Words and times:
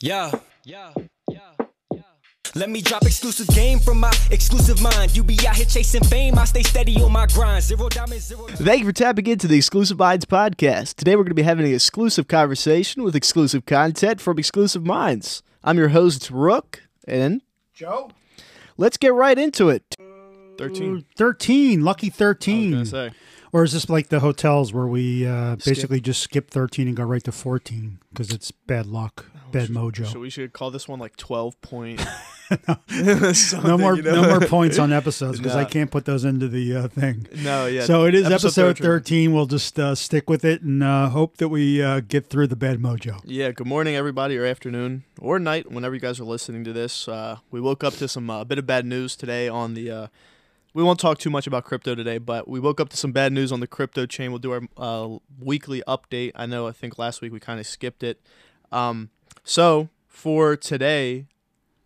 Yeah, 0.00 0.30
yeah, 0.64 0.92
yeah, 1.28 1.38
yeah. 1.92 2.00
Let 2.54 2.70
me 2.70 2.80
drop 2.82 3.02
exclusive 3.02 3.48
game 3.48 3.80
from 3.80 3.98
my 3.98 4.12
exclusive 4.30 4.80
mind. 4.80 5.16
You 5.16 5.24
be 5.24 5.36
out 5.46 5.56
here 5.56 5.66
chasing 5.66 6.04
fame, 6.04 6.38
I 6.38 6.44
stay 6.44 6.62
steady 6.62 7.02
on 7.02 7.10
my 7.12 7.26
grind. 7.26 7.64
Zero 7.64 7.88
diamonds, 7.88 8.26
zero. 8.26 8.46
Thank 8.46 8.80
you 8.80 8.86
for 8.86 8.92
tapping 8.92 9.26
into 9.26 9.48
the 9.48 9.56
Exclusive 9.56 9.98
Minds 9.98 10.24
podcast. 10.24 10.94
Today 10.94 11.16
we're 11.16 11.24
going 11.24 11.30
to 11.30 11.34
be 11.34 11.42
having 11.42 11.66
an 11.66 11.74
exclusive 11.74 12.28
conversation 12.28 13.02
with 13.02 13.16
exclusive 13.16 13.66
content 13.66 14.20
from 14.20 14.38
Exclusive 14.38 14.86
Minds. 14.86 15.42
I'm 15.64 15.78
your 15.78 15.88
host, 15.88 16.30
Rook, 16.30 16.82
and 17.06 17.42
Joe? 17.74 18.10
let's 18.76 18.96
get 18.96 19.12
right 19.12 19.36
into 19.36 19.68
it. 19.68 19.96
13. 20.58 21.04
13, 21.16 21.84
lucky 21.84 22.06
I 22.08 22.10
13. 22.10 22.78
was 22.78 22.90
say. 22.90 23.10
Or 23.52 23.64
is 23.64 23.72
this 23.72 23.88
like 23.88 24.08
the 24.08 24.20
hotels 24.20 24.72
where 24.72 24.86
we 24.86 25.26
uh, 25.26 25.56
basically 25.56 26.00
just 26.00 26.20
skip 26.22 26.50
13 26.50 26.86
and 26.86 26.96
go 26.96 27.02
right 27.04 27.22
to 27.24 27.32
14 27.32 27.98
because 28.10 28.30
it's 28.30 28.50
bad 28.50 28.86
luck, 28.86 29.26
bad 29.52 29.68
mojo? 29.68 30.06
So 30.06 30.20
we 30.20 30.30
should 30.30 30.52
call 30.52 30.70
this 30.70 30.88
one 30.88 30.98
like 30.98 31.16
12 31.16 31.60
point. 31.60 32.04
no 33.62 33.76
more, 33.76 33.96
you 33.96 34.02
know? 34.02 34.22
no 34.22 34.28
more 34.28 34.40
points 34.40 34.78
on 34.78 34.92
episodes 34.92 35.38
because 35.38 35.54
I 35.54 35.64
can't 35.64 35.90
put 35.90 36.06
those 36.06 36.24
into 36.24 36.48
the 36.48 36.76
uh, 36.76 36.88
thing. 36.88 37.26
No, 37.42 37.66
yeah. 37.66 37.84
so 37.84 38.06
it 38.06 38.14
is 38.14 38.24
episode, 38.24 38.78
13. 38.78 38.84
13. 38.84 39.32
We'll 39.34 39.46
just 39.46 39.78
uh, 39.78 39.94
stick 39.94 40.30
with 40.30 40.44
it 40.44 40.62
and 40.62 40.82
uh, 40.82 41.10
hope 41.10 41.36
that 41.38 41.48
we 41.48 41.82
uh, 41.82 42.00
get 42.00 42.28
through 42.28 42.46
the 42.46 42.56
bad 42.56 42.78
mojo. 42.78 43.20
Yeah, 43.24 43.50
good 43.50 43.66
morning, 43.66 43.96
everybody, 43.96 44.38
or 44.38 44.46
afternoon, 44.46 45.04
or 45.20 45.38
night, 45.38 45.70
whenever 45.70 45.94
you 45.94 46.00
guys 46.00 46.18
are 46.20 46.24
listening 46.24 46.64
to 46.64 46.72
this. 46.72 47.06
Uh, 47.06 47.38
we 47.50 47.60
woke 47.60 47.84
up 47.84 47.94
to 47.94 48.08
some 48.08 48.30
uh, 48.30 48.44
bit 48.44 48.58
of 48.58 48.66
bad 48.66 48.86
news 48.86 49.14
today 49.14 49.48
on 49.48 49.74
the. 49.74 49.90
Uh, 49.90 50.06
we 50.74 50.82
won't 50.82 51.00
talk 51.00 51.18
too 51.18 51.30
much 51.30 51.46
about 51.46 51.64
crypto 51.64 51.94
today, 51.94 52.18
but 52.18 52.48
we 52.48 52.60
woke 52.60 52.80
up 52.80 52.88
to 52.90 52.96
some 52.96 53.12
bad 53.12 53.32
news 53.32 53.52
on 53.52 53.60
the 53.60 53.66
crypto 53.66 54.06
chain. 54.06 54.30
We'll 54.30 54.38
do 54.38 54.52
our 54.52 54.62
uh, 54.76 55.18
weekly 55.38 55.82
update. 55.88 56.32
I 56.34 56.46
know, 56.46 56.66
I 56.66 56.72
think 56.72 56.98
last 56.98 57.20
week 57.20 57.32
we 57.32 57.40
kind 57.40 57.58
of 57.58 57.66
skipped 57.66 58.02
it. 58.02 58.20
Um, 58.70 59.10
so 59.44 59.88
for 60.06 60.56
today, 60.56 61.26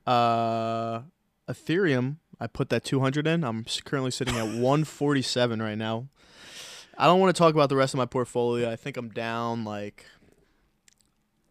uh, 0.06 1.00
Ethereum, 1.48 2.16
I 2.40 2.46
put 2.46 2.70
that 2.70 2.84
200 2.84 3.26
in. 3.26 3.44
I'm 3.44 3.64
currently 3.84 4.10
sitting 4.10 4.36
at 4.36 4.44
147 4.46 5.62
right 5.62 5.78
now. 5.78 6.08
I 6.98 7.06
don't 7.06 7.20
want 7.20 7.34
to 7.34 7.38
talk 7.38 7.54
about 7.54 7.68
the 7.68 7.76
rest 7.76 7.94
of 7.94 7.98
my 7.98 8.06
portfolio. 8.06 8.70
I 8.70 8.76
think 8.76 8.96
I'm 8.96 9.08
down 9.08 9.64
like 9.64 10.06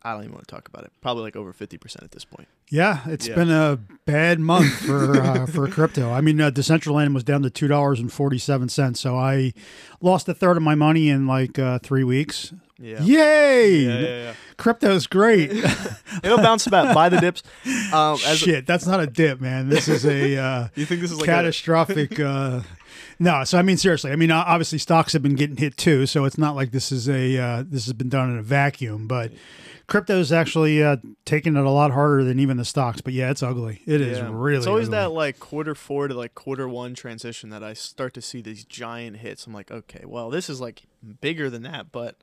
I 0.03 0.13
don't 0.13 0.21
even 0.21 0.33
want 0.33 0.47
to 0.47 0.53
talk 0.55 0.67
about 0.67 0.83
it. 0.83 0.91
Probably 1.01 1.23
like 1.23 1.35
over 1.35 1.53
50% 1.53 2.03
at 2.03 2.11
this 2.11 2.25
point. 2.25 2.47
Yeah, 2.69 3.01
it's 3.05 3.27
Yeah. 3.27 3.35
been 3.35 3.51
a 3.51 3.77
bad 4.05 4.39
month 4.39 4.71
for 4.85 5.15
uh, 5.19 5.45
for 5.47 5.67
crypto. 5.67 6.11
I 6.11 6.21
mean, 6.21 6.39
uh, 6.39 6.51
Decentraland 6.51 7.13
was 7.13 7.23
down 7.23 7.41
to 7.43 7.49
two 7.49 7.67
dollars 7.67 7.99
and 7.99 8.11
forty 8.11 8.37
seven 8.37 8.69
cents, 8.69 8.99
so 9.01 9.17
I 9.17 9.53
lost 9.99 10.29
a 10.29 10.33
third 10.33 10.55
of 10.57 10.63
my 10.63 10.73
money 10.75 11.09
in 11.09 11.27
like 11.27 11.59
uh, 11.59 11.79
three 11.79 12.05
weeks. 12.05 12.53
Yeah. 12.81 13.01
Yay! 13.01 13.75
Yeah, 13.77 13.99
yeah, 13.99 14.23
yeah. 14.23 14.33
Crypto's 14.57 15.07
great. 15.07 15.51
It'll 16.23 16.37
bounce 16.37 16.67
back. 16.67 16.93
Buy 16.93 17.09
the 17.09 17.19
dips. 17.19 17.43
Um, 17.93 18.17
as 18.25 18.37
Shit, 18.37 18.65
that's 18.65 18.85
not 18.85 18.99
a 18.99 19.07
dip, 19.07 19.39
man. 19.41 19.69
This 19.69 19.87
is 19.87 20.05
a 20.05 20.37
uh, 20.37 20.67
you 20.75 20.85
think 20.85 21.01
this 21.01 21.11
is 21.11 21.19
like 21.19 21.27
a, 21.27 21.31
catastrophic. 21.31 22.19
uh, 22.19 22.61
no, 23.19 23.43
so 23.43 23.57
I 23.57 23.61
mean 23.61 23.77
seriously. 23.77 24.11
I 24.11 24.15
mean 24.15 24.31
obviously 24.31 24.77
stocks 24.77 25.13
have 25.13 25.23
been 25.23 25.35
getting 25.35 25.57
hit 25.57 25.77
too, 25.77 26.05
so 26.05 26.25
it's 26.25 26.37
not 26.37 26.55
like 26.55 26.71
this 26.71 26.91
is 26.91 27.07
a 27.07 27.37
uh, 27.37 27.63
this 27.67 27.85
has 27.85 27.93
been 27.93 28.09
done 28.09 28.31
in 28.31 28.37
a 28.37 28.43
vacuum. 28.43 29.07
But 29.07 29.31
crypto's 29.87 30.31
actually 30.31 30.83
uh, 30.83 30.97
taking 31.25 31.55
it 31.55 31.63
a 31.63 31.69
lot 31.69 31.91
harder 31.91 32.23
than 32.23 32.39
even 32.39 32.57
the 32.57 32.65
stocks. 32.65 33.01
But 33.01 33.13
yeah, 33.13 33.29
it's 33.29 33.43
ugly. 33.43 33.81
It 33.85 34.01
is 34.01 34.21
really. 34.21 34.57
It's 34.57 34.67
always 34.67 34.87
ugly. 34.87 34.97
that 34.97 35.11
like 35.11 35.39
quarter 35.39 35.75
four 35.75 36.07
to 36.07 36.13
like 36.13 36.35
quarter 36.35 36.67
one 36.67 36.93
transition 36.93 37.49
that 37.49 37.63
I 37.63 37.73
start 37.73 38.13
to 38.15 38.21
see 38.21 38.41
these 38.41 38.63
giant 38.63 39.17
hits. 39.17 39.45
I'm 39.45 39.53
like, 39.53 39.71
okay, 39.71 40.03
well, 40.05 40.29
this 40.29 40.49
is 40.49 40.61
like 40.61 40.83
bigger 41.19 41.49
than 41.49 41.63
that, 41.63 41.91
but 41.91 42.15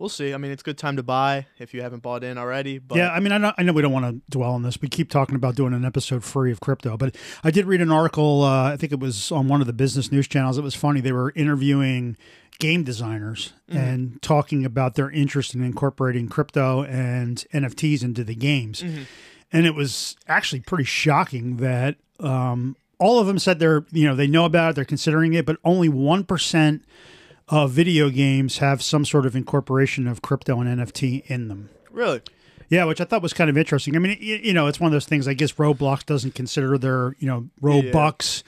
we'll 0.00 0.08
see. 0.08 0.32
I 0.32 0.38
mean, 0.38 0.50
it's 0.50 0.62
a 0.62 0.64
good 0.64 0.78
time 0.78 0.96
to 0.96 1.02
buy 1.02 1.46
if 1.58 1.74
you 1.74 1.82
haven't 1.82 2.02
bought 2.02 2.24
in 2.24 2.38
already. 2.38 2.78
But 2.78 2.96
yeah, 2.96 3.12
I 3.12 3.20
mean, 3.20 3.32
I 3.32 3.38
know, 3.38 3.52
I 3.56 3.62
know 3.62 3.72
we 3.72 3.82
don't 3.82 3.92
want 3.92 4.06
to 4.06 4.20
dwell 4.30 4.52
on 4.52 4.62
this. 4.62 4.80
We 4.80 4.88
keep 4.88 5.10
talking 5.10 5.36
about 5.36 5.54
doing 5.54 5.74
an 5.74 5.84
episode 5.84 6.24
free 6.24 6.50
of 6.50 6.58
crypto, 6.58 6.96
but 6.96 7.14
I 7.44 7.50
did 7.50 7.66
read 7.66 7.82
an 7.82 7.92
article. 7.92 8.42
Uh, 8.42 8.72
I 8.72 8.76
think 8.76 8.92
it 8.92 8.98
was 8.98 9.30
on 9.30 9.46
one 9.46 9.60
of 9.60 9.66
the 9.66 9.72
business 9.72 10.10
news 10.10 10.26
channels. 10.26 10.58
It 10.58 10.64
was 10.64 10.74
funny. 10.74 11.00
They 11.00 11.12
were 11.12 11.32
interviewing 11.36 12.16
game 12.58 12.82
designers 12.82 13.52
and 13.68 14.20
talking 14.20 14.64
about 14.64 14.94
their 14.94 15.10
interest 15.10 15.54
in 15.54 15.62
incorporating 15.62 16.28
crypto 16.28 16.82
and 16.82 17.44
NFTs 17.54 18.02
into 18.02 18.24
the 18.24 18.34
games. 18.34 18.82
And 19.52 19.66
it 19.66 19.74
was 19.74 20.16
actually 20.28 20.60
pretty 20.60 20.84
shocking 20.84 21.56
that 21.58 21.96
um, 22.18 22.76
all 22.98 23.18
of 23.18 23.26
them 23.26 23.38
said 23.38 23.58
they're, 23.58 23.84
you 23.92 24.06
know, 24.06 24.14
they 24.14 24.26
know 24.26 24.44
about 24.44 24.70
it, 24.70 24.76
they're 24.76 24.84
considering 24.84 25.32
it, 25.34 25.46
but 25.46 25.56
only 25.64 25.88
1% 25.88 26.80
of 27.50 27.72
video 27.72 28.08
games 28.10 28.58
have 28.58 28.80
some 28.82 29.04
sort 29.04 29.26
of 29.26 29.34
incorporation 29.36 30.06
of 30.06 30.22
crypto 30.22 30.60
and 30.60 30.80
NFT 30.80 31.26
in 31.26 31.48
them. 31.48 31.68
really, 31.90 32.20
Yeah, 32.68 32.84
which 32.84 33.00
I 33.00 33.04
thought 33.04 33.22
was 33.22 33.32
kind 33.32 33.50
of 33.50 33.58
interesting. 33.58 33.96
I 33.96 33.98
mean, 33.98 34.16
you, 34.20 34.36
you 34.36 34.52
know, 34.54 34.68
it's 34.68 34.78
one 34.80 34.86
of 34.86 34.92
those 34.92 35.06
things. 35.06 35.26
I 35.26 35.34
guess 35.34 35.52
Roblox 35.54 36.06
doesn't 36.06 36.34
consider 36.36 36.78
their, 36.78 37.16
you 37.18 37.26
know, 37.26 37.48
Robux 37.60 38.42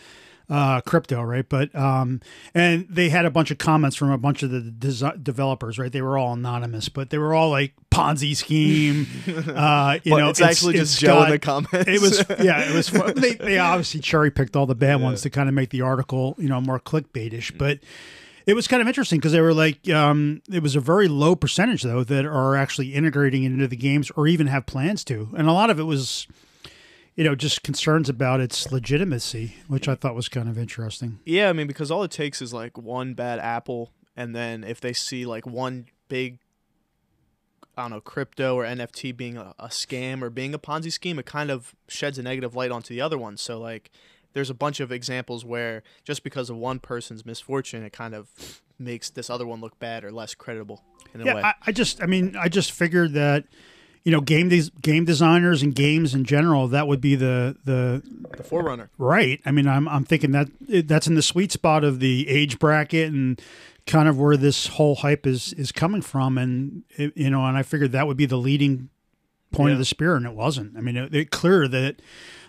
uh, 0.48 0.80
crypto, 0.82 1.22
right? 1.22 1.48
But 1.48 1.74
um, 1.74 2.20
and 2.54 2.86
they 2.88 3.08
had 3.08 3.24
a 3.24 3.30
bunch 3.30 3.50
of 3.50 3.58
comments 3.58 3.96
from 3.96 4.10
a 4.10 4.18
bunch 4.18 4.42
of 4.44 4.50
the 4.50 4.60
desi- 4.60 5.24
developers, 5.24 5.78
right? 5.78 5.90
They 5.90 6.02
were 6.02 6.16
all 6.18 6.34
anonymous, 6.34 6.88
but 6.88 7.10
they 7.10 7.18
were 7.18 7.34
all 7.34 7.50
like 7.50 7.74
Ponzi 7.90 8.36
scheme. 8.36 9.06
Uh, 9.52 9.98
you 10.04 10.16
know, 10.16 10.28
it's 10.28 10.40
actually 10.40 10.74
just 10.74 10.98
Joe 11.00 11.14
got- 11.14 11.24
in 11.26 11.30
the 11.32 11.38
comments. 11.38 11.88
It 11.88 12.00
was 12.00 12.24
yeah, 12.44 12.68
it 12.70 12.74
was. 12.74 12.88
Fun. 12.90 13.14
They 13.16 13.34
they 13.34 13.58
obviously 13.58 14.00
cherry 14.00 14.30
picked 14.30 14.54
all 14.56 14.66
the 14.66 14.74
bad 14.74 15.00
ones 15.00 15.22
to 15.22 15.30
kind 15.30 15.48
of 15.48 15.54
make 15.54 15.70
the 15.70 15.80
article, 15.82 16.34
you 16.38 16.48
know, 16.48 16.60
more 16.60 16.78
clickbaitish, 16.78 17.56
but. 17.58 17.80
It 18.46 18.54
was 18.54 18.66
kind 18.66 18.82
of 18.82 18.88
interesting 18.88 19.18
because 19.18 19.32
they 19.32 19.40
were 19.40 19.54
like, 19.54 19.88
um, 19.88 20.42
it 20.50 20.62
was 20.62 20.76
a 20.76 20.80
very 20.80 21.08
low 21.08 21.36
percentage 21.36 21.82
though 21.82 22.04
that 22.04 22.24
are 22.26 22.56
actually 22.56 22.94
integrating 22.94 23.44
it 23.44 23.52
into 23.52 23.68
the 23.68 23.76
games 23.76 24.10
or 24.16 24.26
even 24.26 24.46
have 24.48 24.66
plans 24.66 25.04
to, 25.04 25.28
and 25.36 25.48
a 25.48 25.52
lot 25.52 25.70
of 25.70 25.78
it 25.78 25.84
was, 25.84 26.26
you 27.14 27.24
know, 27.24 27.34
just 27.34 27.62
concerns 27.62 28.08
about 28.08 28.40
its 28.40 28.72
legitimacy, 28.72 29.56
which 29.68 29.88
I 29.88 29.94
thought 29.94 30.14
was 30.14 30.28
kind 30.28 30.48
of 30.48 30.58
interesting. 30.58 31.20
Yeah, 31.24 31.48
I 31.48 31.52
mean, 31.52 31.66
because 31.66 31.90
all 31.90 32.02
it 32.02 32.10
takes 32.10 32.42
is 32.42 32.52
like 32.52 32.76
one 32.76 33.14
bad 33.14 33.38
apple, 33.38 33.92
and 34.16 34.34
then 34.34 34.64
if 34.64 34.80
they 34.80 34.92
see 34.92 35.24
like 35.26 35.46
one 35.46 35.86
big, 36.08 36.38
I 37.76 37.82
don't 37.82 37.90
know, 37.90 38.00
crypto 38.00 38.54
or 38.54 38.64
NFT 38.64 39.16
being 39.16 39.36
a, 39.36 39.54
a 39.58 39.68
scam 39.68 40.22
or 40.22 40.30
being 40.30 40.52
a 40.52 40.58
Ponzi 40.58 40.92
scheme, 40.92 41.18
it 41.18 41.26
kind 41.26 41.50
of 41.50 41.74
sheds 41.88 42.18
a 42.18 42.22
negative 42.22 42.54
light 42.54 42.70
onto 42.70 42.92
the 42.94 43.00
other 43.00 43.16
ones. 43.16 43.40
So, 43.40 43.58
like, 43.58 43.90
there's 44.32 44.50
a 44.50 44.54
bunch 44.54 44.80
of 44.80 44.92
examples 44.92 45.44
where 45.44 45.82
just 46.04 46.22
because 46.22 46.50
of 46.50 46.56
one 46.56 46.78
person's 46.78 47.24
misfortune, 47.24 47.82
it 47.82 47.92
kind 47.92 48.14
of 48.14 48.28
makes 48.78 49.10
this 49.10 49.30
other 49.30 49.46
one 49.46 49.60
look 49.60 49.78
bad 49.78 50.04
or 50.04 50.10
less 50.10 50.34
credible 50.34 50.82
in 51.14 51.20
a 51.20 51.24
way. 51.24 51.40
Yeah, 51.40 51.46
I, 51.46 51.54
I 51.66 51.72
just, 51.72 52.02
I 52.02 52.06
mean, 52.06 52.36
I 52.36 52.48
just 52.48 52.72
figured 52.72 53.12
that, 53.12 53.44
you 54.04 54.10
know, 54.10 54.20
game 54.20 54.48
des- 54.48 54.70
game 54.80 55.04
designers 55.04 55.62
and 55.62 55.74
games 55.74 56.14
in 56.14 56.24
general, 56.24 56.66
that 56.68 56.88
would 56.88 57.00
be 57.00 57.14
the 57.14 57.56
the 57.64 58.02
the 58.36 58.42
Forerunner. 58.42 58.90
Right. 58.98 59.40
I 59.46 59.52
mean, 59.52 59.68
I'm 59.68 59.88
I'm 59.88 60.04
thinking 60.04 60.32
that 60.32 60.48
that's 60.88 61.06
in 61.06 61.14
the 61.14 61.22
sweet 61.22 61.52
spot 61.52 61.84
of 61.84 62.00
the 62.00 62.28
age 62.28 62.58
bracket 62.58 63.12
and 63.12 63.40
kind 63.86 64.08
of 64.08 64.18
where 64.18 64.36
this 64.36 64.66
whole 64.66 64.96
hype 64.96 65.24
is 65.26 65.52
is 65.52 65.70
coming 65.70 66.02
from, 66.02 66.36
and 66.36 66.82
you 66.96 67.30
know, 67.30 67.44
and 67.46 67.56
I 67.56 67.62
figured 67.62 67.92
that 67.92 68.08
would 68.08 68.16
be 68.16 68.26
the 68.26 68.38
leading 68.38 68.88
point 69.52 69.68
Yeah. 69.70 69.74
of 69.74 69.78
the 69.78 69.84
spear, 69.84 70.16
and 70.16 70.26
it 70.26 70.34
wasn't. 70.34 70.76
I 70.76 70.80
mean, 70.80 70.96
it, 70.96 71.14
it 71.14 71.30
clear 71.30 71.68
that 71.68 72.00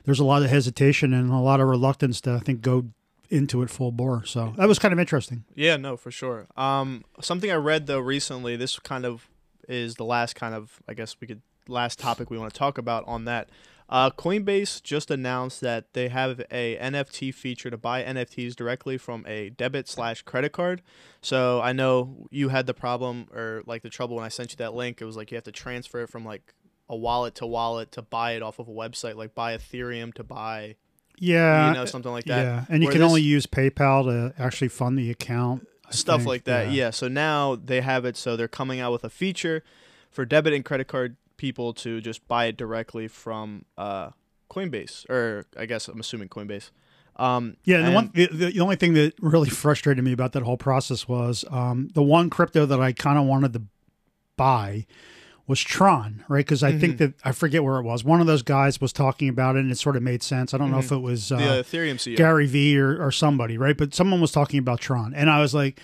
there's 0.05 0.19
a 0.19 0.23
lot 0.25 0.41
of 0.43 0.49
hesitation 0.49 1.13
and 1.13 1.31
a 1.31 1.37
lot 1.37 1.59
of 1.59 1.67
reluctance 1.67 2.19
to 2.21 2.33
I 2.33 2.39
think 2.39 2.61
go 2.61 2.85
into 3.29 3.61
it 3.61 3.69
full 3.69 3.91
bore. 3.91 4.23
So 4.25 4.53
that 4.57 4.67
was 4.67 4.79
kind 4.79 4.93
of 4.93 4.99
interesting. 4.99 5.43
Yeah, 5.55 5.77
no, 5.77 5.97
for 5.97 6.11
sure. 6.11 6.47
Um, 6.57 7.03
something 7.21 7.51
I 7.51 7.55
read 7.55 7.87
though 7.87 7.99
recently. 7.99 8.55
This 8.55 8.77
kind 8.79 9.05
of 9.05 9.27
is 9.69 9.95
the 9.95 10.05
last 10.05 10.35
kind 10.35 10.53
of 10.53 10.81
I 10.87 10.93
guess 10.93 11.15
we 11.21 11.27
could 11.27 11.41
last 11.67 11.97
topic 11.99 12.29
we 12.29 12.37
want 12.37 12.53
to 12.53 12.57
talk 12.59 12.77
about 12.77 13.03
on 13.07 13.25
that. 13.25 13.49
Uh, 13.89 14.09
Coinbase 14.09 14.81
just 14.81 15.11
announced 15.11 15.61
that 15.61 15.93
they 15.93 16.07
have 16.07 16.39
a 16.51 16.77
NFT 16.77 17.33
feature 17.33 17.69
to 17.69 17.77
buy 17.77 18.01
NFTs 18.03 18.55
directly 18.55 18.97
from 18.97 19.23
a 19.27 19.49
debit 19.51 19.87
slash 19.87 20.21
credit 20.23 20.51
card. 20.51 20.81
So 21.21 21.61
I 21.61 21.73
know 21.73 22.27
you 22.31 22.49
had 22.49 22.65
the 22.65 22.73
problem 22.73 23.27
or 23.33 23.61
like 23.67 23.83
the 23.83 23.89
trouble 23.89 24.15
when 24.15 24.25
I 24.25 24.29
sent 24.29 24.51
you 24.51 24.55
that 24.57 24.73
link. 24.73 25.01
It 25.01 25.05
was 25.05 25.15
like 25.17 25.31
you 25.31 25.35
have 25.35 25.43
to 25.43 25.51
transfer 25.51 26.01
it 26.01 26.07
from 26.09 26.25
like 26.25 26.53
a 26.89 26.95
wallet 26.95 27.35
to 27.35 27.45
wallet 27.45 27.91
to 27.93 28.01
buy 28.01 28.33
it 28.33 28.41
off 28.43 28.59
of 28.59 28.67
a 28.67 28.71
website, 28.71 29.15
like 29.15 29.33
buy 29.35 29.55
Ethereum 29.57 30.13
to 30.15 30.23
buy 30.23 30.75
Yeah, 31.17 31.69
you 31.69 31.73
know 31.75 31.85
something 31.85 32.11
like 32.11 32.25
that. 32.25 32.43
yeah, 32.43 32.65
and 32.69 32.81
you 32.83 32.87
Where 32.87 32.93
can 32.93 33.01
this- 33.01 33.07
only 33.09 33.21
use 33.21 33.45
PayPal 33.45 34.03
to 34.05 34.33
actually 34.41 34.67
fund 34.69 34.97
the 34.97 35.09
account. 35.09 35.67
I 35.87 35.91
stuff 35.91 36.19
think. 36.21 36.27
like 36.27 36.43
that. 36.45 36.71
Yeah. 36.71 36.89
So 36.91 37.07
now 37.07 37.55
they 37.55 37.81
have 37.81 38.05
it. 38.05 38.15
So 38.17 38.35
they're 38.35 38.47
coming 38.47 38.79
out 38.79 38.91
with 38.93 39.03
a 39.03 39.09
feature 39.09 39.63
for 40.09 40.25
debit 40.25 40.53
and 40.53 40.63
credit 40.65 40.87
card 40.87 41.17
people 41.37 41.73
to 41.73 41.99
just 42.01 42.25
buy 42.27 42.45
it 42.45 42.57
directly 42.57 43.07
from 43.07 43.65
uh, 43.77 44.09
Coinbase, 44.49 45.07
or 45.09 45.45
I 45.57 45.65
guess 45.65 45.87
I'm 45.87 45.99
assuming 45.99 46.29
Coinbase. 46.29 46.71
Um, 47.17 47.57
Yeah, 47.63 47.77
and 47.77 47.87
the 47.87 47.91
one 47.91 48.11
the, 48.13 48.27
the 48.51 48.59
only 48.59 48.75
thing 48.75 48.93
that 48.95 49.13
really 49.21 49.49
frustrated 49.63 50.03
me 50.03 50.13
about 50.13 50.31
that 50.33 50.43
whole 50.43 50.57
process 50.57 51.07
was 51.07 51.45
um, 51.51 51.89
the 51.93 52.01
one 52.03 52.29
crypto 52.29 52.65
that 52.65 52.79
I 52.81 52.91
kind 52.91 53.19
of 53.19 53.25
wanted 53.25 53.53
to 53.53 53.61
buy 54.35 54.85
was 55.45 55.59
Tron, 55.61 56.23
right? 56.29 56.45
Because 56.45 56.63
I 56.63 56.71
Mm-hmm. 56.71 56.79
think 56.79 56.97
that 56.99 57.13
I 57.25 57.31
forget 57.33 57.63
where 57.63 57.77
it 57.77 57.83
was. 57.83 58.03
One 58.03 58.21
of 58.21 58.27
those 58.27 58.41
guys 58.43 58.79
was 58.79 58.93
talking 58.93 59.27
about 59.29 59.55
it, 59.55 59.59
and 59.59 59.71
it 59.71 59.77
sort 59.77 59.95
of 59.97 60.03
made 60.03 60.23
sense. 60.23 60.53
I 60.53 60.57
don't 60.57 60.71
know 60.71 60.79
if 60.79 60.91
it 60.91 60.97
was 61.01 61.31
uh, 61.31 61.37
Mm-hmm. 61.37 61.47
the 61.47 61.77
Ethereum 61.77 61.95
CEO. 61.95 62.15
Gary 62.17 62.47
Vee 62.47 62.77
or, 62.79 63.03
or 63.05 63.11
somebody, 63.11 63.57
right? 63.57 63.75
But 63.77 63.93
someone 63.93 64.21
was 64.21 64.31
talking 64.31 64.57
about 64.59 64.79
Tron, 64.79 65.13
and 65.13 65.29
I 65.29 65.41
was 65.41 65.53
like, 65.53 65.81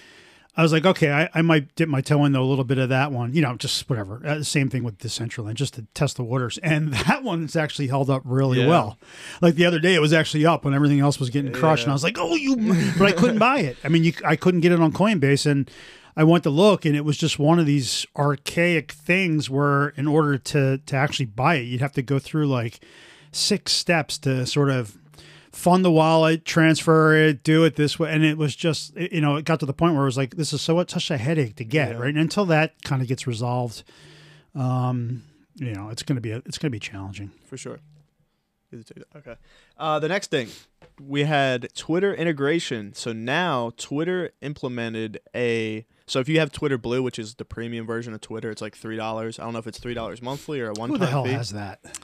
I 0.57 0.61
was 0.63 0.73
like, 0.73 0.85
okay, 0.85 1.11
I, 1.11 1.29
I 1.33 1.41
might 1.41 1.73
dip 1.75 1.87
my 1.87 2.01
toe 2.01 2.25
into 2.25 2.39
a 2.39 2.41
little 2.41 2.65
bit 2.65 2.79
of 2.79 2.89
that 2.89 3.11
one, 3.13 3.33
you 3.33 3.41
know, 3.41 3.55
just 3.55 3.89
whatever. 3.89 4.21
Uh, 4.25 4.43
same 4.43 4.67
thing 4.69 4.83
with 4.83 4.97
Decentraland, 4.97 5.53
just 5.53 5.75
to 5.75 5.85
test 5.93 6.17
the 6.17 6.23
waters. 6.23 6.57
And 6.63 6.93
that 6.93 7.23
one's 7.23 7.55
actually 7.55 7.87
held 7.87 8.09
up 8.09 8.23
really 8.25 8.59
Yeah. 8.61 8.67
well. 8.67 8.97
Like 9.41 9.55
the 9.55 9.65
other 9.65 9.79
day, 9.79 9.93
it 9.95 10.01
was 10.01 10.11
actually 10.11 10.45
up 10.45 10.65
when 10.65 10.73
everything 10.73 10.99
else 10.99 11.19
was 11.19 11.29
getting 11.29 11.51
crushed, 11.53 11.83
and 11.83 11.91
I 11.91 11.95
was 11.95 12.03
like, 12.03 12.17
oh, 12.17 12.35
you, 12.35 12.55
but 12.97 13.05
I 13.07 13.11
couldn't 13.11 13.39
buy 13.49 13.59
it. 13.59 13.77
I 13.83 13.89
mean, 13.89 14.03
you, 14.03 14.13
I 14.25 14.35
couldn't 14.35 14.61
get 14.61 14.71
it 14.71 14.79
on 14.81 14.91
Coinbase, 14.91 15.45
and 15.49 15.69
I 16.15 16.23
went 16.23 16.43
to 16.43 16.49
look, 16.49 16.85
and 16.85 16.95
it 16.95 17.05
was 17.05 17.17
just 17.17 17.39
one 17.39 17.59
of 17.59 17.65
these 17.65 18.05
archaic 18.17 18.91
things 18.91 19.49
where, 19.49 19.89
in 19.89 20.07
order 20.07 20.37
to 20.37 20.77
to 20.77 20.95
actually 20.95 21.27
buy 21.27 21.55
it, 21.55 21.63
you'd 21.63 21.81
have 21.81 21.93
to 21.93 22.01
go 22.01 22.19
through 22.19 22.47
like 22.47 22.79
six 23.31 23.71
steps 23.71 24.17
to 24.19 24.45
sort 24.45 24.69
of 24.69 24.97
fund 25.51 25.83
the 25.83 25.91
wallet, 25.91 26.45
transfer 26.45 27.15
it, 27.15 27.43
do 27.43 27.63
it 27.63 27.75
this 27.75 27.99
way, 27.99 28.11
and 28.11 28.23
it 28.23 28.37
was 28.37 28.55
just 28.55 28.95
you 28.95 29.21
know 29.21 29.35
it 29.35 29.45
got 29.45 29.59
to 29.59 29.65
the 29.65 29.73
point 29.73 29.93
where 29.93 30.03
it 30.03 30.05
was 30.05 30.17
like 30.17 30.35
this 30.35 30.53
is 30.53 30.61
so 30.61 30.83
such 30.87 31.11
a 31.11 31.17
headache 31.17 31.55
to 31.55 31.65
get 31.65 31.97
right, 31.97 32.09
and 32.09 32.17
until 32.17 32.45
that 32.45 32.81
kind 32.83 33.01
of 33.01 33.07
gets 33.07 33.27
resolved, 33.27 33.83
um, 34.55 35.23
you 35.55 35.73
know 35.73 35.89
it's 35.89 36.03
gonna 36.03 36.21
be 36.21 36.31
a, 36.31 36.37
it's 36.45 36.57
gonna 36.57 36.71
be 36.71 36.79
challenging. 36.79 37.31
for 37.45 37.57
sure. 37.57 37.79
Okay. 39.15 39.35
Uh, 39.77 39.99
the 39.99 40.07
next 40.07 40.29
thing, 40.29 40.47
we 41.01 41.23
had 41.23 41.73
Twitter 41.73 42.13
integration. 42.13 42.93
So 42.93 43.13
now 43.13 43.71
Twitter 43.77 44.31
implemented 44.41 45.19
a. 45.35 45.85
So 46.09 46.19
if 46.19 46.27
you 46.27 46.39
have 46.39 46.51
Twitter 46.51 46.79
Blue, 46.79 47.03
which 47.03 47.19
is 47.19 47.35
the 47.35 47.45
premium 47.45 47.85
version 47.85 48.15
of 48.15 48.21
Twitter, 48.21 48.49
it's 48.49 48.63
like 48.63 48.75
three 48.75 48.95
dollars. 48.97 49.37
I 49.37 49.43
don't 49.43 49.53
know 49.53 49.59
if 49.59 49.67
it's 49.67 49.77
three 49.77 49.93
dollars 49.93 50.23
monthly 50.23 50.59
or 50.59 50.69
a 50.69 50.73
one-time 50.73 50.99
the 50.99 51.05
hell 51.05 51.23
fee. 51.23 51.33
has 51.33 51.51
that? 51.51 51.99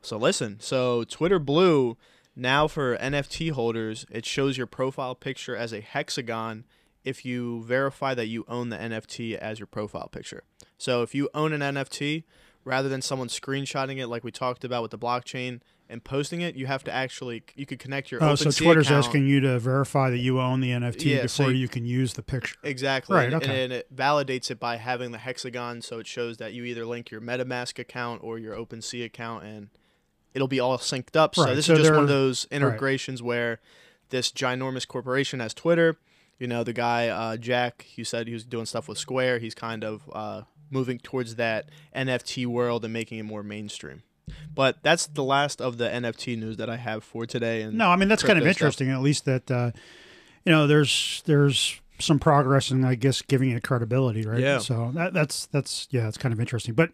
So 0.00 0.16
listen, 0.16 0.58
so 0.60 1.02
Twitter 1.02 1.40
Blue 1.40 1.96
now 2.36 2.68
for 2.68 2.96
NFT 2.98 3.50
holders, 3.50 4.06
it 4.10 4.24
shows 4.24 4.56
your 4.56 4.68
profile 4.68 5.16
picture 5.16 5.56
as 5.56 5.72
a 5.72 5.80
hexagon 5.80 6.66
if 7.02 7.24
you 7.24 7.64
verify 7.64 8.14
that 8.14 8.26
you 8.28 8.44
own 8.46 8.68
the 8.68 8.76
NFT 8.76 9.36
as 9.36 9.58
your 9.58 9.66
profile 9.66 10.06
picture. 10.06 10.44
So 10.78 11.02
if 11.02 11.12
you 11.12 11.28
own 11.34 11.52
an 11.52 11.60
NFT, 11.60 12.22
rather 12.64 12.88
than 12.88 13.02
someone 13.02 13.26
screenshotting 13.28 13.98
it 13.98 14.06
like 14.06 14.22
we 14.22 14.30
talked 14.30 14.62
about 14.62 14.82
with 14.82 14.92
the 14.92 14.98
blockchain 14.98 15.60
and 15.90 16.04
posting 16.04 16.40
it, 16.42 16.54
you 16.54 16.66
have 16.66 16.84
to 16.84 16.92
actually 16.92 17.42
you 17.54 17.64
could 17.66 17.78
connect 17.78 18.10
your 18.10 18.22
Oh, 18.22 18.34
so 18.34 18.50
Twitter's 18.50 18.88
account. 18.88 19.06
asking 19.06 19.26
you 19.26 19.40
to 19.40 19.58
verify 19.58 20.10
that 20.10 20.18
you 20.18 20.40
own 20.40 20.60
the 20.60 20.70
NFT 20.70 21.04
Yeah, 21.10 21.26
so 21.26 21.44
before 21.44 21.52
you- 21.52 21.58
you 21.60 21.68
can 21.68 21.84
use 21.86 22.14
the 22.14 22.22
picture. 22.22 22.56
Exactly. 22.62 23.16
Right, 23.16 23.32
and, 23.32 23.34
okay. 23.42 23.64
and 23.64 23.72
it 23.72 23.94
validates 23.94 24.50
it 24.50 24.60
by 24.60 24.76
having 24.76 25.12
the 25.12 25.18
hexagon 25.18 25.80
so 25.82 25.98
it 25.98 26.06
shows 26.06 26.36
that 26.38 26.52
you 26.52 26.64
either 26.64 26.84
link 26.84 27.10
your 27.10 27.20
MetaMask 27.20 27.78
account 27.78 28.22
or 28.22 28.38
your 28.38 28.54
OpenSea 28.54 29.04
account 29.04 29.44
and 29.44 29.68
it'll 30.34 30.48
be 30.48 30.60
all 30.60 30.76
synced 30.78 31.16
up. 31.16 31.34
So 31.34 31.54
this 31.54 31.66
so 31.66 31.72
is 31.74 31.80
just 31.80 31.90
one 31.92 32.02
of 32.02 32.08
those 32.08 32.46
integrations 32.50 33.22
where 33.22 33.60
this 34.10 34.30
ginormous 34.30 34.86
corporation 34.86 35.40
has 35.40 35.54
Twitter. 35.54 35.96
You 36.38 36.46
know, 36.46 36.62
the 36.62 36.72
guy 36.72 37.08
uh, 37.08 37.36
Jack, 37.36 37.86
you 37.96 38.04
said 38.04 38.26
he 38.28 38.32
was 38.34 38.44
doing 38.44 38.66
stuff 38.66 38.88
with 38.88 38.98
Square. 38.98 39.38
He's 39.40 39.54
kind 39.54 39.82
of 39.84 40.08
uh, 40.12 40.42
moving 40.70 40.98
towards 40.98 41.34
that 41.36 41.68
NFT 41.96 42.46
world 42.46 42.84
and 42.84 42.92
making 42.92 43.18
it 43.18 43.24
more 43.24 43.42
mainstream. 43.42 44.02
But 44.54 44.78
that's 44.82 45.06
the 45.06 45.24
last 45.24 45.60
of 45.60 45.78
the 45.78 45.88
NFT 45.88 46.38
news 46.38 46.56
that 46.58 46.68
I 46.70 46.76
have 46.76 47.04
for 47.04 47.26
today. 47.26 47.62
And 47.62 47.76
No, 47.78 47.88
I 47.90 47.96
mean 47.96 48.08
that's 48.08 48.22
kind 48.22 48.38
of 48.38 48.42
crypto 48.44 48.52
stuff. 48.70 48.80
interesting. 48.80 48.90
At 48.90 49.00
least 49.02 49.24
that 49.26 49.50
uh, 49.50 49.70
you 50.44 50.52
know 50.52 50.66
there's 50.66 51.22
there's 51.26 51.80
some 51.98 52.18
progress 52.18 52.70
in 52.70 52.84
I 52.84 52.94
guess 52.94 53.22
giving 53.22 53.50
it 53.50 53.62
credibility, 53.62 54.22
right? 54.22 54.40
Yeah. 54.40 54.58
So 54.58 54.90
that, 54.94 55.12
that's 55.12 55.46
that's 55.46 55.88
yeah, 55.90 56.08
it's 56.08 56.18
kind 56.18 56.32
of 56.32 56.40
interesting. 56.40 56.74
But 56.74 56.90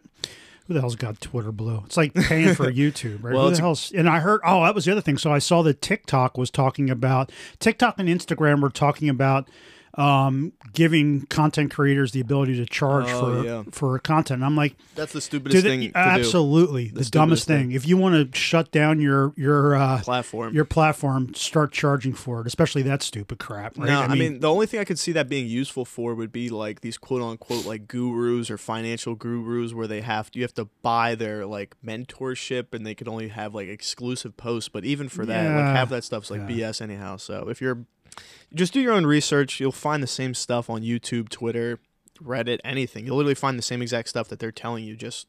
who 0.66 0.72
the 0.74 0.80
hell's 0.80 0.96
got 0.96 1.20
Twitter 1.20 1.52
Blue? 1.52 1.82
It's 1.84 1.96
like 1.96 2.14
paying 2.14 2.54
for 2.54 2.72
YouTube, 2.72 3.22
right? 3.22 3.34
Well, 3.34 3.48
who 3.50 3.54
the 3.54 3.60
hell's, 3.60 3.92
and 3.92 4.08
I 4.08 4.20
heard 4.20 4.40
oh 4.44 4.62
that 4.64 4.74
was 4.74 4.86
the 4.86 4.92
other 4.92 5.02
thing. 5.02 5.18
So 5.18 5.30
I 5.32 5.38
saw 5.38 5.62
that 5.62 5.82
TikTok 5.82 6.38
was 6.38 6.50
talking 6.50 6.88
about 6.88 7.30
TikTok 7.58 7.98
and 7.98 8.08
Instagram 8.08 8.62
were 8.62 8.70
talking 8.70 9.08
about 9.08 9.48
um, 9.96 10.52
giving 10.72 11.24
content 11.26 11.70
creators 11.72 12.12
the 12.12 12.20
ability 12.20 12.56
to 12.56 12.66
charge 12.66 13.06
Oh, 13.08 13.20
for 13.20 13.44
yeah. 13.44 13.62
for 13.70 13.98
content. 13.98 14.38
And 14.38 14.44
I'm 14.44 14.56
like, 14.56 14.74
That's 14.96 15.12
the 15.12 15.20
stupidest 15.20 15.62
thing 15.64 15.80
they, 15.80 15.86
do. 15.88 15.92
absolutely 15.94 16.84
the, 16.84 17.04
stupidest 17.04 17.12
dumbest 17.12 17.46
thing. 17.46 17.68
thing. 17.68 17.72
If 17.72 17.86
you 17.86 17.96
want 17.96 18.32
to 18.32 18.38
shut 18.38 18.70
down 18.72 19.00
your 19.00 19.32
your 19.36 19.76
uh, 19.76 20.00
Platform. 20.02 20.52
your 20.54 20.64
platform, 20.64 21.32
start 21.34 21.72
charging 21.72 22.12
for 22.12 22.40
it, 22.40 22.46
especially 22.46 22.82
that 22.82 23.02
stupid 23.02 23.38
crap. 23.38 23.78
Right? 23.78 23.88
No, 23.88 24.00
I 24.02 24.14
mean, 24.14 24.40
the 24.40 24.50
only 24.50 24.66
thing 24.66 24.80
I 24.80 24.84
could 24.84 24.98
see 24.98 25.12
that 25.12 25.28
being 25.28 25.46
useful 25.46 25.84
for 25.84 26.14
would 26.14 26.32
be 26.32 26.48
like 26.48 26.80
these 26.80 26.98
quote 26.98 27.22
unquote 27.22 27.64
like 27.64 27.86
gurus 27.86 28.50
or 28.50 28.58
financial 28.58 29.14
gurus 29.14 29.74
where 29.74 29.86
they 29.86 30.00
have 30.00 30.30
you 30.34 30.42
have 30.42 30.54
to 30.54 30.66
buy 30.82 31.14
their 31.14 31.46
like 31.46 31.76
mentorship 31.84 32.72
and 32.74 32.84
they 32.86 32.94
could 32.94 33.08
only 33.08 33.28
have 33.28 33.54
like 33.54 33.68
exclusive 33.68 34.36
posts. 34.36 34.68
But 34.68 34.84
even 34.84 35.08
for 35.08 35.24
that, 35.26 35.44
like 35.44 35.54
Yeah. 35.64 35.72
half 35.72 35.88
that 35.90 36.04
stuff's 36.04 36.30
like 36.30 36.40
BS 36.46 36.80
anyhow. 36.82 37.16
So 37.16 37.48
if 37.48 37.60
you're 37.60 37.84
just 38.54 38.72
do 38.72 38.80
your 38.80 38.92
own 38.92 39.06
research, 39.06 39.60
you'll 39.60 39.72
find 39.72 40.02
the 40.02 40.06
same 40.08 40.34
stuff 40.34 40.68
on 40.70 40.82
YouTube, 40.82 41.28
Twitter, 41.28 41.78
Reddit, 42.22 42.60
anything. 42.64 43.06
You'll 43.06 43.16
literally 43.16 43.34
find 43.34 43.58
the 43.58 43.62
same 43.62 43.82
exact 43.82 44.08
stuff 44.08 44.28
that 44.28 44.38
they're 44.38 44.52
telling 44.52 44.84
you 44.84 44.96
just 44.96 45.26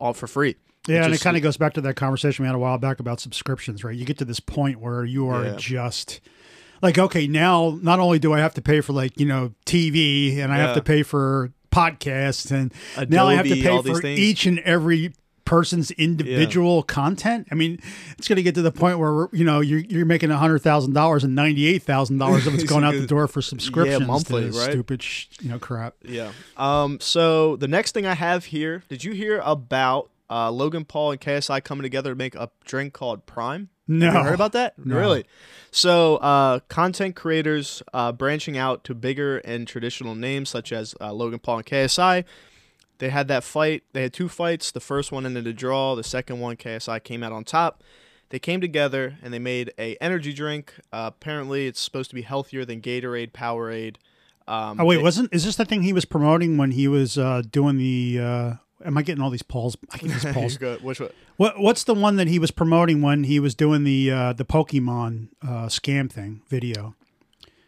all 0.00 0.14
for 0.14 0.26
free. 0.26 0.56
yeah, 0.86 1.04
and 1.04 1.12
it 1.12 1.20
kind 1.20 1.36
of 1.36 1.42
goes 1.42 1.56
back 1.56 1.74
to 1.74 1.80
that 1.82 1.94
conversation 1.94 2.42
we 2.42 2.46
had 2.46 2.54
a 2.54 2.58
while 2.58 2.78
back 2.78 2.98
about 3.00 3.20
subscriptions, 3.20 3.84
right? 3.84 3.94
You 3.96 4.04
get 4.06 4.16
to 4.18 4.24
this 4.24 4.40
point 4.40 4.80
where 4.80 5.04
you 5.04 5.28
are 5.28 5.44
Yeah. 5.44 5.56
just 5.58 6.20
like, 6.80 6.96
okay, 6.98 7.26
now 7.26 7.78
not 7.82 7.98
only 7.98 8.18
do 8.18 8.32
I 8.32 8.38
have 8.38 8.54
to 8.54 8.62
pay 8.62 8.80
for 8.80 8.92
like 8.94 9.18
you 9.20 9.26
know 9.26 9.52
TV, 9.66 10.38
and 10.38 10.52
I 10.52 10.56
have 10.58 10.74
to 10.76 10.82
pay 10.82 11.02
for 11.02 11.52
podcasts, 11.70 12.50
and 12.50 12.72
now 13.10 13.26
I 13.26 13.34
have 13.34 13.46
to 13.46 13.54
pay 13.60 13.82
for 13.82 14.00
things. 14.00 14.18
each 14.18 14.46
and 14.46 14.58
every 14.60 15.12
person's 15.48 15.90
individual 15.92 16.82
content. 16.82 17.48
I 17.50 17.54
mean, 17.54 17.80
it's 18.18 18.28
going 18.28 18.36
to 18.36 18.42
get 18.42 18.54
to 18.56 18.62
the 18.62 18.70
point 18.70 18.98
where 18.98 19.28
you 19.32 19.44
know 19.44 19.60
you're 19.60 19.80
you're 19.80 20.04
making 20.04 20.28
hundred 20.28 20.58
thousand 20.58 20.92
dollars 20.92 21.24
and 21.24 21.34
ninety 21.34 21.66
eight 21.66 21.82
thousand 21.82 22.18
dollars 22.18 22.46
of 22.46 22.54
it's 22.58 22.64
going 22.64 22.84
out 22.84 22.92
the 22.92 23.06
door 23.06 23.26
for 23.26 23.40
subscriptions. 23.40 24.06
monthly, 24.06 24.44
right? 24.44 24.70
Stupid, 24.70 25.02
sh- 25.02 25.26
you 25.40 25.48
know, 25.48 25.58
crap. 25.58 25.94
Yeah. 26.02 26.32
Um. 26.58 27.00
So 27.00 27.56
the 27.56 27.68
next 27.68 27.92
thing 27.92 28.04
I 28.04 28.14
have 28.14 28.46
here, 28.46 28.82
did 28.88 29.04
you 29.04 29.12
hear 29.12 29.40
about 29.42 30.10
uh, 30.28 30.50
Logan 30.50 30.84
Paul 30.84 31.12
and 31.12 31.20
KSI 31.20 31.64
coming 31.64 31.82
together 31.82 32.10
to 32.10 32.16
make 32.16 32.34
a 32.34 32.50
drink 32.66 32.92
called 32.92 33.24
Prime? 33.24 33.70
No, 33.90 34.10
heard 34.10 34.34
about 34.34 34.52
that? 34.52 34.74
Really? 34.76 35.24
So, 35.70 36.16
uh, 36.16 36.60
content 36.68 37.16
creators 37.16 37.82
uh, 37.94 38.12
branching 38.12 38.58
out 38.58 38.84
to 38.84 38.94
bigger 38.94 39.38
and 39.38 39.66
traditional 39.66 40.14
names 40.14 40.50
such 40.50 40.72
as 40.72 40.94
uh, 41.00 41.10
Logan 41.14 41.38
Paul 41.38 41.58
and 41.58 41.66
KSI. 41.66 42.24
They 42.98 43.10
had 43.10 43.28
that 43.28 43.44
fight. 43.44 43.84
They 43.92 44.02
had 44.02 44.12
two 44.12 44.28
fights. 44.28 44.70
The 44.70 44.80
first 44.80 45.12
one 45.12 45.24
ended 45.24 45.46
a 45.46 45.52
draw. 45.52 45.94
The 45.94 46.02
second 46.04 46.40
one, 46.40 46.56
KSI 46.56 47.02
came 47.04 47.22
out 47.22 47.32
on 47.32 47.44
top. 47.44 47.82
They 48.30 48.38
came 48.38 48.60
together 48.60 49.16
and 49.22 49.32
they 49.32 49.38
made 49.38 49.72
a 49.78 49.96
energy 50.02 50.32
drink. 50.32 50.74
Uh, 50.92 51.10
apparently, 51.14 51.66
it's 51.66 51.80
supposed 51.80 52.10
to 52.10 52.14
be 52.16 52.22
healthier 52.22 52.64
than 52.64 52.80
Gatorade, 52.82 53.32
Powerade. 53.32 53.96
Um, 54.46 54.80
Oh 54.80 54.84
wait, 54.84 54.96
they- 54.96 55.02
wasn't 55.02 55.32
is 55.32 55.44
this 55.44 55.56
the 55.56 55.64
thing 55.64 55.82
he 55.82 55.92
was 55.92 56.04
promoting 56.04 56.56
when 56.56 56.72
he 56.72 56.88
was 56.88 57.16
uh, 57.18 57.42
doing 57.50 57.78
the? 57.78 58.18
Uh, 58.20 58.52
am 58.84 58.98
I 58.98 59.02
getting 59.02 59.22
all 59.22 59.30
these 59.30 59.42
polls? 59.42 59.76
I 59.92 59.98
get 59.98 60.10
these 60.10 60.24
You 60.24 60.32
polls. 60.32 60.58
Which 60.82 61.00
one? 61.00 61.10
what 61.36 61.58
What's 61.60 61.84
the 61.84 61.94
one 61.94 62.16
that 62.16 62.26
he 62.28 62.38
was 62.38 62.50
promoting 62.50 63.00
when 63.00 63.24
he 63.24 63.40
was 63.40 63.54
doing 63.54 63.84
the 63.84 64.10
uh, 64.10 64.32
the 64.34 64.44
Pokemon 64.44 65.28
uh, 65.42 65.66
scam 65.66 66.10
thing 66.10 66.42
video? 66.48 66.94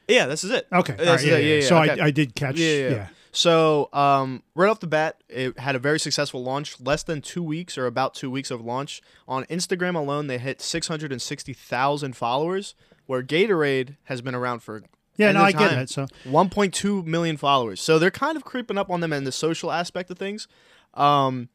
Yeah, 0.09 0.27
this 0.27 0.43
is 0.43 0.51
it. 0.51 0.67
Okay, 0.73 0.95
right, 0.95 1.01
is 1.15 1.25
yeah, 1.25 1.37
yeah, 1.39 1.55
yeah, 1.55 1.67
So 1.69 1.79
okay. 1.83 2.01
I, 2.01 2.07
I 2.07 2.11
did 2.11 2.35
catch. 2.35 2.57
Yeah, 2.59 2.67
yeah, 2.75 2.83
Yeah, 2.83 2.91
yeah. 2.97 3.09
So, 3.33 3.89
um, 3.93 4.43
right 4.55 4.69
off 4.69 4.81
the 4.81 4.87
bat, 4.87 5.23
it 5.29 5.59
had 5.59 5.77
a 5.77 5.79
very 5.79 6.01
successful 6.01 6.43
launch, 6.43 6.81
less 6.81 7.03
than 7.03 7.23
two 7.23 7.43
weeks 7.43 7.79
or 7.79 7.87
about 7.87 8.15
two 8.15 8.31
weeks 8.31 8.51
of 8.51 8.61
launch. 8.61 9.01
On 9.29 9.45
Instagram 9.45 9.95
alone, 9.95 10.27
they 10.27 10.39
hit 10.39 10.61
660,000 10.61 12.17
followers, 12.17 12.75
where 13.07 13.23
Gatorade 13.23 13.97
has 14.05 14.21
been 14.21 14.35
around 14.35 14.61
for. 14.61 14.83
Yeah, 15.17 15.33
no, 15.33 15.43
I 15.43 15.53
get 15.53 15.73
it. 15.73 15.91
So 15.91 16.07
1.2 16.25 17.05
million 17.05 17.37
followers. 17.37 17.81
So 17.81 17.99
they're 17.99 18.11
kind 18.11 18.37
of 18.37 18.45
creeping 18.45 18.79
up 18.79 18.91
on 18.91 19.01
them 19.01 19.13
in 19.13 19.25
the 19.25 19.33
social 19.33 19.71
aspect 19.71 20.11
of 20.11 20.19
things. 20.19 20.49
Um, 20.95 21.51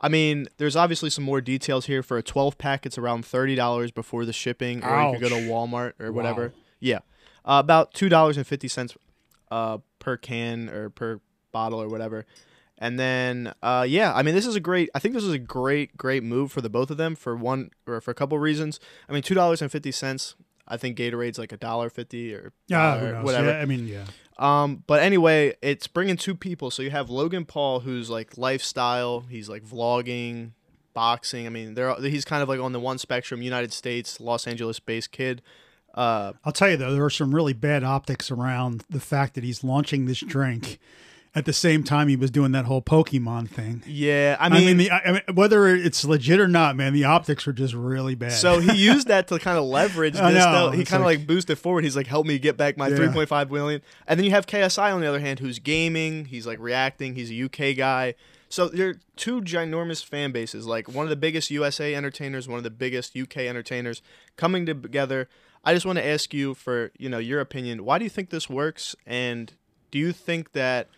I 0.00 0.08
mean, 0.08 0.48
there's 0.58 0.74
obviously 0.74 1.08
some 1.08 1.24
more 1.24 1.40
details 1.40 1.86
here. 1.86 2.02
For 2.02 2.18
a 2.18 2.22
12 2.22 2.58
pack, 2.58 2.84
it's 2.84 2.98
around 2.98 3.24
$30 3.24 3.94
before 3.94 4.24
the 4.24 4.32
shipping, 4.32 4.82
or 4.82 4.88
Ouch. 4.88 5.14
you 5.14 5.20
could 5.20 5.30
go 5.30 5.36
to 5.38 5.48
Walmart 5.48 5.92
or 6.00 6.10
whatever. 6.10 6.48
Wow. 6.48 6.54
Yeah. 6.80 6.98
Uh, 7.44 7.60
about 7.62 7.94
$2.50 7.94 8.96
uh, 9.52 9.78
per 9.98 10.16
can 10.16 10.70
or 10.70 10.88
per 10.88 11.20
bottle 11.52 11.80
or 11.80 11.88
whatever. 11.88 12.24
And 12.78 12.98
then, 12.98 13.52
uh, 13.62 13.84
yeah, 13.86 14.12
I 14.12 14.22
mean, 14.22 14.34
this 14.34 14.46
is 14.46 14.56
a 14.56 14.60
great. 14.60 14.88
I 14.94 14.98
think 14.98 15.14
this 15.14 15.22
is 15.22 15.32
a 15.32 15.38
great, 15.38 15.96
great 15.96 16.24
move 16.24 16.50
for 16.50 16.62
the 16.62 16.70
both 16.70 16.90
of 16.90 16.96
them 16.96 17.14
for 17.14 17.36
one 17.36 17.70
or 17.86 18.00
for 18.00 18.10
a 18.10 18.14
couple 18.14 18.38
reasons. 18.38 18.80
I 19.08 19.12
mean, 19.12 19.22
two 19.22 19.34
dollars 19.34 19.60
and 19.62 19.70
fifty 19.70 19.92
cents. 19.92 20.34
I 20.66 20.78
think 20.78 20.96
Gatorade's 20.96 21.38
like 21.38 21.52
a 21.52 21.56
dollar 21.56 21.90
fifty 21.90 22.34
or 22.34 22.52
yeah, 22.66 22.98
knows? 22.98 23.24
whatever. 23.24 23.50
Yeah, 23.50 23.60
I 23.60 23.66
mean, 23.66 23.86
yeah. 23.86 24.04
Um, 24.38 24.82
but 24.86 25.02
anyway, 25.02 25.54
it's 25.60 25.86
bringing 25.86 26.16
two 26.16 26.34
people. 26.34 26.70
So 26.70 26.82
you 26.82 26.90
have 26.90 27.10
Logan 27.10 27.44
Paul, 27.44 27.80
who's 27.80 28.08
like 28.08 28.38
lifestyle. 28.38 29.20
He's 29.28 29.48
like 29.48 29.62
vlogging, 29.62 30.52
boxing. 30.94 31.46
I 31.46 31.50
mean, 31.50 31.74
they're 31.74 31.94
he's 32.00 32.24
kind 32.24 32.42
of 32.42 32.48
like 32.48 32.58
on 32.58 32.72
the 32.72 32.80
one 32.80 32.98
spectrum, 32.98 33.42
United 33.42 33.72
States, 33.72 34.18
Los 34.18 34.46
Angeles 34.46 34.80
based 34.80 35.12
kid. 35.12 35.42
Uh, 35.94 36.32
I'll 36.44 36.52
tell 36.52 36.70
you 36.70 36.76
though, 36.76 36.92
there 36.94 37.04
are 37.04 37.10
some 37.10 37.34
really 37.34 37.52
bad 37.52 37.84
optics 37.84 38.30
around 38.30 38.84
the 38.88 39.00
fact 39.00 39.34
that 39.34 39.44
he's 39.44 39.62
launching 39.62 40.06
this 40.06 40.20
drink 40.20 40.78
at 41.34 41.46
the 41.46 41.52
same 41.52 41.82
time 41.82 42.08
he 42.08 42.16
was 42.16 42.30
doing 42.30 42.52
that 42.52 42.66
whole 42.66 42.82
Pokemon 42.82 43.48
thing. 43.48 43.82
Yeah, 43.86 44.36
I 44.38 44.46
I 44.46 44.48
mean, 44.50 44.66
mean, 44.66 44.76
the, 44.76 44.90
I 44.90 45.12
mean, 45.12 45.22
whether 45.34 45.66
it's 45.66 46.04
legit 46.04 46.38
or 46.38 46.48
not, 46.48 46.76
man, 46.76 46.92
the 46.92 47.04
optics 47.04 47.46
were 47.46 47.54
just 47.54 47.72
really 47.72 48.14
bad. 48.14 48.32
so 48.32 48.60
he 48.60 48.76
used 48.76 49.08
that 49.08 49.28
to 49.28 49.38
kind 49.38 49.56
of 49.56 49.64
leverage 49.64 50.12
this. 50.14 50.20
know, 50.22 50.52
though. 50.52 50.70
He 50.72 50.84
kind 50.84 51.02
of 51.02 51.06
like- 51.06 51.20
like, 51.20 51.26
boosted 51.26 51.58
forward. 51.58 51.84
He's 51.84 51.96
like, 51.96 52.06
"Help 52.06 52.26
me 52.26 52.38
get 52.38 52.56
back 52.58 52.76
my 52.76 52.88
Yeah. 52.88 52.96
3.5 52.96 53.50
million." 53.50 53.80
And 54.06 54.18
then 54.20 54.24
you 54.24 54.30
have 54.32 54.46
KSI 54.46 54.92
on 54.94 55.00
the 55.00 55.06
other 55.06 55.20
hand, 55.20 55.38
who's 55.40 55.58
gaming. 55.58 56.26
He's 56.26 56.46
like 56.46 56.58
reacting. 56.58 57.14
He's 57.14 57.30
a 57.30 57.44
UK 57.44 57.76
guy. 57.76 58.14
So 58.50 58.68
there 58.68 58.90
are 58.90 58.94
two 59.16 59.40
ginormous 59.40 60.04
fan 60.04 60.32
bases. 60.32 60.66
Like 60.66 60.86
one 60.86 61.06
of 61.06 61.10
the 61.10 61.16
biggest 61.16 61.50
USA 61.50 61.94
entertainers, 61.94 62.46
one 62.46 62.58
of 62.58 62.64
the 62.64 62.70
biggest 62.70 63.16
UK 63.16 63.38
entertainers 63.38 64.02
coming 64.36 64.66
together. 64.66 65.30
I 65.64 65.74
just 65.74 65.86
want 65.86 65.98
to 65.98 66.06
ask 66.06 66.34
you 66.34 66.54
for 66.54 66.90
you 66.98 67.08
know 67.08 67.18
your 67.18 67.40
opinion. 67.40 67.84
Why 67.84 67.98
do 67.98 68.04
you 68.04 68.10
think 68.10 68.30
this 68.30 68.50
works? 68.50 68.96
And 69.06 69.52
do 69.90 69.98
you 69.98 70.12
think 70.12 70.52
that 70.52 70.88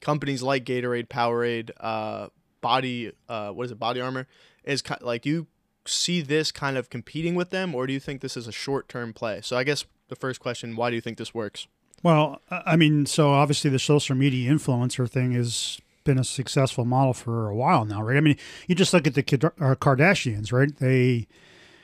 companies 0.00 0.42
like 0.42 0.64
Gatorade, 0.64 1.08
Powerade, 1.08 1.70
uh, 1.78 2.28
Body, 2.60 3.12
uh, 3.28 3.50
what 3.50 3.66
is 3.66 3.72
it, 3.72 3.78
Body 3.78 4.00
Armor, 4.00 4.26
is 4.64 4.82
ki- 4.82 4.94
like 5.00 5.22
do 5.22 5.30
you 5.30 5.46
see 5.84 6.20
this 6.20 6.52
kind 6.52 6.76
of 6.76 6.90
competing 6.90 7.34
with 7.34 7.50
them, 7.50 7.74
or 7.74 7.86
do 7.86 7.92
you 7.92 8.00
think 8.00 8.20
this 8.20 8.36
is 8.36 8.46
a 8.46 8.52
short 8.52 8.88
term 8.88 9.12
play? 9.12 9.40
So 9.42 9.56
I 9.56 9.64
guess 9.64 9.84
the 10.08 10.16
first 10.16 10.40
question: 10.40 10.76
Why 10.76 10.90
do 10.90 10.96
you 10.96 11.02
think 11.02 11.18
this 11.18 11.34
works? 11.34 11.66
Well, 12.02 12.40
I 12.50 12.62
I 12.66 12.76
mean, 12.76 13.06
so 13.06 13.30
obviously 13.30 13.70
the 13.70 13.78
social 13.78 14.16
media 14.16 14.50
influencer 14.52 15.08
thing 15.08 15.32
has 15.32 15.80
been 16.04 16.18
a 16.18 16.24
successful 16.24 16.84
model 16.84 17.12
for 17.12 17.48
a 17.48 17.54
while 17.54 17.84
now, 17.84 18.02
right? 18.02 18.16
I 18.16 18.20
mean, 18.20 18.36
you 18.66 18.74
just 18.74 18.94
look 18.94 19.06
at 19.06 19.14
the 19.14 19.20
uh, 19.60 19.74
Kardashians, 19.74 20.52
right? 20.52 20.74
They, 20.74 21.28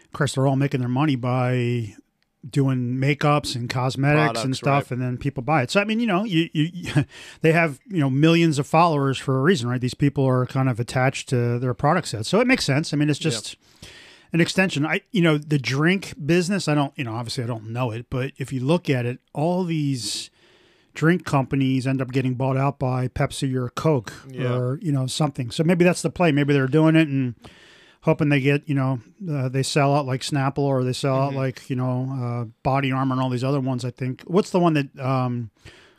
of 0.04 0.12
course, 0.12 0.34
they're 0.34 0.46
all 0.46 0.56
making 0.56 0.80
their 0.80 0.88
money 0.88 1.14
by 1.14 1.94
doing 2.48 2.96
makeups 2.96 3.54
and 3.54 3.68
cosmetics 3.68 4.42
and 4.42 4.56
stuff, 4.56 4.84
right. 4.84 4.90
and 4.92 5.02
then 5.02 5.16
people 5.16 5.42
buy 5.42 5.62
it. 5.62 5.70
So 5.70 5.80
I 5.80 5.84
mean, 5.84 6.00
you 6.00 6.06
know, 6.06 6.24
you, 6.24 6.48
you 6.52 7.04
they 7.40 7.52
have 7.52 7.80
you 7.86 8.00
know 8.00 8.10
millions 8.10 8.58
of 8.58 8.66
followers 8.66 9.18
for 9.18 9.38
a 9.38 9.42
reason, 9.42 9.68
right? 9.68 9.80
These 9.80 9.94
people 9.94 10.24
are 10.26 10.46
kind 10.46 10.68
of 10.68 10.78
attached 10.80 11.28
to 11.30 11.58
their 11.58 11.74
product 11.74 12.08
set, 12.08 12.26
so 12.26 12.40
it 12.40 12.46
makes 12.46 12.64
sense. 12.64 12.92
I 12.92 12.96
mean, 12.96 13.10
it's 13.10 13.18
just 13.18 13.56
an 14.32 14.40
extension. 14.40 14.84
I 14.84 15.00
you 15.12 15.22
know 15.22 15.38
the 15.38 15.58
drink 15.58 16.14
business. 16.24 16.68
I 16.68 16.74
don't 16.74 16.92
you 16.96 17.04
know 17.04 17.14
obviously 17.14 17.44
I 17.44 17.46
don't 17.46 17.70
know 17.70 17.90
it, 17.90 18.06
but 18.10 18.32
if 18.36 18.52
you 18.52 18.60
look 18.60 18.90
at 18.90 19.06
it, 19.06 19.20
all 19.32 19.64
these 19.64 20.30
drink 20.94 21.24
companies 21.24 21.86
end 21.86 22.00
up 22.00 22.12
getting 22.12 22.34
bought 22.34 22.56
out 22.56 22.78
by 22.78 23.08
Pepsi 23.08 23.54
or 23.54 23.68
Coke 23.70 24.12
Yeah. 24.28 24.54
or 24.54 24.78
you 24.80 24.92
know 24.92 25.06
something. 25.06 25.50
So 25.50 25.64
maybe 25.64 25.84
that's 25.84 26.02
the 26.02 26.10
play. 26.10 26.32
Maybe 26.32 26.52
they're 26.52 26.66
doing 26.66 26.96
it 26.96 27.08
and 27.08 27.34
hoping 28.04 28.28
they 28.28 28.40
get 28.40 28.68
you 28.68 28.74
know 28.74 29.00
uh, 29.30 29.48
they 29.48 29.62
sell 29.62 29.94
out 29.96 30.06
like 30.06 30.20
Snapple 30.20 30.58
or 30.58 30.84
they 30.84 30.92
sell 30.92 31.16
Mm-hmm. 31.16 31.36
out 31.36 31.42
like 31.42 31.68
you 31.70 31.76
know 31.76 32.08
uh, 32.12 32.44
Body 32.62 32.92
Armor 32.92 33.14
and 33.14 33.20
all 33.22 33.30
these 33.30 33.44
other 33.44 33.60
ones. 33.60 33.84
I 33.84 33.90
think 33.90 34.22
what's 34.26 34.50
the 34.50 34.60
one 34.60 34.74
that 34.74 34.98
um, 35.00 35.50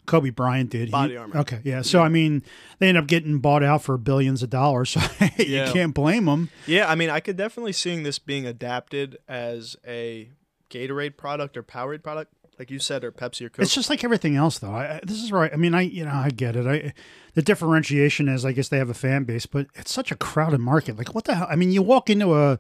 Kobe 0.05 0.29
Bryant 0.29 0.69
did? 0.69 0.87
He- 0.87 0.91
Body 0.91 1.17
Armor. 1.17 1.37
Okay, 1.39 1.59
yeah. 1.63 1.81
So 1.81 2.01
I 2.01 2.09
mean, 2.09 2.43
they 2.79 2.89
end 2.89 2.97
up 2.97 3.07
getting 3.07 3.39
bought 3.39 3.63
out 3.63 3.81
for 3.81 3.97
billions 3.97 4.43
of 4.43 4.49
dollars. 4.49 4.91
So 4.97 5.01
you 5.37 5.45
Yeah. 5.45 5.71
can't 5.73 5.93
blame 5.93 6.25
them. 6.25 6.49
Yeah, 6.67 6.89
I 6.89 6.95
mean, 6.95 7.09
I 7.09 7.19
could 7.19 7.35
definitely 7.37 7.73
seeing 7.73 8.03
this 8.03 8.19
being 8.19 8.45
adapted 8.45 9.17
as 9.27 9.75
a 9.87 10.29
Gatorade 10.69 11.17
product 11.17 11.57
or 11.57 11.63
Powerade 11.63 12.03
product, 12.03 12.33
like 12.59 12.71
you 12.71 12.79
said, 12.79 13.03
or 13.03 13.11
Pepsi 13.11 13.45
or 13.45 13.49
Coke. 13.49 13.63
It's 13.63 13.73
just 13.75 13.89
like 13.89 14.03
everything 14.03 14.35
else, 14.35 14.59
though. 14.59 14.71
I, 14.71 14.99
this 15.03 15.21
is 15.21 15.31
right. 15.31 15.51
I 15.53 15.57
mean, 15.57 15.73
I 15.75 15.81
you 15.81 16.05
know 16.05 16.13
I 16.13 16.29
get 16.29 16.55
it. 16.55 16.65
I 16.65 16.93
the 17.33 17.41
differentiation 17.41 18.27
is, 18.29 18.45
I 18.45 18.51
guess 18.53 18.69
they 18.69 18.77
have 18.77 18.89
a 18.89 18.93
fan 18.93 19.23
base, 19.25 19.45
but 19.45 19.67
it's 19.75 19.91
such 19.93 20.11
a 20.11 20.15
crowded 20.15 20.59
market. 20.59 20.97
Like, 20.97 21.13
what 21.13 21.25
the 21.25 21.35
hell? 21.35 21.47
I 21.49 21.55
mean, 21.55 21.71
you 21.71 21.81
walk 21.81 22.09
into 22.09 22.33
a 22.35 22.59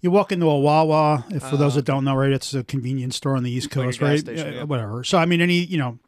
you 0.00 0.10
walk 0.10 0.32
into 0.32 0.46
a 0.48 0.58
Wawa. 0.58 1.24
If 1.30 1.42
for 1.42 1.56
those 1.56 1.74
that 1.74 1.84
don't 1.84 2.04
know, 2.04 2.14
right, 2.14 2.30
it's 2.32 2.54
a 2.54 2.64
convenience 2.64 3.16
store 3.16 3.36
on 3.36 3.42
the 3.42 3.50
East 3.50 3.74
Uh, 3.76 3.80
Like 3.80 3.86
Coast, 3.88 4.00
right? 4.02 4.18
station, 4.20 4.48
Uh, 4.48 4.50
yeah. 4.58 4.62
Whatever. 4.64 5.04
So, 5.04 5.18
I 5.18 5.26
mean, 5.26 5.40
any 5.40 5.58
you 5.64 5.78
know, 5.78 5.98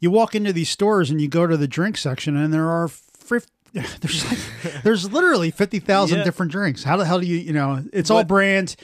you 0.00 0.10
walk 0.10 0.34
into 0.34 0.52
these 0.52 0.68
stores 0.70 1.10
and 1.10 1.20
you 1.20 1.28
go 1.28 1.46
to 1.46 1.56
the 1.56 1.68
drink 1.68 1.96
section, 1.96 2.36
and 2.36 2.52
there 2.52 2.68
are. 2.68 2.88
50, 2.88 3.50
there's 4.00 4.24
like, 4.24 4.82
there's 4.84 5.12
literally 5.12 5.50
fifty 5.50 5.80
thousand 5.80 6.18
Yeah. 6.18 6.24
different 6.24 6.52
drinks. 6.52 6.84
How 6.84 6.96
the 6.96 7.04
hell 7.04 7.20
do 7.20 7.26
you 7.26 7.36
you 7.38 7.52
know? 7.52 7.84
It's 7.92 8.10
all 8.10 8.20
But- 8.20 8.28
brand. 8.28 8.76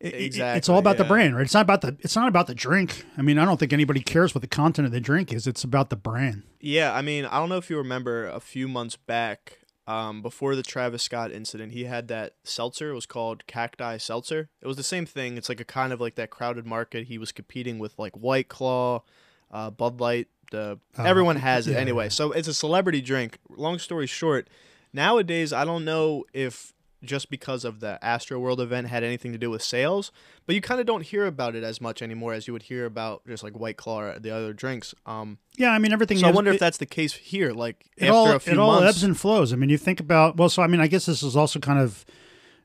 It- 0.00 0.14
Exactly, 0.14 0.58
it's 0.58 0.68
all 0.68 0.78
about 0.78 0.96
the 0.96 1.04
brand, 1.04 1.36
right? 1.36 1.42
It's 1.44 1.52
not 1.54 1.60
about 1.62 1.82
the 1.82 1.96
it's 2.00 2.16
not 2.16 2.28
about 2.28 2.46
the 2.46 2.54
drink. 2.54 3.04
I 3.18 3.22
mean, 3.22 3.38
I 3.38 3.44
don't 3.44 3.58
think 3.60 3.72
anybody 3.72 4.00
cares 4.00 4.34
what 4.34 4.40
the 4.40 4.48
content 4.48 4.86
of 4.86 4.92
the 4.92 5.00
drink 5.00 5.32
is. 5.32 5.46
It's 5.46 5.62
about 5.62 5.90
the 5.90 5.96
brand. 5.96 6.44
Yeah, 6.60 6.94
I 6.94 7.02
mean, 7.02 7.26
I 7.26 7.38
don't 7.38 7.48
know 7.50 7.58
if 7.58 7.68
you 7.68 7.76
remember 7.76 8.26
a 8.26 8.40
few 8.40 8.66
months 8.66 8.96
back, 8.96 9.58
um, 9.86 10.22
before 10.22 10.54
the 10.56 10.62
Travis 10.62 11.02
Scott 11.02 11.32
incident, 11.32 11.72
he 11.72 11.84
had 11.84 12.08
that 12.08 12.34
seltzer. 12.44 12.90
It 12.90 12.94
was 12.94 13.06
called 13.06 13.46
Cacti 13.46 13.98
Seltzer. 13.98 14.48
It 14.62 14.66
was 14.66 14.76
the 14.76 14.82
same 14.82 15.04
thing. 15.04 15.36
It's 15.36 15.48
like 15.48 15.60
a 15.60 15.64
kind 15.64 15.92
of 15.92 16.00
like 16.00 16.14
that 16.14 16.30
crowded 16.30 16.64
market. 16.64 17.08
He 17.08 17.18
was 17.18 17.32
competing 17.32 17.78
with 17.78 17.98
like 17.98 18.16
White 18.16 18.48
Claw, 18.48 19.02
uh, 19.50 19.70
Bud 19.70 20.00
Light. 20.00 20.28
The 20.50 20.78
everyone 20.96 21.36
has 21.36 21.68
it 21.68 21.72
yeah, 21.72 21.78
anyway. 21.78 22.08
So 22.08 22.32
it's 22.32 22.48
a 22.48 22.54
celebrity 22.54 23.00
drink. 23.00 23.38
Long 23.48 23.78
story 23.78 24.06
short, 24.06 24.48
nowadays 24.92 25.52
I 25.52 25.64
don't 25.64 25.84
know 25.84 26.24
if 26.32 26.72
just 27.02 27.30
because 27.30 27.64
of 27.64 27.80
the 27.80 27.98
Astro 28.04 28.38
World 28.38 28.60
event 28.60 28.88
had 28.88 29.02
anything 29.02 29.32
to 29.32 29.38
do 29.38 29.48
with 29.50 29.62
sales, 29.62 30.12
but 30.46 30.54
you 30.54 30.60
kind 30.60 30.80
of 30.80 30.86
don't 30.86 31.02
hear 31.02 31.26
about 31.26 31.54
it 31.56 31.64
as 31.64 31.80
much 31.80 32.02
anymore 32.02 32.34
as 32.34 32.46
you 32.46 32.52
would 32.52 32.64
hear 32.64 32.84
about 32.84 33.22
just 33.26 33.42
like 33.42 33.58
White 33.58 33.76
Claw 33.76 34.00
or 34.00 34.18
the 34.18 34.30
other 34.30 34.52
drinks. 34.52 34.94
Um, 35.06 35.38
Yeah, 35.56 35.70
I 35.70 35.78
mean 35.78 35.92
everything. 35.92 36.18
so 36.18 36.28
I 36.28 36.30
wonder 36.30 36.50
it, 36.50 36.54
if 36.54 36.60
that's 36.60 36.78
the 36.78 36.86
case 36.86 37.14
here. 37.14 37.52
Like 37.52 37.86
it 37.96 38.04
after 38.04 38.12
all 38.14 38.30
a 38.32 38.38
few 38.40 38.52
it 38.52 38.58
all 38.58 38.72
months, 38.80 38.88
ebbs 38.96 39.02
and 39.04 39.18
flows. 39.18 39.52
I 39.52 39.56
mean, 39.56 39.70
you 39.70 39.78
think 39.78 40.00
about 40.00 40.36
well, 40.36 40.48
so 40.48 40.62
I 40.62 40.66
mean, 40.66 40.80
I 40.80 40.86
guess 40.86 41.06
this 41.06 41.22
is 41.22 41.36
also 41.36 41.58
kind 41.58 41.78
of 41.78 42.04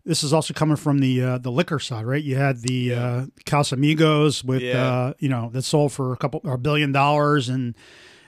this 0.05 0.23
is 0.23 0.33
also 0.33 0.53
coming 0.53 0.75
from 0.75 0.99
the 0.99 1.21
uh, 1.21 1.37
the 1.39 1.51
liquor 1.51 1.79
side, 1.79 2.05
right? 2.05 2.23
You 2.23 2.35
had 2.35 2.61
the 2.61 2.93
uh, 2.93 3.25
Casamigos 3.45 4.43
with 4.43 4.61
Yeah. 4.61 4.85
uh, 4.85 5.13
you 5.19 5.29
know 5.29 5.49
that 5.53 5.63
sold 5.63 5.93
for 5.93 6.13
a 6.13 6.17
couple 6.17 6.41
or 6.43 6.53
a 6.53 6.57
billion 6.59 6.91
dollars, 6.91 7.49
and 7.49 7.73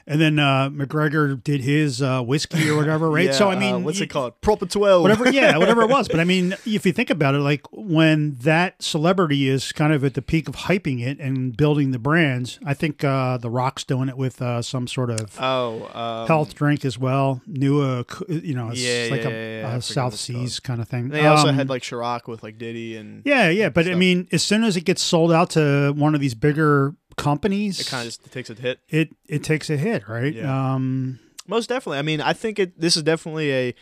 and 0.08 0.20
then 0.22 0.40
uh, 0.40 0.70
McGregor 0.70 1.44
did 1.44 1.62
his 1.62 2.02
uh, 2.02 2.22
whiskey 2.22 2.70
or 2.70 2.78
whatever, 2.78 3.10
right? 3.10 3.26
Yeah, 3.26 3.32
so 3.34 3.50
I 3.50 3.56
uh, 3.56 3.60
mean, 3.60 3.84
what's 3.84 4.00
y- 4.00 4.06
it 4.06 4.10
called? 4.10 4.40
Proper 4.42 4.66
twelve. 4.66 5.02
whatever 5.04 5.30
yeah 5.30 5.58
whatever 5.62 5.82
it 5.82 5.90
was 5.90 6.08
but 6.08 6.20
i 6.20 6.24
mean 6.24 6.54
if 6.66 6.86
you 6.86 6.92
think 6.94 7.10
about 7.10 7.36
it 7.36 7.40
like 7.40 7.62
when 7.72 8.36
that 8.36 8.82
celebrity 8.82 9.48
is 9.50 9.72
kind 9.74 9.92
of 9.94 10.04
at 10.04 10.14
the 10.14 10.22
peak 10.22 10.48
of 10.48 10.56
hyping 10.56 11.02
it 11.06 11.20
and 11.20 11.56
building 11.58 11.92
the 11.92 12.00
brands 12.00 12.60
i 12.66 12.74
think 12.74 13.04
uh 13.04 13.38
the 13.38 13.50
rock's 13.50 13.84
doing 13.84 14.08
it 14.08 14.16
with 14.18 14.42
uh 14.42 14.62
some 14.62 14.88
sort 14.88 15.10
of 15.10 15.38
oh, 15.40 15.84
um, 15.94 16.28
health 16.28 16.56
drink 16.56 16.86
as 16.86 16.98
well 16.98 17.42
new 17.46 17.82
uh 17.82 18.04
you 18.30 18.54
know 18.56 18.70
it's 18.70 18.80
Yeah, 18.82 19.08
like 19.12 19.24
yeah, 19.24 19.30
a, 19.30 19.62
yeah, 19.62 19.76
a 19.76 19.82
south 19.82 20.16
seas 20.16 20.60
kind 20.60 20.80
of 20.82 20.88
thing 20.88 21.10
They 21.10 21.26
also 21.26 21.50
Um, 21.50 21.56
had 21.56 21.70
like 21.70 21.84
Ciroc 21.84 22.28
with 22.28 22.44
like 22.44 22.58
Diddy 22.58 22.96
and 22.96 23.22
yeah 23.26 23.50
yeah 23.50 23.70
but 23.70 23.88
i 23.88 23.96
mean 23.96 24.28
as 24.32 24.44
soon 24.44 24.64
as 24.64 24.78
it 24.78 24.86
gets 24.86 25.02
sold 25.02 25.32
out 25.32 25.50
to 25.52 25.92
one 25.96 26.16
of 26.16 26.22
these 26.22 26.36
bigger 26.36 26.96
companies 27.18 27.80
it 27.80 27.88
kind 27.88 28.02
of 28.02 28.08
just 28.14 28.32
takes 28.32 28.50
a 28.50 28.54
hit. 28.54 28.80
it 28.90 29.10
it 29.28 29.44
takes 29.44 29.70
a 29.70 29.76
hit 29.78 30.08
right 30.08 30.34
Yeah. 30.34 30.74
um 30.76 31.20
Most 31.48 31.68
definitely. 31.70 31.98
I 32.00 32.02
mean, 32.02 32.20
I 32.22 32.34
think 32.34 32.60
it. 32.60 32.80
This 32.80 32.98
is 32.98 33.04
definitely 33.04 33.52
a 33.54 33.76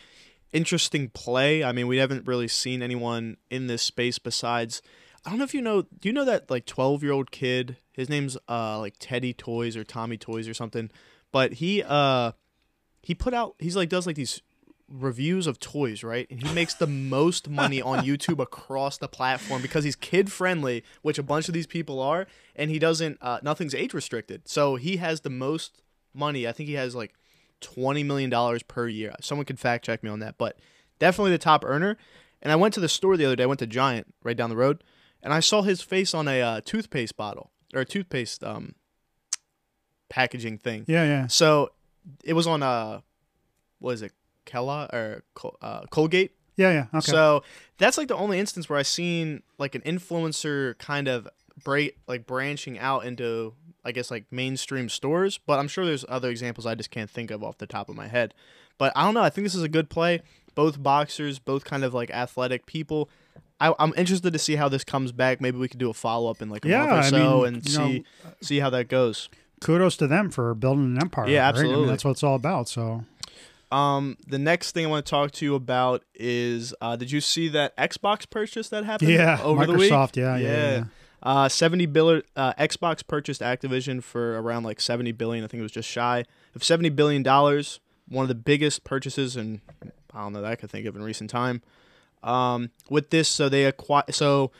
interesting 0.52 1.08
play. 1.10 1.64
I 1.64 1.72
mean, 1.72 1.88
we 1.88 1.96
haven't 1.96 2.26
really 2.26 2.46
seen 2.48 2.80
anyone 2.80 3.36
in 3.50 3.66
this 3.66 3.82
space 3.82 4.18
besides. 4.20 4.80
I 5.24 5.30
don't 5.30 5.38
know 5.38 5.44
if 5.44 5.52
you 5.52 5.60
know. 5.62 5.82
Do 5.82 6.08
you 6.08 6.12
know 6.12 6.24
that 6.24 6.48
like 6.48 6.64
twelve 6.66 7.02
year 7.02 7.10
old 7.12 7.30
kid? 7.32 7.76
His 7.92 8.08
name's 8.08 8.36
uh 8.48 8.78
like 8.78 8.94
Teddy 9.00 9.32
Toys 9.34 9.76
or 9.76 9.82
Tommy 9.82 10.16
Toys 10.16 10.46
or 10.46 10.54
something. 10.54 10.90
But 11.32 11.54
he 11.54 11.82
uh 11.82 12.32
he 13.02 13.14
put 13.16 13.34
out. 13.34 13.56
He's 13.58 13.74
like 13.76 13.88
does 13.88 14.06
like 14.06 14.16
these 14.16 14.40
reviews 14.88 15.46
of 15.46 15.58
toys, 15.58 16.04
right? 16.04 16.28
And 16.30 16.42
he 16.46 16.54
makes 16.54 16.74
the 16.74 16.86
most 16.86 17.48
money 17.48 17.82
on 17.82 18.04
YouTube 18.04 18.40
across 18.40 18.98
the 18.98 19.08
platform 19.08 19.62
because 19.62 19.84
he's 19.84 19.96
kid 19.96 20.30
friendly, 20.30 20.84
which 21.02 21.18
a 21.18 21.22
bunch 21.22 21.48
of 21.48 21.54
these 21.54 21.66
people 21.66 22.00
are, 22.00 22.26
and 22.54 22.70
he 22.70 22.78
doesn't 22.78 23.18
uh, 23.20 23.38
nothing's 23.42 23.74
age 23.74 23.94
restricted. 23.94 24.48
So 24.48 24.76
he 24.76 24.98
has 24.98 25.22
the 25.22 25.30
most 25.30 25.82
money. 26.14 26.46
I 26.46 26.52
think 26.52 26.68
he 26.68 26.74
has 26.74 26.94
like 26.94 27.14
20 27.60 28.02
million 28.04 28.30
dollars 28.30 28.62
per 28.62 28.86
year. 28.86 29.14
Someone 29.20 29.44
could 29.44 29.58
fact 29.58 29.84
check 29.84 30.02
me 30.02 30.10
on 30.10 30.20
that, 30.20 30.38
but 30.38 30.58
definitely 30.98 31.32
the 31.32 31.38
top 31.38 31.64
earner. 31.64 31.96
And 32.42 32.52
I 32.52 32.56
went 32.56 32.74
to 32.74 32.80
the 32.80 32.88
store 32.88 33.16
the 33.16 33.24
other 33.24 33.34
day. 33.36 33.42
I 33.42 33.46
went 33.46 33.60
to 33.60 33.66
Giant 33.66 34.14
right 34.22 34.36
down 34.36 34.50
the 34.50 34.56
road, 34.56 34.84
and 35.22 35.32
I 35.32 35.40
saw 35.40 35.62
his 35.62 35.80
face 35.82 36.14
on 36.14 36.28
a 36.28 36.40
uh, 36.40 36.60
toothpaste 36.64 37.16
bottle 37.16 37.50
or 37.74 37.80
a 37.80 37.84
toothpaste 37.84 38.44
um 38.44 38.74
packaging 40.08 40.58
thing. 40.58 40.84
yeah 40.86 41.04
yeah 41.04 41.26
So 41.26 41.72
it 42.24 42.34
was 42.34 42.46
on 42.46 42.62
uh 42.62 43.00
what 43.80 43.92
is 43.92 44.02
it? 44.02 44.12
Kella 44.46 44.88
or 44.92 45.22
Col- 45.34 45.58
uh, 45.60 45.82
Colgate. 45.90 46.32
yeah 46.56 46.70
yeah 46.72 46.86
okay 46.98 47.12
So 47.12 47.42
that's 47.78 47.98
like 47.98 48.08
the 48.08 48.16
only 48.16 48.38
instance 48.38 48.68
where 48.70 48.78
I've 48.78 48.86
seen 48.86 49.42
like 49.58 49.74
an 49.74 49.82
influencer 49.82 50.78
kind 50.78 51.08
of 51.08 51.28
break 51.62 51.96
like 52.06 52.26
branching 52.26 52.78
out 52.78 53.04
into 53.04 53.52
I 53.84 53.92
guess 53.92 54.10
like 54.10 54.24
mainstream 54.30 54.88
stores. 54.88 55.38
But 55.38 55.58
I'm 55.58 55.68
sure 55.68 55.84
there's 55.84 56.04
other 56.08 56.30
examples 56.30 56.66
I 56.66 56.74
just 56.74 56.90
can't 56.90 57.10
think 57.10 57.30
of 57.30 57.44
off 57.44 57.58
the 57.58 57.66
top 57.66 57.88
of 57.88 57.94
my 57.96 58.08
head. 58.08 58.32
But 58.78 58.92
I 58.96 59.04
don't 59.04 59.14
know. 59.14 59.22
I 59.22 59.30
think 59.30 59.44
this 59.44 59.54
is 59.54 59.62
a 59.62 59.68
good 59.68 59.88
play. 59.90 60.22
Both 60.54 60.82
boxers, 60.82 61.38
both 61.38 61.64
kind 61.64 61.84
of 61.84 61.92
like 61.94 62.10
athletic 62.10 62.66
people. 62.66 63.08
I, 63.60 63.72
I'm 63.78 63.94
interested 63.96 64.32
to 64.32 64.38
see 64.38 64.56
how 64.56 64.68
this 64.68 64.84
comes 64.84 65.12
back. 65.12 65.40
Maybe 65.40 65.56
we 65.58 65.68
could 65.68 65.78
do 65.78 65.88
a 65.88 65.94
follow 65.94 66.30
up 66.30 66.42
in 66.42 66.50
like 66.50 66.64
a 66.64 66.68
Yeah, 66.68 66.86
month 66.86 66.92
or 66.92 66.94
I 66.96 67.10
so 67.10 67.16
mean, 67.40 67.46
and 67.46 67.68
you 67.68 67.78
know, 67.78 67.86
see 67.88 68.04
see 68.42 68.58
how 68.58 68.70
that 68.70 68.88
goes. 68.88 69.28
kudos 69.60 69.96
to 69.98 70.06
them 70.06 70.30
for 70.30 70.54
building 70.54 70.84
an 70.96 71.00
empire. 71.00 71.28
Yeah, 71.28 71.44
right? 71.46 71.48
I 71.48 71.52
mean, 71.52 71.58
absolutely. 71.62 71.86
that's 71.88 72.04
what 72.04 72.10
it's 72.12 72.22
all 72.22 72.34
about. 72.34 72.68
So 72.68 73.04
Um, 73.72 74.16
the 74.26 74.38
next 74.38 74.72
thing 74.72 74.86
I 74.86 74.88
want 74.88 75.06
to 75.06 75.10
talk 75.10 75.32
to 75.32 75.44
you 75.44 75.54
about 75.54 76.04
is, 76.14 76.74
uh, 76.80 76.96
did 76.96 77.10
you 77.10 77.20
see 77.20 77.48
that 77.48 77.76
Xbox 77.76 78.28
purchase 78.28 78.68
that 78.68 78.84
happened? 78.84 79.10
yeah, 79.10 79.40
over 79.42 79.66
the 79.66 79.74
week. 79.74 79.90
Microsoft. 79.90 80.16
Yeah, 80.16 80.36
yeah, 80.36 80.48
yeah. 80.48 80.76
yeah. 80.76 80.84
Uh, 81.22 81.48
seventy 81.48 81.86
billion. 81.86 82.22
Uh, 82.36 82.52
Xbox 82.54 83.04
purchased 83.06 83.40
Activision 83.40 84.02
for 84.02 84.38
around 84.40 84.62
like 84.62 84.80
seventy 84.80 85.12
billion. 85.12 85.44
I 85.44 85.48
think 85.48 85.60
it 85.60 85.62
was 85.62 85.72
just 85.72 85.88
shy 85.88 86.24
of 86.54 86.62
seventy 86.62 86.90
billion 86.90 87.22
dollars. 87.22 87.80
one 88.08 88.22
of 88.22 88.28
the 88.28 88.34
biggest 88.36 88.84
purchases 88.84 89.34
and 89.36 89.60
I 90.14 90.22
don't 90.22 90.32
know 90.32 90.42
that 90.42 90.50
I 90.50 90.56
could 90.56 90.70
think 90.70 90.86
of 90.86 90.96
in 90.96 91.02
recent 91.02 91.30
time. 91.30 91.62
Um, 92.22 92.70
with 92.88 93.10
this, 93.10 93.28
so 93.28 93.48
they 93.48 93.64
acquire 93.64 94.04
so 94.10 94.50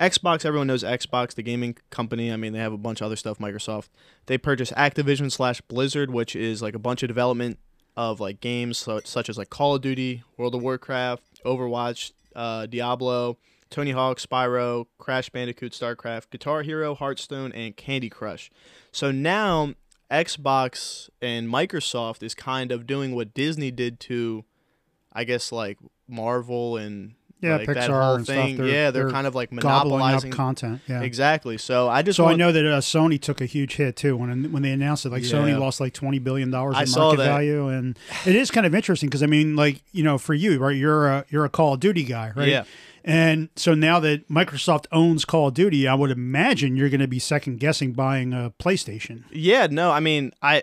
Xbox. 0.00 0.44
Everyone 0.44 0.66
knows 0.66 0.82
Xbox, 0.82 1.34
the 1.34 1.42
gaming 1.42 1.76
company. 1.90 2.32
I 2.32 2.36
mean, 2.36 2.52
they 2.52 2.58
have 2.58 2.72
a 2.72 2.78
bunch 2.78 3.00
of 3.00 3.06
other 3.06 3.16
stuff. 3.16 3.38
Microsoft. 3.38 3.88
They 4.26 4.38
purchased 4.38 4.72
Activision 4.74 5.30
slash 5.30 5.60
Blizzard, 5.62 6.10
which 6.10 6.34
is 6.34 6.62
like 6.62 6.74
a 6.74 6.78
bunch 6.78 7.02
of 7.02 7.08
development 7.08 7.58
of 7.96 8.20
like 8.20 8.40
games 8.40 8.78
so, 8.78 9.00
such 9.04 9.28
as 9.28 9.38
like 9.38 9.50
Call 9.50 9.76
of 9.76 9.82
Duty, 9.82 10.22
World 10.36 10.54
of 10.54 10.62
Warcraft, 10.62 11.22
Overwatch, 11.44 12.12
uh, 12.34 12.66
Diablo, 12.66 13.38
Tony 13.70 13.92
Hawk, 13.92 14.18
Spyro, 14.18 14.86
Crash 14.98 15.30
Bandicoot, 15.30 15.72
StarCraft, 15.72 16.30
Guitar 16.30 16.62
Hero, 16.62 16.94
Hearthstone, 16.94 17.52
and 17.52 17.76
Candy 17.76 18.08
Crush. 18.08 18.50
So 18.92 19.10
now 19.10 19.74
Xbox 20.10 21.08
and 21.20 21.48
Microsoft 21.48 22.22
is 22.22 22.34
kind 22.34 22.70
of 22.70 22.86
doing 22.86 23.14
what 23.14 23.34
Disney 23.34 23.70
did 23.70 23.98
to, 24.00 24.44
I 25.12 25.24
guess, 25.24 25.50
like 25.50 25.78
Marvel 26.06 26.76
and 26.76 27.14
yeah, 27.44 27.56
like 27.56 27.68
Pixar 27.68 27.74
that 27.74 27.90
whole 27.90 28.14
and 28.14 28.26
thing. 28.26 28.54
stuff. 28.56 28.66
They're, 28.66 28.74
yeah, 28.74 28.90
they're, 28.90 29.10
kind 29.10 29.26
of 29.26 29.34
like 29.34 29.52
monopolizing 29.52 30.30
content. 30.30 30.80
Yeah. 30.86 31.02
Exactly. 31.02 31.58
So 31.58 31.88
I 31.88 32.02
just 32.02 32.16
So 32.16 32.26
I 32.26 32.34
know 32.34 32.52
that 32.52 32.64
uh, 32.64 32.80
Sony 32.80 33.20
took 33.20 33.40
a 33.40 33.46
huge 33.46 33.76
hit 33.76 33.96
too 33.96 34.16
when 34.16 34.52
when 34.52 34.62
they 34.62 34.72
announced 34.72 35.06
it. 35.06 35.10
Like 35.10 35.22
Sony 35.22 35.58
lost 35.58 35.80
like 35.80 35.92
twenty 35.92 36.18
billion 36.18 36.50
dollars 36.50 36.76
I 36.76 36.82
in 36.82 36.86
saw 36.86 37.00
market 37.08 37.18
that. 37.18 37.24
value, 37.26 37.68
and 37.68 37.98
it 38.26 38.36
is 38.36 38.50
kind 38.50 38.66
of 38.66 38.74
interesting 38.74 39.08
because 39.08 39.22
I 39.22 39.26
mean, 39.26 39.56
like 39.56 39.82
you 39.92 40.02
know, 40.02 40.18
for 40.18 40.34
you, 40.34 40.58
right? 40.58 40.76
You're 40.76 41.06
a 41.06 41.24
you're 41.28 41.44
a 41.44 41.50
Call 41.50 41.74
of 41.74 41.80
Duty 41.80 42.04
guy, 42.04 42.32
right? 42.34 42.48
Yeah. 42.48 42.64
And 43.06 43.50
so 43.54 43.74
now 43.74 44.00
that 44.00 44.28
Microsoft 44.30 44.86
owns 44.90 45.26
Call 45.26 45.48
of 45.48 45.54
Duty, 45.54 45.86
I 45.86 45.94
would 45.94 46.10
imagine 46.10 46.74
you're 46.74 46.88
going 46.88 47.02
to 47.02 47.06
be 47.06 47.18
second 47.18 47.60
guessing 47.60 47.92
buying 47.92 48.32
a 48.32 48.50
PlayStation. 48.58 49.24
Yeah, 49.30 49.66
no, 49.70 49.90
I 49.90 50.00
mean, 50.00 50.32
I 50.40 50.62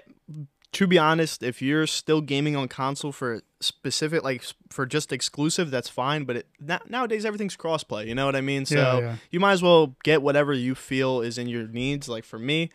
to 0.74 0.88
be 0.88 0.98
honest, 0.98 1.44
if 1.44 1.62
you're 1.62 1.86
still 1.86 2.22
gaming 2.22 2.56
on 2.56 2.68
console 2.68 3.12
for 3.12 3.42
specific 3.60 4.24
like 4.24 4.44
for 4.70 4.86
just 4.86 5.12
exclusive, 5.12 5.70
that's 5.70 5.90
fine, 5.90 6.24
but 6.24 6.38
it, 6.38 6.48
na- 6.60 6.80
nowadays 6.88 7.25
everything's 7.25 7.58
crossplay, 7.58 8.08
you 8.08 8.16
know 8.16 8.25
what 8.25 8.36
I 8.36 8.42
mean? 8.42 8.66
So 8.66 8.75
Yeah, 8.75 9.00
yeah. 9.00 9.16
you 9.32 9.40
might 9.40 9.51
as 9.54 9.62
well 9.62 9.96
get 10.04 10.22
whatever 10.22 10.54
you 10.54 10.74
feel 10.75 11.22
is 11.22 11.38
in 11.38 11.48
your 11.48 11.68
needs. 11.68 12.08
Like 12.08 12.24
for 12.24 12.40
me, 12.40 12.70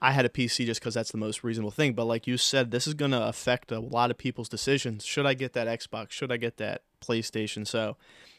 I 0.00 0.12
had 0.12 0.24
a 0.24 0.28
PC 0.28 0.66
just 0.66 0.80
cuz 0.80 0.94
that's 0.94 1.10
the 1.10 1.18
most 1.18 1.42
reasonable 1.42 1.72
thing, 1.72 1.94
but 1.94 2.04
like 2.04 2.26
you 2.26 2.36
said, 2.36 2.70
this 2.70 2.86
is 2.86 2.94
going 2.94 3.10
to 3.12 3.22
affect 3.22 3.72
a 3.72 3.80
lot 3.80 4.10
of 4.10 4.18
people's 4.18 4.48
decisions. 4.48 5.04
Should 5.04 5.26
I 5.26 5.34
get 5.34 5.52
that 5.54 5.66
Xbox? 5.66 6.12
Should 6.12 6.30
I 6.30 6.36
get 6.36 6.58
that 6.58 6.82
PlayStation? 7.00 7.66
So 7.66 7.96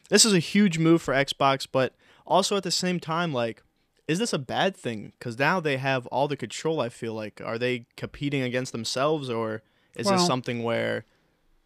this 0.08 0.24
is 0.24 0.32
a 0.32 0.38
huge 0.38 0.78
move 0.78 1.02
for 1.02 1.12
Xbox, 1.14 1.66
but 1.70 1.94
also 2.26 2.56
at 2.56 2.62
the 2.62 2.70
same 2.70 3.00
time 3.00 3.32
like 3.34 3.62
is 4.06 4.18
this 4.18 4.32
a 4.32 4.38
bad 4.38 4.76
thing? 4.76 5.12
Because 5.18 5.38
now 5.38 5.60
they 5.60 5.76
have 5.76 6.06
all 6.08 6.28
the 6.28 6.36
control. 6.36 6.80
I 6.80 6.88
feel 6.88 7.14
like 7.14 7.40
are 7.44 7.58
they 7.58 7.86
competing 7.96 8.42
against 8.42 8.72
themselves, 8.72 9.30
or 9.30 9.62
is 9.96 10.06
Well- 10.06 10.16
this 10.18 10.26
something 10.26 10.62
where 10.62 11.04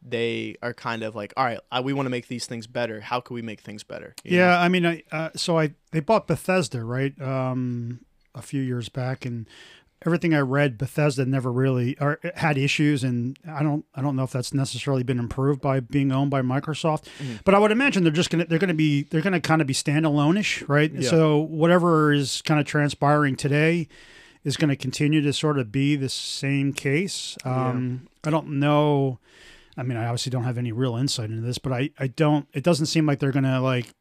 they 0.01 0.55
are 0.63 0.73
kind 0.73 1.03
of 1.03 1.17
like, 1.17 1.33
all 1.37 1.45
right, 1.45 1.59
I, 1.73 1.81
we 1.81 1.93
want 1.93 2.07
to 2.07 2.11
make 2.11 2.29
these 2.29 2.47
things 2.47 2.69
better. 2.69 3.01
How 3.01 3.21
can 3.21 3.35
we 3.35 3.43
make 3.43 3.61
things 3.61 3.83
better? 3.83 4.15
You 4.23 4.39
know? 4.39 4.45
Yeah, 4.45 4.61
I 4.61 4.69
mean, 4.69 4.87
I 4.87 5.03
uh, 5.11 5.31
so 5.35 5.59
I 5.59 5.75
they 5.91 6.01
bought 6.01 6.29
Bethesda 6.29 6.85
right 6.85 7.21
um, 7.21 8.01
a 8.35 8.43
few 8.43 8.63
years 8.63 8.89
back, 8.89 9.25
and 9.27 9.49
everything 10.07 10.33
I 10.35 10.41
read, 10.41 10.79
Bethesda 10.79 11.25
never 11.27 11.51
really 11.53 11.97
or 12.01 12.19
had 12.35 12.57
issues, 12.59 13.03
and 13.05 13.39
I 13.49 13.63
don't 13.63 13.85
I 13.95 14.03
don't 14.03 14.17
know 14.17 14.25
if 14.25 14.31
that's 14.33 14.55
necessarily 14.55 15.03
been 15.03 15.19
improved 15.19 15.61
by 15.61 15.81
being 15.81 16.13
owned 16.13 16.31
by 16.31 16.43
Microsoft, 16.43 17.05
Mm-hmm. 17.19 17.37
but 17.45 17.55
I 17.55 17.59
would 17.59 17.73
imagine 17.73 18.05
they're 18.05 18.13
just 18.13 18.31
gonna 18.31 18.45
they're 18.47 18.59
gonna 18.59 18.75
be 18.75 19.03
they're 19.05 19.23
gonna 19.23 19.41
kind 19.41 19.61
of 19.61 19.67
be 19.67 19.75
standalone-ish, 19.75 20.63
right? 20.63 20.93
Yeah. 20.93 21.09
So 21.09 21.39
whatever 21.39 22.13
is 22.13 22.43
kind 22.43 22.61
of 22.61 22.67
transpiring 22.67 23.37
today 23.37 23.89
is 24.45 24.57
going 24.57 24.69
to 24.71 24.77
continue 24.77 25.21
to 25.21 25.33
sort 25.33 25.59
of 25.59 25.73
be 25.73 25.97
the 25.97 26.09
same 26.09 26.73
case. 26.73 27.37
Um, 27.45 28.07
I 28.25 28.31
don't 28.31 28.61
know. 28.61 29.19
I 29.77 29.83
mean, 29.83 29.99
I 29.99 30.05
obviously 30.07 30.31
don't 30.31 30.45
have 30.45 30.57
any 30.57 30.71
real 30.73 30.97
insight 30.97 31.31
into 31.31 31.43
this, 31.43 31.59
but 31.59 31.73
I, 31.73 31.91
I 31.99 32.07
don't. 32.07 32.47
It 32.53 32.63
doesn't 32.63 32.87
seem 32.87 33.05
like 33.05 33.19
they're 33.19 33.33
going 33.33 33.45
to 33.45 33.61
like 33.61 33.93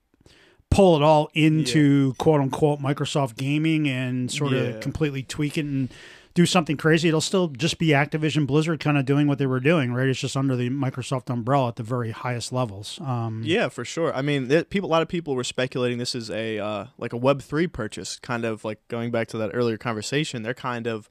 pull 0.70 0.96
it 0.96 1.02
all 1.04 1.30
into 1.34 2.14
quote 2.16 2.42
unquote 2.42 2.80
Microsoft 2.80 3.36
gaming 3.38 3.88
and 3.88 4.32
sort 4.32 4.52
Yeah. 4.54 4.60
of 4.60 4.80
completely 4.82 5.24
tweak 5.24 5.58
it 5.58 5.66
and 5.66 5.90
do 6.34 6.46
something 6.46 6.78
crazy. 6.78 7.08
It'll 7.08 7.20
still 7.20 7.48
just 7.48 7.80
be 7.80 7.88
Activision 7.88 8.46
Blizzard 8.46 8.80
kind 8.80 8.96
of 8.98 9.06
doing 9.06 9.26
what 9.28 9.40
they 9.40 9.48
were 9.48 9.60
doing, 9.60 9.92
right? 9.92 10.08
It's 10.08 10.20
just 10.20 10.38
under 10.38 10.56
the 10.56 10.70
Microsoft 10.70 11.32
umbrella 11.32 11.70
at 11.70 11.78
the 11.78 11.84
very 11.84 12.12
highest 12.12 12.54
levels. 12.54 13.00
Um, 13.02 13.42
Yeah, 13.44 13.70
for 13.70 13.84
sure. 13.84 14.14
I 14.14 14.22
mean, 14.22 14.48
there, 14.48 14.64
people. 14.64 14.88
A 14.88 14.92
lot 14.92 15.02
of 15.02 15.08
people 15.08 15.34
were 15.36 15.44
speculating 15.44 15.98
this 15.98 16.14
is 16.14 16.30
a 16.30 16.60
uh, 16.60 16.86
like 17.00 17.12
a 17.14 17.18
Web 17.18 17.42
three 17.42 17.66
purchase, 17.66 18.20
kind 18.20 18.46
of 18.46 18.64
like 18.64 18.88
going 18.88 19.10
back 19.10 19.28
to 19.30 19.38
that 19.40 19.50
earlier 19.56 19.78
conversation. 19.78 20.44
They're 20.44 20.54
kind 20.54 20.86
of, 20.86 21.10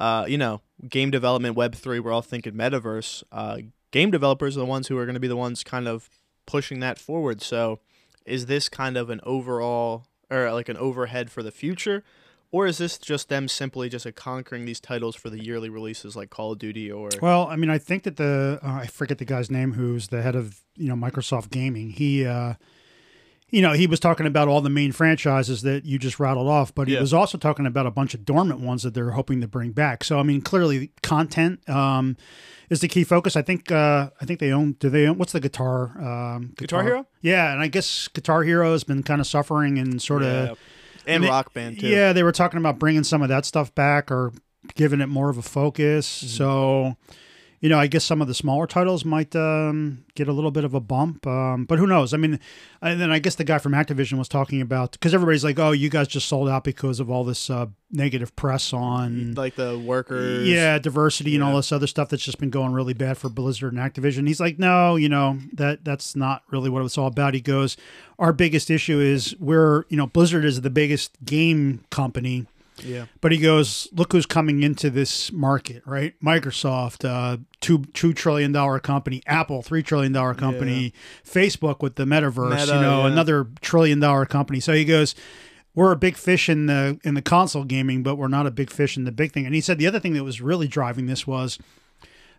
uh, 0.00 0.24
you 0.26 0.38
know, 0.38 0.60
game 0.88 1.12
development 1.12 1.54
Web 1.54 1.76
three. 1.76 2.00
We're 2.00 2.10
all 2.12 2.22
thinking 2.22 2.54
metaverse. 2.54 3.22
Uh, 3.30 3.58
game 3.92 4.10
developers 4.10 4.56
are 4.56 4.60
the 4.60 4.66
ones 4.66 4.88
who 4.88 4.98
are 4.98 5.04
going 5.06 5.14
to 5.14 5.20
be 5.20 5.28
the 5.28 5.36
ones 5.36 5.62
kind 5.62 5.86
of 5.86 6.10
pushing 6.46 6.80
that 6.80 6.98
forward. 6.98 7.40
So, 7.42 7.78
is 8.24 8.46
this 8.46 8.68
kind 8.68 8.96
of 8.96 9.10
an 9.10 9.20
overall 9.24 10.06
or 10.30 10.52
like 10.52 10.68
an 10.68 10.76
overhead 10.76 11.30
for 11.30 11.42
the 11.42 11.50
future? 11.50 12.02
Or 12.50 12.68
is 12.68 12.78
this 12.78 12.98
just 12.98 13.28
them 13.28 13.48
simply 13.48 13.88
just 13.88 14.06
conquering 14.14 14.64
these 14.64 14.78
titles 14.78 15.16
for 15.16 15.28
the 15.28 15.42
yearly 15.42 15.68
releases 15.68 16.14
like 16.14 16.30
Call 16.30 16.52
of 16.52 16.58
Duty 16.60 16.90
or 16.90 17.10
Well, 17.20 17.48
I 17.48 17.56
mean, 17.56 17.68
I 17.68 17.78
think 17.78 18.04
that 18.04 18.16
the 18.16 18.60
uh, 18.62 18.70
I 18.70 18.86
forget 18.86 19.18
the 19.18 19.24
guy's 19.24 19.50
name 19.50 19.72
who's 19.72 20.08
the 20.08 20.22
head 20.22 20.36
of 20.36 20.60
you 20.76 20.88
know 20.88 20.94
Microsoft 20.94 21.50
Gaming. 21.50 21.90
He, 21.90 22.24
uh, 22.24 22.54
you 23.54 23.62
know, 23.62 23.72
he 23.72 23.86
was 23.86 24.00
talking 24.00 24.26
about 24.26 24.48
all 24.48 24.60
the 24.60 24.68
main 24.70 24.90
franchises 24.90 25.62
that 25.62 25.84
you 25.84 25.98
just 25.98 26.18
rattled 26.18 26.48
off, 26.48 26.74
but 26.74 26.88
he 26.88 26.94
Yeah. 26.94 27.00
was 27.00 27.14
also 27.14 27.38
talking 27.38 27.66
about 27.66 27.86
a 27.86 27.90
bunch 27.90 28.12
of 28.14 28.24
dormant 28.24 28.58
ones 28.60 28.82
that 28.82 28.94
they're 28.94 29.12
hoping 29.12 29.40
to 29.42 29.46
bring 29.48 29.70
back. 29.70 30.02
So, 30.02 30.18
I 30.18 30.22
mean, 30.24 30.40
clearly, 30.40 30.90
content 31.02 31.66
um, 31.68 32.16
is 32.68 32.80
the 32.80 32.88
key 32.88 33.04
focus. 33.04 33.36
I 33.36 33.42
think. 33.42 33.70
Uh, 33.70 34.10
I 34.20 34.24
think 34.24 34.40
they 34.40 34.50
own. 34.50 34.72
Do 34.80 34.90
they 34.90 35.06
own? 35.06 35.18
What's 35.18 35.32
the 35.32 35.40
guitar? 35.40 35.92
Um, 36.00 36.52
Guitar 36.56 36.82
Hero? 36.82 37.06
Yeah, 37.20 37.52
and 37.52 37.60
I 37.62 37.68
guess 37.68 38.08
Guitar 38.08 38.42
Hero 38.42 38.72
has 38.72 38.82
been 38.84 39.02
kind 39.04 39.20
of 39.20 39.26
suffering 39.26 39.78
and 39.78 40.02
sort 40.02 40.22
of. 40.22 40.48
Yeah. 40.48 40.54
and 41.06 41.22
they- 41.22 41.28
Rock 41.28 41.52
Band 41.54 41.78
too? 41.80 41.86
Yeah, 41.88 42.12
they 42.12 42.22
were 42.22 42.32
talking 42.32 42.58
about 42.58 42.78
bringing 42.78 43.04
some 43.04 43.22
of 43.22 43.28
that 43.28 43.44
stuff 43.44 43.74
back 43.74 44.10
or 44.10 44.32
giving 44.74 45.00
it 45.00 45.08
more 45.08 45.28
of 45.30 45.36
a 45.38 45.42
focus. 45.42 46.08
Mm-hmm. 46.08 46.26
So, 46.28 46.96
you 47.64 47.70
know, 47.70 47.78
I 47.78 47.86
guess 47.86 48.04
some 48.04 48.20
of 48.20 48.28
the 48.28 48.34
smaller 48.34 48.66
titles 48.66 49.06
might 49.06 49.34
um, 49.34 50.04
get 50.14 50.28
a 50.28 50.34
little 50.34 50.50
bit 50.50 50.64
of 50.64 50.74
a 50.74 50.80
bump. 50.80 51.26
Um, 51.26 51.64
but 51.64 51.78
who 51.78 51.86
knows? 51.86 52.12
I 52.12 52.18
mean, 52.18 52.38
and 52.82 53.00
then 53.00 53.10
I 53.10 53.18
guess 53.18 53.36
the 53.36 53.44
guy 53.44 53.56
from 53.56 53.72
Activision 53.72 54.18
was 54.18 54.28
talking 54.28 54.60
about 54.60 54.92
because 54.92 55.14
everybody's 55.14 55.44
like, 55.44 55.58
"Oh, 55.58 55.72
you 55.72 55.88
guys 55.88 56.06
just 56.06 56.28
sold 56.28 56.46
out 56.46 56.62
because 56.62 57.00
of 57.00 57.10
all 57.10 57.24
this 57.24 57.48
uh, 57.48 57.68
negative 57.90 58.36
press 58.36 58.74
on." 58.74 59.32
like 59.34 59.54
the 59.54 59.78
workers. 59.78 60.46
Yeah, 60.46 60.78
diversity 60.78 61.34
and 61.34 61.42
all 61.42 61.56
this 61.56 61.72
other 61.72 61.86
stuff 61.86 62.10
that's 62.10 62.22
just 62.22 62.38
been 62.38 62.50
going 62.50 62.74
really 62.74 62.92
bad 62.92 63.16
for 63.16 63.30
Blizzard 63.30 63.72
and 63.72 63.80
Activision. 63.80 64.28
He's 64.28 64.40
like, 64.40 64.58
no, 64.58 64.96
you 64.96 65.08
know 65.08 65.38
that 65.54 65.86
that's 65.86 66.14
not 66.14 66.42
really 66.50 66.68
what 66.68 66.84
it's 66.84 66.98
all 66.98 67.06
about. 67.06 67.32
He 67.32 67.40
goes, 67.40 67.78
our 68.18 68.34
biggest 68.34 68.70
issue 68.70 69.00
is 69.00 69.34
we're 69.40 69.86
you 69.88 69.96
know 69.96 70.06
Blizzard 70.06 70.44
is 70.44 70.60
the 70.60 70.68
biggest 70.68 71.16
game 71.24 71.82
company, 71.88 72.44
yeah, 72.82 73.06
but 73.20 73.32
he 73.32 73.38
goes, 73.38 73.88
look 73.92 74.12
who's 74.12 74.26
coming 74.26 74.62
into 74.62 74.90
this 74.90 75.30
market, 75.32 75.82
right? 75.86 76.14
Microsoft, 76.20 77.08
uh, 77.08 77.38
two 77.60 77.84
two 77.94 78.12
trillion 78.12 78.52
dollar 78.52 78.80
company, 78.80 79.22
Apple, 79.26 79.62
three 79.62 79.82
trillion 79.82 80.12
dollar 80.12 80.34
company, 80.34 80.92
Facebook 81.24 81.80
with 81.80 81.96
the 81.96 82.04
metaverse, 82.04 82.50
Meta, 82.50 82.74
you 82.74 82.80
know, 82.80 83.00
yeah. 83.02 83.12
another 83.12 83.46
trillion 83.60 84.00
dollar 84.00 84.26
company. 84.26 84.60
So 84.60 84.72
he 84.72 84.84
goes, 84.84 85.14
we're 85.74 85.92
a 85.92 85.96
big 85.96 86.16
fish 86.16 86.48
in 86.48 86.66
the 86.66 86.98
in 87.04 87.14
the 87.14 87.22
console 87.22 87.64
gaming, 87.64 88.02
but 88.02 88.16
we're 88.16 88.28
not 88.28 88.46
a 88.46 88.50
big 88.50 88.70
fish 88.70 88.96
in 88.96 89.04
the 89.04 89.12
big 89.12 89.32
thing. 89.32 89.46
And 89.46 89.54
he 89.54 89.60
said 89.60 89.78
the 89.78 89.86
other 89.86 90.00
thing 90.00 90.14
that 90.14 90.24
was 90.24 90.40
really 90.40 90.68
driving 90.68 91.06
this 91.06 91.26
was 91.26 91.58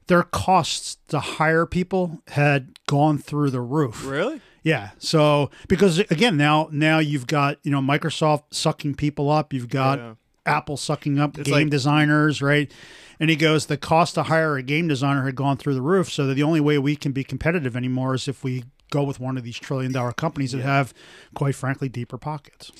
their 0.07 0.23
costs 0.23 0.97
to 1.07 1.19
hire 1.19 1.65
people 1.65 2.21
had 2.29 2.77
gone 2.87 3.17
through 3.17 3.49
the 3.49 3.61
roof. 3.61 4.05
really. 4.05 4.41
Yeah. 4.63 4.91
So 4.97 5.51
because 5.67 5.99
again 5.99 6.37
now 6.37 6.69
now 6.71 6.99
you've 6.99 7.27
got 7.27 7.57
you 7.63 7.71
know 7.71 7.81
Microsoft 7.81 8.43
sucking 8.51 8.95
people 8.95 9.29
up, 9.29 9.53
you've 9.53 9.69
got 9.69 9.99
Yeah. 9.99 10.13
Apple 10.45 10.77
sucking 10.77 11.19
up 11.19 11.37
It's 11.37 11.45
game 11.49 11.53
like- 11.53 11.69
designers, 11.69 12.41
right? 12.41 12.71
And 13.19 13.29
he 13.29 13.35
goes, 13.37 13.67
the 13.67 13.77
cost 13.77 14.15
to 14.15 14.23
hire 14.23 14.57
a 14.57 14.63
game 14.63 14.87
designer 14.89 15.23
had 15.25 15.35
gone 15.35 15.55
through 15.57 15.73
the 15.73 15.81
roof. 15.81 16.11
So 16.11 16.27
that 16.27 16.33
the 16.33 16.43
only 16.43 16.59
way 16.59 16.77
we 16.77 16.95
can 16.97 17.13
be 17.13 17.23
competitive 17.23 17.75
anymore 17.77 18.13
is 18.15 18.27
if 18.27 18.43
we 18.43 18.65
go 18.91 19.03
with 19.03 19.19
one 19.21 19.37
of 19.37 19.43
these 19.43 19.57
trillion 19.57 19.91
dollar 19.93 20.11
companies 20.11 20.51
that 20.51 20.61
have, 20.61 20.93
quite 21.33 21.55
frankly, 21.55 21.87
deeper 21.89 22.17
pockets. 22.17 22.71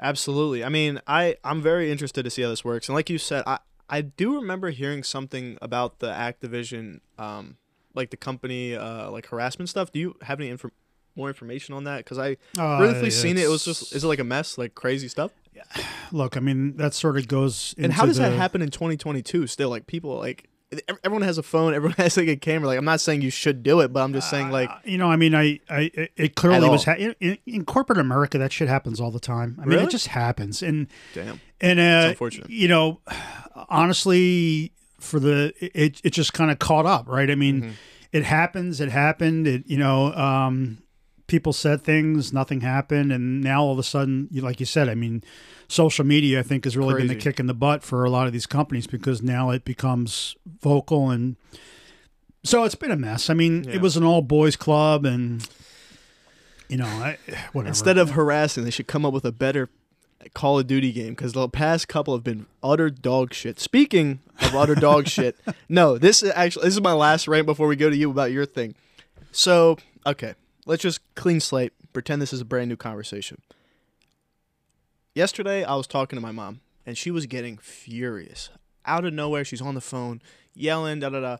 Absolutely. 0.00 0.64
I 0.64 0.68
mean, 0.70 1.00
I 1.06 1.36
I'm 1.44 1.60
very 1.62 1.90
interested 1.90 2.22
to 2.24 2.30
see 2.30 2.42
how 2.42 2.48
this 2.48 2.64
works. 2.64 2.88
And 2.88 2.94
like 2.94 3.10
you 3.10 3.18
said, 3.18 3.44
I 3.46 3.58
I 3.88 4.00
do 4.00 4.34
remember 4.36 4.70
hearing 4.70 5.02
something 5.02 5.58
about 5.60 5.98
the 5.98 6.08
Activision, 6.08 7.00
um, 7.18 7.58
like 7.94 8.10
the 8.10 8.16
company, 8.16 8.74
uh, 8.74 9.10
like 9.10 9.26
harassment 9.26 9.68
stuff. 9.68 9.92
Do 9.92 10.00
you 10.00 10.16
have 10.22 10.40
any 10.40 10.50
infor- 10.50 10.70
more 11.14 11.28
information 11.28 11.74
on 11.74 11.84
that? 11.84 11.98
Because 11.98 12.18
I 12.18 12.38
Uh, 12.58 12.78
briefly 12.78 13.10
seen 13.10 13.36
it. 13.36 13.44
It 13.44 13.48
was 13.48 13.64
just 13.64 13.94
is 13.94 14.02
it 14.02 14.06
like 14.08 14.18
a 14.18 14.24
mess, 14.24 14.56
like 14.58 14.74
crazy 14.74 15.08
stuff? 15.08 15.30
Look, 16.12 16.36
I 16.36 16.40
mean, 16.40 16.76
that 16.76 16.94
sort 16.94 17.16
of 17.16 17.26
goes. 17.28 17.74
And 17.78 17.92
how 17.92 18.06
does 18.06 18.18
that 18.18 18.32
happen 18.32 18.62
in 18.62 18.70
2022? 18.70 19.46
Still, 19.46 19.68
like 19.70 19.86
people 19.86 20.16
like 20.18 20.48
everyone 21.04 21.22
has 21.22 21.38
a 21.38 21.42
phone, 21.42 21.72
everyone 21.74 21.94
has 21.98 22.16
like 22.16 22.26
a 22.28 22.36
camera. 22.36 22.66
Like 22.68 22.78
I'm 22.78 22.84
not 22.84 23.00
saying 23.00 23.22
you 23.22 23.30
should 23.30 23.62
do 23.62 23.80
it, 23.80 23.92
but 23.92 24.00
I'm 24.02 24.12
just 24.12 24.28
saying 24.30 24.50
like 24.50 24.68
Uh, 24.70 24.78
you 24.84 24.98
know, 24.98 25.08
I 25.10 25.16
mean, 25.16 25.34
I, 25.34 25.60
I, 25.70 25.90
it- 26.16 26.34
clearly 26.34 26.68
was 26.68 26.84
ha- 26.84 26.94
in, 26.98 27.38
in 27.46 27.64
corporate 27.64 27.98
America. 27.98 28.38
That 28.38 28.52
shit 28.52 28.68
happens 28.68 29.00
all 29.00 29.10
the 29.10 29.20
time. 29.20 29.56
I 29.58 29.62
mean, 29.66 29.70
Really? 29.76 29.84
it 29.84 29.90
just 29.90 30.08
happens, 30.08 30.62
and 30.62 30.88
damn. 31.14 31.40
and 31.60 31.78
uh, 31.80 32.14
you 32.48 32.68
know, 32.68 33.00
honestly, 33.68 34.72
for 35.00 35.20
the 35.20 35.52
it 35.60 36.00
it 36.04 36.10
just 36.10 36.32
kind 36.32 36.50
of 36.50 36.58
caught 36.58 36.86
up, 36.86 37.08
right? 37.08 37.30
I 37.30 37.34
mean, 37.34 37.54
Mm-hmm. 37.62 37.70
it 38.12 38.24
happens. 38.24 38.80
It 38.80 38.90
happened. 38.90 39.46
It 39.46 39.64
you 39.66 39.78
know. 39.78 40.12
um 40.14 40.78
People 41.26 41.52
said 41.54 41.82
things, 41.82 42.32
nothing 42.32 42.60
happened, 42.60 43.10
and 43.12 43.40
now 43.40 43.62
all 43.62 43.72
of 43.72 43.78
a 43.78 43.82
sudden, 43.82 44.28
like 44.32 44.60
you 44.60 44.66
said, 44.66 44.88
I 44.90 44.94
mean, 44.94 45.24
social 45.68 46.04
media, 46.04 46.40
I 46.40 46.42
think, 46.42 46.64
has 46.64 46.76
really 46.76 46.94
been 46.94 47.06
the 47.06 47.14
kick 47.16 47.40
in 47.40 47.46
the 47.46 47.54
butt 47.54 47.82
for 47.82 48.04
a 48.04 48.10
lot 48.10 48.26
of 48.26 48.32
these 48.34 48.46
companies 48.46 48.86
because 48.86 49.22
now 49.22 49.50
it 49.50 49.64
becomes 49.64 50.36
vocal 50.60 51.10
and 51.10 51.36
so 52.44 52.64
it's 52.64 52.74
been 52.74 52.90
a 52.90 52.96
mess. 52.96 53.30
I 53.30 53.34
mean, 53.34 53.64
Yeah. 53.64 53.76
it 53.76 53.80
was 53.80 53.96
an 53.96 54.04
all 54.04 54.20
boys 54.20 54.54
club, 54.54 55.06
and 55.06 55.48
you 56.68 56.76
know, 56.76 56.84
I, 56.86 57.16
whatever. 57.52 57.68
Instead 57.68 57.96
of 57.96 58.10
harassing, 58.10 58.64
they 58.64 58.70
should 58.70 58.86
come 58.86 59.06
up 59.06 59.14
with 59.14 59.24
a 59.24 59.32
better 59.32 59.70
Call 60.32 60.58
of 60.58 60.66
Duty 60.66 60.90
game 60.92 61.10
because 61.10 61.32
the 61.34 61.48
past 61.50 61.86
couple 61.88 62.14
have 62.14 62.24
been 62.24 62.46
utter 62.62 62.88
dog 62.90 63.34
shit. 63.34 63.60
Speaking 63.60 64.20
of 64.40 64.54
utter 64.54 64.74
dog 64.74 65.06
shit, 65.16 65.36
no, 65.68 65.96
this 65.98 66.22
is 66.22 66.32
actually 66.34 66.64
this 66.66 66.74
is 66.74 66.80
my 66.82 66.92
last 66.94 67.28
rant 67.28 67.46
before 67.46 67.66
we 67.66 67.76
go 67.76 67.88
to 67.90 67.96
you 67.96 68.10
about 68.10 68.30
your 68.30 68.46
thing. 68.46 68.74
So, 69.32 69.76
okay, 70.06 70.34
let's 70.66 70.82
just 70.82 71.00
clean 71.14 71.40
slate. 71.40 71.72
Pretend 71.92 72.20
this 72.20 72.32
is 72.32 72.40
a 72.40 72.44
brand 72.44 72.68
new 72.68 72.76
conversation. 72.76 73.40
Yesterday, 75.14 75.64
I 75.64 75.76
was 75.76 75.86
talking 75.86 76.16
to 76.16 76.20
my 76.20 76.32
mom, 76.32 76.60
and 76.84 76.98
she 76.98 77.10
was 77.10 77.26
getting 77.26 77.56
furious. 77.56 78.50
Out 78.84 79.04
of 79.04 79.12
nowhere, 79.14 79.44
she's 79.44 79.62
on 79.62 79.74
the 79.74 79.80
phone, 79.80 80.20
yelling, 80.54 81.00
da 81.00 81.08
da 81.10 81.20
da. 81.20 81.36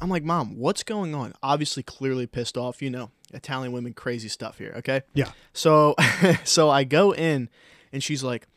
I'm 0.00 0.10
like, 0.10 0.24
Mom, 0.24 0.58
what's 0.58 0.82
going 0.82 1.14
on? 1.14 1.32
Obviously, 1.42 1.82
clearly 1.82 2.26
pissed 2.26 2.56
off. 2.56 2.82
You 2.82 2.90
know, 2.90 3.10
Italian 3.32 3.72
women, 3.72 3.92
crazy 3.92 4.28
stuff 4.28 4.58
here. 4.58 4.74
Okay. 4.78 5.02
yeah, 5.14 5.30
So, 5.52 5.94
so 6.44 6.70
I 6.70 6.84
go 6.84 7.14
in, 7.14 7.48
and 7.92 8.02
she's 8.02 8.24
like, 8.24 8.48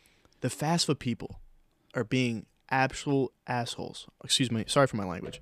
"The 0.42 0.50
fast 0.50 0.88
food 0.88 1.00
people 1.00 1.40
are 1.94 2.04
being 2.04 2.48
absolute 2.72 3.32
assholes." 3.46 4.08
Excuse 4.24 4.52
me, 4.52 4.66
sorry 4.68 4.88
for 4.88 4.98
my 4.98 5.06
language. 5.06 5.40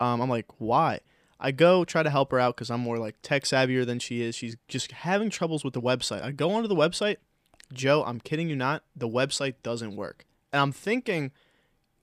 Um, 0.00 0.20
I'm 0.20 0.28
like, 0.28 0.46
why? 0.58 1.00
I 1.40 1.52
go 1.52 1.84
try 1.84 2.02
to 2.02 2.10
help 2.10 2.30
her 2.32 2.40
out 2.40 2.56
because 2.56 2.70
I'm 2.70 2.80
more 2.80 2.98
like 2.98 3.16
tech 3.22 3.44
savvier 3.44 3.86
than 3.86 3.98
she 3.98 4.22
is. 4.22 4.34
She's 4.34 4.56
just 4.66 4.92
having 4.92 5.30
troubles 5.30 5.64
with 5.64 5.74
the 5.74 5.80
website. 5.80 6.22
I 6.22 6.32
go 6.32 6.50
onto 6.50 6.68
the 6.68 6.74
website, 6.74 7.16
Joe. 7.72 8.02
I'm 8.04 8.20
kidding 8.20 8.48
you 8.48 8.56
not. 8.56 8.82
The 8.96 9.08
website 9.08 9.54
doesn't 9.62 9.96
work, 9.96 10.24
and 10.52 10.60
I'm 10.60 10.72
thinking, 10.72 11.30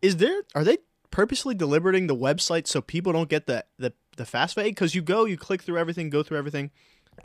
is 0.02 0.17
there? 0.17 0.43
Are 0.54 0.63
they 0.63 0.78
purposely 1.12 1.56
deliberating 1.56 2.08
the 2.08 2.15
website 2.15 2.67
so 2.67 2.82
people 2.82 3.12
don't 3.13 3.30
get 3.30 3.48
the 3.48 3.65
the 3.78 3.93
the 4.15 4.26
fast 4.26 4.56
food? 4.56 4.63
Because 4.65 4.95
you 4.95 5.02
go, 5.02 5.26
you 5.26 5.38
click 5.38 5.63
through 5.63 5.78
everything, 5.78 6.10
go 6.10 6.24
through 6.24 6.38
everything, 6.38 6.71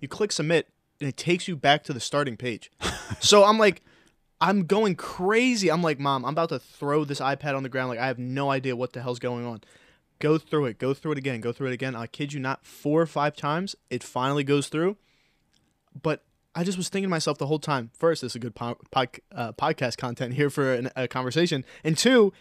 you 0.00 0.08
click 0.08 0.32
submit, 0.32 0.68
and 1.00 1.08
it 1.08 1.16
takes 1.16 1.46
you 1.46 1.56
back 1.56 1.84
to 1.84 1.92
the 1.92 2.00
starting 2.00 2.36
page. 2.36 2.70
so 3.20 3.44
I'm 3.44 3.58
like, 3.58 3.82
I'm 4.40 4.66
going 4.66 4.96
crazy. 4.96 5.70
I'm 5.70 5.82
like, 5.82 6.00
Mom, 6.00 6.24
I'm 6.24 6.32
about 6.32 6.48
to 6.48 6.58
throw 6.58 7.04
this 7.04 7.20
iPad 7.20 7.56
on 7.56 7.62
the 7.62 7.68
ground. 7.68 7.90
Like, 7.90 7.98
I 7.98 8.06
have 8.06 8.18
no 8.18 8.50
idea 8.50 8.74
what 8.74 8.92
the 8.92 9.02
hell's 9.02 9.18
going 9.18 9.44
on. 9.44 9.60
Go 10.20 10.38
through 10.38 10.66
it. 10.66 10.78
Go 10.78 10.94
through 10.94 11.12
it 11.12 11.18
again. 11.18 11.40
Go 11.40 11.50
through 11.50 11.68
it 11.68 11.72
again. 11.72 11.96
I 11.96 12.06
kid 12.06 12.32
you 12.32 12.40
not, 12.40 12.64
four 12.64 13.02
or 13.02 13.06
five 13.06 13.34
times, 13.34 13.74
it 13.88 14.04
finally 14.04 14.44
goes 14.44 14.68
through. 14.68 14.96
But 16.00 16.22
I 16.54 16.62
just 16.62 16.78
was 16.78 16.88
thinking 16.88 17.08
to 17.08 17.10
myself 17.10 17.38
the 17.38 17.46
whole 17.46 17.58
time. 17.58 17.90
First, 17.98 18.22
this 18.22 18.32
is 18.32 18.36
a 18.36 18.38
good 18.38 18.54
po- 18.54 18.78
uh, 18.94 19.52
podcast 19.52 19.96
content 19.96 20.34
here 20.34 20.50
for 20.50 20.74
an, 20.74 20.90
a 20.94 21.08
conversation. 21.08 21.64
And 21.82 21.96
two, 21.96 22.32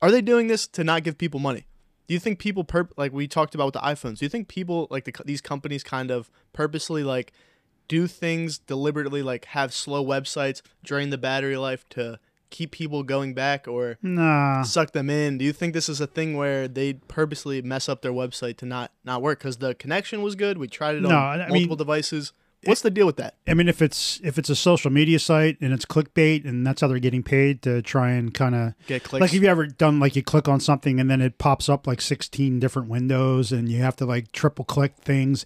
are 0.00 0.10
they 0.10 0.20
doing 0.20 0.46
this 0.46 0.66
to 0.68 0.84
not 0.84 1.04
give 1.04 1.18
people 1.18 1.40
money? 1.40 1.66
Do 2.06 2.14
you 2.14 2.20
think 2.20 2.38
people 2.38 2.64
perp 2.64 2.90
like 2.96 3.12
we 3.12 3.26
talked 3.26 3.54
about 3.54 3.66
with 3.66 3.74
the 3.74 3.80
iPhones? 3.80 4.18
Do 4.18 4.24
you 4.24 4.28
think 4.28 4.48
people 4.48 4.88
like 4.90 5.04
the, 5.04 5.12
these 5.24 5.40
companies 5.40 5.82
kind 5.82 6.10
of 6.10 6.30
purposely 6.52 7.02
like 7.02 7.32
do 7.88 8.06
things 8.06 8.58
deliberately, 8.58 9.22
like 9.22 9.46
have 9.46 9.72
slow 9.72 10.04
websites, 10.04 10.60
drain 10.84 11.10
the 11.10 11.18
battery 11.18 11.56
life 11.56 11.88
to 11.90 12.18
keep 12.52 12.70
people 12.70 13.02
going 13.02 13.34
back 13.34 13.66
or 13.66 13.98
nah. 14.02 14.62
suck 14.62 14.92
them 14.92 15.10
in? 15.10 15.38
Do 15.38 15.44
you 15.44 15.52
think 15.52 15.74
this 15.74 15.88
is 15.88 16.00
a 16.00 16.06
thing 16.06 16.36
where 16.36 16.68
they 16.68 16.92
purposely 16.92 17.60
mess 17.62 17.88
up 17.88 18.02
their 18.02 18.12
website 18.12 18.56
to 18.58 18.66
not 18.66 18.92
not 19.04 19.20
work 19.22 19.40
because 19.40 19.56
the 19.56 19.74
connection 19.74 20.22
was 20.22 20.36
good? 20.36 20.58
We 20.58 20.68
tried 20.68 20.94
it 20.96 21.04
on 21.04 21.10
No, 21.10 21.16
I 21.16 21.38
mean- 21.38 21.48
multiple 21.48 21.76
devices. 21.76 22.32
What's 22.64 22.82
the 22.82 22.90
deal 22.92 23.06
with 23.06 23.16
that? 23.16 23.34
I 23.48 23.54
mean, 23.54 23.68
if 23.68 23.82
it's 23.82 24.20
if 24.22 24.38
it's 24.38 24.48
a 24.48 24.54
social 24.54 24.88
media 24.92 25.18
site 25.18 25.60
and 25.60 25.72
it's 25.72 25.84
clickbait 25.84 26.44
and 26.44 26.64
that's 26.64 26.80
how 26.80 26.86
they're 26.86 27.00
getting 27.00 27.24
paid 27.24 27.60
to 27.62 27.82
try 27.82 28.12
and 28.12 28.32
kind 28.32 28.54
of 28.54 28.74
Get 28.86 29.02
clicks. 29.02 29.20
like, 29.20 29.32
have 29.32 29.42
you 29.42 29.48
ever 29.48 29.66
done 29.66 29.98
like 29.98 30.14
you 30.14 30.22
click 30.22 30.46
on 30.46 30.60
something 30.60 31.00
and 31.00 31.10
then 31.10 31.20
it 31.20 31.38
pops 31.38 31.68
up 31.68 31.88
like 31.88 32.00
sixteen 32.00 32.60
different 32.60 32.88
windows 32.88 33.50
and 33.50 33.68
you 33.68 33.82
have 33.82 33.96
to 33.96 34.06
like 34.06 34.30
triple 34.30 34.64
click 34.64 34.94
things? 34.98 35.44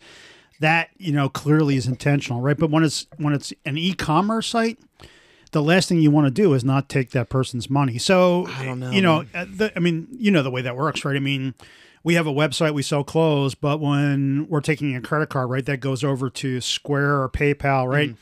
That 0.60 0.90
you 0.98 1.12
know 1.12 1.30
clearly 1.30 1.76
is 1.76 1.86
intentional, 1.86 2.42
right? 2.42 2.56
But 2.58 2.68
when 2.70 2.84
it's 2.84 3.06
when 3.16 3.32
it's 3.32 3.50
an 3.64 3.78
e-commerce 3.78 4.48
site, 4.48 4.78
the 5.52 5.62
last 5.62 5.88
thing 5.88 6.00
you 6.00 6.10
want 6.10 6.26
to 6.26 6.30
do 6.30 6.54
is 6.54 6.64
not 6.64 6.88
take 6.88 7.10
that 7.10 7.28
person's 7.28 7.70
money. 7.70 7.98
So 7.98 8.46
I 8.48 8.64
don't 8.64 8.80
know, 8.80 8.90
You 8.90 9.02
know, 9.02 9.24
uh, 9.34 9.46
the, 9.48 9.72
I 9.76 9.80
mean, 9.80 10.08
you 10.10 10.30
know 10.30 10.42
the 10.42 10.50
way 10.50 10.62
that 10.62 10.76
works, 10.76 11.04
right? 11.04 11.16
I 11.16 11.20
mean, 11.20 11.54
we 12.02 12.14
have 12.14 12.26
a 12.26 12.32
website, 12.32 12.74
we 12.74 12.82
sell 12.82 13.02
clothes, 13.04 13.54
but 13.54 13.80
when 13.80 14.46
we're 14.48 14.60
taking 14.60 14.94
a 14.94 15.00
credit 15.00 15.28
card, 15.28 15.50
right, 15.50 15.64
that 15.66 15.80
goes 15.80 16.04
over 16.04 16.30
to 16.30 16.60
Square 16.60 17.22
or 17.22 17.28
PayPal, 17.28 17.88
right? 17.88 18.14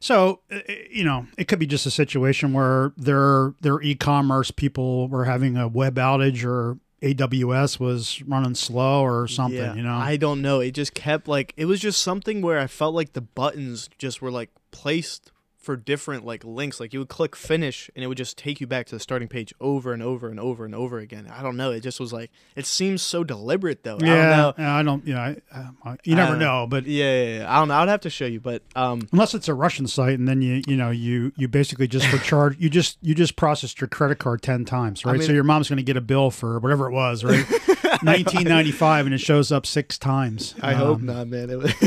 So, 0.00 0.40
uh, 0.52 0.60
you 0.90 1.04
know, 1.04 1.26
it 1.36 1.48
could 1.48 1.58
be 1.58 1.66
just 1.66 1.86
a 1.86 1.90
situation 1.90 2.52
where 2.52 2.92
their 2.96 3.54
their 3.62 3.80
e-commerce 3.82 4.50
people 4.50 5.08
were 5.08 5.24
having 5.24 5.56
a 5.56 5.68
web 5.68 5.96
outage 5.96 6.44
or 6.44 6.78
AWS 7.02 7.78
was 7.80 8.22
running 8.22 8.54
slow 8.54 9.02
or 9.02 9.26
something, 9.28 9.58
Yeah, 9.58 9.74
you 9.74 9.82
know. 9.82 9.96
I 9.96 10.16
don't 10.16 10.42
know. 10.42 10.60
It 10.60 10.72
just 10.72 10.94
kept 10.94 11.28
like 11.28 11.52
it 11.56 11.64
was 11.64 11.80
just 11.80 12.02
something 12.02 12.40
where 12.42 12.58
I 12.58 12.66
felt 12.66 12.94
like 12.94 13.14
the 13.14 13.20
buttons 13.20 13.88
just 13.98 14.22
were 14.22 14.30
like 14.30 14.50
placed 14.70 15.32
for 15.66 15.76
different 15.76 16.24
like 16.24 16.44
links. 16.44 16.80
Like 16.80 16.92
you 16.94 17.00
would 17.00 17.08
click 17.08 17.36
finish 17.36 17.90
and 17.94 18.02
it 18.02 18.06
would 18.06 18.16
just 18.16 18.38
take 18.38 18.60
you 18.60 18.66
back 18.66 18.86
to 18.86 18.94
the 18.94 19.00
starting 19.00 19.28
page 19.28 19.52
over 19.60 19.92
and 19.92 20.02
over 20.02 20.28
and 20.28 20.40
over 20.40 20.64
and 20.64 20.74
over 20.74 20.98
again. 20.98 21.30
I 21.30 21.42
don't 21.42 21.56
know. 21.56 21.72
It 21.72 21.80
just 21.80 22.00
was 22.00 22.12
like 22.12 22.30
it 22.54 22.64
seems 22.64 23.02
so 23.02 23.24
deliberate 23.24 23.82
though. 23.82 23.96
I 23.96 23.98
don't 23.98 24.08
yeah, 24.08 24.36
know. 24.36 24.54
I 24.58 24.82
don't, 24.82 25.06
you 25.06 25.14
know, 25.14 25.20
I, 25.20 25.36
uh, 25.84 25.96
you 26.04 26.14
never 26.14 26.34
Uh, 26.36 26.38
know, 26.38 26.66
but 26.66 26.86
Yeah, 26.86 27.04
yeah, 27.24 27.38
yeah. 27.40 27.52
I 27.54 27.58
don't 27.58 27.68
know. 27.68 27.74
I'd 27.74 27.88
have 27.88 28.00
to 28.02 28.10
show 28.10 28.26
you, 28.26 28.40
but 28.40 28.62
um, 28.76 29.08
unless 29.12 29.34
it's 29.34 29.48
a 29.48 29.54
Russian 29.54 29.86
site, 29.88 30.18
and 30.18 30.26
then 30.28 30.40
you 30.40 30.62
you 30.66 30.76
know 30.76 30.90
you 30.90 31.32
you 31.36 31.48
basically 31.48 31.88
just 31.88 32.06
for 32.06 32.18
charge 32.18 32.56
You 32.58 32.70
just 32.70 32.96
you 33.02 33.14
just 33.14 33.34
processed 33.36 33.80
your 33.80 33.88
credit 33.88 34.18
card 34.18 34.40
ten 34.42 34.64
times, 34.64 35.04
right? 35.04 35.20
so 35.20 35.26
mean- 35.26 35.34
your 35.34 35.44
mom's 35.44 35.68
going 35.68 35.78
to 35.78 35.82
get 35.82 35.96
a 35.96 36.00
bill 36.00 36.30
for 36.30 36.58
whatever 36.60 36.86
it 36.86 36.92
was, 36.92 37.24
right? 37.24 37.44
Nineteen 38.02 38.44
ninety 38.44 38.72
five, 38.72 39.06
and 39.06 39.14
it 39.14 39.18
shows 39.18 39.50
up 39.52 39.66
six 39.66 39.98
times. 39.98 40.54
I 40.60 40.74
hope 40.74 40.98
Um, 40.98 41.06
not, 41.06 41.28
man. 41.28 41.50
It 41.50 41.58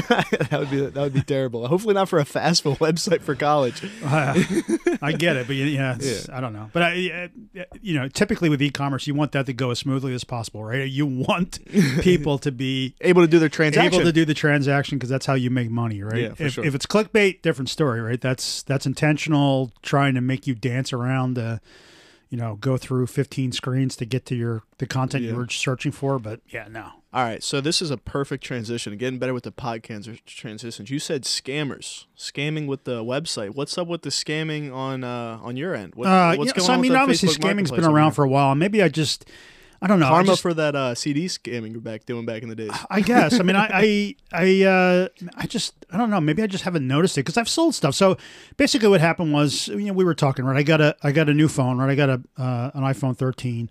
that 0.49 0.59
would 0.59 0.69
be 0.71 0.79
that 0.81 0.95
would 0.95 1.13
be 1.13 1.21
terrible. 1.21 1.67
Hopefully 1.67 1.93
not 1.93 2.09
for 2.09 2.19
a 2.19 2.25
food 2.25 2.39
website 2.79 3.21
for 3.21 3.35
college. 3.35 3.81
I 5.01 5.11
get 5.17 5.35
it, 5.35 5.47
but 5.47 5.55
yeah, 5.55 5.97
yeah, 5.99 6.17
I 6.31 6.41
don't 6.41 6.53
know. 6.53 6.69
But 6.73 6.83
I, 6.83 7.29
uh, 7.57 7.63
you 7.81 7.95
know, 7.99 8.07
typically 8.07 8.49
with 8.49 8.61
e-commerce, 8.61 9.07
you 9.07 9.13
want 9.13 9.31
that 9.33 9.45
to 9.47 9.53
go 9.53 9.71
as 9.71 9.79
smoothly 9.79 10.13
as 10.13 10.23
possible, 10.23 10.63
right? 10.63 10.87
You 10.89 11.05
want 11.05 11.59
people 12.01 12.37
to 12.39 12.51
be 12.51 12.95
Able 13.01 13.21
to 13.21 13.27
do 13.27 13.39
their 13.39 13.49
transaction. 13.49 13.93
able 13.93 14.03
to 14.05 14.11
do 14.11 14.25
the 14.25 14.33
transaction 14.33 14.97
because 14.97 15.09
that's 15.09 15.25
how 15.25 15.33
you 15.33 15.49
make 15.49 15.69
money, 15.69 16.01
right? 16.01 16.21
Yeah, 16.23 16.33
for 16.33 16.43
if, 16.43 16.53
sure. 16.53 16.65
if 16.65 16.75
it's 16.75 16.85
clickbait, 16.85 17.41
different 17.41 17.69
story, 17.69 18.01
right? 18.01 18.19
That's 18.19 18.63
that's 18.63 18.85
intentional, 18.85 19.71
trying 19.81 20.15
to 20.15 20.21
make 20.21 20.47
you 20.47 20.55
dance 20.55 20.91
around 20.93 21.35
to, 21.35 21.61
you 22.29 22.37
know, 22.37 22.55
go 22.55 22.77
through 22.77 23.07
15 23.07 23.51
screens 23.51 23.95
to 23.97 24.05
get 24.05 24.25
to 24.27 24.35
your 24.35 24.63
the 24.77 24.85
content 24.85 25.23
Yeah. 25.23 25.31
you 25.31 25.35
were 25.37 25.49
searching 25.49 25.91
for. 25.91 26.19
But 26.19 26.41
yeah, 26.47 26.67
no. 26.69 26.91
All 27.11 27.23
right, 27.23 27.41
so 27.43 27.59
this 27.59 27.81
is 27.81 27.89
a 27.89 27.97
perfect 27.97 28.43
transition. 28.43 28.95
Getting 28.95 29.17
better 29.17 29.33
with 29.33 29.43
the 29.43 29.51
podcast 29.51 30.23
transitions. 30.27 30.91
You 30.91 30.99
said 30.99 31.23
scammers, 31.23 32.05
scamming 32.15 32.67
with 32.67 32.83
the 32.83 33.03
website. 33.03 33.55
What's 33.55 33.79
up 33.79 33.87
with 33.87 34.03
the 34.03 34.11
scamming 34.11 34.71
on 34.71 35.03
uh, 35.03 35.39
on 35.41 35.57
your 35.57 35.73
end? 35.73 35.95
What, 35.95 36.07
Uh, 36.07 36.35
what's 36.35 36.49
yeah, 36.49 36.53
going 36.57 36.67
so 36.67 36.73
I 36.73 36.77
mean, 36.77 36.95
obviously, 36.95 37.29
Facebook 37.29 37.39
scamming's 37.39 37.71
been 37.71 37.83
around 37.85 38.11
for 38.11 38.23
a 38.23 38.29
while. 38.29 38.53
Maybe 38.53 38.83
I 38.83 38.89
just, 38.89 39.27
I 39.81 39.87
don't 39.87 39.99
know. 39.99 40.07
Karma 40.09 40.27
just- 40.27 40.41
for 40.41 40.53
that 40.53 40.75
uh, 40.75 40.93
CD 40.95 41.27
scamming 41.27 41.71
you're 41.71 41.79
back 41.81 42.05
doing 42.05 42.25
back 42.25 42.43
in 42.43 42.49
the 42.49 42.55
days. 42.55 42.71
I 42.89 42.99
guess. 43.01 43.39
I 43.39 43.43
mean, 43.43 43.55
I, 43.55 43.69
I, 43.71 44.15
I, 44.33 44.63
uh, 44.63 45.07
I 45.37 45.47
just, 45.47 45.73
I 45.91 45.97
don't 45.97 46.09
know. 46.09 46.19
Maybe 46.19 46.43
I 46.43 46.47
just 46.47 46.65
haven't 46.65 46.85
noticed 46.85 47.17
it 47.17 47.21
because 47.21 47.37
I've 47.37 47.47
sold 47.49 47.75
stuff. 47.75 47.95
So 47.95 48.17
basically, 48.57 48.89
what 48.89 48.99
happened 49.01 49.31
was, 49.31 49.67
you 49.69 49.77
know, 49.85 49.93
we 49.93 50.03
were 50.03 50.15
talking, 50.15 50.43
right? 50.45 50.57
I 50.57 50.63
got 50.63 50.81
a, 50.81 50.95
I 51.01 51.11
got 51.13 51.29
a 51.29 51.33
new 51.33 51.47
phone, 51.47 51.77
right? 51.77 51.89
I 51.89 51.95
got 51.95 52.09
a, 52.09 52.21
uh, 52.37 52.71
an 52.73 52.83
iPhone 52.83 53.17
13, 53.17 53.69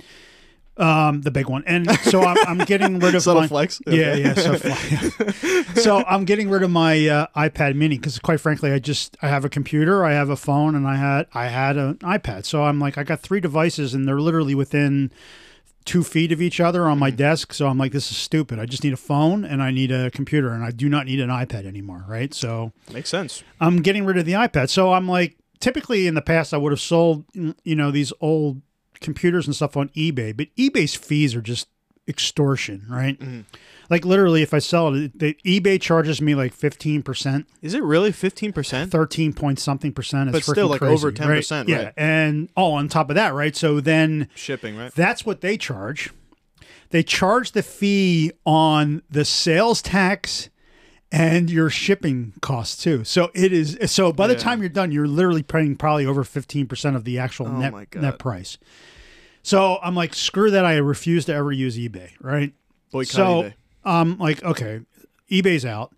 um, 0.79 1.23
the 1.23 1.31
big 1.33 1.49
one, 1.49 1.65
and 1.67 1.91
so 2.03 2.23
I'm, 2.23 2.37
I'm 2.47 2.59
getting 2.65 3.01
rid 3.01 3.15
of 3.17 3.23
Subtle 3.25 3.43
my 3.43 3.49
flex? 3.49 3.83
Yeah, 3.87 3.93
Okay. 4.13 4.23
yeah. 4.23 4.35
So, 4.35 5.63
so 5.81 6.05
I'm 6.07 6.25
getting 6.25 6.49
rid 6.49 6.63
of 6.63 6.71
my 6.71 7.07
uh, 7.09 7.27
iPad 7.37 7.75
Mini 7.75 7.97
because, 7.99 8.19
quite 8.21 8.41
frankly, 8.41 8.71
I 8.73 8.79
just, 8.79 9.17
I 9.21 9.29
have 9.29 9.45
a 9.45 9.49
computer, 9.49 10.05
I 10.05 10.13
have 10.13 10.31
a 10.31 10.37
phone, 10.37 10.75
and 10.77 10.87
I 10.87 10.95
had, 10.97 11.27
I 11.35 11.49
had 11.49 11.77
an 11.77 11.97
iPad. 11.97 12.45
So 12.45 12.63
I'm 12.63 12.79
like, 12.79 12.97
I 12.97 13.03
got 13.03 13.21
three 13.21 13.41
devices, 13.41 13.93
and 13.93 14.07
they're 14.07 14.21
literally 14.21 14.55
within 14.55 15.11
two 15.85 16.05
feet 16.05 16.33
of 16.33 16.43
each 16.43 16.61
other 16.61 16.87
on 16.87 16.99
my 16.99 17.11
hmm. 17.11 17.17
desk. 17.17 17.53
So 17.53 17.67
I'm 17.67 17.79
like, 17.79 17.93
this 17.93 18.11
is 18.11 18.17
stupid. 18.17 18.59
I 18.59 18.67
just 18.67 18.85
need 18.85 18.93
a 18.93 18.99
phone 18.99 19.45
and 19.45 19.63
I 19.63 19.71
need 19.71 19.91
a 19.91 20.11
computer 20.11 20.53
and 20.53 20.65
I 20.65 20.71
do 20.71 20.89
not 20.89 21.07
need 21.07 21.21
an 21.21 21.31
iPad 21.31 21.67
anymore. 21.67 22.05
Right. 22.07 22.33
So 22.35 22.73
Makes 22.93 23.11
sense. 23.11 23.43
I'm 23.61 23.83
getting 23.83 24.05
rid 24.05 24.19
of 24.19 24.27
the 24.27 24.33
iPad. 24.33 24.69
So 24.71 24.93
I'm 24.93 25.09
like, 25.09 25.37
typically 25.61 26.07
in 26.07 26.15
the 26.15 26.23
past, 26.23 26.53
I 26.53 26.57
would 26.57 26.73
have 26.73 26.81
sold, 26.81 27.27
mm, 27.33 27.55
you 27.65 27.75
know, 27.75 27.91
these 27.91 28.13
old 28.21 28.63
computers 29.01 29.47
and 29.47 29.55
stuff 29.55 29.77
on 29.77 29.89
eBay, 29.91 30.37
but 30.37 30.49
eBay's 30.57 30.95
fees 30.95 31.35
are 31.35 31.41
just 31.41 31.69
extortion. 32.07 32.87
Right. 32.89 33.19
Mm-hmm. 33.19 33.41
Like 33.91 34.05
literally, 34.05 34.43
if 34.43 34.53
I 34.53 34.59
sell 34.59 34.95
it, 34.95 35.19
the 35.19 35.35
eBay 35.47 35.81
charges 35.81 36.21
me 36.21 36.35
like 36.35 36.55
15%. 36.55 37.47
Is 37.63 37.73
it 37.75 37.83
really 37.83 38.13
fifteen 38.13 38.53
percent? 38.53 38.91
13 38.93 39.33
point 39.33 39.59
something 39.59 39.93
percent 39.93 40.29
is 40.29 40.33
But 40.35 40.43
still, 40.45 40.69
like, 40.69 40.81
crazy, 40.81 40.93
over 40.95 41.11
10%, 41.11 41.69
Yeah. 41.69 41.77
right? 41.85 41.93
And 41.97 42.51
oh, 42.57 42.73
on 42.73 42.89
top 42.89 43.09
of 43.09 43.17
that, 43.17 43.33
right? 43.33 43.57
So 43.57 43.81
then 43.81 44.29
Shipping, 44.35 44.77
right? 44.77 44.93
that's 44.95 45.25
what 45.25 45.41
they 45.41 45.57
charge. 45.57 46.11
they 46.91 47.03
charge 47.03 47.53
the 47.53 47.63
fee 47.63 48.33
on 48.47 49.03
the 49.11 49.25
sales 49.25 49.81
tax 49.83 50.49
and 51.13 51.51
your 51.51 51.71
shipping 51.71 52.35
costs 52.43 52.83
too. 52.83 53.05
So 53.05 53.31
it 53.35 53.53
is 53.53 53.79
so 53.91 54.13
by 54.13 54.27
the 54.27 54.35
Yeah. 54.35 54.39
time 54.41 54.61
you're 54.61 54.69
done, 54.69 54.93
you're 54.93 55.07
literally 55.09 55.43
paying 55.43 55.77
probably 55.77 56.05
over 56.05 56.25
15% 56.25 56.95
of 56.97 57.05
the 57.05 57.19
actual 57.19 57.47
Oh 57.47 57.59
net 57.59 57.95
net 57.95 58.19
price. 58.19 58.59
So 59.43 59.79
I'm 59.83 59.95
like, 59.95 60.15
screw 60.15 60.51
that. 60.51 60.67
I 60.67 60.75
refuse 60.77 61.25
to 61.27 61.35
ever 61.35 61.53
use 61.53 61.79
eBay, 61.79 62.11
right? 62.21 62.53
Boycott 62.93 63.11
so 63.11 63.25
eBay. 63.45 63.55
Um 63.85 64.19
like 64.19 64.43
okay 64.43 64.81
ebay's 65.31 65.65
out 65.65 65.93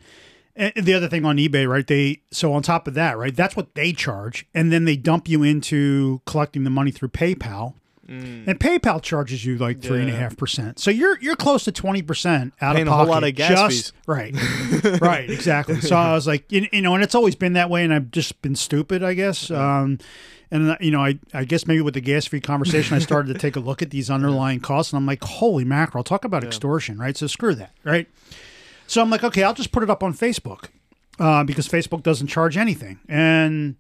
and 0.57 0.73
the 0.77 0.95
other 0.95 1.09
thing 1.09 1.25
on 1.25 1.37
ebay 1.37 1.69
right 1.69 1.87
they 1.87 2.21
so 2.31 2.53
on 2.53 2.63
top 2.63 2.87
of 2.89 2.95
that 2.95 3.17
right 3.17 3.35
that's 3.37 3.57
what 3.57 3.75
they 3.75 3.93
charge 3.93 4.47
and 4.55 4.73
then 4.73 4.85
they 4.85 4.97
dump 4.97 5.29
you 5.29 5.43
into 5.43 6.21
collecting 6.27 6.65
the 6.65 6.71
money 6.71 6.91
through 6.91 7.09
paypal 7.09 7.75
and 8.13 8.59
PayPal 8.59 9.01
charges 9.01 9.45
you 9.45 9.57
like 9.57 9.81
three 9.81 10.01
and 10.01 10.11
a 10.11 10.13
Mm. 10.13 10.19
Half 10.19 10.37
percent, 10.37 10.81
so 10.81 10.91
you're 10.91 11.17
you're 11.21 11.37
close 11.37 11.63
to 11.63 11.71
twenty 11.71 12.03
percent 12.03 12.53
out 12.61 12.75
Paying 12.75 12.89
of 12.89 12.93
a 12.93 12.97
pocket. 12.97 13.05
whole 13.05 13.15
lot 13.15 13.23
of 13.23 13.35
gas 13.37 13.51
just, 13.51 13.71
fees. 13.71 13.93
Right, 14.05 14.35
right, 15.01 15.31
exactly. 15.31 15.81
So 15.81 15.95
I 15.95 16.13
was 16.13 16.27
like, 16.27 16.51
you, 16.51 16.67
you 16.73 16.83
know, 16.83 16.93
and 16.97 17.05
it's 17.05 17.15
always 17.15 17.37
been 17.37 17.53
that 17.53 17.71
way, 17.71 17.85
and 17.85 17.95
I've 17.95 18.11
just 18.11 18.43
been 18.43 18.57
stupid, 18.57 19.05
I 19.05 19.15
guess. 19.15 19.49
Um, 19.49 19.99
and 20.51 20.71
uh, 20.71 20.77
you 20.81 20.91
know, 20.91 21.05
I 21.05 21.19
I 21.33 21.45
guess 21.45 21.67
maybe 21.67 21.81
with 21.81 21.95
the 21.95 22.01
gas 22.01 22.27
fee 22.27 22.41
conversation, 22.41 22.97
I 22.97 23.01
started 23.01 23.33
to 23.33 23.39
take 23.39 23.57
a 23.57 23.61
look 23.61 23.83
at 23.83 23.91
these 23.91 24.11
underlying 24.17 24.61
costs, 24.61 24.93
and 24.93 24.99
I'm 24.99 25.07
like, 25.07 25.23
holy 25.23 25.65
mackerel, 25.65 26.05
talk 26.05 26.25
about 26.25 26.43
extortion, 26.45 26.99
right? 26.99 27.17
So 27.17 27.27
screw 27.27 27.55
that, 27.55 27.73
right? 27.85 28.09
So 28.87 29.01
I'm 29.01 29.11
like, 29.11 29.23
okay, 29.25 29.43
I'll 29.45 29.55
just 29.55 29.73
put 29.73 29.83
it 29.83 29.91
up 29.91 30.03
on 30.03 30.13
Facebook 30.15 30.69
uh, 31.19 31.45
because 31.45 31.69
Facebook 31.69 32.03
doesn't 32.03 32.27
charge 32.27 32.57
anything, 32.57 32.99
and 33.09 33.77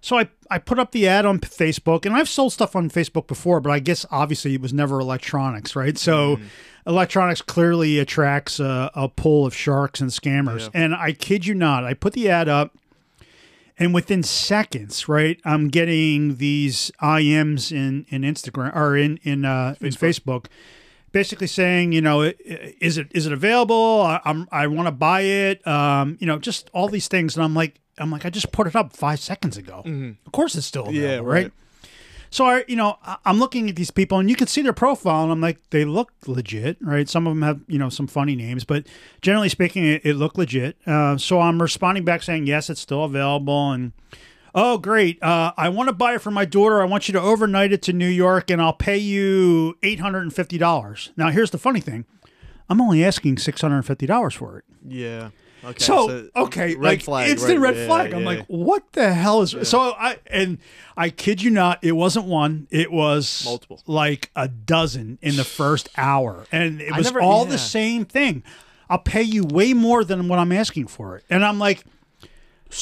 so 0.00 0.18
I, 0.18 0.28
I 0.50 0.58
put 0.58 0.80
up 0.80 0.90
the 0.90 1.06
ad 1.06 1.24
on 1.24 1.38
Facebook, 1.38 2.04
and 2.04 2.16
I've 2.16 2.28
sold 2.28 2.52
stuff 2.52 2.74
on 2.74 2.90
Facebook 2.90 3.28
before, 3.28 3.60
but 3.60 3.70
I 3.70 3.78
guess 3.78 4.04
obviously 4.10 4.52
it 4.54 4.60
was 4.60 4.72
never 4.72 4.98
electronics, 4.98 5.76
right? 5.76 5.96
So 5.96 6.40
electronics 6.88 7.40
clearly 7.40 8.00
attracts 8.00 8.58
a, 8.58 8.90
a 8.96 9.08
pool 9.08 9.46
of 9.46 9.54
sharks 9.54 10.00
and 10.00 10.10
scammers. 10.10 10.62
And 10.74 10.92
I 10.96 11.12
kid 11.12 11.46
you 11.46 11.54
not, 11.54 11.84
I 11.84 11.94
put 11.94 12.14
the 12.14 12.28
ad 12.28 12.48
up, 12.48 12.76
and 13.82 13.92
within 13.94 14.22
seconds, 14.22 15.08
right, 15.08 15.40
I'm 15.44 15.68
getting 15.68 16.36
these 16.36 16.90
IMs 17.02 17.72
in, 17.72 18.06
in 18.08 18.22
Instagram 18.22 18.74
or 18.76 18.96
in 18.96 19.18
in 19.22 19.44
uh, 19.44 19.74
in 19.80 19.88
Facebook, 19.90 20.46
basically 21.10 21.46
saying, 21.46 21.92
you 21.92 22.00
know, 22.00 22.22
is 22.22 22.98
it 22.98 23.08
is 23.10 23.26
it 23.26 23.32
available? 23.32 24.02
I, 24.02 24.20
I'm 24.24 24.48
I 24.52 24.66
want 24.68 24.86
to 24.86 24.92
buy 24.92 25.22
it. 25.22 25.66
Um, 25.66 26.16
you 26.20 26.26
know, 26.26 26.38
just 26.38 26.70
all 26.72 26.88
these 26.88 27.08
things, 27.08 27.36
and 27.36 27.44
I'm 27.44 27.54
like, 27.54 27.80
I'm 27.98 28.10
like, 28.10 28.24
I 28.24 28.30
just 28.30 28.52
put 28.52 28.66
it 28.66 28.76
up 28.76 28.94
five 28.96 29.20
seconds 29.20 29.56
ago. 29.56 29.82
Of 30.26 30.32
course, 30.32 30.54
it's 30.54 30.66
still 30.66 30.84
available, 30.88 31.02
Yeah, 31.02 31.16
right? 31.16 31.24
right. 31.44 31.52
So 32.32 32.46
I, 32.46 32.64
you 32.66 32.76
know, 32.76 32.98
I'm 33.26 33.38
looking 33.38 33.68
at 33.68 33.76
these 33.76 33.90
people, 33.90 34.18
and 34.18 34.30
you 34.30 34.36
can 34.36 34.46
see 34.46 34.62
their 34.62 34.72
profile, 34.72 35.22
and 35.22 35.30
I'm 35.30 35.42
like, 35.42 35.58
they 35.68 35.84
look 35.84 36.12
legit, 36.26 36.78
right? 36.80 37.06
Some 37.06 37.26
of 37.26 37.32
them 37.32 37.42
have, 37.42 37.60
you 37.68 37.78
know, 37.78 37.90
some 37.90 38.06
funny 38.06 38.34
names, 38.34 38.64
but 38.64 38.86
generally 39.20 39.50
speaking, 39.50 39.84
it, 39.84 40.00
it 40.02 40.14
looked 40.14 40.38
legit. 40.38 40.78
Uh, 40.86 41.18
so 41.18 41.42
I'm 41.42 41.60
responding 41.60 42.06
back 42.06 42.22
saying, 42.22 42.46
yes, 42.46 42.70
it's 42.70 42.80
still 42.80 43.04
available, 43.04 43.70
and 43.70 43.92
oh, 44.54 44.78
great, 44.78 45.22
uh, 45.22 45.52
I 45.58 45.68
want 45.68 45.88
to 45.90 45.92
buy 45.92 46.14
it 46.14 46.22
for 46.22 46.30
my 46.30 46.46
daughter. 46.46 46.80
I 46.80 46.86
want 46.86 47.06
you 47.06 47.12
to 47.12 47.20
overnight 47.20 47.70
it 47.70 47.82
to 47.82 47.92
New 47.92 48.08
York, 48.08 48.50
and 48.50 48.62
I'll 48.62 48.72
pay 48.72 48.96
you 48.96 49.76
eight 49.82 50.00
hundred 50.00 50.22
and 50.22 50.34
fifty 50.34 50.56
dollars. 50.56 51.12
Now, 51.18 51.28
here's 51.28 51.50
the 51.50 51.58
funny 51.58 51.80
thing: 51.80 52.06
I'm 52.66 52.80
only 52.80 53.04
asking 53.04 53.38
six 53.38 53.60
hundred 53.60 53.76
and 53.76 53.86
fifty 53.86 54.06
dollars 54.06 54.32
for 54.32 54.56
it. 54.56 54.64
Yeah. 54.88 55.30
Okay. 55.64 55.84
So, 55.84 56.28
okay, 56.34 56.74
red 56.74 56.82
like 56.82 57.02
flag, 57.02 57.30
instant 57.30 57.60
red 57.60 57.76
yeah, 57.76 57.86
flag. 57.86 58.12
I'm 58.12 58.20
yeah. 58.20 58.26
like, 58.26 58.46
what 58.46 58.92
the 58.92 59.12
hell 59.12 59.42
is 59.42 59.54
so? 59.68 59.80
I 59.80 60.18
and 60.26 60.58
I 60.96 61.10
kid 61.10 61.42
you 61.42 61.50
not, 61.50 61.78
it 61.82 61.92
wasn't 61.92 62.26
one. 62.26 62.66
It 62.70 62.90
was 62.90 63.42
Multiple. 63.44 63.80
like 63.86 64.30
a 64.34 64.48
dozen 64.48 65.18
in 65.22 65.36
the 65.36 65.44
first 65.44 65.88
hour, 65.96 66.46
and 66.50 66.80
it 66.80 66.96
was 66.96 67.06
never- 67.06 67.20
all 67.20 67.44
yeah. 67.44 67.52
the 67.52 67.58
same 67.58 68.04
thing. 68.04 68.42
I'll 68.90 68.98
pay 68.98 69.22
you 69.22 69.44
way 69.44 69.72
more 69.72 70.04
than 70.04 70.28
what 70.28 70.38
I'm 70.38 70.52
asking 70.52 70.88
for 70.88 71.16
it, 71.16 71.24
and 71.30 71.44
I'm 71.44 71.58
like, 71.58 71.84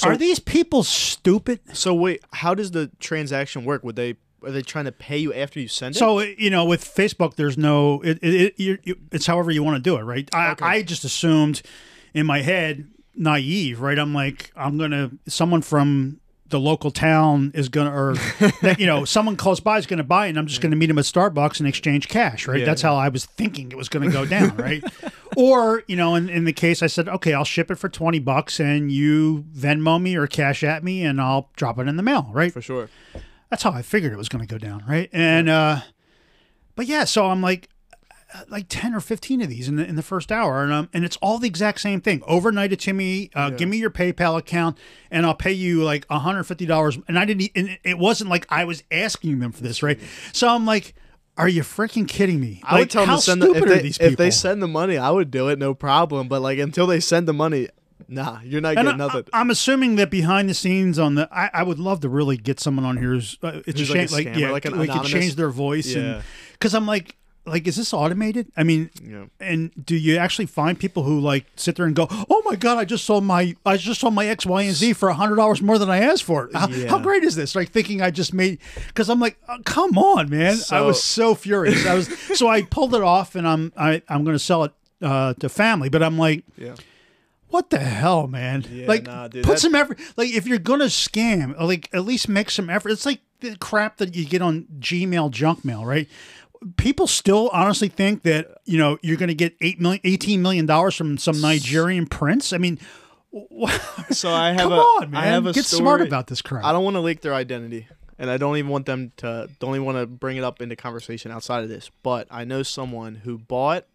are 0.03 0.17
these 0.17 0.39
people 0.39 0.83
stupid? 0.83 1.61
So 1.75 1.95
wait, 1.95 2.25
how 2.33 2.55
does 2.55 2.71
the 2.71 2.91
transaction 2.99 3.65
work? 3.65 3.85
Would 3.85 3.97
they 3.97 4.17
are 4.43 4.51
they 4.51 4.63
trying 4.63 4.87
to 4.87 4.93
pay 4.93 5.19
you 5.19 5.35
after 5.35 5.61
you 5.61 5.69
send 5.69 5.97
it? 5.97 5.99
So 5.99 6.21
you 6.21 6.51
know, 6.51 6.65
with 6.65 6.83
Facebook, 6.85 7.35
there's 7.35 7.59
no. 7.59 8.01
It, 8.03 8.19
it, 8.23 8.55
it 8.59 8.99
it's 9.13 9.27
however 9.27 9.51
you 9.51 9.63
want 9.63 9.77
to 9.77 9.83
do 9.83 9.97
it, 9.97 10.03
right? 10.03 10.29
I, 10.33 10.53
Okay. 10.53 10.65
I 10.65 10.83
just 10.83 11.05
assumed 11.05 11.63
in 12.15 12.27
my 12.27 12.41
head, 12.41 12.89
naive, 13.15 13.81
right? 13.81 13.99
I'm 13.99 14.15
like, 14.15 14.53
I'm 14.57 14.79
gonna 14.79 15.11
someone 15.27 15.63
from 15.63 16.21
the 16.49 16.59
local 16.59 16.91
town 16.91 17.53
is 17.55 17.69
gonna, 17.69 17.95
or 17.95 18.15
that, 18.63 18.77
you 18.81 18.87
know, 18.87 19.05
someone 19.05 19.37
close 19.37 19.61
by 19.61 19.79
is 19.79 19.87
gonna 19.87 20.03
buy 20.05 20.27
it, 20.27 20.31
and 20.31 20.39
I'm 20.39 20.47
just 20.47 20.61
gonna 20.61 20.77
meet 20.77 20.91
him 20.91 20.99
at 20.99 21.05
Starbucks 21.05 21.61
and 21.61 21.69
exchange 21.69 22.09
cash, 22.09 22.47
right? 22.49 22.61
Yeah. 22.61 22.67
That's 22.67 22.83
how 22.83 22.97
I 22.97 23.09
was 23.09 23.25
thinking 23.25 23.71
it 23.71 23.77
was 23.77 23.89
gonna 23.89 24.11
go 24.11 24.25
down, 24.25 24.57
right? 24.57 24.83
or 25.37 25.85
you 25.87 25.97
know, 25.97 26.15
in, 26.15 26.29
in 26.29 26.45
the 26.45 26.53
case 26.53 26.83
I 26.83 26.87
said, 26.89 27.09
okay, 27.09 27.35
I'll 27.35 27.45
ship 27.45 27.71
it 27.71 27.77
for 27.77 27.89
twenty 27.89 28.19
bucks, 28.19 28.59
and 28.61 28.91
you 28.91 29.45
Venmo 29.55 30.01
me 30.01 30.17
or 30.17 30.27
cash 30.27 30.65
at 30.65 30.83
me, 30.83 31.05
and 31.05 31.21
I'll 31.21 31.51
drop 31.57 31.79
it 31.79 31.89
in 31.89 31.97
the 31.97 32.03
mail, 32.03 32.29
right? 32.33 32.53
for 32.53 32.63
sure. 32.63 32.89
That's 33.49 33.65
how 33.65 33.73
I 33.73 33.83
figured 33.83 34.13
it 34.13 34.17
was 34.17 34.29
going 34.29 34.47
to 34.47 34.53
go 34.53 34.59
down, 34.59 34.85
right? 34.89 35.11
And 35.13 35.49
uh 35.49 35.81
but 36.77 36.87
yeah, 36.87 37.05
so 37.05 37.27
I'm 37.27 37.43
like 37.43 37.69
like 38.49 38.67
10 38.69 38.95
or 38.95 39.01
15 39.01 39.43
of 39.43 39.49
these 39.49 39.69
in 39.69 39.77
the 39.77 39.87
in 39.87 39.97
the 39.97 40.03
first 40.03 40.31
hour 40.31 40.63
and 40.63 40.73
um 40.73 40.89
and 40.93 41.05
it's 41.05 41.17
all 41.19 41.39
the 41.39 41.47
exact 41.49 41.81
same 41.81 42.01
thing. 42.01 42.23
Overnight 42.27 42.73
it 42.73 42.81
to 42.81 42.93
me, 42.93 43.31
uh 43.35 43.51
give 43.51 43.69
me 43.69 43.77
your 43.79 43.91
PayPal 43.91 44.39
account 44.39 44.79
and 45.11 45.27
I'll 45.27 45.35
pay 45.35 45.53
you 45.53 45.83
like 45.83 46.07
$150 46.09 47.03
and 47.09 47.19
I 47.19 47.25
didn't 47.25 47.51
and 47.55 47.79
it 47.85 47.99
wasn't 47.99 48.31
like 48.31 48.47
I 48.49 48.65
was 48.65 48.83
asking 48.91 49.39
them 49.41 49.53
for 49.53 49.63
this, 49.63 49.83
right? 49.83 49.99
So 50.33 50.49
I'm 50.49 50.65
like 50.67 50.95
are 51.37 51.49
you 51.49 51.63
freaking 51.63 52.07
kidding 52.07 52.39
me? 52.41 52.61
I 52.65 52.75
would 52.75 52.81
Like, 52.81 52.91
tell 52.91 53.03
them 53.03 53.09
how 53.11 53.17
to 53.17 53.23
send 53.23 53.41
the, 53.43 53.53
if 53.55 53.65
they, 53.65 53.79
these 53.83 53.99
if 53.99 54.17
they 54.17 54.31
send 54.31 54.63
the 54.63 54.69
money, 54.69 54.99
I 54.99 55.11
would 55.11 55.31
do 55.31 55.49
it, 55.49 55.59
no 55.59 55.73
problem. 55.75 56.29
But 56.29 56.43
like 56.43 56.59
until 56.59 56.87
they 56.87 57.01
send 57.01 57.27
the 57.27 57.33
money, 57.33 57.69
nah, 58.09 58.41
you're 58.43 58.61
not 58.61 58.77
And 58.77 58.87
getting 58.87 59.01
I, 59.01 59.07
nothing. 59.07 59.25
I, 59.33 59.41
am 59.41 59.49
assuming 59.49 59.97
that 59.97 60.11
behind 60.11 60.51
the 60.51 60.55
scenes 60.55 60.99
on 60.99 61.15
the, 61.15 61.29
I, 61.33 61.49
I 61.55 61.63
would 61.63 61.79
love 61.79 62.01
to 62.01 62.11
really 62.11 62.37
get 62.37 62.61
someone 62.61 62.85
on 62.85 62.99
here 62.99 63.11
who's, 63.11 63.39
uh, 63.43 63.63
it's 63.67 63.79
Who's 63.81 63.91
a 63.91 63.95
like 63.95 64.03
a 64.03 64.09
shame, 64.09 64.17
like, 64.19 64.27
scammer, 64.27 64.39
yeah, 64.39 64.51
like 64.51 64.65
an 64.67 64.79
we 64.79 64.87
could 64.89 65.05
change 65.05 65.37
their 65.37 65.49
voice, 65.51 65.95
Yeah. 65.95 66.03
and 66.03 66.23
because 66.53 66.75
I'm 66.75 66.87
like, 66.87 67.17
like, 67.47 67.67
is 67.67 67.77
this 67.77 67.93
automated? 67.95 68.53
I 68.57 68.63
mean, 68.65 68.91
Yeah. 69.03 69.25
and 69.41 69.71
do 69.85 69.97
you 69.97 70.17
actually 70.19 70.47
find 70.47 70.79
people 70.79 71.03
who 71.05 71.19
like 71.21 71.47
sit 71.57 71.77
there 71.77 71.87
and 71.87 71.97
go, 71.97 72.07
"Oh 72.11 72.43
my 72.45 72.55
god, 72.55 72.79
I 72.79 72.85
just 72.85 73.05
sold 73.05 73.25
my, 73.25 73.57
I 73.65 73.77
just 73.77 74.01
sold 74.01 74.15
my 74.15 74.27
X, 74.27 74.45
Y, 74.47 74.63
and 74.63 74.75
Z 74.75 74.93
for 74.93 75.09
a 75.09 75.15
hundred 75.15 75.37
dollars 75.37 75.63
more 75.63 75.79
than 75.79 75.89
I 75.91 75.99
asked 75.99 76.25
for 76.25 76.47
it. 76.47 76.55
How, 76.55 76.69
Yeah. 76.69 76.89
how 76.89 76.99
great 76.99 77.25
is 77.25 77.35
this?" 77.37 77.55
Like 77.55 77.71
thinking 77.71 78.03
I 78.03 78.11
just 78.11 78.35
made, 78.35 78.59
because 78.89 79.09
I'm 79.09 79.21
like, 79.21 79.39
oh, 79.49 79.59
come 79.65 79.97
on, 79.99 80.29
man. 80.29 80.59
I 80.71 80.83
was 80.83 81.03
so 81.03 81.35
furious. 81.35 81.87
I 81.87 81.95
was 81.95 82.09
so 82.39 82.49
I 82.49 82.63
pulled 82.63 82.95
it 82.95 83.03
off, 83.03 83.35
and 83.35 83.49
I'm 83.49 83.73
I, 83.77 84.03
I'm 84.09 84.23
going 84.25 84.35
to 84.37 84.39
sell 84.39 84.65
it 84.65 84.73
uh, 85.03 85.33
to 85.41 85.49
family, 85.49 85.89
but 85.89 86.03
I'm 86.03 86.19
like 86.19 86.45
yeah. 86.59 86.75
what 87.49 87.71
the 87.71 87.79
hell, 87.79 88.27
man? 88.29 88.65
Yeah, 88.71 88.87
like, 88.87 89.05
nah, 89.05 89.29
dude, 89.29 89.45
put 89.45 89.59
some 89.59 89.75
effort. 89.75 89.99
Like, 90.17 90.31
if 90.31 90.47
you're 90.47 90.59
gonna 90.59 90.85
scam, 90.85 91.59
like, 91.59 91.89
at 91.93 92.05
least 92.05 92.29
make 92.29 92.51
some 92.51 92.69
effort. 92.71 92.91
It's 92.91 93.07
like 93.07 93.21
the 93.41 93.57
crap 93.57 93.97
that 93.97 94.15
you 94.15 94.27
get 94.27 94.43
on 94.43 94.67
Gmail 94.79 95.31
junk 95.31 95.65
mail, 95.65 95.85
right? 95.87 96.07
People 96.77 97.07
still 97.07 97.49
honestly 97.53 97.89
think 97.89 98.23
that 98.25 98.59
you 98.67 98.77
know 98.79 98.99
you're 99.03 99.17
going 99.17 99.29
to 99.29 99.35
get 99.35 99.55
eight 99.61 99.81
million, 99.81 100.01
eighteen 100.05 100.43
million 100.43 100.67
dollars 100.67 100.95
from 100.95 101.17
some 101.19 101.41
Nigerian 101.41 102.07
prince. 102.07 102.53
I 102.53 102.59
mean, 102.59 102.79
So 104.11 104.31
I 104.31 104.49
have 104.53 104.59
come 104.59 104.73
a, 104.73 104.77
on, 104.77 105.11
man, 105.11 105.23
I 105.23 105.27
have 105.27 105.47
a 105.47 105.53
get 105.53 105.65
story. 105.65 105.81
smart 105.81 106.01
about 106.03 106.27
this 106.27 106.43
crap. 106.43 106.65
I 106.65 106.73
don't 106.73 106.85
want 106.85 106.97
to 106.97 107.01
leak 107.01 107.23
their 107.23 107.33
identity, 107.35 107.87
and 108.19 108.29
I 108.29 108.37
don't 108.37 108.57
even 108.59 108.71
want 108.71 108.85
them 108.87 109.13
to. 109.19 109.49
Don't 109.59 109.75
even 109.75 109.85
want 109.87 109.99
to 109.99 110.07
bring 110.07 110.37
it 110.37 110.45
up 110.45 110.61
into 110.61 110.77
conversation 110.77 111.31
outside 111.31 111.63
of 111.63 111.71
this. 111.71 111.91
But 112.03 112.27
I 112.31 112.45
know 112.45 112.63
someone 112.63 113.17
who 113.17 113.39
bought 113.39 113.87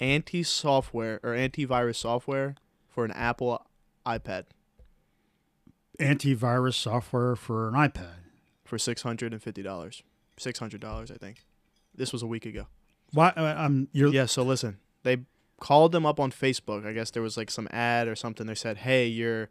anti 0.00 0.42
software 0.42 1.20
or 1.22 1.32
antivirus 1.32 1.96
software 1.96 2.54
for 2.88 3.04
an 3.04 3.10
Apple 3.12 3.66
iPad 4.06 4.44
Antivirus 6.00 6.74
software 6.74 7.36
for 7.36 7.68
an 7.68 7.74
iPad. 7.74 8.14
for 8.64 8.78
six 8.78 9.02
hundred 9.02 9.32
and 9.32 9.42
fifty 9.42 9.62
dollars. 9.62 10.02
Six 10.38 10.58
hundred 10.58 10.80
dollars, 10.80 11.10
I 11.10 11.16
think. 11.16 11.44
This 11.94 12.12
was 12.12 12.22
a 12.22 12.26
week 12.26 12.46
ago. 12.46 12.66
Why? 13.12 13.28
uh, 13.36 13.54
Um, 13.66 13.88
you're 13.92 14.12
Yeah. 14.12 14.26
So 14.26 14.42
listen, 14.42 14.78
they 15.02 15.18
called 15.60 15.92
them 15.92 16.06
up 16.06 16.18
on 16.18 16.30
Facebook. 16.32 16.86
I 16.86 16.92
guess 16.92 17.10
there 17.10 17.22
was 17.22 17.36
like 17.36 17.50
some 17.50 17.68
ad 17.70 18.08
or 18.08 18.16
something. 18.16 18.46
They 18.46 18.54
said, 18.54 18.78
"Hey, 18.78 19.06
your 19.06 19.48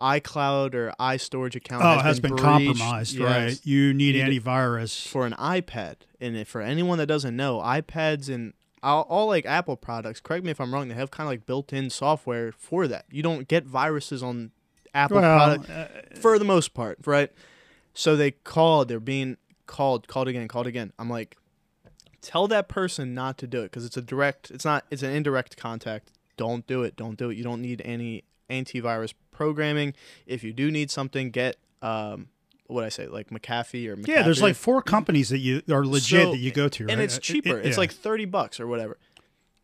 iCloud 0.00 0.74
or 0.74 0.92
iStorage 0.98 1.54
account 1.54 1.82
oh, 1.84 1.94
has, 1.94 2.02
has 2.02 2.20
been, 2.20 2.30
breached. 2.32 2.44
compromised, 2.44 3.14
Yes. 3.14 3.22
right? 3.22 3.60
You 3.66 3.94
need 3.94 4.14
You 4.16 4.24
need 4.24 4.42
antivirus. 4.44 5.06
for 5.06 5.24
an 5.26 5.32
iPad. 5.34 5.96
And 6.20 6.36
if, 6.36 6.48
for 6.48 6.60
anyone 6.60 6.98
that 6.98 7.06
doesn't 7.06 7.36
know, 7.36 7.58
iPads 7.60 8.28
and 8.32 8.52
all, 8.82 9.02
all 9.02 9.28
like 9.28 9.46
Apple 9.46 9.76
products, 9.76 10.20
correct 10.20 10.44
me 10.44 10.50
if 10.50 10.60
I'm 10.60 10.74
wrong, 10.74 10.88
they 10.88 10.94
have 10.94 11.10
kind 11.10 11.26
of 11.26 11.30
like 11.30 11.46
built-in 11.46 11.90
software 11.90 12.52
for 12.52 12.86
that. 12.88 13.06
You 13.10 13.22
don't 13.22 13.46
get 13.48 13.64
viruses 13.64 14.22
on 14.22 14.50
Apple 14.94 15.20
well, 15.20 15.36
product 15.58 15.70
uh, 15.70 16.18
for 16.20 16.38
the 16.38 16.44
most 16.44 16.74
part, 16.74 16.98
right? 17.06 17.30
So 17.94 18.16
they 18.16 18.32
called, 18.32 18.88
they're 18.88 19.00
being 19.00 19.36
called, 19.66 20.08
called 20.08 20.28
again, 20.28 20.48
called 20.48 20.66
again. 20.66 20.92
I'm 20.98 21.08
like, 21.08 21.36
tell 22.24 22.48
that 22.48 22.66
person 22.68 23.14
not 23.14 23.38
to 23.38 23.46
do 23.46 23.60
it 23.60 23.64
because 23.64 23.84
it's 23.84 23.96
a 23.96 24.02
direct, 24.02 24.50
it's 24.50 24.64
not, 24.64 24.84
it's 24.90 25.02
an 25.02 25.10
indirect 25.12 25.56
contact. 25.56 26.10
Don't 26.36 26.66
do 26.66 26.82
it. 26.82 26.96
Don't 26.96 27.16
do 27.16 27.30
it. 27.30 27.36
You 27.36 27.44
don't 27.44 27.62
need 27.62 27.80
any 27.84 28.24
antivirus 28.50 29.14
programming. 29.30 29.94
If 30.26 30.42
you 30.42 30.52
do 30.52 30.70
need 30.70 30.90
something, 30.90 31.30
get 31.30 31.56
um, 31.82 32.28
what 32.66 32.82
I 32.82 32.88
say, 32.88 33.06
like 33.06 33.30
McAfee 33.30 33.86
or 33.88 33.96
McAfee. 33.96 34.08
Yeah, 34.08 34.22
there's 34.22 34.42
like 34.42 34.56
four 34.56 34.82
companies 34.82 35.28
that 35.28 35.38
you 35.38 35.62
are 35.70 35.84
legit 35.86 36.22
So- 36.24 36.30
that 36.32 36.38
you 36.38 36.50
go 36.50 36.68
to, 36.68 36.84
and 36.88 36.98
right? 36.98 37.04
it's 37.04 37.18
It- 37.18 37.22
cheaper. 37.22 37.58
it- 37.60 37.66
It's 37.66 37.76
yeah. 37.76 37.80
like 37.80 37.92
thirty 37.92 38.24
bucks 38.24 38.58
or 38.58 38.66
whatever. 38.66 38.98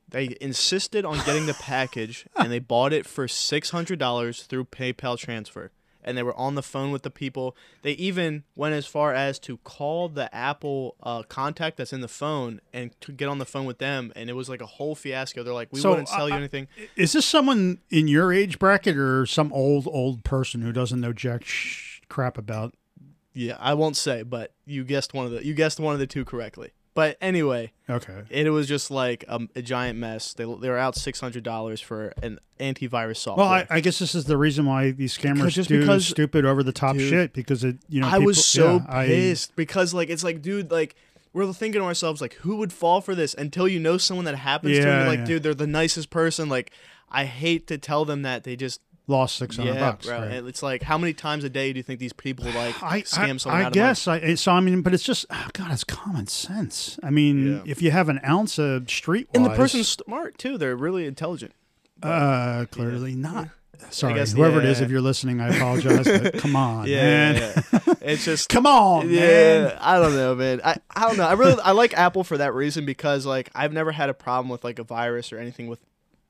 They 0.09 0.37
insisted 0.41 1.05
on 1.05 1.17
getting 1.25 1.47
the 1.47 1.55
package, 1.61 2.27
and 2.37 2.51
they 2.53 2.59
bought 2.59 2.93
it 2.93 3.07
for 3.07 3.27
six 3.27 3.71
hundred 3.71 3.99
dollars 3.99 4.43
through 4.43 4.67
PayPal 4.67 5.17
transfer. 5.19 5.71
And 6.03 6.17
they 6.17 6.23
were 6.23 6.35
on 6.37 6.55
the 6.55 6.63
phone 6.63 6.91
with 6.93 7.03
the 7.03 7.11
people. 7.11 7.55
They 7.83 7.93
even 7.93 8.45
went 8.57 8.75
as 8.75 8.87
far 8.87 9.13
as 9.15 9.39
to 9.41 9.59
call 9.59 10.09
the 10.09 10.35
Apple 10.35 10.97
uh, 11.03 11.23
contact 11.25 11.77
that's 11.77 11.93
in 11.93 12.01
the 12.01 12.09
phone 12.09 12.61
and 12.73 12.99
to 13.03 13.13
get 13.13 13.29
on 13.29 13.39
the 13.39 13.45
phone 13.45 13.67
with 13.67 13.79
them. 13.79 14.13
And 14.17 14.31
it 14.31 14.35
was 14.35 14.49
like 14.49 14.61
a 14.63 14.67
whole 14.67 14.95
fiasco. 14.95 15.43
They're 15.43 15.53
like, 15.53 15.73
"We 15.73 15.81
So, 15.81 15.91
wouldn't 15.91 16.09
sell 16.09 16.29
you 16.29 16.35
I- 16.35 16.39
I- 16.39 16.41
anything." 16.41 16.69
Is 16.97 17.13
this 17.13 17.27
someone 17.27 17.79
in 17.91 18.09
your 18.09 18.33
age 18.33 18.59
bracket 18.59 18.97
or 18.97 19.27
some 19.27 19.53
old 19.53 19.87
old 19.87 20.25
person 20.25 20.63
who 20.63 20.73
doesn't 20.73 21.01
know 21.01 21.13
jack 21.13 21.45
sh- 21.45 22.01
crap 22.09 22.39
about? 22.39 22.75
Yeah, 23.33 23.57
I 23.61 23.75
won't 23.75 23.97
say, 23.97 24.23
but 24.25 24.53
you 24.67 24.83
guessed 24.85 25.15
one 25.15 25.25
of 25.27 25.31
the 25.33 25.45
you 25.45 25.55
guessed 25.55 25.79
one 25.79 25.93
of 25.95 26.01
the 26.01 26.07
two 26.07 26.25
correctly. 26.25 26.71
But 26.93 27.17
anyway, 27.21 27.73
Okay. 27.89 28.23
it 28.31 28.51
was 28.51 28.67
just 28.67 28.91
like 28.91 29.25
a, 29.29 29.41
a 29.55 29.63
giant 29.63 29.99
mess. 29.99 30.35
They 30.35 30.45
they 30.45 30.69
were 30.69 30.77
out 30.79 30.97
six 30.97 31.21
hundred 31.21 31.45
dollars 31.45 31.81
for 31.81 32.13
an 32.23 32.41
antivirus 32.59 33.19
software. 33.19 33.45
Well, 33.47 33.53
I, 33.55 33.67
I 33.71 33.81
guess 33.81 33.99
this 34.01 34.15
is 34.15 34.25
the 34.25 34.37
reason 34.37 34.67
why 34.67 34.91
these 34.91 35.17
scammers 35.17 35.51
just 35.53 35.69
do 35.69 35.81
because- 35.81 36.07
stupid 36.07 36.45
over 36.45 36.63
the 36.63 36.73
top 36.73 36.97
shit 36.97 37.33
because 37.33 37.63
it 37.65 37.77
you 37.89 38.01
know 38.01 38.09
I 38.09 38.13
people- 38.13 38.27
was 38.27 38.45
so 38.45 38.77
yeah, 38.77 38.85
I- 38.89 39.07
pissed 39.07 39.55
because 39.57 39.95
like 39.95 40.11
it's 40.11 40.25
like 40.25 40.43
dude 40.43 40.71
like 40.73 40.97
we're 41.33 41.53
thinking 41.53 41.81
to 41.81 41.87
ourselves 41.87 42.21
like 42.21 42.35
who 42.35 42.57
would 42.57 42.73
fall 42.73 43.01
for 43.01 43.15
this 43.15 43.35
until 43.35 43.69
you 43.69 43.79
know 43.79 43.97
someone 43.97 44.25
that 44.25 44.35
happens 44.35 44.77
to 44.77 44.83
Yeah, 44.83 44.99
you're 45.01 45.09
like 45.09 45.19
yeah. 45.21 45.25
dude 45.27 45.43
they're 45.45 45.55
the 45.55 45.67
nicest 45.69 46.11
person 46.11 46.49
like 46.49 46.73
I 47.09 47.25
hate 47.25 47.69
to 47.69 47.79
tell 47.79 48.05
them 48.05 48.23
that 48.23 48.43
they 48.43 48.57
just 48.57 48.81
lost 49.07 49.37
six 49.37 49.57
hundred 49.57 49.75
yeah 49.75 49.81
bucks. 49.81 50.07
bro 50.07 50.19
right. 50.21 50.31
It's 50.45 50.63
like 50.63 50.83
how 50.83 50.97
many 50.97 51.13
times 51.15 51.43
a 51.45 51.51
day 51.51 51.73
do 51.73 51.79
you 51.79 51.83
think 51.83 51.99
these 51.99 52.13
people 52.13 52.45
like 52.47 52.81
I, 52.83 53.03
scam 53.03 53.35
I, 53.35 53.37
someone 53.39 53.61
I 53.61 53.65
out 53.65 53.69
of 53.69 53.73
guess 53.73 54.07
I 54.07 54.35
so 54.35 54.53
I 54.53 54.61
mean, 54.61 54.83
but 54.83 54.95
it's 54.95 55.03
just 55.03 55.27
oh 55.31 55.49
God, 55.53 55.73
it's 55.73 55.85
common 55.85 56.27
sense. 56.29 56.99
I 57.03 57.11
mean, 57.11 57.55
Yeah. 57.57 57.63
if 57.67 57.83
you 57.83 57.91
have 57.91 58.09
an 58.09 58.21
ounce 58.25 58.59
of 58.59 58.89
street, 58.91 59.29
and 59.35 59.45
the 59.45 59.51
person's 59.51 59.89
smart 59.89 60.39
too 60.39 60.57
they're 60.59 60.77
really 60.77 61.07
intelligent 61.07 61.53
uh, 62.03 62.65
clearly 62.71 63.15
not. 63.15 63.49
Sorry, 63.91 64.13
guess- 64.15 64.33
whoever 64.35 64.59
it 64.61 64.67
is, 64.67 64.81
if 64.83 64.91
you're 64.91 65.01
listening, 65.01 65.41
I 65.41 65.57
apologize. 65.57 66.07
but 66.07 66.35
come 66.39 66.55
on, 66.55 66.87
yeah, 66.87 66.97
man. 67.03 67.35
yeah, 67.37 67.63
yeah. 67.73 67.95
it's 68.03 68.25
just 68.27 68.49
Come 68.51 68.67
on, 68.67 69.09
yeah, 69.09 69.63
man. 69.69 69.79
I 69.81 69.99
don't 69.99 70.15
know, 70.15 70.35
man. 70.35 70.61
I, 70.63 70.77
I 70.95 71.09
don't 71.09 71.17
know. 71.17 71.27
I 71.27 71.33
really 71.33 71.61
I 71.63 71.73
like 71.73 71.95
Apple 71.97 72.23
for 72.23 72.37
that 72.39 72.55
reason 72.55 72.85
because 72.85 73.25
like 73.27 73.51
I've 73.55 73.73
never 73.73 73.91
had 73.91 74.11
a 74.11 74.15
problem 74.15 74.51
with 74.51 74.65
like 74.65 74.79
a 74.79 74.85
virus 74.85 75.33
or 75.33 75.39
anything 75.39 75.67
with 75.67 75.81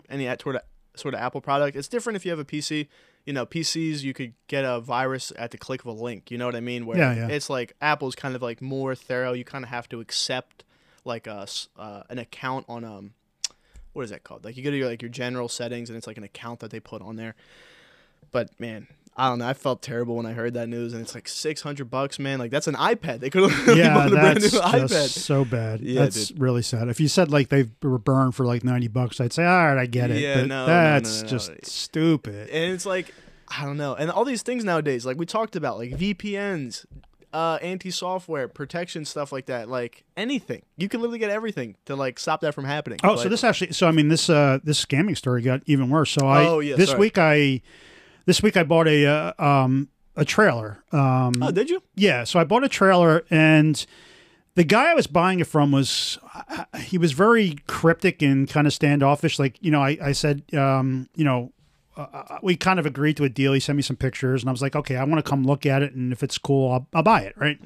any 0.09 0.29
at- 0.29 0.41
sort 0.43 0.57
of 0.57 0.63
sort 0.95 1.15
of 1.15 1.21
Apple 1.21 1.41
product. 1.41 1.77
It's 1.77 1.89
different 1.89 2.17
if 2.17 2.25
you 2.25 2.31
have 2.31 2.39
a 2.39 2.45
PC. 2.45 2.89
You 3.27 3.35
know, 3.35 3.45
PCs 3.45 4.03
you 4.03 4.15
could 4.15 4.33
get 4.49 4.65
a 4.65 4.81
virus 4.81 5.33
at 5.37 5.51
the 5.51 5.59
click 5.59 5.81
of 5.83 5.87
a 5.87 5.93
link. 5.93 6.31
You 6.31 6.39
know 6.39 6.47
what 6.47 6.57
I 6.57 6.61
mean? 6.61 6.87
Where 6.87 6.97
Yeah, 6.97 7.15
yeah. 7.15 7.29
it's 7.29 7.51
like 7.51 7.75
Apple's 7.81 8.15
kind 8.15 8.35
of 8.35 8.43
like 8.43 8.63
more 8.63 8.95
thorough. 8.95 9.33
You 9.33 9.45
kind 9.45 9.65
of 9.65 9.71
have 9.71 9.89
to 9.91 10.01
accept 10.01 10.65
like 11.05 11.27
a 11.27 11.47
uh, 11.77 12.03
an 12.09 12.19
account 12.19 12.67
on 12.69 12.85
um 12.85 13.13
what 13.93 14.03
is 14.03 14.11
that 14.11 14.25
called? 14.25 14.45
Like 14.45 14.57
you 14.57 14.63
go 14.63 14.71
to 14.71 14.77
your 14.77 14.89
like 14.89 15.03
your 15.03 15.11
general 15.11 15.49
settings 15.49 15.91
and 15.91 15.97
it's 15.97 16.07
like 16.07 16.17
an 16.17 16.25
account 16.25 16.61
that 16.61 16.71
they 16.71 16.81
put 16.81 17.03
on 17.03 17.17
there. 17.17 17.35
But 18.31 18.59
man, 18.61 18.87
I 19.17 19.29
don't 19.29 19.39
know. 19.41 19.49
I 19.49 19.53
felt 19.53 19.83
terrible 19.83 20.17
when 20.17 20.25
I 20.25 20.33
heard 20.33 20.55
that 20.55 20.69
news, 20.69 20.93
and 20.95 21.03
it's 21.03 21.15
like 21.15 21.29
six 21.29 21.61
hundred 21.61 21.91
bucks, 21.91 22.19
man. 22.19 22.39
Like 22.39 22.51
that's 22.51 22.67
an 22.69 22.77
iPad. 22.77 23.21
They 23.21 23.29
could 23.29 23.51
have 23.51 23.77
Yeah, 23.77 23.93
bought 23.95 24.07
a 24.09 24.11
brand 24.11 24.41
new 24.41 24.49
that's 24.49 24.55
iPad. 24.93 25.09
so 25.09 25.45
bad. 25.45 25.81
Yeah, 25.81 26.03
that's 26.05 26.31
really 26.33 26.63
sad. 26.63 26.89
If 26.89 27.01
you 27.01 27.09
said 27.09 27.31
like 27.31 27.49
they 27.51 27.69
were 27.83 27.99
burned 27.99 28.35
for 28.35 28.47
like 28.47 28.65
ninety 28.65 28.89
bucks, 28.89 29.21
I'd 29.21 29.33
say, 29.33 29.45
all 29.45 29.67
right, 29.75 29.79
I 29.79 29.87
get 29.87 30.11
it. 30.11 30.21
Yeah, 30.23 30.37
but 30.41 30.47
no, 30.47 30.65
that's 30.67 31.19
no, 31.19 31.23
no. 31.23 31.29
just 31.29 31.67
stupid. 31.67 32.49
and 32.51 32.73
it's 32.73 32.87
like 32.87 33.13
I 33.49 33.65
don't 33.65 33.77
know, 33.77 33.95
and 33.95 34.11
all 34.11 34.25
these 34.25 34.43
things 34.43 34.65
nowadays, 34.65 35.05
like 35.05 35.19
we 35.19 35.27
talked 35.27 35.57
about, 35.57 35.77
like 35.77 35.91
VPNs, 35.91 36.87
uh, 37.33 37.59
anti-software 37.61 38.47
protection 38.49 39.05
stuff 39.05 39.33
like 39.33 39.47
that, 39.47 39.69
like 39.69 40.05
anything. 40.17 40.63
You 40.77 40.89
can 40.89 41.01
literally 41.01 41.19
get 41.19 41.31
everything 41.31 41.77
to 41.87 41.97
like 41.97 42.19
stop 42.21 42.41
that 42.43 42.55
from 42.55 42.65
happening. 42.65 43.01
Oh, 43.05 43.17
so 43.17 43.29
this 43.29 43.43
actually, 43.45 43.73
so 43.73 43.87
I 43.89 43.91
mean, 43.91 44.09
this 44.09 44.31
uh, 44.31 44.61
this 44.63 44.83
scamming 44.85 45.17
story 45.17 45.43
got 45.43 45.63
even 45.67 45.91
worse. 45.91 46.11
So 46.13 46.27
I, 46.29 46.47
Oh, 46.47 46.61
yeah, 46.61 46.77
this 46.77 46.91
sorry. 46.91 47.01
week 47.01 47.19
I, 47.19 47.61
this 48.27 48.43
week 48.43 48.57
I 48.57 48.63
bought 48.65 48.89
a 48.89 49.07
uh, 49.07 49.33
um 49.45 49.89
a 50.17 50.25
trailer. 50.25 50.83
Um, 50.93 51.43
Oh, 51.43 51.51
did 51.51 51.71
you? 51.71 51.83
yeah, 51.95 52.25
so 52.25 52.39
I 52.41 52.45
bought 52.45 52.65
a 52.65 52.69
trailer, 52.69 53.25
and 53.31 53.85
the 54.55 54.65
guy 54.65 54.91
I 54.91 54.95
was 54.95 55.07
buying 55.07 55.41
it 55.41 55.47
from 55.47 55.71
was 55.73 56.19
uh, 56.35 56.65
he 56.79 56.99
was 56.99 57.13
very 57.13 57.57
cryptic 57.67 58.21
and 58.23 58.49
kind 58.49 58.67
of 58.67 58.73
standoffish. 58.73 59.39
Like 59.39 59.57
you 59.61 59.71
know, 59.71 59.81
I 59.83 59.97
I 60.03 60.13
said, 60.13 60.43
um, 60.55 61.09
you 61.15 61.25
know. 61.25 61.53
Uh, 61.97 62.39
we 62.43 62.57
kind 62.57 62.79
of 62.79 62.87
agreed 62.87 63.15
to 63.17 63.25
a 63.25 63.29
deal. 63.29 63.53
He 63.53 63.61
sent 63.61 63.77
me 63.77 63.83
some 63.83 63.97
pictures, 63.97 64.43
and 64.43 64.49
I 64.49 64.53
was 64.53 64.63
like, 64.63 64.75
"Okay, 64.75 64.97
I 64.97 65.05
want 65.05 65.23
to 65.23 65.29
come 65.29 65.45
look 65.45 65.67
at 65.67 65.83
it, 65.83 65.93
and 65.93 66.13
if 66.13 66.23
it's 66.23 66.39
cool, 66.39 66.73
I'll, 66.73 66.87
I'll 66.95 67.03
buy 67.03 67.23
it." 67.23 67.35
Right. 67.37 67.59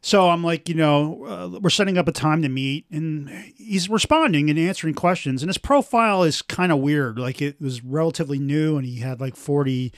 So 0.00 0.30
I'm 0.30 0.44
like, 0.44 0.68
you 0.68 0.74
know, 0.74 1.24
uh, 1.24 1.58
we're 1.60 1.70
setting 1.70 1.98
up 1.98 2.06
a 2.06 2.12
time 2.12 2.42
to 2.42 2.48
meet, 2.48 2.86
and 2.90 3.28
he's 3.56 3.88
responding 3.88 4.48
and 4.48 4.58
answering 4.58 4.94
questions. 4.94 5.42
And 5.42 5.48
his 5.48 5.58
profile 5.58 6.22
is 6.22 6.40
kind 6.40 6.70
of 6.70 6.78
weird. 6.78 7.18
Like 7.18 7.42
it 7.42 7.60
was 7.60 7.82
relatively 7.82 8.38
new, 8.38 8.76
and 8.76 8.86
he 8.86 9.00
had 9.00 9.20
like 9.20 9.34
40 9.34 9.92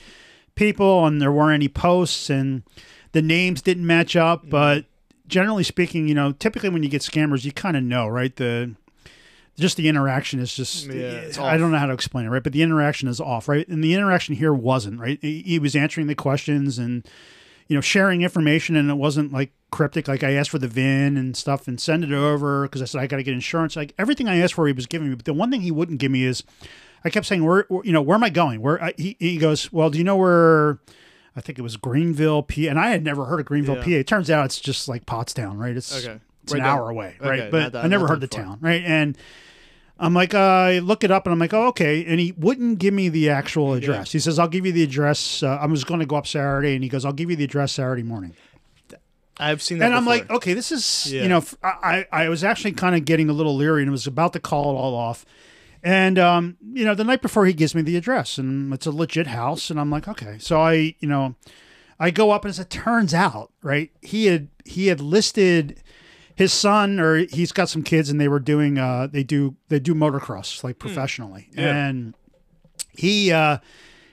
people, 0.55 1.05
and 1.05 1.21
there 1.21 1.31
weren't 1.31 1.55
any 1.55 1.67
posts, 1.67 2.29
and 2.29 2.63
the 3.11 3.21
names 3.21 3.61
didn't 3.61 3.85
match 3.85 4.15
up. 4.15 4.49
But 4.49 4.85
generally 5.27 5.63
speaking, 5.63 6.07
you 6.07 6.15
know, 6.15 6.31
typically 6.31 6.69
when 6.69 6.83
you 6.83 6.89
get 6.89 7.01
scammers, 7.01 7.45
you 7.45 7.51
kind 7.51 7.77
of 7.77 7.83
know, 7.83 8.07
right? 8.07 8.35
The 8.35 8.75
just 9.59 9.77
the 9.77 9.87
interaction 9.87 10.39
is 10.39 10.55
just 10.55 10.87
Yeah, 10.87 11.43
I 11.43 11.57
don't 11.57 11.71
know 11.71 11.77
how 11.77 11.85
to 11.85 11.93
explain 11.93 12.25
it, 12.25 12.29
right? 12.29 12.41
But 12.41 12.53
the 12.53 12.63
interaction 12.63 13.07
is 13.07 13.19
off, 13.19 13.47
right? 13.47 13.67
And 13.67 13.83
the 13.83 13.93
interaction 13.93 14.35
here 14.35 14.53
wasn't, 14.53 14.99
right? 14.99 15.19
He, 15.21 15.43
he 15.43 15.59
was 15.59 15.75
answering 15.75 16.07
the 16.07 16.15
questions 16.15 16.79
and 16.79 17.07
you 17.71 17.75
know 17.77 17.81
sharing 17.81 18.21
information, 18.21 18.75
and 18.75 18.89
it 18.91 18.95
wasn't 18.95 19.31
like 19.31 19.53
cryptic. 19.71 20.09
Like 20.09 20.23
I 20.23 20.33
asked 20.33 20.49
for 20.49 20.59
the 20.59 20.67
VIN 20.67 21.15
and 21.15 21.37
stuff 21.37 21.69
and 21.69 21.79
send 21.79 22.03
it 22.03 22.11
over 22.11 22.63
because 22.63 22.81
I 22.81 22.85
said 22.85 22.99
I 22.99 23.07
got 23.07 23.15
to 23.15 23.23
get 23.23 23.33
insurance. 23.33 23.77
Like 23.77 23.93
everything 23.97 24.27
I 24.27 24.39
asked 24.41 24.55
for, 24.55 24.67
he 24.67 24.73
was 24.73 24.87
giving 24.87 25.07
me. 25.09 25.15
But 25.15 25.23
the 25.23 25.33
one 25.33 25.49
thing 25.49 25.61
he 25.61 25.71
wouldn't 25.71 25.99
give 25.99 26.11
me 26.11 26.23
is 26.25 26.43
I 27.05 27.09
kept 27.09 27.25
saying, 27.25 27.45
"Where, 27.45 27.65
you 27.85 27.93
know, 27.93 28.01
where 28.01 28.15
am 28.15 28.23
I 28.25 28.29
going?" 28.29 28.59
Where 28.61 28.83
I, 28.83 28.93
he 28.97 29.15
he 29.19 29.37
goes, 29.37 29.71
"Well, 29.71 29.89
do 29.89 29.97
you 29.97 30.03
know 30.03 30.17
where?" 30.17 30.79
I 31.33 31.39
think 31.39 31.57
it 31.57 31.61
was 31.61 31.77
Greenville, 31.77 32.43
PA, 32.43 32.63
and 32.69 32.77
I 32.77 32.89
had 32.89 33.05
never 33.05 33.23
heard 33.23 33.39
of 33.39 33.45
Greenville, 33.45 33.77
Yeah. 33.77 33.83
PA. 33.85 33.89
It 33.91 34.07
turns 34.07 34.29
out 34.29 34.43
it's 34.43 34.59
just 34.59 34.89
like 34.89 35.05
Pottstown, 35.05 35.57
right? 35.57 35.77
It's 35.77 35.95
Okay. 36.05 36.19
it's 36.43 36.51
Right 36.51 36.59
an 36.59 36.65
down- 36.65 36.77
hour 36.77 36.89
away, 36.89 37.15
right? 37.21 37.49
But 37.49 37.71
that- 37.71 37.85
I 37.85 37.87
never 37.87 38.05
heard 38.09 38.19
the 38.19 38.27
far. 38.27 38.43
town, 38.43 38.57
right? 38.59 38.83
And 38.85 39.17
I'm 40.01 40.13
like, 40.15 40.33
uh, 40.33 40.39
I 40.39 40.79
look 40.79 41.03
it 41.03 41.11
up, 41.11 41.25
and 41.27 41.31
I'm 41.33 41.39
like, 41.39 41.53
oh, 41.53 41.67
okay. 41.67 42.03
And 42.05 42.19
he 42.19 42.33
wouldn't 42.35 42.79
give 42.79 42.93
me 42.93 43.07
the 43.07 43.29
actual 43.29 43.73
address. 43.73 44.11
He 44.11 44.19
says, 44.19 44.39
I'll 44.39 44.47
give 44.47 44.65
you 44.65 44.71
the 44.71 44.81
address. 44.83 45.43
Uh, 45.43 45.49
I 45.61 45.67
was 45.67 45.83
going 45.83 45.99
to 45.99 46.05
go 46.07 46.15
up 46.15 46.25
Saturday, 46.25 46.73
and 46.73 46.83
he 46.83 46.89
goes, 46.89 47.05
I'll 47.05 47.13
give 47.13 47.29
you 47.29 47.35
the 47.35 47.43
address 47.43 47.73
Saturday 47.73 48.01
morning. 48.01 48.33
I've 49.37 49.61
seen 49.61 49.77
that. 49.79 49.85
And 49.85 49.95
I'm 49.95 50.05
like, 50.05 50.29
okay, 50.29 50.53
this 50.53 50.71
is, 50.71 51.11
Yeah. 51.11 51.23
you 51.23 51.29
know, 51.29 51.43
I, 51.63 52.05
I 52.11 52.29
was 52.29 52.43
actually 52.43 52.73
kind 52.73 52.95
of 52.95 53.05
getting 53.05 53.29
a 53.29 53.33
little 53.33 53.55
leery 53.55 53.81
and 53.81 53.91
was 53.91 54.05
about 54.05 54.33
to 54.33 54.39
call 54.39 54.71
it 54.71 54.77
all 54.77 54.93
off. 54.95 55.25
And, 55.83 56.19
um, 56.19 56.57
you 56.73 56.85
know, 56.85 56.93
the 56.93 57.03
night 57.03 57.21
before 57.23 57.45
he 57.47 57.53
gives 57.53 57.73
me 57.73 57.81
the 57.81 57.95
address 57.97 58.37
and 58.37 58.71
it's 58.71 58.85
a 58.85 58.91
legit 58.91 59.27
house. 59.27 59.71
And 59.71 59.79
I'm 59.79 59.89
like, 59.89 60.07
okay. 60.07 60.37
So 60.39 60.61
I, 60.61 60.95
you 60.99 61.07
know, 61.07 61.35
I 61.99 62.11
go 62.11 62.29
up 62.31 62.43
and 62.45 62.49
as 62.49 62.59
it 62.59 62.69
turns 62.69 63.15
out, 63.15 63.51
right, 63.63 63.89
he 64.01 64.27
had, 64.27 64.49
he 64.63 64.87
had 64.87 65.01
listed 65.01 65.81
his 66.35 66.53
son 66.53 66.99
or 66.99 67.17
he's 67.17 67.51
got 67.51 67.69
some 67.69 67.83
kids 67.83 68.09
and 68.09 68.19
they 68.19 68.27
were 68.27 68.39
doing, 68.39 68.77
uh, 68.77 69.07
they 69.11 69.23
do, 69.23 69.55
they 69.69 69.79
do 69.79 69.93
motocross 69.93 70.63
like 70.63 70.79
professionally. 70.79 71.49
Yeah. 71.53 71.87
And 71.87 72.15
he, 72.95 73.31
uh, 73.31 73.57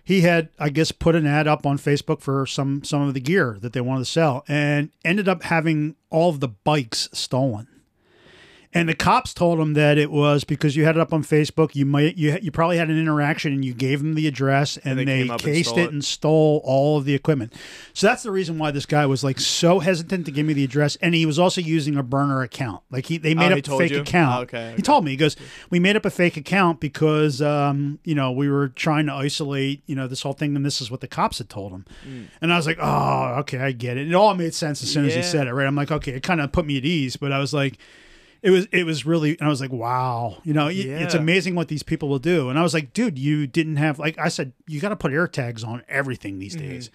he 0.09 0.22
had 0.22 0.48
i 0.59 0.70
guess 0.70 0.90
put 0.90 1.14
an 1.14 1.26
ad 1.26 1.46
up 1.46 1.66
on 1.66 1.76
facebook 1.76 2.22
for 2.22 2.46
some 2.46 2.83
some 2.83 3.02
of 3.02 3.12
the 3.12 3.20
gear 3.20 3.59
that 3.61 3.74
they 3.74 3.81
wanted 3.83 4.00
to 4.00 4.11
sell 4.11 4.42
and 4.48 4.88
ended 5.04 5.28
up 5.28 5.42
having 5.42 5.96
all 6.09 6.31
of 6.31 6.40
the 6.40 6.48
bikes 6.48 7.11
stolen 7.12 7.68
and 8.74 8.88
the 8.88 8.94
cops 8.94 9.33
told 9.33 9.59
him 9.59 9.72
that 9.74 9.96
it 9.96 10.11
was 10.11 10.44
because 10.44 10.76
you 10.76 10.85
had 10.85 10.96
it 10.96 11.00
up 11.00 11.12
on 11.12 11.22
facebook. 11.22 11.74
You 11.74 11.87
might 11.87 12.16
you, 12.16 12.38
you 12.42 12.50
probably 12.50 12.76
had 12.76 12.88
an 12.90 12.98
interaction 12.98 13.52
and 13.52 13.64
you 13.64 13.72
gave 13.72 14.00
them 14.00 14.14
the 14.14 14.26
address 14.26 14.76
and, 14.78 14.98
they 14.98 15.04
they, 15.04 15.22
came 15.22 15.31
up 15.31 15.40
and 15.40 15.54
cased 15.54 15.76
it 15.76 15.85
it. 15.85 15.92
and 15.92 16.04
stole 16.04 16.61
all 16.64 16.98
of 16.98 17.04
the 17.07 17.14
equipment. 17.14 17.54
So 17.94 18.07
that's 18.07 18.22
the 18.22 18.31
reason 18.31 18.59
why 18.59 18.70
this 18.70 18.85
guy 18.85 19.07
was 19.07 19.24
like 19.24 19.40
so 19.40 19.78
hesitant 19.78 20.26
to 20.26 20.33
give 20.33 20.44
me 20.44 20.52
the 20.52 20.64
address. 20.64 20.96
And 20.96 21.14
he 21.14 21.24
was 21.24 21.38
also 21.38 21.61
using 21.61 21.96
a 21.96 22.02
burner 22.02 22.42
account. 22.42 22.83
Like 22.90 23.07
he 23.07 23.16
they 23.18 23.35
made 23.35 23.52
Oh, 23.52 23.57
up 23.57 23.66
a 23.66 23.78
fake 23.78 23.92
you? 23.92 24.00
account. 24.02 24.38
Oh, 24.38 24.42
okay, 24.42 24.74
he 24.76 24.83
told 24.83 25.04
me. 25.04 25.12
He 25.12 25.16
goes 25.16 25.35
we 25.70 25.78
made 25.78 25.96
up 25.96 26.04
a 26.04 26.11
fake 26.11 26.37
account 26.37 26.81
because 26.81 27.40
um, 27.40 27.98
you 28.04 28.14
know 28.14 28.31
we 28.33 28.48
were 28.50 28.68
trying 28.68 29.07
to 29.07 29.12
isolate 29.14 29.83
you 29.87 29.94
know 29.94 30.07
this 30.07 30.22
whole 30.22 30.35
thing 30.35 30.54
and 30.54 30.64
this 30.66 30.81
is 30.81 30.90
what 30.90 31.00
the 31.00 31.09
cops 31.09 31.38
had 31.38 31.48
told 31.48 31.72
him. 31.72 31.87
And 32.42 32.52
i 32.52 32.57
was 32.57 32.66
like 32.66 32.78
oh 32.81 33.37
okay 33.40 33.59
i 33.59 33.72
get 33.72 33.97
it. 33.97 34.09
It 34.09 34.14
all 34.14 34.34
made 34.34 34.55
sense 34.55 34.82
as 34.82 34.93
soon 34.93 35.07
as 35.07 35.14
he 35.14 35.22
said 35.22 35.47
it 35.47 35.53
right? 35.55 35.66
I'm 35.66 35.74
like 35.74 35.90
okay 35.90 36.12
it 36.12 36.22
kind 36.22 36.40
of 36.40 36.53
put 36.53 36.66
me 36.66 36.76
at 36.76 36.84
ease. 36.84 37.16
But 37.16 37.32
i 37.32 37.38
was 37.38 37.55
like 37.55 37.78
it 38.43 38.51
was 38.51 38.66
it 38.72 38.84
was 38.84 39.05
really 39.07 39.30
and 39.39 39.47
i 39.47 39.49
was 39.49 39.61
like 39.61 39.72
wow 39.72 40.36
you 40.45 40.53
know 40.53 40.66
y- 40.66 40.72
it's 40.72 41.14
amazing 41.14 41.55
what 41.55 41.68
these 41.68 41.82
people 41.82 42.09
will 42.09 42.18
do 42.18 42.49
and 42.51 42.59
i 42.59 42.62
was 42.62 42.72
like 42.74 42.93
dude 42.93 43.18
you 43.18 43.47
didn't 43.47 43.76
have 43.76 43.99
like 43.99 44.16
i 44.18 44.28
said 44.28 44.53
you 44.66 44.80
got 44.80 44.91
to 44.91 44.97
put 44.97 45.12
air 45.12 45.26
tags 45.28 45.64
on 45.64 45.82
everything 45.89 46.39
these 46.39 46.55
Mm-hmm. 46.57 46.68
days 46.68 46.91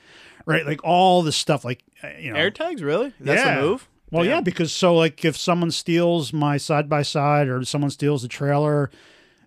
right 0.46 0.66
like 0.66 0.84
all 0.84 1.22
the 1.22 1.32
stuff 1.32 1.64
like 1.66 1.84
uh, 2.04 2.08
you 2.20 2.32
know 2.32 2.38
air 2.38 2.52
tags, 2.52 2.82
really? 2.84 3.14
That's 3.20 3.42
yeah. 3.44 3.56
the 3.56 3.62
move. 3.62 3.88
Well, 4.12 4.26
yeah, 4.26 4.42
because 4.42 4.72
so 4.72 4.94
like 4.96 5.26
if 5.26 5.36
someone 5.38 5.72
steals 5.72 6.32
my 6.34 6.58
side 6.58 6.88
by 6.88 7.02
side 7.02 7.48
or 7.48 7.64
someone 7.66 7.90
steals 7.90 8.22
the 8.22 8.28
trailer, 8.28 8.92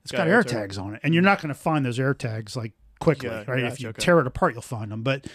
it's 0.03 0.11
got, 0.11 0.19
Got 0.19 0.29
air 0.29 0.35
air 0.37 0.43
tags 0.43 0.77
on 0.79 0.95
it, 0.95 1.01
and 1.05 1.15
you're 1.15 1.23
not 1.23 1.41
going 1.41 1.51
to 1.55 1.55
find 1.55 1.85
those 1.87 2.01
air 2.01 2.15
tags 2.15 2.57
like 2.57 2.73
quickly, 2.99 3.29
Yeah, 3.29 3.45
right? 3.47 3.63
if 3.63 3.81
you 3.81 3.91
okay. 3.91 4.01
tear 4.03 4.19
it 4.21 4.27
apart, 4.27 4.55
you'll 4.55 4.63
find 4.63 4.91
them. 4.91 5.03
But 5.03 5.27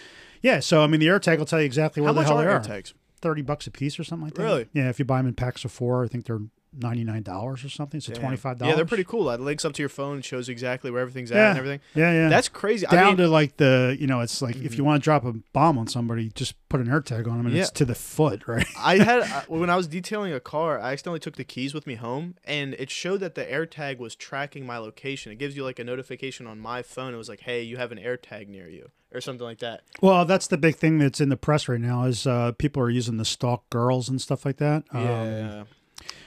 Yeah, 0.42 0.60
so 0.60 0.82
I 0.82 0.86
mean, 0.86 1.00
the 1.00 1.06
AirTag 1.06 1.38
will 1.38 1.46
tell 1.46 1.60
you 1.60 1.64
exactly 1.64 2.02
where 2.02 2.08
How 2.08 2.12
the 2.12 2.20
much 2.20 2.28
hell 2.28 2.40
are 2.40 2.44
they 2.44 2.50
are. 2.50 2.60
AirTags? 2.60 2.92
Thirty 3.22 3.40
bucks 3.42 3.66
a 3.66 3.70
piece 3.70 3.98
or 3.98 4.04
something 4.04 4.26
like 4.26 4.34
that. 4.34 4.42
Really? 4.42 4.66
Yeah, 4.74 4.88
if 4.90 4.98
you 4.98 5.04
buy 5.04 5.18
them 5.18 5.28
in 5.28 5.34
packs 5.34 5.64
of 5.64 5.72
four, 5.72 6.04
I 6.04 6.08
think 6.08 6.26
they're 6.26 6.40
ninety 6.74 7.04
nine 7.04 7.22
dollars 7.22 7.64
or 7.64 7.68
something. 7.68 8.00
So 8.00 8.12
twenty 8.14 8.36
five 8.36 8.58
dollars. 8.58 8.72
Yeah, 8.72 8.76
they're 8.76 8.84
pretty 8.84 9.04
cool. 9.04 9.30
It 9.30 9.40
links 9.40 9.64
up 9.64 9.74
to 9.74 9.82
your 9.82 9.88
phone, 9.88 10.14
and 10.16 10.24
shows 10.24 10.48
exactly 10.48 10.90
where 10.90 11.00
everything's 11.02 11.30
at 11.30 11.36
Yeah. 11.36 11.48
and 11.50 11.58
everything. 11.58 11.80
Yeah, 11.94 12.12
yeah. 12.12 12.28
That's 12.28 12.48
crazy. 12.48 12.84
down 12.86 12.98
I 12.98 13.06
mean, 13.08 13.16
to 13.18 13.28
like 13.28 13.58
the 13.58 13.96
you 14.00 14.06
know, 14.08 14.20
it's 14.20 14.42
like 14.42 14.56
Mm-hmm. 14.56 14.66
if 14.66 14.76
you 14.76 14.82
want 14.84 15.00
to 15.00 15.04
drop 15.04 15.24
a 15.24 15.34
bomb 15.52 15.78
on 15.78 15.86
somebody, 15.86 16.30
just 16.34 16.54
put 16.68 16.80
an 16.80 16.88
AirTag 16.88 17.28
on 17.30 17.36
them, 17.38 17.46
and 17.46 17.54
Yeah. 17.54 17.62
it's 17.62 17.70
to 17.72 17.84
the 17.84 17.94
foot, 17.94 18.42
right? 18.48 18.66
I 18.78 18.98
had 18.98 19.44
when 19.48 19.70
I 19.70 19.76
was 19.76 19.86
detailing 19.86 20.32
a 20.32 20.40
car, 20.40 20.80
I 20.80 20.92
accidentally 20.92 21.20
took 21.20 21.36
the 21.36 21.44
keys 21.44 21.74
with 21.74 21.86
me 21.86 21.94
home, 21.94 22.34
and 22.44 22.74
it 22.74 22.90
showed 22.90 23.20
that 23.20 23.34
the 23.36 23.44
AirTag 23.44 23.98
was 23.98 24.16
tracking 24.16 24.66
my 24.66 24.78
location. 24.78 25.30
It 25.30 25.36
gives 25.38 25.54
you 25.56 25.62
like 25.62 25.78
a 25.78 25.84
notification 25.84 26.46
on 26.48 26.58
my 26.58 26.82
phone. 26.82 27.14
It 27.14 27.18
was 27.18 27.28
like, 27.28 27.40
"Hey, 27.40 27.62
you 27.62 27.76
have 27.76 27.92
an 27.92 27.98
AirTag 27.98 28.48
near 28.48 28.68
you," 28.68 28.90
or 29.14 29.20
something 29.20 29.44
like 29.44 29.58
that. 29.58 29.82
Well, 30.00 30.24
that's 30.24 30.46
the 30.46 30.56
big 30.58 30.76
thing 30.76 30.98
that's 30.98 31.20
in 31.20 31.28
the 31.28 31.36
press 31.36 31.68
right 31.68 31.80
now 31.80 32.04
is 32.04 32.26
uh, 32.26 32.52
people 32.52 32.82
are 32.82 32.90
using 32.90 33.16
the 33.16 33.24
stalk 33.24 33.68
girls 33.70 34.08
and 34.08 34.20
stuff 34.20 34.44
like 34.44 34.56
that. 34.58 34.84
Um, 34.90 35.04
yeah, 35.04 35.64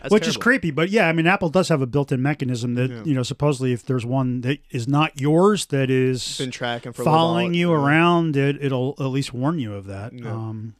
That's 0.01 0.11
which 0.13 0.27
is 0.27 0.37
creepy, 0.37 0.71
but 0.71 0.89
yeah, 0.89 1.07
I 1.07 1.13
mean, 1.13 1.27
Apple 1.27 1.49
does 1.49 1.69
have 1.69 1.81
a 1.81 1.87
built-in 1.87 2.21
mechanism 2.21 2.75
that 2.75 2.89
Yeah. 2.91 3.03
you 3.03 3.13
know, 3.13 3.23
supposedly, 3.23 3.73
if 3.73 3.85
there's 3.85 4.05
one 4.05 4.41
that 4.41 4.59
is 4.71 4.87
not 4.87 5.19
yours 5.19 5.65
that 5.67 5.89
is 5.89 6.37
Been 6.37 6.51
tracking 6.51 6.93
for 6.93 7.03
following 7.03 7.53
you 7.53 7.71
Yeah. 7.71 7.77
around, 7.77 8.37
it, 8.37 8.63
it'll 8.63 8.95
at 8.99 9.05
least 9.05 9.33
warn 9.33 9.59
you 9.59 9.73
of 9.73 9.85
that. 9.87 10.13
Yeah. 10.13 10.31
Um, 10.31 10.75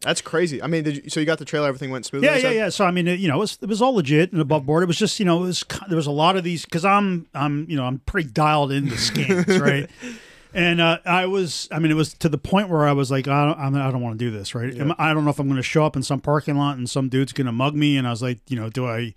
That's 0.00 0.20
crazy. 0.20 0.62
I 0.62 0.66
mean, 0.68 0.84
did 0.84 0.96
you, 1.04 1.10
so 1.10 1.18
you 1.20 1.26
got 1.26 1.38
the 1.38 1.44
trailer? 1.44 1.66
Everything 1.68 1.90
went 1.90 2.06
smoothly. 2.06 2.28
yeah, 2.28 2.36
yeah, 2.36 2.50
yeah. 2.50 2.68
So 2.68 2.84
I 2.84 2.90
mean, 2.92 3.08
it, 3.08 3.18
you 3.18 3.26
know, 3.28 3.34
it 3.36 3.40
was, 3.40 3.58
it 3.62 3.68
was 3.68 3.82
all 3.82 3.94
legit 3.94 4.30
and 4.32 4.40
above 4.40 4.64
board. 4.66 4.82
It 4.84 4.86
was 4.86 4.96
just, 4.98 5.18
you 5.18 5.24
know, 5.24 5.38
it 5.42 5.46
was 5.46 5.64
there 5.88 5.96
was 5.96 6.06
a 6.06 6.12
lot 6.12 6.36
of 6.36 6.44
these 6.44 6.64
because 6.64 6.84
I'm, 6.84 7.26
I'm, 7.34 7.66
you 7.68 7.76
know, 7.76 7.84
I'm 7.84 7.98
pretty 8.00 8.28
dialed 8.30 8.70
into 8.72 8.94
scams, 8.94 9.60
right? 9.60 9.88
And 10.54 10.80
uh, 10.80 10.98
I 11.04 11.26
was, 11.26 11.68
I 11.70 11.78
mean, 11.78 11.90
it 11.90 11.94
was 11.94 12.14
to 12.14 12.28
the 12.28 12.38
point 12.38 12.68
where 12.70 12.86
I 12.88 12.92
was 12.92 13.10
like, 13.10 13.28
I 13.28 13.46
don't, 13.46 13.76
I 13.76 13.90
don't 13.90 14.00
want 14.00 14.18
to 14.18 14.24
do 14.24 14.30
this, 14.30 14.54
right? 14.54 14.74
Am- 14.76 14.94
I 14.98 15.12
don't 15.12 15.24
know 15.24 15.30
if 15.30 15.38
I'm 15.38 15.46
going 15.46 15.56
to 15.56 15.62
show 15.62 15.84
up 15.84 15.94
in 15.96 16.02
some 16.02 16.20
parking 16.20 16.56
lot 16.56 16.78
and 16.78 16.88
some 16.88 17.08
dude's 17.08 17.32
going 17.32 17.46
to 17.46 17.52
mug 17.52 17.74
me, 17.74 17.96
and 17.98 18.06
I 18.06 18.10
was 18.10 18.22
like, 18.22 18.38
you 18.48 18.56
know, 18.56 18.70
do 18.70 18.86
I, 18.86 19.12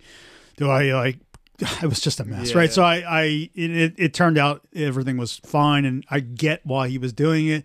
do 0.56 0.68
I 0.70 0.92
like? 0.92 1.18
It 1.82 1.86
was 1.86 2.00
just 2.00 2.18
a 2.20 2.24
mess, 2.24 2.50
Yeah. 2.50 2.58
right? 2.58 2.72
So 2.72 2.82
I, 2.82 2.96
I, 2.96 3.22
it, 3.54 3.94
it, 3.96 4.14
turned 4.14 4.36
out 4.36 4.62
everything 4.74 5.16
was 5.16 5.36
fine, 5.38 5.84
and 5.84 6.04
I 6.10 6.20
get 6.20 6.60
why 6.66 6.88
he 6.88 6.98
was 6.98 7.12
doing 7.12 7.46
it. 7.48 7.64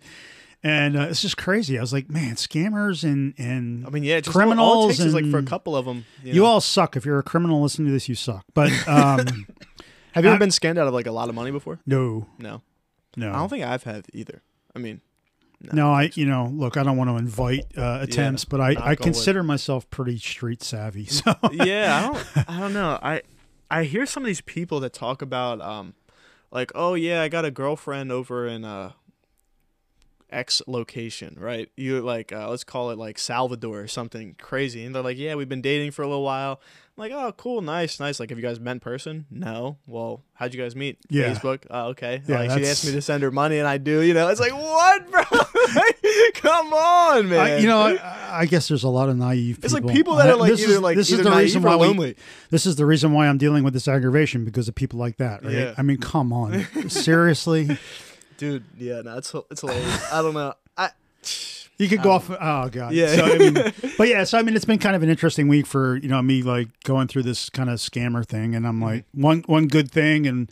And 0.62 0.96
uh, 0.96 1.02
it's 1.10 1.20
just 1.22 1.36
crazy. 1.36 1.76
I 1.78 1.80
was 1.80 1.92
like, 1.92 2.08
man, 2.10 2.34
scammers 2.36 3.04
and 3.04 3.32
and 3.38 3.86
I 3.86 3.90
mean, 3.90 4.02
yeah, 4.02 4.18
just 4.20 4.34
criminals 4.36 4.66
All 4.74 4.84
it 4.86 4.88
takes 4.94 5.00
is 5.00 5.14
like 5.14 5.28
for 5.30 5.38
a 5.38 5.42
couple 5.44 5.76
of 5.76 5.84
them. 5.84 6.04
You, 6.24 6.32
you 6.34 6.40
know. 6.40 6.46
all 6.46 6.60
suck. 6.60 6.96
If 6.96 7.04
you're 7.06 7.18
a 7.20 7.22
criminal 7.22 7.62
listening 7.62 7.86
to 7.86 7.92
this, 7.92 8.08
you 8.08 8.14
suck. 8.16 8.44
But 8.54 8.70
um, 8.88 9.18
have 10.12 10.24
you 10.24 10.30
ever 10.30 10.34
I- 10.34 10.38
been 10.38 10.48
scammed 10.50 10.78
out 10.78 10.88
of 10.88 10.94
like 10.94 11.06
a 11.06 11.12
lot 11.12 11.28
of 11.28 11.34
money 11.36 11.50
before? 11.52 11.78
no, 11.86 12.26
No, 12.38 12.62
no, 13.18 13.30
I 13.30 13.36
don't 13.36 13.48
think 13.48 13.64
I've 13.64 13.82
had 13.82 14.06
either. 14.12 14.42
I 14.74 14.78
mean, 14.78 15.00
no. 15.60 15.90
I, 15.90 16.10
you 16.14 16.26
know, 16.26 16.50
look, 16.52 16.76
I 16.76 16.82
don't 16.82 16.96
want 16.96 17.10
to 17.10 17.16
invite 17.16 17.66
uh, 17.76 17.98
attempts, 18.00 18.44
but 18.44 18.60
I, 18.60 18.76
I 18.78 18.90
on 18.90 18.96
consider 18.96 19.42
myself 19.42 19.88
pretty 19.90 20.18
street 20.18 20.62
savvy. 20.62 21.06
So 21.06 21.34
yeah, 21.52 21.98
I 21.98 22.06
don't, 22.06 22.48
I 22.48 22.60
don't 22.60 22.72
know. 22.72 22.98
I 23.02 23.22
I 23.70 23.84
hear 23.84 24.06
some 24.06 24.22
of 24.22 24.28
these 24.28 24.40
people 24.40 24.80
that 24.80 24.92
talk 24.92 25.20
about 25.20 25.60
um, 25.60 25.94
like, 26.50 26.70
oh 26.74 26.94
yeah, 26.94 27.22
I 27.22 27.28
got 27.28 27.44
a 27.44 27.50
girlfriend 27.50 28.12
over 28.12 28.46
in 28.46 28.64
uh, 28.64 28.92
X 30.30 30.62
location, 30.66 31.36
right? 31.38 31.70
You 31.76 32.00
like, 32.00 32.32
uh, 32.32 32.48
let's 32.50 32.64
call 32.64 32.90
it 32.90 32.98
like 32.98 33.18
Salvador 33.18 33.80
or 33.80 33.88
something 33.88 34.34
crazy, 34.38 34.84
and 34.84 34.94
they're 34.94 35.02
like, 35.02 35.18
yeah, 35.18 35.34
we've 35.34 35.48
been 35.48 35.62
dating 35.62 35.92
for 35.92 36.02
a 36.02 36.08
little 36.08 36.24
while. 36.24 36.60
I'm 36.98 37.02
like, 37.02 37.12
oh, 37.12 37.32
cool, 37.32 37.62
nice, 37.62 38.00
nice. 38.00 38.18
Like, 38.18 38.30
have 38.30 38.38
you 38.40 38.44
guys 38.44 38.58
met 38.58 38.72
in 38.72 38.80
person? 38.80 39.24
No. 39.30 39.78
Well, 39.86 40.24
how'd 40.34 40.52
you 40.52 40.60
guys 40.60 40.74
meet? 40.74 40.98
Yeah. 41.08 41.32
Facebook. 41.32 41.64
Oh, 41.70 41.90
okay. 41.90 42.22
Yeah, 42.26 42.40
like, 42.40 42.58
she 42.58 42.66
asked 42.66 42.84
me 42.84 42.90
to 42.90 43.00
send 43.00 43.22
her 43.22 43.30
money, 43.30 43.58
and 43.58 43.68
I 43.68 43.78
do. 43.78 44.02
You 44.02 44.14
know, 44.14 44.26
it's 44.26 44.40
like, 44.40 44.52
what, 44.52 45.08
bro? 45.08 45.22
Come 46.34 46.72
on, 46.72 47.28
man. 47.28 47.38
I, 47.38 47.58
you 47.58 47.68
know, 47.68 47.82
I, 47.82 48.40
I 48.40 48.46
guess 48.46 48.66
there's 48.66 48.82
a 48.82 48.88
lot 48.88 49.08
of 49.08 49.16
naive. 49.16 49.56
People. 49.56 49.64
It's 49.66 49.74
like 49.74 49.94
people 49.94 50.16
that 50.16 50.28
are, 50.28 50.34
like, 50.34 50.50
this 50.50 50.62
either, 50.62 50.72
is, 50.72 50.80
like, 50.80 50.96
this 50.96 51.12
either 51.12 51.20
is 51.20 51.24
the 51.24 51.30
naive 51.30 51.44
reason 51.44 51.62
why 51.62 51.76
we, 51.76 51.86
lonely. 51.86 52.16
This 52.50 52.66
is 52.66 52.74
the 52.74 52.84
reason 52.84 53.12
why 53.12 53.28
I'm 53.28 53.38
dealing 53.38 53.62
with 53.62 53.74
this 53.74 53.86
aggravation 53.86 54.44
because 54.44 54.66
of 54.66 54.74
people 54.74 54.98
like 54.98 55.18
that. 55.18 55.44
Right? 55.44 55.54
Yeah. 55.54 55.74
I 55.78 55.82
mean, 55.82 55.98
come 55.98 56.32
on, 56.32 56.64
seriously. 56.88 57.78
Dude. 58.38 58.64
Yeah, 58.78 59.02
no, 59.02 59.18
it's 59.18 59.34
it's 59.50 59.60
hilarious. 59.60 60.12
I 60.12 60.22
don't 60.22 60.32
know. 60.32 60.54
I 60.78 60.90
You 61.76 61.88
could 61.88 62.02
go 62.02 62.12
um, 62.12 62.16
off. 62.16 62.30
Oh 62.30 62.68
god. 62.70 62.94
Yeah. 62.94 63.14
So 63.14 63.26
I 63.26 63.38
mean, 63.38 63.54
but 63.98 64.08
yeah. 64.08 64.24
So 64.24 64.38
I 64.38 64.42
mean, 64.42 64.56
it's 64.56 64.64
been 64.64 64.78
kind 64.78 64.96
of 64.96 65.02
an 65.02 65.10
interesting 65.10 65.48
week 65.48 65.66
for 65.66 65.96
you 65.96 66.08
know 66.08 66.22
me 66.22 66.42
like 66.42 66.68
going 66.84 67.08
through 67.08 67.24
this 67.24 67.50
kind 67.50 67.68
of 67.68 67.78
scammer 67.78 68.24
thing, 68.24 68.54
and 68.54 68.66
I'm 68.66 68.76
mm-hmm. 68.76 68.84
like 68.84 69.04
one 69.12 69.42
one 69.46 69.66
good 69.66 69.90
thing 69.90 70.26
and 70.26 70.50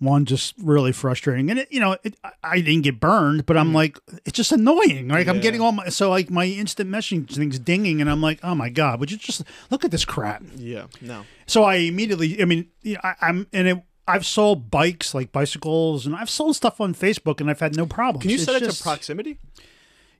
one 0.00 0.24
just 0.24 0.54
really 0.58 0.92
frustrating. 0.92 1.50
And 1.50 1.60
it, 1.60 1.68
you 1.70 1.78
know, 1.78 1.96
it, 2.02 2.16
I- 2.42 2.60
didn't 2.60 2.82
get 2.82 2.98
burned, 2.98 3.46
but 3.46 3.56
I'm 3.56 3.66
mm-hmm. 3.66 3.76
like, 3.76 3.98
it's 4.24 4.36
just 4.36 4.50
annoying. 4.50 5.08
Like 5.08 5.28
I'm 5.28 5.40
getting 5.40 5.60
all 5.60 5.72
my 5.72 5.88
so 5.88 6.10
like 6.10 6.30
my 6.30 6.46
instant 6.46 6.90
messaging 6.90 7.28
things 7.28 7.58
dinging, 7.58 8.00
and 8.00 8.10
I'm 8.10 8.20
like, 8.20 8.40
oh 8.42 8.54
my 8.54 8.70
god, 8.70 8.98
would 8.98 9.10
you 9.10 9.18
just 9.18 9.44
look 9.70 9.84
at 9.84 9.90
this 9.90 10.04
crap? 10.04 10.42
yeah 10.56 10.86
no. 11.00 11.24
So 11.46 11.64
I 11.64 11.76
immediately, 11.76 12.40
I 12.40 12.44
mean, 12.44 12.68
you 12.82 12.94
know, 12.94 13.00
I, 13.04 13.14
I'm 13.20 13.46
and 13.52 13.68
it. 13.68 13.82
I've 14.10 14.26
sold 14.26 14.70
bikes 14.70 15.14
like 15.14 15.32
bicycles, 15.32 16.06
and 16.06 16.14
I've 16.16 16.30
sold 16.30 16.56
stuff 16.56 16.80
on 16.80 16.94
Facebook, 16.94 17.40
and 17.40 17.48
I've 17.50 17.60
had 17.60 17.76
no 17.76 17.86
problems. 17.86 18.22
Can 18.22 18.30
you 18.30 18.36
It's 18.36 18.44
set 18.44 18.56
it 18.56 18.64
just- 18.64 18.78
to 18.78 18.82
proximity? 18.82 19.38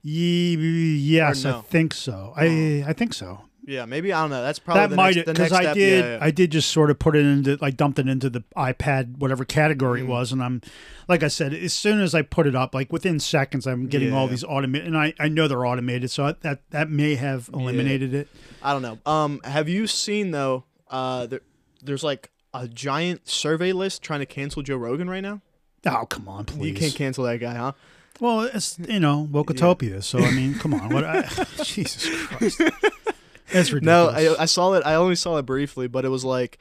Ye- 0.02 0.96
yes, 0.96 1.44
no? 1.44 1.58
I 1.58 1.60
think 1.62 1.92
so. 1.92 2.32
I 2.36 2.84
I 2.86 2.92
think 2.94 3.12
so. 3.12 3.42
Yeah, 3.66 3.84
maybe 3.84 4.12
I 4.12 4.22
don't 4.22 4.30
know. 4.30 4.42
That's 4.42 4.58
probably 4.58 4.80
that 4.80 4.90
the 4.90 4.96
might 4.96 5.26
because 5.26 5.52
I 5.52 5.60
step. 5.62 5.74
did 5.74 6.04
Yeah, 6.04 6.10
yeah. 6.12 6.18
I 6.22 6.30
did 6.30 6.50
just 6.50 6.70
sort 6.70 6.90
of 6.90 6.98
put 6.98 7.14
it 7.14 7.24
into 7.26 7.58
I 7.60 7.70
dumped 7.70 7.98
it 7.98 8.08
into 8.08 8.30
the 8.30 8.42
iPad 8.56 9.18
whatever 9.18 9.44
category 9.44 10.00
Mm. 10.00 10.04
it 10.04 10.06
was, 10.08 10.32
and 10.32 10.42
I'm 10.42 10.62
like 11.06 11.22
I 11.22 11.28
said, 11.28 11.52
as 11.52 11.74
soon 11.74 12.00
as 12.00 12.14
I 12.14 12.22
put 12.22 12.46
it 12.46 12.56
up, 12.56 12.74
like 12.74 12.90
within 12.90 13.20
seconds, 13.20 13.66
I'm 13.66 13.86
getting 13.88 14.14
all 14.14 14.24
Yeah. 14.24 14.30
these 14.30 14.44
automated, 14.44 14.86
and 14.88 14.96
I 14.96 15.12
I 15.20 15.28
know 15.28 15.46
they're 15.46 15.66
automated, 15.66 16.10
so 16.10 16.34
that 16.40 16.62
that 16.70 16.88
may 16.90 17.16
have 17.16 17.50
eliminated 17.52 18.14
it. 18.14 18.28
I 18.62 18.72
don't 18.72 18.82
know. 18.82 18.98
Um, 19.04 19.40
have 19.44 19.68
you 19.68 19.86
seen 19.86 20.30
though? 20.30 20.64
Uh, 20.90 21.26
there, 21.26 21.40
there's 21.82 22.02
like 22.02 22.30
a 22.54 22.66
giant 22.68 23.28
survey 23.28 23.72
list 23.72 24.02
trying 24.02 24.20
to 24.20 24.26
cancel 24.26 24.62
Joe 24.62 24.76
Rogan 24.76 25.08
right 25.08 25.20
now. 25.20 25.40
Oh 25.86 26.04
come 26.06 26.28
on, 26.28 26.44
please. 26.44 26.68
You 26.68 26.74
can't 26.74 26.94
cancel 26.94 27.24
that 27.24 27.38
guy, 27.38 27.54
huh? 27.54 27.72
Well, 28.20 28.42
it's 28.42 28.78
you 28.78 29.00
know 29.00 29.26
Wokotopia, 29.30 30.02
so 30.02 30.18
I 30.18 30.30
mean, 30.32 30.54
come 30.54 30.74
on, 30.74 30.90
what? 30.90 31.04
I, 31.04 31.22
Jesus 31.62 32.26
Christ, 32.26 32.58
that's 33.52 33.72
No, 33.72 34.08
ridiculous. 34.08 34.38
I, 34.38 34.42
I 34.42 34.46
saw 34.46 34.74
it. 34.74 34.82
I 34.84 34.94
only 34.96 35.14
saw 35.14 35.38
it 35.38 35.42
briefly, 35.46 35.88
but 35.88 36.04
it 36.04 36.08
was 36.10 36.24
like, 36.24 36.58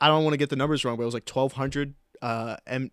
I 0.00 0.08
don't 0.08 0.24
want 0.24 0.32
to 0.34 0.38
get 0.38 0.48
the 0.48 0.56
numbers 0.56 0.84
wrong, 0.84 0.96
but 0.96 1.02
it 1.02 1.06
was 1.06 1.14
like 1.14 1.28
1,200 1.28 1.94
uh, 2.22 2.56
M, 2.66 2.90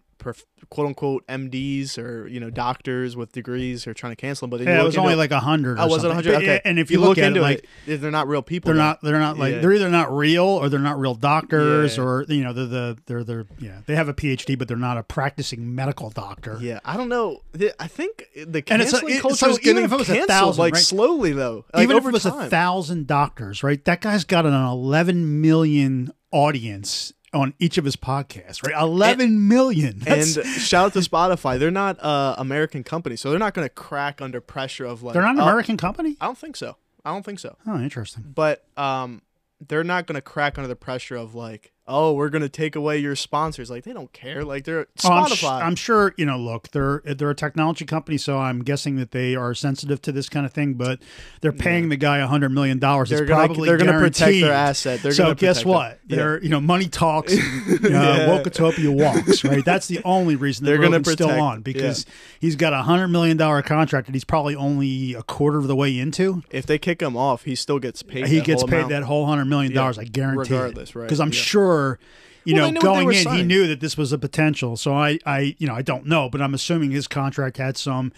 quote 0.69 0.87
unquote 0.87 1.27
MDs 1.27 1.97
or 1.97 2.27
you 2.27 2.39
know 2.39 2.49
doctors 2.49 3.15
with 3.15 3.31
degrees 3.31 3.85
are 3.87 3.93
trying 3.93 4.11
to 4.11 4.15
cancel 4.15 4.45
them. 4.47 4.51
But 4.51 4.61
you 4.61 4.67
yeah, 4.71 4.81
it 4.81 4.83
was 4.85 4.97
only 4.97 5.15
like 5.15 5.31
a 5.31 5.39
hundred. 5.39 5.77
oh, 5.79 5.87
was 5.87 6.03
it 6.03 6.07
100? 6.07 6.35
Okay, 6.35 6.61
And 6.63 6.79
if 6.79 6.89
you, 6.91 6.99
look, 6.99 7.17
at 7.17 7.25
into 7.25 7.39
it, 7.39 7.43
like 7.43 7.67
it, 7.85 7.97
they're 7.97 8.11
not 8.11 8.27
real 8.27 8.41
people. 8.41 8.69
they're 8.69 8.77
not 8.77 9.01
they're 9.01 9.19
not 9.19 9.37
like 9.37 9.55
Yeah. 9.55 9.59
they're 9.59 9.73
either 9.73 9.89
not 9.89 10.15
real 10.15 10.45
or 10.45 10.69
they're 10.69 10.79
not 10.79 10.99
real 10.99 11.15
doctors 11.15 11.97
Yeah. 11.97 12.03
or 12.03 12.25
you 12.29 12.43
know 12.43 12.53
they're 12.53 12.65
the 12.65 12.97
they're 13.05 13.23
they're 13.23 13.45
yeah 13.59 13.79
they 13.85 13.95
have 13.95 14.07
a 14.09 14.13
PhD 14.13 14.57
but 14.57 14.67
they're 14.67 14.77
not 14.77 14.97
a 14.97 15.03
practicing 15.03 15.75
medical 15.75 16.09
doctor. 16.09 16.57
Yeah, 16.61 16.79
I 16.85 16.95
don't 16.97 17.09
know. 17.09 17.41
I 17.79 17.87
think 17.87 18.25
the 18.35 18.63
And 18.69 18.81
it's 18.81 18.91
a- 18.93 18.97
canceling 18.97 19.15
it- 19.15 19.21
culture 19.21 19.35
so 19.37 19.49
is 19.49 19.59
even 19.59 19.63
getting 19.75 19.83
if 19.85 19.91
it 19.91 19.97
was 19.97 20.09
a 20.09 20.13
canceled, 20.13 20.29
thousand, 20.29 20.61
like 20.61 20.73
right? 20.75 20.83
slowly 20.83 21.33
though. 21.33 21.65
Like, 21.73 21.83
Even 21.83 21.97
if 21.97 22.05
it 22.05 22.13
was 22.13 22.23
time. 22.23 22.39
a 22.47 22.49
thousand 22.49 23.07
doctors, 23.07 23.63
right? 23.63 23.83
That 23.85 24.01
guy's 24.01 24.23
got 24.23 24.45
an 24.45 24.53
11 24.53 25.41
million 25.41 26.11
audience 26.31 27.13
on 27.33 27.53
each 27.59 27.77
of 27.77 27.85
his 27.85 27.95
podcasts, 27.95 28.65
right? 28.65 28.79
11 28.79 29.47
million. 29.47 30.01
And 30.05 30.21
That's- 30.23 30.61
shout 30.61 30.85
out 30.85 30.93
to 30.93 30.99
Spotify. 30.99 31.59
They're 31.59 31.71
not 31.71 32.01
uh, 32.03 32.35
American 32.37 32.83
company, 32.83 33.15
so 33.15 33.29
they're 33.29 33.39
not 33.39 33.53
going 33.53 33.65
to 33.65 33.73
crack 33.73 34.21
under 34.21 34.39
pressure 34.39 34.85
of 34.85 35.03
like. 35.03 35.13
they're 35.13 35.23
not 35.23 35.35
an 35.35 35.41
oh, 35.41 35.47
American 35.47 35.77
company. 35.77 36.15
I 36.21 36.25
don't 36.25 36.37
think 36.37 36.55
so. 36.55 36.77
I 37.03 37.11
don't 37.11 37.25
think 37.25 37.39
so. 37.39 37.57
Oh, 37.67 37.79
interesting. 37.79 38.23
But 38.33 38.65
um, 38.77 39.21
they're 39.67 39.83
not 39.83 40.07
going 40.07 40.15
to 40.15 40.21
crack 40.21 40.57
under 40.57 40.67
the 40.67 40.75
pressure 40.75 41.15
of 41.15 41.35
like, 41.35 41.72
oh, 41.87 42.13
we're 42.13 42.29
going 42.29 42.41
to 42.41 42.49
take 42.49 42.75
away 42.75 42.97
your 42.97 43.15
sponsors. 43.15 43.69
Like 43.69 43.83
they 43.83 43.93
don't 43.93 44.11
care. 44.13 44.43
Like 44.45 44.63
they're 44.63 44.87
Oh, 45.03 45.09
I'm, 45.11 45.27
sh- 45.29 45.43
Spotify. 45.43 45.61
I'm 45.63 45.75
sure 45.75 46.13
you 46.17 46.25
know. 46.25 46.37
Look, 46.37 46.69
they're 46.69 47.01
they're 47.05 47.29
a 47.29 47.35
technology 47.35 47.85
company, 47.85 48.17
so 48.17 48.37
I'm 48.39 48.63
guessing 48.63 48.95
that 48.97 49.11
they 49.11 49.35
are 49.35 49.53
sensitive 49.53 50.01
to 50.03 50.11
this 50.11 50.29
kind 50.29 50.45
of 50.45 50.53
thing. 50.53 50.73
But 50.75 50.99
they're 51.41 51.51
paying 51.51 51.89
the 51.89 51.95
guy 51.97 52.19
a 52.19 52.27
hundred 52.27 52.49
million 52.49 52.79
dollars. 52.79 53.09
They're 53.09 53.25
gonna- 53.25 53.47
probably 53.47 53.67
they're 53.69 53.77
gonna 53.77 53.99
protect 53.99 54.31
their 54.39 54.53
asset. 54.53 55.01
They're 55.01 55.11
so 55.11 55.23
gonna 55.23 55.35
guess 55.35 55.65
what? 55.65 55.99
Yeah. 56.07 56.15
They're 56.15 56.43
you 56.43 56.49
know 56.49 56.61
money 56.61 56.87
talks. 56.87 57.33
uh, 57.37 57.37
Yeah. 57.81 58.27
Wokotopia 58.27 58.89
walks. 58.89 59.43
Right. 59.43 59.63
That's 59.65 59.87
the 59.87 60.01
only 60.03 60.35
reason 60.35 60.65
They're 60.65 60.77
they're 60.77 60.89
gonna 60.89 61.03
still 61.03 61.29
on 61.29 61.61
because 61.61 62.05
he's 62.39 62.55
got 62.55 62.73
a 62.73 62.81
hundred 62.83 63.07
million 63.09 63.37
dollar 63.37 63.61
contract 63.61 64.07
and 64.07 64.15
he's 64.15 64.23
probably 64.23 64.55
only 64.55 65.13
a 65.13 65.23
quarter 65.23 65.57
of 65.57 65.67
the 65.67 65.75
way 65.75 65.97
into. 65.99 66.43
if 66.51 66.65
they 66.65 66.77
kick 66.77 67.01
him 67.01 67.17
off, 67.17 67.43
he 67.43 67.55
still 67.55 67.79
gets 67.79 68.03
paid. 68.03 68.27
he 68.27 68.41
gets 68.41 68.63
paid 68.63 68.73
amount. 68.73 68.89
that 68.89 69.03
whole 69.03 69.25
hundred 69.25 69.45
million 69.45 69.73
dollars. 69.73 69.97
I 69.97 70.03
guarantee. 70.05 70.53
regardless, 70.53 70.95
right, 70.95 71.03
Because 71.03 71.19
I'm 71.19 71.29
yeah. 71.29 71.39
Sure. 71.73 71.99
You 72.45 72.55
Well, 72.55 72.63
know, 72.63 72.71
knew 72.71 72.75
what 72.75 72.81
they 72.81 72.87
going 73.03 73.05
were 73.05 73.31
in, 73.33 73.37
he 73.37 73.43
knew 73.43 73.67
that 73.67 73.79
this 73.79 73.95
was 73.95 74.11
a 74.11 74.17
potential. 74.17 74.75
So 74.75 74.93
I, 74.93 75.17
I, 75.25 75.55
you 75.59 75.65
know, 75.65 75.73
I 75.75 75.81
don't 75.81 76.05
know, 76.05 76.29
but 76.29 76.41
I'm 76.41 76.53
assuming 76.53 76.91
his 76.91 77.07
contract 77.07 77.55
had 77.55 77.77
some 77.77 78.11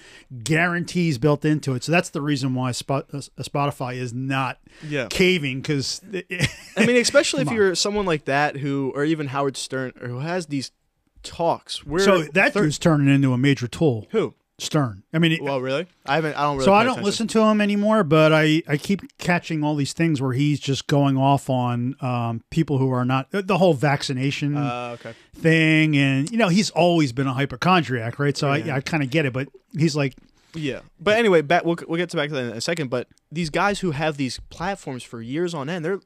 guarantees 0.44 1.18
built 1.18 1.46
into 1.46 1.76
it. 1.76 1.84
So 1.84 1.92
that's 1.92 2.10
the 2.10 2.22
reason 2.22 2.56
why 2.56 2.72
Spot, 2.72 3.06
uh, 3.14 3.18
Spotify 3.42 3.96
is 3.96 4.14
not 4.14 4.58
Yeah. 4.88 5.08
caving 5.10 5.62
because 5.62 6.02
I 6.78 6.86
mean, 6.88 6.96
especially 6.98 7.44
if 7.44 7.52
you're 7.52 7.76
someone 7.76 8.06
like 8.08 8.26
that 8.26 8.58
who, 8.58 8.92
or 8.96 9.04
even 9.06 9.28
Howard 9.28 9.58
Stern, 9.58 9.94
or 10.02 10.08
who 10.08 10.20
has 10.20 10.48
these 10.48 10.72
talks. 11.24 11.86
Where 11.86 12.00
so 12.00 12.24
that 12.24 12.54
thir- 12.54 12.64
dude's 12.64 12.80
turning 12.80 13.14
into 13.14 13.32
a 13.34 13.38
major 13.38 13.68
tool. 13.68 14.08
who 14.12 14.34
Stern. 14.58 15.04
I 15.14 15.20
mean, 15.20 15.38
Well, 15.44 15.60
really? 15.60 15.86
I 16.06 16.16
haven't. 16.16 16.36
I 16.36 16.44
don't 16.44 16.56
really. 16.56 16.66
so 16.66 16.74
I 16.74 16.84
don't 16.84 16.92
attention. 16.94 17.06
listen 17.06 17.28
to 17.28 17.42
him 17.42 17.60
anymore, 17.60 18.06
but 18.06 18.32
I, 18.32 18.64
I 18.70 18.78
keep 18.78 19.02
catching 19.18 19.64
all 19.66 19.76
these 19.76 19.92
things 19.92 20.22
where 20.22 20.32
he's 20.32 20.62
just 20.62 20.88
going 20.88 21.18
off 21.18 21.50
on 21.50 21.96
um, 22.00 22.42
people 22.52 22.78
who 22.78 22.90
are 22.92 23.04
not 23.04 23.28
the 23.32 23.58
whole 23.58 23.74
vaccination 23.74 24.56
Uh, 24.56 24.96
okay. 25.00 25.14
thing, 25.36 25.98
and 25.98 26.32
you 26.32 26.38
know 26.38 26.48
he's 26.48 26.70
always 26.70 27.12
been 27.12 27.28
a 27.28 27.34
hypochondriac, 27.34 28.18
right? 28.18 28.38
So 28.38 28.52
Yeah. 28.54 28.76
I, 28.76 28.78
I 28.78 28.80
kind 28.82 29.04
of 29.04 29.10
get 29.10 29.26
it, 29.26 29.34
but 29.34 29.50
he's 29.78 29.94
like, 29.96 30.16
Yeah, 30.54 30.80
but 31.02 31.18
anyway, 31.18 31.42
back, 31.42 31.66
we'll 31.66 31.76
we'll 31.86 31.98
get 31.98 32.10
to 32.12 32.18
back 32.18 32.30
to 32.30 32.36
that 32.36 32.46
in 32.46 32.58
a 32.58 32.62
second. 32.62 32.90
But 32.90 33.10
these 33.30 33.50
guys 33.50 33.82
who 33.82 33.92
have 33.92 34.16
these 34.16 34.40
platforms 34.50 35.04
for 35.04 35.22
years 35.22 35.54
on 35.54 35.68
end, 35.68 35.84
they're 35.84 36.00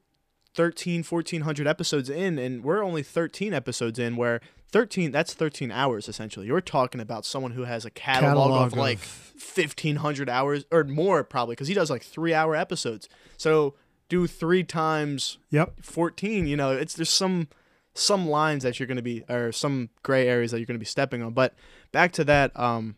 13, 0.54 1.02
1400 1.04 1.66
episodes 1.66 2.10
in, 2.10 2.38
and 2.38 2.64
we're 2.64 2.82
only 2.84 3.02
13 3.02 3.54
episodes 3.54 3.98
in. 3.98 4.16
Where 4.16 4.40
13, 4.72 5.10
that's 5.12 5.34
13 5.34 5.70
hours 5.70 6.08
essentially. 6.08 6.46
You're 6.46 6.60
talking 6.60 7.00
about 7.00 7.24
someone 7.24 7.52
who 7.52 7.64
has 7.64 7.84
a 7.84 7.90
catalog, 7.90 8.48
Catalog 8.48 8.66
of 8.66 8.72
of- 8.72 8.78
like 8.78 8.98
1500 8.98 10.28
hours 10.28 10.64
or 10.70 10.84
more 10.84 11.24
probably, 11.24 11.54
because 11.54 11.68
he 11.68 11.74
does 11.74 11.90
like 11.90 12.02
three 12.02 12.34
hour 12.34 12.54
episodes. 12.54 13.08
So 13.36 13.74
do 14.08 14.26
three 14.26 14.64
times 14.64 15.38
"Yep, 15.50 15.84
14 15.84 16.46
you 16.46 16.56
know 16.56 16.72
it's 16.72 16.94
there's 16.94 17.08
some 17.10 17.46
some 17.94 18.28
lines 18.28 18.64
that 18.64 18.78
you're 18.78 18.86
going 18.88 18.96
to 18.96 19.02
be 19.02 19.22
or 19.28 19.52
some 19.52 19.88
gray 20.02 20.26
areas 20.28 20.50
that 20.50 20.58
you're 20.58 20.66
going 20.66 20.74
to 20.74 20.80
be 20.80 20.84
stepping 20.84 21.22
on 21.22 21.32
but 21.32 21.54
back 21.92 22.12
to 22.12 22.24
that 22.24 22.50
um 22.58 22.96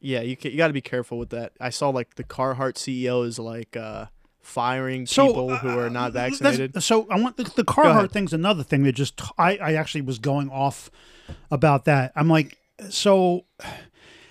yeah 0.00 0.20
you 0.20 0.36
you 0.42 0.56
got 0.56 0.68
to 0.68 0.72
be 0.72 0.80
careful 0.80 1.18
with 1.18 1.30
that 1.30 1.52
i 1.60 1.68
saw 1.70 1.88
like 1.88 2.14
the 2.16 2.24
carhartt 2.24 2.74
ceo 2.74 3.24
is 3.26 3.38
like 3.38 3.76
uh 3.76 4.06
firing 4.42 5.06
So, 5.06 5.26
people 5.28 5.56
who 5.56 5.70
uh, 5.70 5.76
are 5.76 5.86
uh, 5.86 5.90
not 5.90 6.12
vaccinated 6.12 6.82
So 6.82 7.06
I 7.10 7.20
want 7.20 7.36
the, 7.36 7.44
the. 7.44 7.64
Carhartt 7.64 8.10
thing's 8.10 8.32
another 8.32 8.62
thing 8.62 8.82
that 8.84 8.92
just 8.92 9.20
I, 9.38 9.56
I 9.56 9.74
actually 9.74 10.02
was 10.02 10.18
going 10.18 10.50
off 10.50 10.90
about 11.50 11.84
that. 11.84 12.12
I'm 12.16 12.28
like, 12.28 12.58
so 12.88 13.44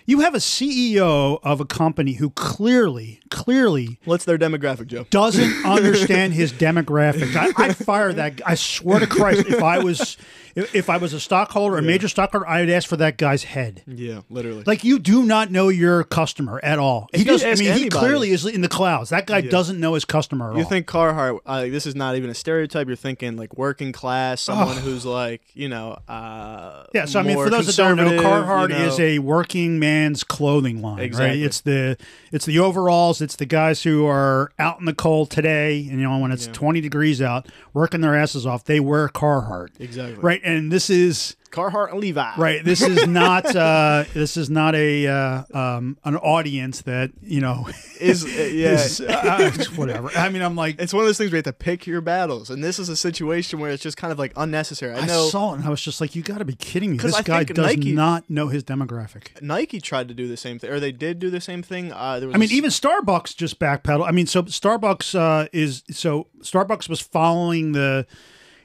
you 0.09 0.21
have 0.21 0.33
a 0.33 0.39
CEO 0.39 1.39
of 1.43 1.61
a 1.61 1.65
company 1.65 2.13
who 2.13 2.31
clearly, 2.31 3.19
clearly 3.29 3.99
what's 4.05 4.25
their 4.25 4.37
demographic 4.37 4.87
joe 4.87 5.05
doesn't 5.09 5.65
understand 5.65 6.33
his 6.33 6.51
demographics. 6.51 7.35
I, 7.35 7.51
I'd 7.63 7.77
fire 7.77 8.11
that. 8.13 8.37
Guy. 8.37 8.43
I 8.47 8.55
swear 8.55 8.99
to 8.99 9.07
Christ, 9.07 9.47
if 9.47 9.61
I 9.61 9.79
was 9.79 10.17
if, 10.55 10.75
if 10.75 10.89
I 10.89 10.97
was 10.97 11.13
a 11.13 11.19
stockholder, 11.19 11.77
a 11.77 11.81
major 11.81 12.07
stockholder, 12.07 12.47
I'd 12.47 12.69
ask 12.69 12.87
for 12.87 12.97
that 12.97 13.17
guy's 13.17 13.43
head. 13.43 13.83
yeah 13.85 14.21
literally 14.29 14.63
Like 14.65 14.83
you 14.83 14.99
do 14.99 15.23
not 15.23 15.51
know 15.51 15.69
your 15.69 16.03
customer 16.03 16.59
at 16.63 16.79
all. 16.79 17.07
If 17.13 17.21
he 17.21 17.25
does. 17.25 17.43
I 17.43 17.55
mean, 17.55 17.77
he 17.77 17.89
clearly 17.89 18.31
is 18.31 18.45
in 18.45 18.61
the 18.61 18.69
clouds. 18.69 19.09
That 19.11 19.27
guy 19.27 19.41
doesn't 19.41 19.79
know 19.79 19.93
his 19.93 20.05
customer 20.05 20.51
at 20.51 20.57
you 20.57 20.63
all. 20.63 20.69
think 20.69 20.87
Carhartt? 20.87 21.39
Uh, 21.45 21.61
this 21.61 21.85
is 21.85 21.95
not 21.95 22.15
even 22.15 22.29
a 22.29 22.33
stereotype. 22.33 22.87
You're 22.87 22.95
thinking 22.95 23.37
like 23.37 23.57
working 23.57 23.91
class, 23.91 24.41
someone 24.41 24.77
who's 24.77 25.05
like 25.05 25.41
you 25.53 25.69
know. 25.69 25.97
Uh, 26.07 26.85
Yeah, 26.93 27.05
so 27.05 27.19
I 27.19 27.23
mean, 27.23 27.37
for 27.37 27.49
those 27.49 27.67
that 27.67 27.75
don't 27.75 27.97
know, 27.97 28.09
conservative, 28.09 28.77
you 28.77 28.85
know. 28.85 28.91
is 28.93 28.99
a 28.99 29.19
working 29.19 29.79
man's 29.99 30.23
clothing 30.23 30.81
line, 30.81 30.99
right? 31.19 31.37
It's 31.45 31.61
the 31.61 31.97
it's 32.31 32.45
the 32.45 32.59
overalls, 32.59 33.21
it's 33.21 33.35
the 33.35 33.45
guys 33.45 33.83
who 33.83 34.05
are 34.05 34.51
out 34.57 34.79
in 34.79 34.85
the 34.85 34.93
cold 34.93 35.29
today, 35.29 35.79
and 35.89 35.99
you 35.99 36.07
know 36.07 36.17
when 36.19 36.31
it's 36.31 36.47
Yeah. 36.47 36.53
twenty 36.53 36.81
degrees 36.81 37.21
out, 37.21 37.47
working 37.73 38.01
their 38.01 38.15
asses 38.15 38.45
off. 38.45 38.63
They 38.63 38.79
wear 38.79 39.07
Carhartt, 39.09 39.69
exactly 39.79 40.15
right? 40.21 40.41
And 40.43 40.71
this 40.71 40.89
is 40.89 41.35
Carhartt 41.51 41.91
and 41.91 41.99
Levi. 41.99 42.33
right. 42.37 42.63
This 42.63 42.81
is 42.81 43.07
not 43.07 43.55
uh, 43.55 44.05
this 44.13 44.37
is 44.37 44.49
not 44.49 44.75
a 44.75 45.07
uh, 45.07 45.43
um, 45.53 45.97
an 46.03 46.15
audience 46.17 46.81
that 46.83 47.11
you 47.21 47.41
know 47.41 47.67
Is 47.99 48.23
uh, 48.23 48.27
yeah. 48.53 48.71
is 48.71 49.01
uh, 49.01 49.51
whatever. 49.75 50.09
I 50.15 50.29
mean, 50.29 50.41
I'm 50.41 50.55
like. 50.55 50.79
it's 50.79 50.93
one 50.93 51.03
of 51.03 51.07
those 51.07 51.17
things 51.17 51.31
where 51.31 51.37
you 51.37 51.43
have 51.45 51.45
to 51.45 51.53
pick 51.53 51.85
your 51.85 52.01
battles, 52.01 52.49
and 52.49 52.63
this 52.63 52.79
is 52.79 52.89
a 52.89 52.95
situation 52.95 53.59
where 53.59 53.71
it's 53.71 53.83
just 53.83 53.97
kind 53.97 54.11
of 54.11 54.19
like 54.19 54.31
unnecessary. 54.35 54.93
I 54.93 54.99
I 55.03 55.07
saw 55.07 55.53
it 55.53 55.57
and 55.57 55.65
I 55.65 55.69
was 55.69 55.81
just 55.81 55.99
like, 55.99 56.15
you 56.15 56.21
got 56.21 56.37
to 56.37 56.45
be 56.45 56.55
kidding 56.55 56.91
me! 56.91 56.97
This 56.97 57.15
I 57.15 57.23
guy 57.23 57.43
does 57.43 57.57
Nike- 57.57 57.93
not 57.93 58.29
know 58.29 58.47
his 58.47 58.63
demographic. 58.63 59.41
Nike 59.41 59.81
tried 59.81 60.07
to 60.07 60.13
do 60.13 60.27
the 60.27 60.37
same 60.37 60.59
thing, 60.59 60.69
or 60.71 60.79
they 60.79 60.91
did 60.91 61.19
do 61.19 61.29
the 61.29 61.41
same 61.41 61.61
thing. 61.63 61.91
Uh, 61.91 62.19
there 62.19 62.27
was 62.27 62.35
I 62.35 62.37
mean, 62.37 62.51
even 62.51 62.69
Starbucks 62.69 63.35
just 63.35 63.59
backpedal. 63.59 64.07
I 64.07 64.11
mean, 64.11 64.27
so 64.27 64.43
Starbucks 64.43 65.17
uh, 65.17 65.47
is 65.51 65.83
so 65.91 66.27
Starbucks 66.41 66.87
was 66.87 67.01
following 67.01 67.73
the, 67.73 68.05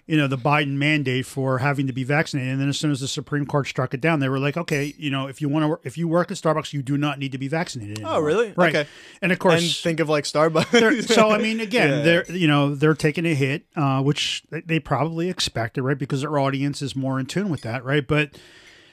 you 0.07 0.17
know, 0.19 0.27
the 0.27 0.37
Biden 0.37 0.73
mandate 0.73 1.25
for 1.25 1.59
having 1.59 1.87
to 1.87 1.93
be 1.93 2.05
vaccinated, 2.05 2.53
and 2.53 2.61
then 2.61 2.69
as 2.69 2.79
soon 2.79 2.91
as 2.91 3.01
the 3.01 3.09
Supreme 3.09 3.47
Court 3.47 3.67
struck 3.67 3.95
it 3.95 4.01
down, 4.03 4.21
they 4.21 4.29
were 4.29 4.39
like, 4.39 4.57
okay, 4.57 4.93
you 4.99 5.11
know, 5.11 5.27
if 5.29 5.41
you 5.41 5.49
want 5.49 5.65
to, 5.83 5.87
if 5.87 5.97
you 5.97 6.07
work 6.07 6.31
at 6.31 6.37
Starbucks, 6.37 6.73
you 6.75 6.83
do 6.83 6.99
not 6.99 7.19
need 7.19 7.33
to 7.33 7.39
be 7.39 7.49
vaccinated. 7.49 7.99
Anymore. 8.01 8.17
Oh, 8.17 8.21
really? 8.21 8.53
Right. 8.57 8.75
Okay. 8.75 8.89
And 9.23 9.33
of 9.33 9.39
course, 9.39 9.63
and 9.63 9.71
think 9.71 10.01
of 10.01 10.09
like 10.11 10.25
Starbucks. 10.25 11.09
so 11.13 11.31
I 11.31 11.39
mean, 11.39 11.61
again, 11.69 11.91
Yeah. 11.91 12.03
they're 12.03 12.33
you 12.33 12.47
know 12.47 12.75
they're 12.75 12.95
taking 12.95 13.25
a 13.25 13.35
hit, 13.35 13.65
uh, 13.77 14.03
which 14.03 14.43
they- 14.51 14.61
they 14.61 14.79
probably 14.79 15.29
expected, 15.31 15.83
right? 15.83 15.99
Because 15.99 16.21
their 16.21 16.39
audience 16.39 16.83
is 16.83 16.95
more 16.95 17.19
in 17.19 17.27
tune 17.27 17.49
with 17.49 17.63
that, 17.63 17.85
right? 17.85 18.07
But 18.07 18.39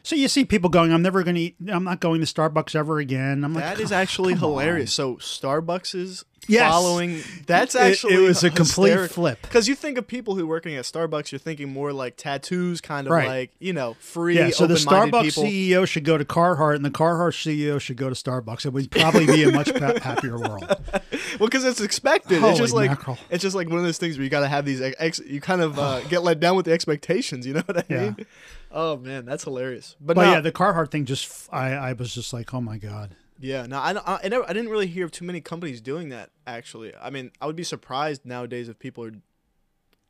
so 0.04 0.16
you 0.16 0.28
see 0.28 0.46
people 0.46 0.70
going, 0.70 0.92
"I'm 0.94 1.02
never 1.02 1.24
going 1.24 1.36
to 1.36 1.42
eat. 1.42 1.56
I'm 1.70 1.84
not 1.84 2.00
going 2.00 2.22
to 2.22 2.28
Starbucks 2.28 2.76
ever 2.76 3.00
again." 3.00 3.44
I'm 3.44 3.54
like, 3.54 3.64
that 3.64 3.80
is 3.80 3.92
actually 3.92 4.34
come 4.36 4.44
on." 4.46 4.50
hilarious. 4.52 4.94
So 4.94 5.16
Starbucks 5.18 5.96
is 5.96 6.26
Yes. 6.48 6.72
following. 6.72 7.22
That's 7.46 7.76
actually 7.76 8.16
it 8.16 8.20
was 8.20 8.44
a 8.44 8.50
complete 8.50 9.12
flip. 9.12 9.40
Because 9.44 9.68
you 9.68 9.76
think 9.76 10.00
of 10.00 10.08
people 10.08 10.34
who 10.36 10.48
working 10.48 10.74
at 10.76 10.86
Starbucks, 10.86 11.32
you're 11.32 11.38
thinking 11.38 11.70
more 11.72 11.94
like 11.94 12.18
tattoos, 12.18 12.82
kind 12.82 13.06
of 13.06 13.12
Right. 13.14 13.28
like 13.28 13.52
you 13.60 13.74
know 13.74 13.96
free. 14.00 14.38
Yeah, 14.38 14.50
so 14.50 14.66
the 14.66 14.74
Starbucks 14.74 15.22
people. 15.22 15.44
CEO 15.44 15.88
should 15.88 16.04
go 16.04 16.18
to 16.18 16.26
Carhartt, 16.26 16.78
and 16.78 16.84
the 16.84 16.90
Carhartt 16.90 17.34
CEO 17.36 17.80
should 17.80 17.96
go 17.96 18.10
to 18.10 18.16
Starbucks. 18.16 18.66
It 18.66 18.74
would 18.74 18.90
probably 18.90 19.28
be 19.28 19.44
a 19.44 19.52
much 19.52 19.70
happier 20.02 20.40
world. 20.40 20.64
Well, 21.40 21.48
because 21.48 21.64
it's 21.64 21.80
expected. 21.80 22.40
Holy 22.40 22.52
it's 22.54 22.60
just 22.60 22.74
like 22.74 22.90
mackerel. 22.90 23.20
it's 23.30 23.44
just 23.44 23.56
like 23.56 23.70
one 23.70 23.78
of 23.78 23.86
those 23.86 24.00
things 24.00 24.18
where 24.18 24.24
you 24.24 24.30
got 24.32 24.40
to 24.42 24.48
have 24.48 24.66
these. 24.66 24.82
Ex- 24.82 25.20
you 25.20 25.42
kind 25.42 25.62
of 25.62 25.78
uh, 25.78 26.00
get 26.10 26.24
let 26.24 26.40
down 26.40 26.56
with 26.56 26.66
the 26.66 26.72
expectations. 26.74 27.46
You 27.46 27.54
know 27.54 27.62
what 27.68 27.78
I 27.78 27.84
Yeah. 27.88 28.14
Oh 28.74 28.98
man, 28.98 29.26
that's 29.26 29.44
hilarious. 29.44 29.96
But, 30.00 30.16
But 30.16 30.24
no, 30.26 30.32
yeah, 30.34 30.40
the 30.40 30.52
Carhartt 30.52 30.92
thing 30.92 31.06
just, 31.06 31.50
I, 31.52 31.72
I 31.74 31.94
was 31.94 32.14
just 32.14 32.32
like, 32.34 32.54
oh 32.54 32.62
my 32.62 32.78
god. 32.78 33.16
yeah, 33.40 33.66
no, 33.66 33.78
I 33.80 33.92
I, 33.92 34.20
I, 34.24 34.28
never, 34.30 34.44
I 34.50 34.54
didn't 34.54 34.70
really 34.70 34.88
hear 34.88 35.06
of 35.06 35.12
too 35.12 35.26
many 35.26 35.42
companies 35.42 35.82
doing 35.82 36.10
that. 36.10 36.30
Actually, 36.48 36.94
I 36.96 37.10
mean, 37.10 37.32
I 37.42 37.48
would 37.48 37.56
be 37.56 37.64
surprised 37.64 38.26
nowadays 38.26 38.70
if 38.70 38.80
people 38.80 39.04
are 39.04 39.12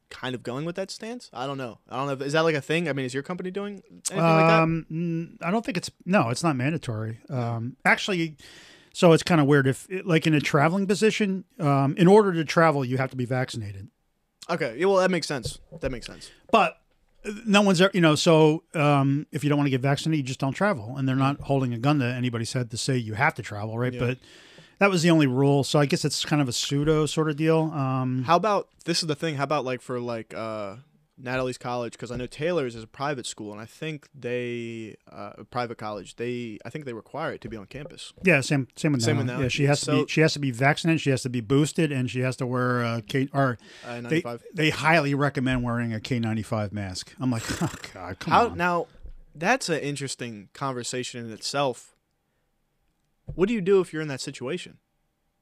kind 0.10 0.36
of 0.36 0.44
going 0.44 0.66
with 0.66 0.76
that 0.76 0.92
stance. 0.92 1.30
I 1.34 1.48
don't 1.48 1.58
know. 1.58 1.80
I 1.90 1.96
don't 1.98 2.08
know. 2.08 2.14
If, 2.14 2.22
is 2.22 2.34
that 2.34 2.42
like 2.42 2.56
a 2.56 2.62
thing? 2.62 2.90
I 2.90 2.94
mean, 2.94 3.06
is 3.06 3.14
your 3.14 3.24
company 3.24 3.50
doing 3.50 3.82
anything 4.12 4.18
like 4.18 4.48
that? 4.48 4.62
Um, 4.62 5.38
I 5.42 5.50
don't 5.52 5.66
think 5.66 5.78
it's 5.78 5.90
no, 6.06 6.30
it's 6.30 6.44
not 6.44 6.56
mandatory. 6.58 7.20
Um, 7.30 7.78
actually, 7.86 8.36
so 8.94 9.14
it's 9.14 9.24
kind 9.24 9.40
of 9.40 9.48
weird 9.48 9.68
if, 9.68 9.88
like, 10.04 10.28
in 10.28 10.34
a 10.34 10.42
traveling 10.42 10.86
position, 10.86 11.46
um, 11.60 11.96
in 11.98 12.08
order 12.08 12.34
to 12.34 12.44
travel, 12.44 12.84
you 12.84 12.98
have 12.98 13.10
to 13.12 13.16
be 13.16 13.24
vaccinated. 13.24 13.88
Okay, 14.50 14.76
yeah, 14.78 14.86
well, 14.88 14.98
that 14.98 15.10
makes 15.10 15.28
sense. 15.28 15.60
That 15.80 15.92
makes 15.92 16.06
sense. 16.08 16.30
But 16.52 16.81
no 17.46 17.62
one's 17.62 17.82
ever, 17.82 17.92
you 17.94 18.02
know. 18.02 18.16
So 18.16 18.64
um, 18.74 19.28
if 19.32 19.44
you 19.44 19.50
don't 19.50 19.58
want 19.58 19.68
to 19.68 19.72
get 19.72 19.82
vaccinated, 19.82 20.24
you 20.24 20.28
just 20.28 20.40
don't 20.40 20.54
travel, 20.54 20.98
and 20.98 21.08
they're 21.08 21.16
not 21.16 21.40
holding 21.42 21.74
a 21.74 21.78
gun 21.78 22.00
to 22.00 22.06
anybody's 22.06 22.54
head 22.54 22.72
to 22.72 22.78
say 22.78 22.98
you 22.98 23.14
have 23.14 23.36
to 23.36 23.42
travel, 23.42 23.78
right? 23.78 23.94
Yeah. 23.94 24.00
But 24.00 24.18
that 24.80 24.90
was 24.90 25.04
the 25.04 25.12
only 25.12 25.28
rule. 25.28 25.64
So 25.64 25.80
I 25.80 25.86
guess 25.86 26.04
it's 26.06 26.26
kind 26.26 26.42
of 26.42 26.50
a 26.50 26.54
pseudo 26.54 27.06
sort 27.06 27.30
of 27.30 27.36
deal. 27.36 27.72
Um, 27.74 28.24
How 28.24 28.36
about 28.36 28.68
this 28.86 29.02
is 29.04 29.08
the 29.08 29.16
thing? 29.16 29.36
How 29.36 29.44
about 29.44 29.64
like 29.66 29.82
for 29.82 30.00
like 30.00 30.34
uh 30.34 30.78
Natalie's 31.24 31.58
college 31.58 31.94
because 31.94 32.12
I 32.12 32.16
know 32.16 32.26
Taylor's 32.26 32.76
is 32.76 32.84
a 32.84 32.88
private 32.88 33.26
school 33.26 33.52
and 33.52 33.62
I 33.62 33.66
think 33.66 34.08
they 34.14 34.96
uh, 35.12 35.34
a 35.40 35.44
private 35.46 35.78
college 35.78 36.16
they 36.16 36.58
I 36.66 36.70
think 36.70 36.86
they 36.86 36.94
require 36.94 37.34
it 37.34 37.42
to 37.42 37.50
be 37.50 37.58
on 37.58 37.66
campus. 37.68 38.14
Yeah, 38.24 38.42
same 38.42 38.68
same 38.76 38.94
with 38.94 39.02
Same 39.04 39.16
now. 39.16 39.22
with 39.22 39.28
now. 39.28 39.40
Yeah, 39.42 39.48
she 39.48 39.66
has 39.66 39.82
to 39.82 39.92
be 40.04 40.08
she 40.08 40.22
has 40.22 40.34
to 40.34 40.40
be 40.40 40.52
vaccinated. 40.52 41.02
She 41.02 41.10
has 41.12 41.22
to 41.24 41.30
be 41.30 41.42
boosted, 41.42 41.92
and 41.92 42.10
she 42.10 42.22
has 42.22 42.36
to 42.38 42.46
wear 42.48 42.82
a 42.82 43.02
K 43.02 43.30
or 43.34 43.58
Uh, 43.86 44.02
they 44.02 44.24
they 44.54 44.70
highly 44.70 45.14
recommend 45.14 45.64
wearing 45.64 45.94
a 45.94 46.00
K 46.00 46.20
ninety 46.20 46.44
five 46.44 46.74
mask. 46.74 47.14
I'm 47.20 47.32
like, 47.32 47.44
oh 47.62 47.72
god, 47.94 48.20
come 48.20 48.32
How 48.34 48.46
on. 48.48 48.58
now? 48.58 48.88
That's 49.34 49.70
an 49.70 49.80
interesting 49.80 50.50
conversation 50.54 51.24
in 51.26 51.32
itself. 51.32 51.96
What 53.36 53.48
do 53.48 53.54
you 53.54 53.62
do 53.62 53.80
if 53.80 53.94
you're 53.94 54.02
in 54.02 54.08
that 54.10 54.22
situation? 54.22 54.78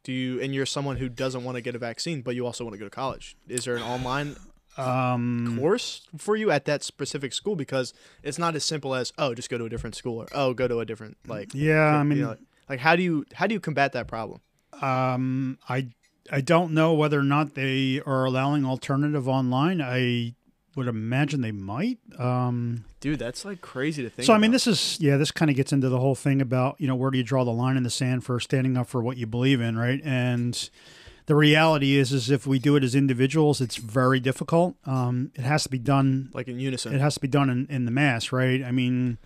Do 0.03 0.11
you 0.13 0.39
and 0.41 0.53
you're 0.53 0.65
someone 0.65 0.97
who 0.97 1.09
doesn't 1.09 1.43
want 1.43 1.55
to 1.55 1.61
get 1.61 1.75
a 1.75 1.79
vaccine, 1.79 2.21
but 2.21 2.35
you 2.35 2.45
also 2.45 2.63
want 2.63 2.73
to 2.73 2.77
go 2.77 2.85
to 2.85 2.89
college? 2.91 3.35
Is 3.47 3.65
there 3.65 3.75
an 3.75 3.81
online 3.83 4.35
Um, 4.79 5.57
course 5.59 6.07
for 6.17 6.35
you 6.35 6.51
at 6.51 6.65
that 6.65 6.83
specific 6.83 7.33
school? 7.33 7.55
Because 7.55 7.93
it's 8.23 8.37
not 8.39 8.55
as 8.55 8.63
simple 8.63 8.95
as 8.95 9.11
oh, 9.17 9.33
just 9.35 9.49
go 9.49 9.57
to 9.57 9.65
a 9.65 9.69
different 9.69 9.95
school 9.95 10.21
or 10.21 10.27
oh, 10.33 10.53
go 10.53 10.67
to 10.67 10.79
a 10.79 10.85
different 10.85 11.17
like 11.27 11.53
yeah, 11.53 11.95
I 11.95 11.99
you 11.99 12.03
mean, 12.05 12.21
know, 12.21 12.37
like 12.69 12.79
how 12.79 12.95
do 12.95 13.03
you 13.03 13.25
how 13.33 13.47
do 13.47 13.53
you 13.53 13.59
combat 13.59 13.93
that 13.93 14.07
problem? 14.07 14.41
um, 14.81 15.57
I 15.67 15.89
I 16.31 16.41
don't 16.41 16.73
know 16.73 16.93
whether 16.93 17.19
or 17.19 17.23
not 17.23 17.55
they 17.55 18.01
are 18.05 18.25
allowing 18.25 18.65
alternative 18.65 19.27
online. 19.27 19.81
I 19.81 20.35
would 20.75 20.87
imagine 20.87 21.41
they 21.41 21.51
might. 21.51 21.97
Um, 22.17 22.85
Dude, 22.99 23.19
that's 23.19 23.43
like 23.43 23.61
crazy 23.61 24.03
to 24.03 24.09
think. 24.09 24.25
so 24.25 24.33
I 24.33 24.37
mean, 24.37 24.51
about. 24.51 24.53
this 24.53 24.67
is 24.67 24.97
yeah, 25.01 25.17
this 25.17 25.31
kind 25.31 25.49
of 25.49 25.57
gets 25.57 25.73
into 25.73 25.89
the 25.89 25.99
whole 25.99 26.15
thing 26.15 26.41
about 26.41 26.75
you 26.79 26.87
know 26.87 26.95
where 26.95 27.11
do 27.11 27.17
you 27.17 27.23
draw 27.23 27.43
the 27.43 27.51
line 27.51 27.75
in 27.77 27.83
the 27.83 27.89
sand 27.89 28.23
for 28.23 28.39
standing 28.39 28.77
up 28.77 28.87
for 28.87 29.01
what 29.01 29.17
you 29.17 29.25
believe 29.25 29.59
in, 29.61 29.77
right? 29.77 29.99
And 30.03 30.69
the 31.29 31.35
reality 31.35 31.95
is, 31.95 32.11
is 32.11 32.31
if 32.31 32.47
we 32.47 32.57
do 32.57 32.75
it 32.75 32.83
as 32.83 32.95
individuals, 32.95 33.61
it's 33.61 33.75
very 33.75 34.19
difficult. 34.19 34.75
Um, 34.87 35.31
it 35.35 35.41
has 35.41 35.61
to 35.61 35.69
be 35.69 35.77
done 35.77 36.31
like 36.33 36.47
in 36.47 36.59
unison. 36.59 36.91
it 36.91 36.99
has 36.99 37.13
to 37.13 37.19
be 37.19 37.27
done 37.27 37.51
in, 37.51 37.67
in 37.69 37.85
the 37.85 37.91
mass, 37.91 38.31
right? 38.31 38.63
I 38.63 38.71
mean, 38.71 39.19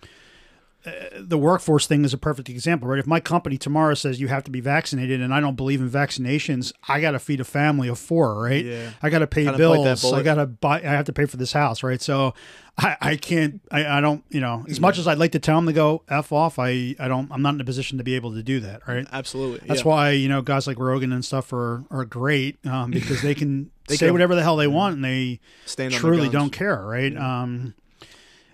the 1.18 1.38
workforce 1.38 1.86
thing 1.86 2.04
is 2.04 2.12
a 2.12 2.18
perfect 2.18 2.50
example, 2.50 2.88
right? 2.88 2.98
If 2.98 3.06
my 3.06 3.18
company 3.18 3.56
tomorrow 3.56 3.94
says 3.94 4.20
you 4.20 4.28
have 4.28 4.44
to 4.44 4.50
be 4.50 4.60
vaccinated 4.60 5.22
and 5.22 5.32
I 5.32 5.40
don't 5.40 5.56
believe 5.56 5.80
in 5.80 5.88
vaccinations, 5.88 6.72
I 6.86 7.00
got 7.00 7.12
to 7.12 7.18
feed 7.18 7.40
a 7.40 7.44
family 7.44 7.88
of 7.88 7.98
four, 7.98 8.42
right? 8.42 8.64
Yeah. 8.64 8.90
I 9.02 9.08
got 9.08 9.20
to 9.20 9.26
pay 9.26 9.46
bite 9.46 9.56
bills. 9.56 10.04
I 10.12 10.22
got 10.22 10.34
to 10.34 10.46
buy, 10.46 10.78
I 10.78 10.92
have 10.92 11.06
to 11.06 11.12
pay 11.12 11.24
for 11.24 11.38
this 11.38 11.52
house, 11.52 11.82
right? 11.82 12.02
So 12.02 12.34
I, 12.76 12.96
I 13.00 13.16
can't, 13.16 13.62
I, 13.70 13.86
I 13.86 14.00
don't, 14.02 14.24
you 14.28 14.40
know, 14.40 14.66
as 14.68 14.78
much 14.78 14.98
as 14.98 15.08
I'd 15.08 15.18
like 15.18 15.32
to 15.32 15.38
tell 15.38 15.56
them 15.56 15.66
to 15.66 15.72
go 15.72 16.02
F 16.08 16.32
off, 16.32 16.58
I, 16.58 16.94
I 16.98 17.08
don't, 17.08 17.32
I'm 17.32 17.40
not 17.40 17.54
in 17.54 17.60
a 17.62 17.64
position 17.64 17.96
to 17.96 18.04
be 18.04 18.14
able 18.14 18.34
to 18.34 18.42
do 18.42 18.60
that, 18.60 18.86
right? 18.86 19.06
Absolutely. 19.10 19.66
That's 19.66 19.80
yeah. 19.80 19.88
why, 19.88 20.10
you 20.10 20.28
know, 20.28 20.42
guys 20.42 20.66
like 20.66 20.78
Rogan 20.78 21.12
and 21.12 21.24
stuff 21.24 21.50
are, 21.54 21.84
are 21.90 22.04
great 22.04 22.58
um, 22.66 22.90
because 22.90 23.22
they 23.22 23.34
can 23.34 23.70
They 23.88 23.96
say 23.96 24.06
can- 24.06 24.14
whatever 24.14 24.34
the 24.34 24.42
hell 24.42 24.56
they 24.56 24.66
want 24.66 24.96
and 24.96 25.04
they, 25.04 25.40
Stand 25.66 25.94
truly 25.94 26.28
don't 26.28 26.50
care, 26.50 26.82
right? 26.84 27.14
Um, 27.16 27.74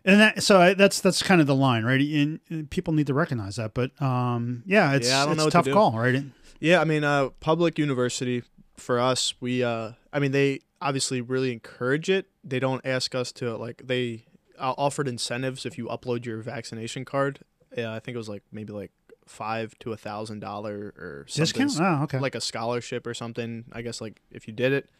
and 0.04 0.20
that 0.20 0.42
so 0.42 0.60
I, 0.60 0.74
that's 0.74 1.00
that's 1.00 1.22
kind 1.22 1.40
of 1.40 1.46
the 1.46 1.54
line, 1.54 1.84
right? 1.84 2.00
And, 2.00 2.40
and 2.48 2.70
people 2.70 2.92
need 2.92 3.06
to 3.08 3.14
recognize 3.14 3.56
that. 3.56 3.74
But 3.74 4.00
um, 4.00 4.62
yeah, 4.66 4.94
it's 4.94 5.08
Yeah, 5.08 5.30
it's 5.30 5.40
a 5.40 5.44
what 5.44 5.52
to 5.52 5.62
tough 5.62 5.70
call, 5.70 5.92
right? 5.98 6.24
Yeah, 6.60 6.80
I 6.80 6.84
mean, 6.84 7.04
uh, 7.04 7.30
public 7.40 7.78
university 7.78 8.42
for 8.76 9.00
us, 9.00 9.34
we, 9.40 9.62
uh, 9.64 9.92
I 10.12 10.18
mean, 10.18 10.32
they 10.32 10.60
obviously 10.80 11.20
really 11.20 11.52
encourage 11.52 12.10
it. 12.10 12.26
They 12.44 12.58
don't 12.58 12.84
ask 12.84 13.14
us 13.14 13.32
to 13.32 13.56
like 13.56 13.82
they 13.86 14.26
uh, 14.58 14.74
offered 14.76 15.08
incentives 15.08 15.64
if 15.64 15.78
you 15.78 15.86
upload 15.86 16.24
your 16.24 16.40
vaccination 16.42 17.04
card. 17.04 17.40
Yeah, 17.76 17.94
I 17.94 18.00
think 18.00 18.14
it 18.14 18.18
was 18.18 18.28
like 18.28 18.42
maybe 18.52 18.72
like 18.72 18.90
five 19.26 19.78
to 19.78 19.92
a 19.92 19.96
thousand 19.96 20.40
dollar 20.40 20.92
or 20.98 21.24
something 21.28 21.66
Discount? 21.66 22.00
Oh, 22.00 22.04
okay. 22.04 22.18
like 22.18 22.34
a 22.34 22.40
scholarship 22.40 23.06
or 23.06 23.14
something. 23.14 23.64
I 23.72 23.82
guess 23.82 24.00
like 24.00 24.20
if 24.30 24.46
you 24.46 24.52
did 24.52 24.72
it. 24.72 24.90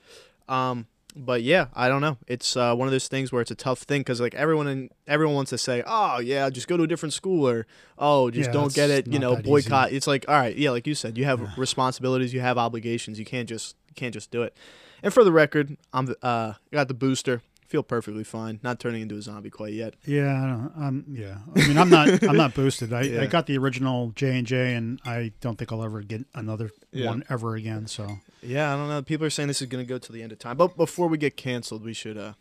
Um, 0.48 0.86
but 1.16 1.42
yeah, 1.42 1.66
I 1.74 1.88
don't 1.88 2.00
know. 2.00 2.16
It's 2.26 2.56
uh, 2.56 2.74
one 2.74 2.88
of 2.88 2.92
those 2.92 3.08
things 3.08 3.32
where 3.32 3.42
it's 3.42 3.50
a 3.50 3.54
tough 3.56 3.80
thing 3.80 4.00
because 4.00 4.20
like 4.20 4.34
everyone 4.34 4.68
in, 4.68 4.90
everyone 5.06 5.34
wants 5.34 5.50
to 5.50 5.58
say, 5.58 5.82
oh 5.86 6.18
yeah, 6.20 6.48
just 6.50 6.68
go 6.68 6.76
to 6.76 6.82
a 6.84 6.86
different 6.86 7.12
school 7.12 7.48
or 7.48 7.66
oh 7.98 8.30
just 8.30 8.48
Yeah, 8.48 8.52
don't 8.52 8.72
get 8.74 8.90
it, 8.90 9.06
you 9.06 9.18
know, 9.18 9.34
that 9.34 9.40
easy. 9.46 9.68
boycott. 9.68 9.92
It's 9.92 10.06
like 10.06 10.24
all 10.28 10.34
right, 10.34 10.56
yeah, 10.56 10.70
like 10.70 10.86
you 10.86 10.94
said, 10.94 11.18
you 11.18 11.24
have 11.24 11.56
responsibilities, 11.58 12.32
you 12.34 12.40
have 12.40 12.58
obligations. 12.58 13.18
You 13.18 13.24
can't 13.24 13.48
just 13.48 13.76
you 13.88 13.94
can't 13.94 14.14
just 14.14 14.30
do 14.30 14.42
it. 14.42 14.56
And 15.02 15.12
for 15.14 15.24
the 15.24 15.32
record, 15.32 15.76
I'm 15.92 16.14
uh 16.22 16.54
got 16.72 16.88
the 16.88 16.94
booster. 16.94 17.42
Feel 17.70 17.82
perfectly 17.84 18.24
fine. 18.24 18.58
Not 18.64 18.80
turning 18.80 19.00
into 19.02 19.14
a 19.16 19.22
zombie 19.22 19.48
quite 19.48 19.72
yet. 19.72 19.94
yeah, 20.04 20.42
I 20.42 20.46
don't, 20.48 20.72
um, 20.76 21.04
yeah. 21.08 21.38
I 21.56 21.68
mean, 21.68 21.78
I'm 21.78 21.88
not 21.88 22.22
I'm 22.24 22.36
not 22.36 22.52
boosted. 22.52 22.92
I, 22.92 23.02
Yeah. 23.02 23.22
I 23.22 23.26
got 23.26 23.46
the 23.46 23.56
original 23.58 24.10
J 24.16 24.36
and 24.38 24.46
J, 24.46 24.74
and 24.74 25.00
I 25.04 25.30
don't 25.40 25.56
think 25.56 25.70
I'll 25.70 25.84
ever 25.84 26.02
get 26.02 26.26
another 26.34 26.70
Yeah. 26.92 27.06
one 27.10 27.22
ever 27.30 27.54
again. 27.54 27.86
So, 27.86 28.18
Yeah, 28.42 28.74
I 28.74 28.76
don't 28.76 28.88
know. 28.88 29.02
People 29.02 29.24
are 29.26 29.30
saying 29.30 29.46
this 29.46 29.62
is 29.62 29.68
gonna 29.68 29.84
go 29.84 29.98
to 29.98 30.12
the 30.12 30.20
end 30.20 30.32
of 30.32 30.40
time, 30.40 30.56
but 30.56 30.76
before 30.76 31.06
we 31.06 31.16
get 31.16 31.36
canceled, 31.36 31.84
we 31.84 31.94
should 31.94 32.18
uh 32.18 32.32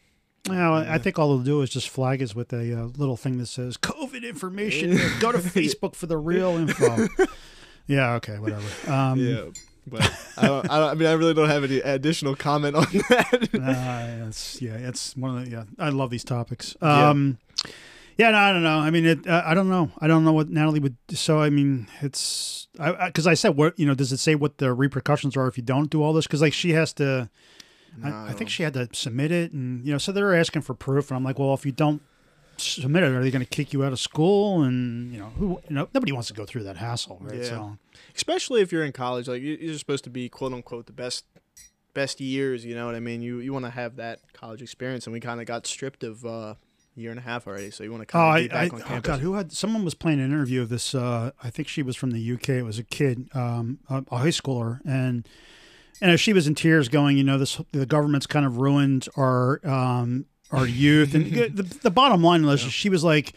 well, 0.49 0.73
I 0.73 0.97
think 0.97 1.19
all 1.19 1.27
they'll 1.30 1.45
do 1.45 1.61
is 1.61 1.69
just 1.69 1.89
flag 1.89 2.23
us 2.23 2.34
with 2.34 2.51
a 2.53 2.73
uh, 2.73 2.86
little 2.97 3.17
thing 3.17 3.38
that 3.38 3.45
says 3.47 3.77
COVID 3.77 4.27
information. 4.27 4.91
Go 5.19 5.32
to 5.32 5.38
Facebook 5.38 5.93
for 5.95 6.07
the 6.07 6.17
real 6.17 6.51
info. 6.57 7.07
yeah. 7.88 8.13
Okay. 8.15 8.39
Whatever. 8.39 8.65
Um, 8.91 9.19
Yeah, 9.19 9.45
but 9.90 10.02
I, 10.38 10.48
don't, 10.48 10.70
I, 10.70 10.80
don't, 10.80 10.90
I 10.90 10.94
mean, 10.94 11.08
I 11.08 11.14
really 11.14 11.34
don't 11.34 11.50
have 11.50 11.64
any 11.64 11.80
additional 11.80 12.36
comment 12.36 12.76
on 12.76 12.84
that. 13.10 13.50
Uh, 13.60 14.28
it's 14.28 14.62
yeah, 14.62 14.76
it's 14.76 15.16
one 15.16 15.38
of 15.38 15.46
the 15.46 15.52
yeah. 15.52 15.64
I 15.78 15.90
love 15.90 16.10
these 16.10 16.24
topics. 16.24 16.76
Yeah. 16.82 17.10
Um, 17.10 17.38
yeah, 18.18 18.32
no, 18.32 18.38
I 18.38 18.52
don't 18.52 18.64
know. 18.64 18.80
I 18.80 18.90
mean, 18.90 19.06
it. 19.06 19.28
Uh, 19.28 19.44
I 19.46 19.54
don't 19.54 19.70
know. 19.70 19.92
I 20.00 20.08
don't 20.08 20.26
know 20.26 20.34
what 20.34 20.50
Natalie 20.50 20.80
would. 20.80 20.98
So 21.12 21.40
I 21.42 21.50
mean, 21.50 21.88
it's 22.02 22.68
I 22.80 23.08
because 23.08 23.28
I, 23.28 23.34
said 23.34 23.56
what 23.56 23.78
you 23.80 23.86
know. 23.86 23.94
Does 23.94 24.12
it 24.12 24.18
say 24.18 24.36
what 24.36 24.58
the 24.58 24.74
repercussions 24.74 25.38
are 25.38 25.48
if 25.48 25.58
you 25.58 25.64
don't 25.64 25.90
do 25.90 26.04
all 26.04 26.14
this? 26.14 26.28
Because 26.28 26.42
like 26.42 26.54
she 26.54 26.74
has 26.74 26.94
to. 26.94 27.30
No, 27.98 28.10
I, 28.10 28.30
I 28.30 28.34
think 28.34 28.50
she 28.50 28.64
had 28.64 28.74
to 28.74 28.90
submit 28.94 29.32
it, 29.32 29.52
and 29.52 29.86
you 29.86 29.92
know, 29.92 29.98
so 29.98 30.12
they're 30.12 30.36
asking 30.36 30.64
for 30.64 30.74
proof, 30.74 31.10
and 31.10 31.18
I'm 31.18 31.24
like, 31.24 31.40
well, 31.40 31.54
if 31.54 31.66
you 31.66 31.72
don't 31.72 32.02
submit 32.60 33.03
it, 33.03 33.12
are 33.12 33.22
they 33.24 33.32
going 33.32 33.43
to 33.45 33.49
kick 33.49 33.74
you 33.74 33.84
out 33.84 33.91
of 33.91 33.99
school? 33.99 34.64
And 34.64 35.12
you 35.14 35.20
know, 35.20 35.32
who 35.38 35.62
you 35.70 35.76
know, 35.76 35.88
nobody 35.93 36.12
wants 36.12 36.28
to 36.30 36.34
go 36.34 36.45
through 36.45 36.64
that 36.64 36.78
hassle, 36.78 37.18
right? 37.22 37.38
Yeah. 37.39 37.43
So 37.43 37.78
especially 38.16 38.62
if 38.62 38.72
you're 38.72 38.84
in 38.84 38.91
college, 38.91 39.28
like 39.28 39.41
you- 39.41 39.57
you're 39.60 39.78
supposed 39.78 40.03
to 40.05 40.10
be 40.10 40.30
quote 40.30 40.53
unquote 40.53 40.86
the 40.88 40.93
best 40.93 41.26
best 41.93 42.22
years. 42.22 42.66
You 42.66 42.76
know 42.76 42.86
what 42.86 42.95
I 42.95 42.99
mean? 42.99 43.22
You 43.22 43.39
you 43.39 43.51
want 43.53 43.66
to 43.66 43.72
have 43.72 43.95
that 43.97 44.20
college 44.34 44.62
experience, 44.62 45.05
and 45.07 45.14
we 45.14 45.20
kind 45.20 45.39
of 45.39 45.45
got 45.47 45.66
stripped 45.68 46.03
of 46.03 46.26
uh, 46.26 46.30
a 46.30 46.57
year 46.95 47.10
and 47.12 47.20
a 47.20 47.24
half 47.24 47.47
already. 47.47 47.72
So 47.72 47.84
you 47.84 47.91
want 47.91 48.07
to 48.07 48.18
Oh, 48.18 48.20
of 48.30 48.36
I, 48.36 48.47
back 48.47 48.74
I, 48.74 48.76
on 48.78 48.84
oh. 48.97 49.01
God, 49.01 49.20
who 49.22 49.34
had 49.34 49.51
someone 49.51 49.84
was 49.86 49.93
playing 49.95 50.20
an 50.20 50.26
interview 50.32 50.62
of 50.62 50.70
this? 50.70 50.93
Uh, 50.95 51.32
I 51.43 51.49
think 51.49 51.68
she 51.68 51.82
was 51.84 51.95
from 51.95 52.12
the 52.12 52.34
UK. 52.34 52.49
It 52.49 52.64
was 52.66 52.78
a 52.80 52.84
kid, 52.84 53.30
um, 53.34 53.80
a, 53.89 54.03
a 54.12 54.18
high 54.18 54.28
schooler, 54.28 54.80
and 54.86 55.28
and 56.01 56.18
she 56.20 56.32
was 56.32 56.47
in 56.47 56.55
tears, 56.55 56.88
going, 56.88 57.18
you 57.18 57.24
know, 57.24 57.38
this 57.38 57.60
the 57.72 57.86
government's 57.86 58.28
kind 58.28 58.45
of 58.45 58.57
ruined 58.57 59.07
our 59.18 59.60
um, 59.68 60.26
our 60.52 60.68
youth, 60.68 61.14
and 61.16 61.32
the, 61.32 61.64
the 61.82 61.91
bottom 61.91 62.24
line 62.24 62.45
was 62.45 62.60
she 62.62 62.89
was 62.89 63.04
like. 63.04 63.34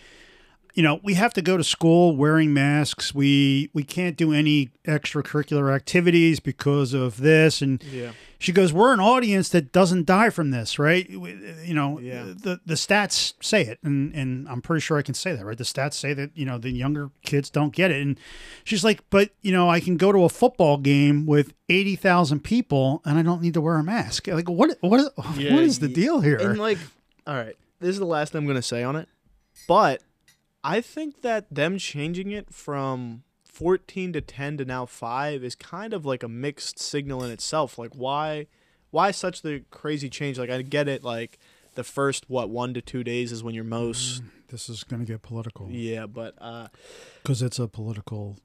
You 0.74 0.82
know, 0.82 1.00
we 1.02 1.12
have 1.12 1.34
to 1.34 1.42
go 1.42 1.58
to 1.58 1.64
school 1.64 2.16
wearing 2.16 2.54
masks. 2.54 3.14
We 3.14 3.68
we 3.74 3.82
can't 3.82 4.16
do 4.16 4.32
any 4.32 4.70
extracurricular 4.86 5.70
activities 5.74 6.40
because 6.40 6.94
of 6.94 7.18
this, 7.18 7.60
and 7.60 7.82
Yeah. 7.92 8.12
she 8.38 8.52
goes, 8.52 8.72
"We're 8.72 8.94
an 8.94 8.98
audience 9.00 9.50
that 9.50 9.70
doesn't 9.70 10.06
die 10.06 10.30
from 10.30 10.50
this, 10.50 10.78
right? 10.78 11.06
We- 11.10 11.36
You 11.66 11.74
know, 11.74 12.00
Yeah. 12.00 12.24
the 12.24 12.58
the 12.64 12.72
stats 12.76 13.34
say 13.42 13.66
it, 13.66 13.80
and 13.82 14.14
and 14.14 14.48
I'm 14.48 14.62
pretty 14.62 14.80
sure 14.80 14.96
I 14.96 15.02
can 15.02 15.12
say 15.12 15.36
that, 15.36 15.44
right? 15.44 15.58
The 15.58 15.64
stats 15.64 15.92
say 15.92 16.14
that 16.14 16.30
you 16.34 16.46
know 16.46 16.56
the 16.56 16.70
younger 16.70 17.10
kids 17.22 17.50
don't 17.50 17.74
get 17.74 17.90
it." 17.90 18.00
And 18.00 18.18
she's 18.64 18.82
like, 18.82 19.02
"But 19.10 19.28
you 19.42 19.52
know, 19.52 19.68
I 19.68 19.78
can 19.78 19.98
go 19.98 20.10
to 20.10 20.24
a 20.24 20.30
football 20.30 20.78
game 20.78 21.26
with 21.26 21.52
eighty 21.68 21.96
thousand 21.96 22.44
people, 22.44 23.02
and 23.04 23.18
I 23.18 23.22
don't 23.22 23.42
need 23.42 23.52
to 23.52 23.60
wear 23.60 23.76
a 23.76 23.84
mask. 23.84 24.26
Like, 24.26 24.48
what 24.48 24.78
what 24.80 25.12
Yeah, 25.36 25.52
what 25.54 25.64
is 25.64 25.80
the 25.80 25.88
deal 25.88 26.20
here? 26.22 26.36
And 26.38 26.58
like, 26.58 26.78
all 27.26 27.34
right, 27.34 27.56
this 27.80 27.90
is 27.90 27.98
the 27.98 28.06
last 28.06 28.32
thing 28.32 28.40
I'm 28.40 28.46
gonna 28.46 28.62
say 28.62 28.82
on 28.82 28.96
it, 28.96 29.08
but 29.68 30.02
I 30.64 30.80
think 30.80 31.22
that 31.22 31.52
them 31.52 31.78
changing 31.78 32.30
it 32.30 32.52
from 32.52 33.24
14 33.44 34.12
to 34.14 34.20
10 34.20 34.58
to 34.58 34.64
now 34.64 34.86
five 34.86 35.44
is 35.44 35.54
kind 35.54 35.92
of 35.92 36.06
like 36.06 36.22
a 36.22 36.28
mixed 36.28 36.78
signal 36.78 37.22
in 37.24 37.30
itself. 37.30 37.78
Like, 37.78 37.92
why, 37.94 38.46
why 38.90 39.10
such 39.10 39.42
the 39.42 39.64
crazy 39.70 40.08
change? 40.08 40.38
Like, 40.38 40.50
I 40.50 40.62
get 40.62 40.88
it. 40.88 41.04
Like, 41.04 41.38
the 41.74 41.84
first 41.84 42.28
what 42.28 42.50
one 42.50 42.74
to 42.74 42.80
two 42.82 43.02
days 43.02 43.32
is 43.32 43.42
when 43.42 43.54
you're 43.54 43.64
most 43.64 44.22
this 44.48 44.68
is 44.68 44.84
going 44.84 45.00
to 45.00 45.06
get 45.10 45.22
political 45.22 45.68
yeah, 45.70 46.06
but 46.06 46.34
uh, 46.38 46.68
because 47.22 47.40
it's 47.42 47.58
a 47.58 47.66
political 47.66 48.36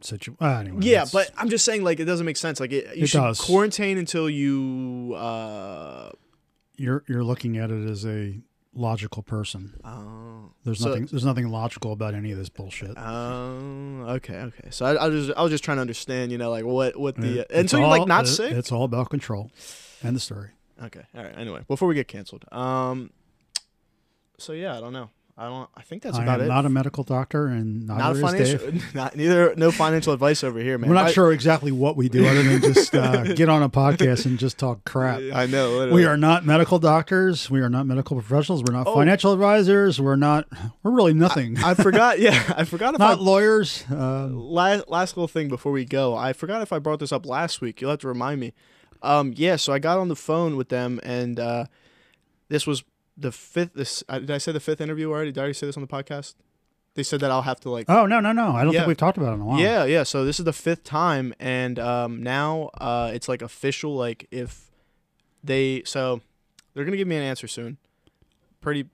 situation. 0.00 0.36
Uh, 0.40 0.58
anyway, 0.58 0.78
yeah, 0.80 1.04
but 1.12 1.30
I'm 1.36 1.48
just 1.48 1.64
saying 1.64 1.84
like 1.84 2.00
it 2.00 2.04
doesn't 2.04 2.26
make 2.26 2.36
sense. 2.36 2.58
Like, 2.58 2.72
it, 2.72 2.96
you 2.96 3.04
It 3.04 3.06
should 3.08 3.18
does. 3.18 3.40
quarantine 3.40 3.98
until 3.98 4.28
you. 4.28 5.14
Uh, 5.16 6.10
you're 6.76 7.04
you're 7.08 7.24
looking 7.24 7.56
at 7.58 7.70
it 7.70 7.88
as 7.88 8.04
a 8.06 8.40
logical 8.76 9.22
person. 9.22 9.74
oh, 9.84 10.50
There's 10.64 10.80
So- 10.80 10.88
nothing. 10.88 11.06
There's 11.06 11.24
nothing 11.24 11.48
logical 11.48 11.92
about 11.92 12.14
any 12.14 12.32
of 12.32 12.38
this 12.38 12.48
bullshit. 12.48 12.92
Oh, 12.96 14.04
okay, 14.16 14.36
okay. 14.38 14.68
So 14.70 14.84
I, 14.86 14.94
I 14.94 15.08
was 15.08 15.26
just 15.26 15.38
I 15.38 15.42
was 15.42 15.50
just 15.52 15.62
trying 15.64 15.76
to 15.76 15.80
understand, 15.82 16.32
you 16.32 16.38
know, 16.38 16.50
like 16.50 16.64
what 16.64 16.98
what 16.98 17.16
the 17.16 17.40
It- 17.40 17.50
and 17.50 17.70
so 17.70 17.78
you're 17.78 17.86
like 17.86 18.08
not 18.08 18.24
it- 18.24 18.28
sick. 18.28 18.52
It's 18.52 18.72
all 18.72 18.84
about 18.84 19.10
control. 19.10 19.50
and 20.02 20.14
the 20.16 20.20
story. 20.20 20.50
Okay, 20.82 21.02
all 21.14 21.22
right. 21.22 21.38
Anyway, 21.38 21.64
before 21.68 21.86
we 21.86 21.94
get 21.94 22.08
canceled, 22.08 22.44
um, 22.52 23.10
so 24.38 24.52
yeah, 24.52 24.76
I 24.76 24.80
don't 24.80 24.92
know. 24.92 25.10
I 25.36 25.48
don't. 25.48 25.68
I 25.76 25.82
think 25.82 26.02
that's 26.04 26.16
I 26.16 26.22
about 26.22 26.40
it. 26.40 26.46
not 26.46 26.64
a 26.64 26.68
medical 26.68 27.02
doctor, 27.02 27.46
and 27.48 27.88
Not 27.88 27.96
a 27.96 28.20
neither 28.20 28.36
is 28.42 28.50
Dave. 28.52 28.60
financial, 28.60 28.88
not 28.94 29.16
neither. 29.16 29.54
No 29.56 29.72
financial 29.72 30.12
advice 30.12 30.44
over 30.44 30.60
here, 30.60 30.78
man. 30.78 30.88
We're 30.88 30.94
not 30.94 31.06
I- 31.06 31.12
sure 31.12 31.32
exactly 31.32 31.72
what 31.72 31.96
we 31.96 32.08
do, 32.08 32.24
other 32.24 32.42
than 32.44 32.60
just 32.60 32.94
uh, 32.94 33.24
get 33.34 33.48
on 33.48 33.60
a 33.64 33.68
podcast 33.68 34.26
and 34.26 34.38
just 34.38 34.58
talk 34.58 34.84
crap. 34.84 35.20
I 35.34 35.46
know. 35.46 35.70
Literally. 35.70 35.92
We 35.92 36.04
are 36.04 36.16
not 36.16 36.46
medical 36.46 36.78
doctors. 36.78 37.50
We 37.50 37.62
are 37.62 37.68
not 37.68 37.84
medical 37.84 38.16
professionals. 38.20 38.62
We're 38.62 38.74
not 38.74 38.86
Oh. 38.86 38.94
financial 38.94 39.32
advisors. 39.32 40.00
We're 40.00 40.14
not. 40.14 40.46
We're 40.84 40.92
really 40.92 41.14
nothing. 41.14 41.58
I 41.58 41.74
forgot. 41.74 42.18
Yeah, 42.24 42.40
I 42.56 42.62
forgot 42.64 42.94
if 42.94 43.00
not 43.00 43.18
I. 43.18 43.20
lawyers. 43.20 43.84
Um, 43.90 44.38
Last, 44.38 44.88
last 44.88 45.16
little 45.16 45.26
thing 45.26 45.48
before 45.48 45.72
we 45.72 45.84
go, 45.84 46.14
I 46.16 46.32
forgot 46.32 46.62
if 46.62 46.72
I 46.72 46.78
brought 46.78 47.00
this 47.00 47.10
up 47.10 47.26
last 47.26 47.60
week. 47.60 47.80
You'll 47.80 47.90
have 47.90 47.98
to 48.00 48.08
remind 48.08 48.40
me. 48.40 48.52
Um, 49.02 49.34
yeah, 49.36 49.56
so 49.56 49.72
I 49.72 49.80
got 49.80 49.98
on 49.98 50.06
the 50.08 50.14
phone 50.16 50.56
with 50.56 50.68
them, 50.68 51.00
and 51.02 51.40
uh, 51.40 51.64
this 52.48 52.66
was 52.68 52.84
the 53.16 53.32
fifth. 53.32 53.74
This 53.74 54.02
uh, 54.08 54.18
did 54.20 54.30
I 54.30 54.38
say 54.38 54.52
the 54.52 54.60
fifth 54.60 54.80
interview 54.80 55.10
already? 55.10 55.30
Did 55.32 55.38
I 55.38 55.42
already 55.42 55.54
say 55.54 55.66
this 55.66 55.76
on 55.76 55.82
the 55.82 55.86
podcast? 55.88 56.34
They 56.94 57.02
said 57.02 57.18
that 57.20 57.30
I'll 57.30 57.42
have 57.42 57.58
to 57.60 57.70
like. 57.70 57.86
oh 57.88 58.06
no, 58.06 58.20
no, 58.20 58.32
no! 58.32 58.52
I 58.52 58.62
don't 58.64 58.72
Yeah. 58.72 58.80
think 58.80 58.88
we've 58.88 58.96
talked 58.96 59.18
about 59.18 59.30
it 59.32 59.34
in 59.34 59.40
a 59.40 59.44
while. 59.44 59.58
Yeah, 59.60 59.84
yeah. 59.84 60.04
So 60.04 60.24
this 60.24 60.38
is 60.38 60.44
the 60.44 60.52
fifth 60.52 60.84
time, 60.84 61.34
and 61.40 61.78
um, 61.78 62.22
now 62.22 62.70
uh, 62.78 63.10
it's 63.12 63.28
like 63.28 63.42
official. 63.42 63.94
Like 63.96 64.28
if 64.30 64.70
they, 65.42 65.82
so 65.84 66.20
they're 66.72 66.84
gonna 66.84 66.96
give 66.96 67.08
me 67.08 67.16
an 67.16 67.22
answer 67.22 67.48
soon, 67.48 67.78
pretty, 68.60 68.86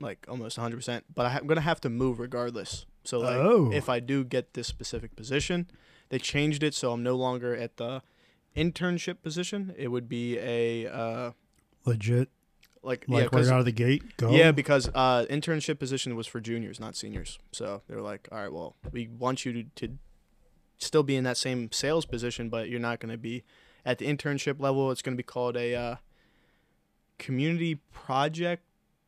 like 0.00 0.24
almost 0.28 0.56
100. 0.58 0.76
percent 0.76 1.04
But 1.14 1.26
I 1.26 1.36
I'm 1.38 1.46
gonna 1.46 1.60
have 1.60 1.80
to 1.82 1.90
move 1.90 2.18
regardless. 2.18 2.86
So 3.04 3.20
like, 3.20 3.36
Oh. 3.36 3.70
if 3.72 3.88
I 3.88 4.00
do 4.00 4.24
get 4.24 4.54
this 4.54 4.66
specific 4.66 5.14
position, 5.14 5.68
they 6.08 6.18
changed 6.18 6.62
it 6.62 6.74
so 6.74 6.92
I'm 6.92 7.02
no 7.02 7.14
longer 7.16 7.54
at 7.54 7.76
the 7.76 8.02
internship 8.56 9.22
position. 9.22 9.74
It 9.76 9.88
would 9.88 10.08
be 10.08 10.38
a 10.38 10.86
uh, 10.88 11.30
legit. 11.84 12.30
Like, 12.86 13.04
Like 13.08 13.30
yeah, 13.32 13.38
right 13.38 13.48
out 13.48 13.58
of 13.58 13.64
the 13.64 13.72
gate. 13.72 14.16
Go. 14.16 14.30
yeah, 14.30 14.52
because 14.52 14.88
uh, 14.94 15.26
internship 15.28 15.78
position 15.78 16.16
was 16.16 16.26
for 16.26 16.40
juniors, 16.40 16.78
not 16.78 16.96
seniors. 16.96 17.38
So 17.52 17.82
they 17.88 17.96
were 17.96 18.02
like, 18.02 18.28
all 18.30 18.38
right, 18.38 18.52
well, 18.52 18.76
we 18.92 19.08
want 19.08 19.44
you 19.44 19.52
to, 19.52 19.64
to 19.86 19.98
still 20.78 21.02
be 21.02 21.16
in 21.16 21.24
that 21.24 21.36
same 21.36 21.72
sales 21.72 22.06
position, 22.06 22.48
but 22.48 22.68
you're 22.68 22.80
not 22.80 23.00
going 23.00 23.10
to 23.10 23.18
be 23.18 23.44
at 23.84 23.98
the 23.98 24.06
internship 24.06 24.60
level. 24.60 24.90
It's 24.90 25.02
going 25.02 25.16
to 25.16 25.22
be 25.22 25.26
called 25.26 25.56
a 25.56 25.74
uh, 25.74 25.96
community 27.18 27.76
project 27.92 28.62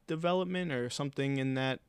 development 0.06 0.72
or 0.72 0.90
something 0.90 1.38
in 1.38 1.54
that 1.54 1.80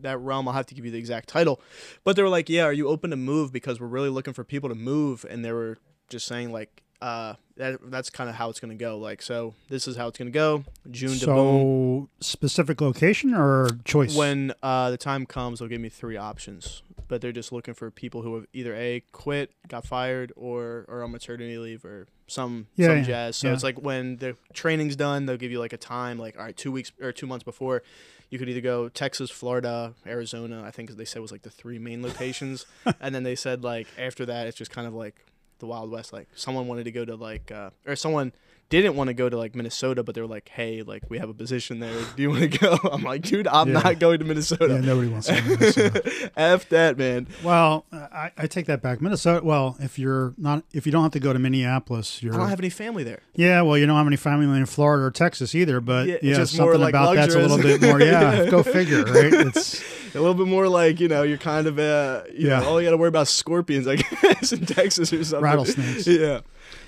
that 0.00 0.18
realm. 0.18 0.48
I'll 0.48 0.54
have 0.54 0.66
to 0.66 0.74
give 0.74 0.84
you 0.84 0.90
the 0.90 0.98
exact 0.98 1.28
title, 1.28 1.60
but 2.04 2.16
they 2.16 2.22
were 2.22 2.28
like, 2.28 2.48
"Yeah, 2.48 2.64
are 2.64 2.72
you 2.72 2.88
open 2.88 3.10
to 3.10 3.16
move? 3.16 3.52
Because 3.52 3.80
we're 3.80 3.86
really 3.86 4.08
looking 4.08 4.32
for 4.32 4.44
people 4.44 4.68
to 4.68 4.74
move." 4.74 5.24
And 5.28 5.44
they 5.44 5.52
were 5.52 5.78
just 6.08 6.26
saying 6.26 6.52
like, 6.52 6.82
uh, 7.04 7.34
that 7.58 7.78
that's 7.90 8.08
kind 8.08 8.30
of 8.30 8.36
how 8.36 8.48
it's 8.48 8.60
gonna 8.60 8.74
go. 8.74 8.96
Like, 8.96 9.20
so 9.20 9.52
this 9.68 9.86
is 9.86 9.94
how 9.94 10.08
it's 10.08 10.16
gonna 10.16 10.30
go. 10.30 10.64
June 10.90 11.18
to 11.18 11.26
boom. 11.26 12.08
So 12.20 12.26
specific 12.26 12.80
location 12.80 13.34
or 13.34 13.68
choice? 13.84 14.16
When 14.16 14.54
uh, 14.62 14.90
the 14.90 14.96
time 14.96 15.26
comes, 15.26 15.58
they'll 15.58 15.68
give 15.68 15.82
me 15.82 15.90
three 15.90 16.16
options, 16.16 16.82
but 17.06 17.20
they're 17.20 17.30
just 17.30 17.52
looking 17.52 17.74
for 17.74 17.90
people 17.90 18.22
who 18.22 18.36
have 18.36 18.46
either 18.54 18.74
a 18.74 19.02
quit, 19.12 19.52
got 19.68 19.84
fired, 19.86 20.32
or 20.34 20.86
or 20.88 21.02
on 21.02 21.12
maternity 21.12 21.58
leave, 21.58 21.84
or 21.84 22.06
some 22.26 22.68
Yeah, 22.74 22.86
some 22.86 22.96
yeah, 22.96 23.02
jazz. 23.02 23.36
So 23.36 23.48
yeah. 23.48 23.52
it's 23.52 23.62
like 23.62 23.78
when 23.82 24.16
the 24.16 24.38
training's 24.54 24.96
done, 24.96 25.26
they'll 25.26 25.36
give 25.36 25.52
you 25.52 25.60
like 25.60 25.74
a 25.74 25.78
time, 25.78 26.18
like 26.18 26.38
all 26.38 26.44
right, 26.44 26.56
two 26.56 26.72
weeks 26.72 26.90
or 27.02 27.12
two 27.12 27.26
months 27.26 27.44
before. 27.44 27.82
You 28.30 28.38
could 28.38 28.48
either 28.48 28.62
go 28.62 28.88
Texas, 28.88 29.30
Florida, 29.30 29.92
Arizona. 30.06 30.62
I 30.64 30.70
think 30.70 30.90
they 30.96 31.04
said 31.04 31.20
was 31.20 31.32
like 31.32 31.42
the 31.42 31.50
three 31.50 31.78
main 31.78 32.02
locations, 32.02 32.64
and 32.98 33.14
then 33.14 33.24
they 33.24 33.34
said 33.34 33.62
like 33.62 33.88
after 33.98 34.24
that, 34.24 34.46
it's 34.46 34.56
just 34.56 34.70
kind 34.70 34.86
of 34.86 34.94
like 34.94 35.26
the 35.58 35.66
Wild 35.66 35.90
West. 35.90 36.12
Like 36.12 36.28
someone 36.34 36.66
wanted 36.66 36.84
to 36.84 36.92
go 36.92 37.04
to 37.04 37.14
like, 37.16 37.50
uh, 37.52 37.70
or 37.86 37.96
someone 37.96 38.32
didn't 38.70 38.96
want 38.96 39.08
to 39.08 39.14
go 39.14 39.28
to 39.28 39.36
like 39.36 39.54
Minnesota, 39.54 40.02
but 40.02 40.14
they 40.14 40.22
were 40.22 40.26
like, 40.26 40.48
hey, 40.48 40.82
like 40.82 41.02
we 41.10 41.18
have 41.18 41.28
a 41.28 41.34
position 41.34 41.80
there. 41.80 41.94
Do 42.16 42.22
you 42.22 42.30
want 42.30 42.50
to 42.50 42.58
go? 42.58 42.78
I'm 42.92 43.02
like, 43.02 43.20
dude, 43.22 43.46
I'm 43.46 43.68
Yeah. 43.68 43.74
not 43.80 43.98
going 43.98 44.18
to 44.20 44.24
yeah, 44.24 44.28
Minnesota. 44.28 44.80
nobody 44.80 45.08
wants 45.08 45.26
to. 45.28 45.34
go 45.34 45.40
to 45.40 45.48
Minnesota. 45.58 46.30
F 46.36 46.68
that, 46.70 46.96
man. 46.96 47.28
well, 47.44 47.84
I, 47.92 48.32
I 48.38 48.46
take 48.46 48.64
that 48.66 48.80
back. 48.80 49.02
Minnesota. 49.02 49.44
Well, 49.44 49.76
if 49.80 49.98
you're 49.98 50.32
not, 50.38 50.64
if 50.72 50.86
you 50.86 50.92
don't 50.92 51.02
have 51.02 51.12
to 51.12 51.20
go 51.20 51.32
to 51.34 51.38
Minneapolis, 51.38 52.22
you're. 52.22 52.34
I 52.34 52.38
don't 52.38 52.48
have 52.48 52.58
any 52.58 52.70
family 52.70 53.04
there. 53.04 53.20
yeah, 53.34 53.60
well, 53.60 53.76
you 53.76 53.84
don't 53.86 53.96
have 53.98 54.06
any 54.06 54.16
family 54.16 54.46
in 54.58 54.66
Florida 54.66 55.04
or 55.04 55.10
Texas 55.10 55.54
either. 55.54 55.80
But 55.80 56.08
Yeah, 56.08 56.16
yeah, 56.22 56.34
just 56.36 56.54
something 56.56 56.80
like 56.80 56.90
about 56.94 57.16
that's 57.16 57.34
a 57.34 57.38
little 57.40 57.58
bit 57.58 57.82
more. 57.82 58.00
Yeah, 58.00 58.46
go 58.50 58.62
figure, 58.62 59.04
right? 59.04 59.32
It's 59.32 59.84
A 60.14 60.20
little 60.20 60.34
bit 60.34 60.46
more 60.46 60.68
like 60.68 61.00
you 61.00 61.08
know, 61.08 61.22
you're 61.22 61.38
kind 61.38 61.66
of 61.66 61.78
uh, 61.78 62.22
you 62.32 62.48
Yeah. 62.48 62.60
know, 62.60 62.68
all 62.68 62.80
you 62.80 62.86
got 62.86 62.92
to 62.92 62.96
worry 62.96 63.08
about 63.08 63.22
is 63.22 63.30
scorpions, 63.30 63.86
I 63.86 63.96
guess, 64.22 64.52
in 64.52 64.64
Texas 64.66 65.12
or 65.12 65.24
something. 65.24 65.42
Rattlesnakes. 65.42 66.06
yeah, 66.06 66.40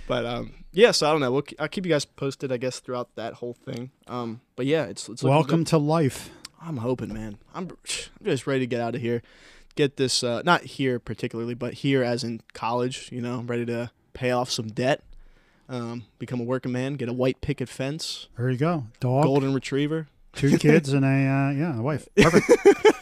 but 0.06 0.24
um, 0.24 0.52
yeah. 0.72 0.90
So 0.92 1.08
I 1.08 1.12
don't 1.12 1.20
know. 1.20 1.32
We'll, 1.32 1.44
I'll 1.58 1.68
keep 1.68 1.84
you 1.86 1.90
guys 1.92 2.04
posted, 2.04 2.52
I 2.52 2.56
guess, 2.56 2.78
throughout 2.80 3.14
that 3.16 3.34
whole 3.34 3.54
thing. 3.54 3.90
Um, 4.06 4.40
but 4.54 4.66
yeah, 4.66 4.84
it's 4.84 5.08
it's 5.08 5.22
welcome 5.22 5.60
good. 5.60 5.66
to 5.68 5.78
life. 5.78 6.30
I'm 6.60 6.78
hoping, 6.78 7.12
man. 7.12 7.38
I'm 7.54 7.68
I'm 8.20 8.24
just 8.24 8.46
ready 8.46 8.60
to 8.60 8.66
get 8.66 8.80
out 8.80 8.94
of 8.94 9.00
here. 9.00 9.22
Get 9.74 9.98
this, 9.98 10.22
uh, 10.24 10.40
not 10.44 10.62
here 10.62 10.98
particularly, 10.98 11.52
but 11.54 11.74
here 11.74 12.02
as 12.02 12.24
in 12.24 12.40
college. 12.54 13.10
You 13.12 13.20
know, 13.20 13.38
I'm 13.40 13.46
ready 13.46 13.66
to 13.66 13.90
pay 14.14 14.30
off 14.30 14.50
some 14.50 14.68
debt. 14.68 15.02
Um, 15.68 16.04
become 16.18 16.40
a 16.40 16.44
working 16.44 16.72
man. 16.72 16.94
Get 16.94 17.08
a 17.08 17.12
white 17.12 17.40
picket 17.40 17.68
fence. 17.68 18.28
There 18.38 18.48
you 18.48 18.56
go. 18.56 18.84
Dog, 19.00 19.24
Golden 19.24 19.52
retriever. 19.52 20.06
two 20.32 20.56
kids, 20.60 20.92
and 20.92 21.04
a 21.04 21.08
uh, 21.08 21.50
yeah, 21.50 21.78
a 21.78 21.82
wife. 21.82 22.08
Perfect. 22.16 22.95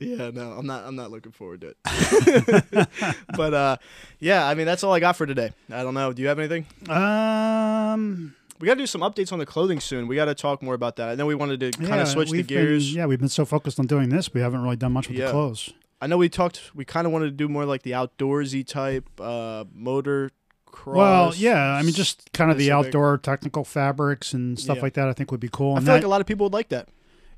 Yeah, 0.00 0.30
no, 0.30 0.52
I'm 0.52 0.66
not. 0.66 0.84
I'm 0.84 0.96
not 0.96 1.10
looking 1.10 1.32
forward 1.32 1.60
to 1.62 1.68
it. 1.74 3.16
but 3.36 3.54
uh, 3.54 3.76
yeah, 4.18 4.46
I 4.46 4.54
mean 4.54 4.66
that's 4.66 4.82
all 4.84 4.92
I 4.92 5.00
got 5.00 5.16
for 5.16 5.26
today. 5.26 5.52
I 5.70 5.82
don't 5.82 5.94
know. 5.94 6.12
Do 6.12 6.22
you 6.22 6.28
have 6.28 6.38
anything? 6.38 6.66
Um, 6.88 8.34
We 8.60 8.66
got 8.66 8.74
to 8.74 8.80
do 8.80 8.86
some 8.86 9.02
updates 9.02 9.32
on 9.32 9.38
the 9.38 9.46
clothing 9.46 9.80
soon. 9.80 10.06
We 10.08 10.16
got 10.16 10.26
to 10.26 10.34
talk 10.34 10.62
more 10.62 10.74
about 10.74 10.96
that. 10.96 11.08
I 11.08 11.14
know 11.14 11.26
we 11.26 11.34
wanted 11.34 11.60
to 11.60 11.70
kind 11.72 11.88
yeah, 11.88 12.02
of 12.02 12.08
switch 12.08 12.30
the 12.30 12.38
we've 12.38 12.46
been- 12.46 12.56
gears. 12.64 12.94
yeah, 12.94 13.06
we've 13.06 13.18
been 13.20 13.28
so 13.28 13.44
focused 13.44 13.78
on 13.78 13.86
doing 13.86 14.08
this, 14.08 14.32
we 14.32 14.40
haven't 14.40 14.62
really 14.62 14.76
done 14.76 14.92
much 14.92 15.08
with 15.08 15.18
Yeah. 15.18 15.26
the 15.26 15.32
clothes. 15.32 15.70
I 16.00 16.06
know 16.06 16.18
we 16.18 16.28
talked. 16.28 16.72
We 16.74 16.84
kind 16.84 17.06
of 17.06 17.12
wanted 17.12 17.26
to 17.26 17.30
do 17.32 17.48
more 17.48 17.64
like 17.64 17.82
the 17.82 17.92
outdoorsy 17.92 18.66
type 18.66 19.08
uh, 19.20 19.64
motor 19.72 20.30
cross. 20.66 20.96
Well, 20.96 21.34
yeah, 21.36 21.72
I 21.72 21.82
mean, 21.82 21.94
just 21.94 22.30
kind 22.32 22.50
of 22.50 22.58
the 22.58 22.70
outdoor 22.70 23.16
technical 23.18 23.64
fabrics 23.64 24.34
and 24.34 24.58
stuff 24.60 24.76
Yeah. 24.76 24.82
like 24.82 24.94
that. 24.94 25.08
I 25.08 25.14
think 25.14 25.30
would 25.30 25.40
be 25.40 25.48
cool. 25.50 25.72
I 25.74 25.78
And 25.78 25.86
feel 25.86 25.94
like 25.94 26.04
a 26.04 26.08
lot 26.08 26.20
of 26.20 26.26
people 26.26 26.44
would 26.44 26.52
like 26.52 26.68
that. 26.68 26.88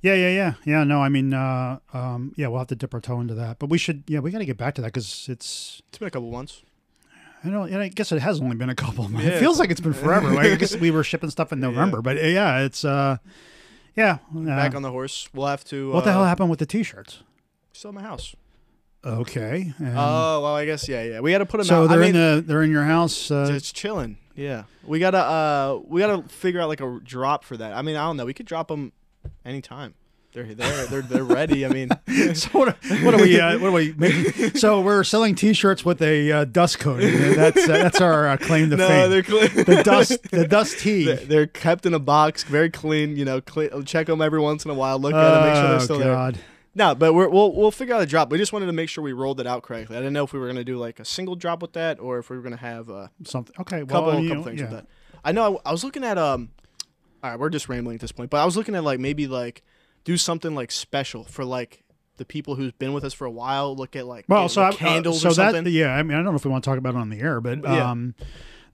Yeah, 0.00 0.14
yeah, 0.14 0.28
yeah, 0.30 0.54
yeah. 0.64 0.84
No, 0.84 1.02
I 1.02 1.08
mean, 1.08 1.34
uh, 1.34 1.78
um, 1.92 2.32
yeah, 2.36 2.48
we'll 2.48 2.58
have 2.58 2.68
to 2.68 2.76
dip 2.76 2.94
our 2.94 3.00
toe 3.00 3.20
into 3.20 3.34
that, 3.34 3.58
but 3.58 3.68
we 3.68 3.78
should. 3.78 4.04
Yeah, 4.06 4.20
we 4.20 4.30
got 4.30 4.38
to 4.38 4.44
get 4.44 4.56
back 4.56 4.74
to 4.76 4.80
that 4.82 4.88
because 4.88 5.28
it's. 5.28 5.82
It's 5.88 5.98
been 5.98 6.08
a 6.08 6.10
couple 6.10 6.30
months. 6.30 6.62
I 7.44 7.48
know. 7.48 7.62
And 7.64 7.78
I 7.78 7.88
guess 7.88 8.10
it 8.12 8.20
has 8.20 8.40
only 8.40 8.56
been 8.56 8.70
a 8.70 8.74
couple 8.74 9.04
of 9.04 9.10
months. 9.12 9.26
Yeah. 9.26 9.34
It 9.34 9.40
feels 9.40 9.58
like 9.58 9.70
it's 9.70 9.80
been 9.80 9.92
forever. 9.92 10.30
Like, 10.30 10.46
I 10.46 10.54
guess 10.56 10.76
we 10.76 10.90
were 10.90 11.04
shipping 11.04 11.30
stuff 11.30 11.52
in 11.52 11.60
November, 11.68 12.02
but 12.02 12.16
uh, 12.16 12.22
yeah, 12.22 12.60
it's. 12.60 12.84
uh 12.84 13.18
Yeah. 13.96 14.18
uh, 14.36 14.44
Back 14.44 14.74
on 14.74 14.82
the 14.82 14.90
horse. 14.90 15.28
We'll 15.34 15.46
have 15.46 15.64
to. 15.66 15.92
what 15.92 16.04
the 16.04 16.10
uh, 16.10 16.14
hell 16.14 16.24
happened 16.24 16.50
with 16.50 16.58
the 16.58 16.66
t-shirts? 16.66 17.22
Still 17.72 17.90
in 17.90 17.94
my 17.96 18.02
house. 18.02 18.34
Okay. 19.04 19.72
Oh 19.80 20.42
well, 20.42 20.56
I 20.56 20.64
guess 20.64 20.88
yeah, 20.88 21.02
yeah. 21.04 21.20
We 21.20 21.30
got 21.30 21.38
to 21.38 21.46
put 21.46 21.58
them 21.58 21.66
so 21.66 21.84
out. 21.84 21.88
they're 21.90 21.98
I 22.02 22.06
mean, 22.06 22.16
in 22.16 22.36
the 22.36 22.42
they're 22.42 22.62
in 22.64 22.70
your 22.72 22.82
house. 22.84 23.30
Uh, 23.30 23.48
It's 23.52 23.70
chilling. 23.72 24.18
Yeah, 24.34 24.64
we 24.84 24.98
gotta 24.98 25.18
uh, 25.18 25.80
we 25.86 26.00
gotta 26.00 26.22
figure 26.28 26.60
out 26.60 26.68
like 26.68 26.80
a 26.80 27.00
drop 27.04 27.44
for 27.44 27.56
that. 27.56 27.72
I 27.74 27.82
mean, 27.82 27.94
I 27.96 28.04
don't 28.06 28.16
know. 28.16 28.26
We 28.26 28.34
could 28.34 28.46
drop 28.46 28.68
them 28.68 28.92
anytime. 29.44 29.94
They're 30.32 30.54
there. 30.54 30.86
They're 30.86 31.02
they're 31.02 31.24
ready. 31.24 31.64
I 31.64 31.70
mean, 31.70 31.88
so 32.34 32.50
what, 32.50 32.76
what 33.02 33.14
are 33.14 33.22
we? 33.22 33.40
Uh, 33.40 33.58
what 33.58 33.68
are 33.68 33.72
we 33.72 33.94
making? 33.96 34.50
So 34.56 34.80
we're 34.80 35.02
selling 35.04 35.34
T-shirts 35.34 35.84
with 35.84 36.02
a 36.02 36.30
uh, 36.32 36.44
dust 36.44 36.80
coating. 36.80 37.12
That's 37.34 37.64
uh, 37.64 37.72
that's 37.72 38.00
our 38.00 38.28
uh, 38.28 38.36
claim 38.36 38.68
to 38.70 38.76
no, 38.76 38.86
fame. 38.86 39.10
they're 39.10 39.22
clean. 39.22 39.64
The 39.64 39.82
dust, 39.82 40.30
the 40.30 40.46
dust 40.46 40.78
tee. 40.80 41.04
They're, 41.04 41.16
they're 41.16 41.46
kept 41.46 41.86
in 41.86 41.94
a 41.94 41.98
box, 41.98 42.44
very 42.44 42.70
clean. 42.70 43.16
You 43.16 43.24
know, 43.24 43.40
clean, 43.40 43.84
check 43.84 44.06
them 44.06 44.20
every 44.20 44.40
once 44.40 44.64
in 44.66 44.70
a 44.70 44.74
while. 44.74 44.98
Look 44.98 45.14
at 45.14 45.30
them, 45.30 45.44
make 45.44 45.54
sure 45.54 45.68
they're 45.68 45.76
Oh 45.76 45.78
still 45.78 45.98
there. 45.98 46.32
No, 46.74 46.94
but 46.94 47.14
we're, 47.14 47.28
we'll 47.28 47.52
we'll 47.52 47.70
figure 47.70 47.94
out 47.94 48.02
a 48.02 48.06
drop. 48.06 48.30
We 48.30 48.38
just 48.38 48.52
wanted 48.52 48.66
to 48.66 48.72
make 48.72 48.88
sure 48.88 49.02
we 49.02 49.12
rolled 49.12 49.40
it 49.40 49.46
out 49.46 49.62
correctly. 49.62 49.96
I 49.96 50.00
didn't 50.00 50.12
know 50.12 50.24
if 50.24 50.32
we 50.32 50.38
were 50.38 50.46
gonna 50.46 50.62
do 50.62 50.76
like 50.76 51.00
a 51.00 51.04
single 51.04 51.36
drop 51.36 51.62
with 51.62 51.72
that, 51.72 51.98
or 51.98 52.18
if 52.18 52.28
we 52.28 52.36
were 52.36 52.42
gonna 52.42 52.56
have 52.56 52.88
a 52.88 53.10
Something. 53.24 53.54
Okay. 53.60 53.82
Well, 53.82 54.04
couple 54.04 54.20
you 54.20 54.28
couple 54.28 54.44
things 54.44 54.60
yeah. 54.60 54.66
with 54.66 54.74
that. 54.74 54.86
I 55.24 55.32
know. 55.32 55.60
I, 55.64 55.70
I 55.70 55.72
was 55.72 55.82
looking 55.82 56.04
at 56.04 56.18
um. 56.18 56.50
All 57.22 57.30
right, 57.30 57.38
we're 57.38 57.50
just 57.50 57.68
rambling 57.68 57.96
at 57.96 58.00
this 58.00 58.12
point, 58.12 58.30
but 58.30 58.38
I 58.38 58.44
was 58.44 58.56
looking 58.56 58.74
at 58.74 58.84
like 58.84 59.00
maybe 59.00 59.26
like 59.26 59.62
do 60.04 60.16
something 60.16 60.54
like 60.54 60.70
special 60.70 61.24
for 61.24 61.44
like 61.44 61.82
the 62.16 62.24
people 62.24 62.54
who's 62.56 62.72
been 62.72 62.92
with 62.92 63.04
us 63.04 63.12
for 63.14 63.24
a 63.24 63.30
while. 63.30 63.74
Look 63.76 63.96
at 63.96 64.06
like 64.06 64.24
Well, 64.28 64.48
so 64.48 64.62
I, 64.62 64.68
uh, 64.68 64.72
candles 64.72 65.22
so 65.22 65.30
or 65.30 65.34
something. 65.34 65.64
that 65.64 65.70
yeah. 65.70 65.94
I 65.94 66.02
mean, 66.02 66.14
I 66.14 66.22
don't 66.22 66.32
know 66.32 66.36
if 66.36 66.44
we 66.44 66.50
want 66.50 66.64
to 66.64 66.70
talk 66.70 66.78
about 66.78 66.94
it 66.94 66.98
on 66.98 67.10
the 67.10 67.20
air, 67.20 67.40
but 67.40 67.62
Yeah. 67.62 67.90
um, 67.90 68.14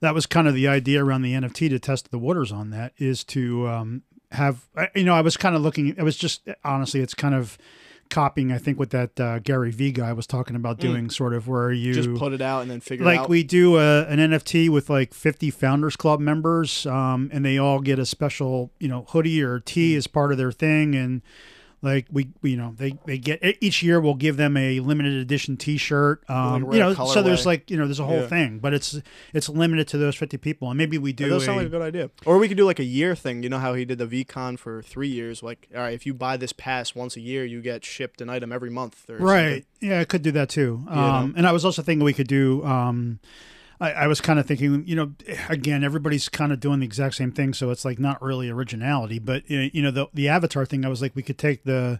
that 0.01 0.13
was 0.13 0.25
kind 0.25 0.47
of 0.47 0.53
the 0.53 0.67
idea 0.67 1.03
around 1.03 1.21
the 1.23 1.33
NFT 1.33 1.69
to 1.69 1.79
test 1.79 2.11
the 2.11 2.19
waters 2.19 2.51
on 2.51 2.69
that 2.71 2.93
is 2.97 3.23
to 3.25 3.67
um 3.67 4.01
have 4.31 4.67
you 4.95 5.03
know 5.03 5.13
I 5.15 5.21
was 5.21 5.37
kind 5.37 5.55
of 5.55 5.61
looking. 5.61 5.89
It 5.89 6.03
was 6.03 6.17
just 6.17 6.47
honestly, 6.63 6.99
it's 7.01 7.13
kind 7.13 7.33
of 7.35 7.57
copying 8.09 8.51
I 8.51 8.57
think 8.57 8.79
what 8.79 8.91
that 8.91 9.19
uh, 9.19 9.39
Gary 9.39 9.71
Vee 9.71 9.91
guy 9.91 10.13
was 10.13 10.25
talking 10.27 10.55
about 10.55 10.79
doing, 10.79 11.09
sort 11.09 11.33
of 11.33 11.47
where 11.47 11.71
you 11.71 11.91
Mm. 11.91 11.95
just 11.95 12.13
put 12.15 12.33
it 12.33 12.41
out 12.41 12.61
and 12.61 12.71
then 12.71 12.79
figure 12.79 13.03
it 13.03 13.15
like 13.17 13.27
we 13.29 13.43
do 13.43 13.77
a, 13.77 14.03
an 14.05 14.19
NFT 14.19 14.69
with 14.69 14.89
like 14.89 15.13
50 15.13 15.49
Founders 15.51 15.95
Club 15.95 16.19
members, 16.19 16.85
um, 16.85 17.29
and 17.33 17.43
they 17.43 17.57
all 17.57 17.79
get 17.79 17.99
a 17.99 18.05
special, 18.05 18.71
you 18.79 18.87
know, 18.87 19.05
hoodie 19.09 19.41
or 19.41 19.59
tee 19.59 19.93
Mm. 19.93 19.97
as 19.97 20.07
part 20.07 20.31
of 20.31 20.37
their 20.37 20.51
thing, 20.51 20.95
and 20.95 21.21
like 21.85 22.07
we, 22.11 22.29
we 22.41 22.51
you 22.51 22.57
know, 22.57 22.73
they 22.75 22.97
they 23.05 23.17
get 23.17 23.39
each 23.61 23.81
year 23.81 24.01
we'll 24.01 24.15
give 24.15 24.35
them 24.35 24.57
a 24.57 24.79
limited 24.81 25.13
edition 25.13 25.55
T-shirt, 25.55 26.23
um, 26.29 26.63
Like 26.63 26.73
you 26.73 26.79
know, 26.79 26.93
so 26.93 27.21
there's 27.21 27.45
like 27.45 27.71
you 27.71 27.77
know, 27.77 27.85
there's 27.85 27.99
a 27.99 28.05
whole 28.05 28.21
Yeah. 28.21 28.27
thing, 28.27 28.59
but 28.59 28.73
it's 28.73 28.99
it's 29.33 29.47
limited 29.47 29.87
to 29.89 29.97
those 29.97 30.15
50 30.15 30.37
people, 30.37 30.69
and 30.69 30.77
maybe 30.77 30.97
we 30.97 31.13
do. 31.13 31.23
Yeah, 31.25 31.29
those 31.29 31.43
a, 31.43 31.45
sound 31.45 31.57
like 31.59 31.67
a 31.67 31.69
good 31.69 31.81
idea. 31.81 32.09
Or 32.25 32.37
we 32.37 32.47
could 32.47 32.57
do 32.57 32.65
like 32.65 32.79
a 32.79 32.83
year 32.83 33.15
thing. 33.15 33.43
You 33.43 33.49
know 33.49 33.59
how 33.59 33.73
he 33.75 33.85
did 33.85 33.99
the 33.99 34.07
VeeCon 34.07 34.59
for 34.59 34.81
three 34.81 35.07
years? 35.07 35.41
Like, 35.43 35.69
all 35.73 35.81
right, 35.81 35.93
if 35.93 36.05
you 36.05 36.13
buy 36.13 36.35
this 36.35 36.51
pass 36.51 36.95
once 36.95 37.15
a 37.15 37.21
year, 37.21 37.45
you 37.45 37.61
get 37.61 37.85
shipped 37.85 38.19
an 38.19 38.29
item 38.29 38.51
every 38.51 38.69
month. 38.71 39.09
Or 39.09 39.17
Right. 39.17 39.65
Yeah, 39.79 39.99
I 39.99 40.05
could 40.05 40.23
do 40.23 40.31
that 40.31 40.49
too. 40.49 40.83
Um? 40.89 41.33
And 41.37 41.47
I 41.47 41.51
was 41.51 41.63
also 41.63 41.81
thinking 41.81 42.03
we 42.03 42.13
could 42.13 42.27
do. 42.27 42.65
Um, 42.65 43.19
I, 43.81 43.91
I 43.91 44.07
was 44.07 44.21
kind 44.21 44.39
of 44.39 44.45
thinking, 44.45 44.83
you 44.87 44.95
know, 44.95 45.13
again, 45.49 45.83
everybody's 45.83 46.29
kind 46.29 46.51
of 46.53 46.59
doing 46.59 46.79
the 46.79 46.85
exact 46.85 47.15
same 47.15 47.31
thing, 47.31 47.53
so 47.53 47.71
it's 47.71 47.83
like 47.85 47.99
not 47.99 48.21
really 48.21 48.49
originality. 48.49 49.19
But 49.19 49.43
uh, 49.51 49.67
you 49.73 49.81
know, 49.81 49.91
the 49.91 50.07
the 50.13 50.29
avatar 50.29 50.65
thing, 50.65 50.85
I 50.85 50.89
was 50.89 51.01
like, 51.01 51.15
we 51.15 51.23
could 51.23 51.37
take 51.37 51.63
the 51.63 51.99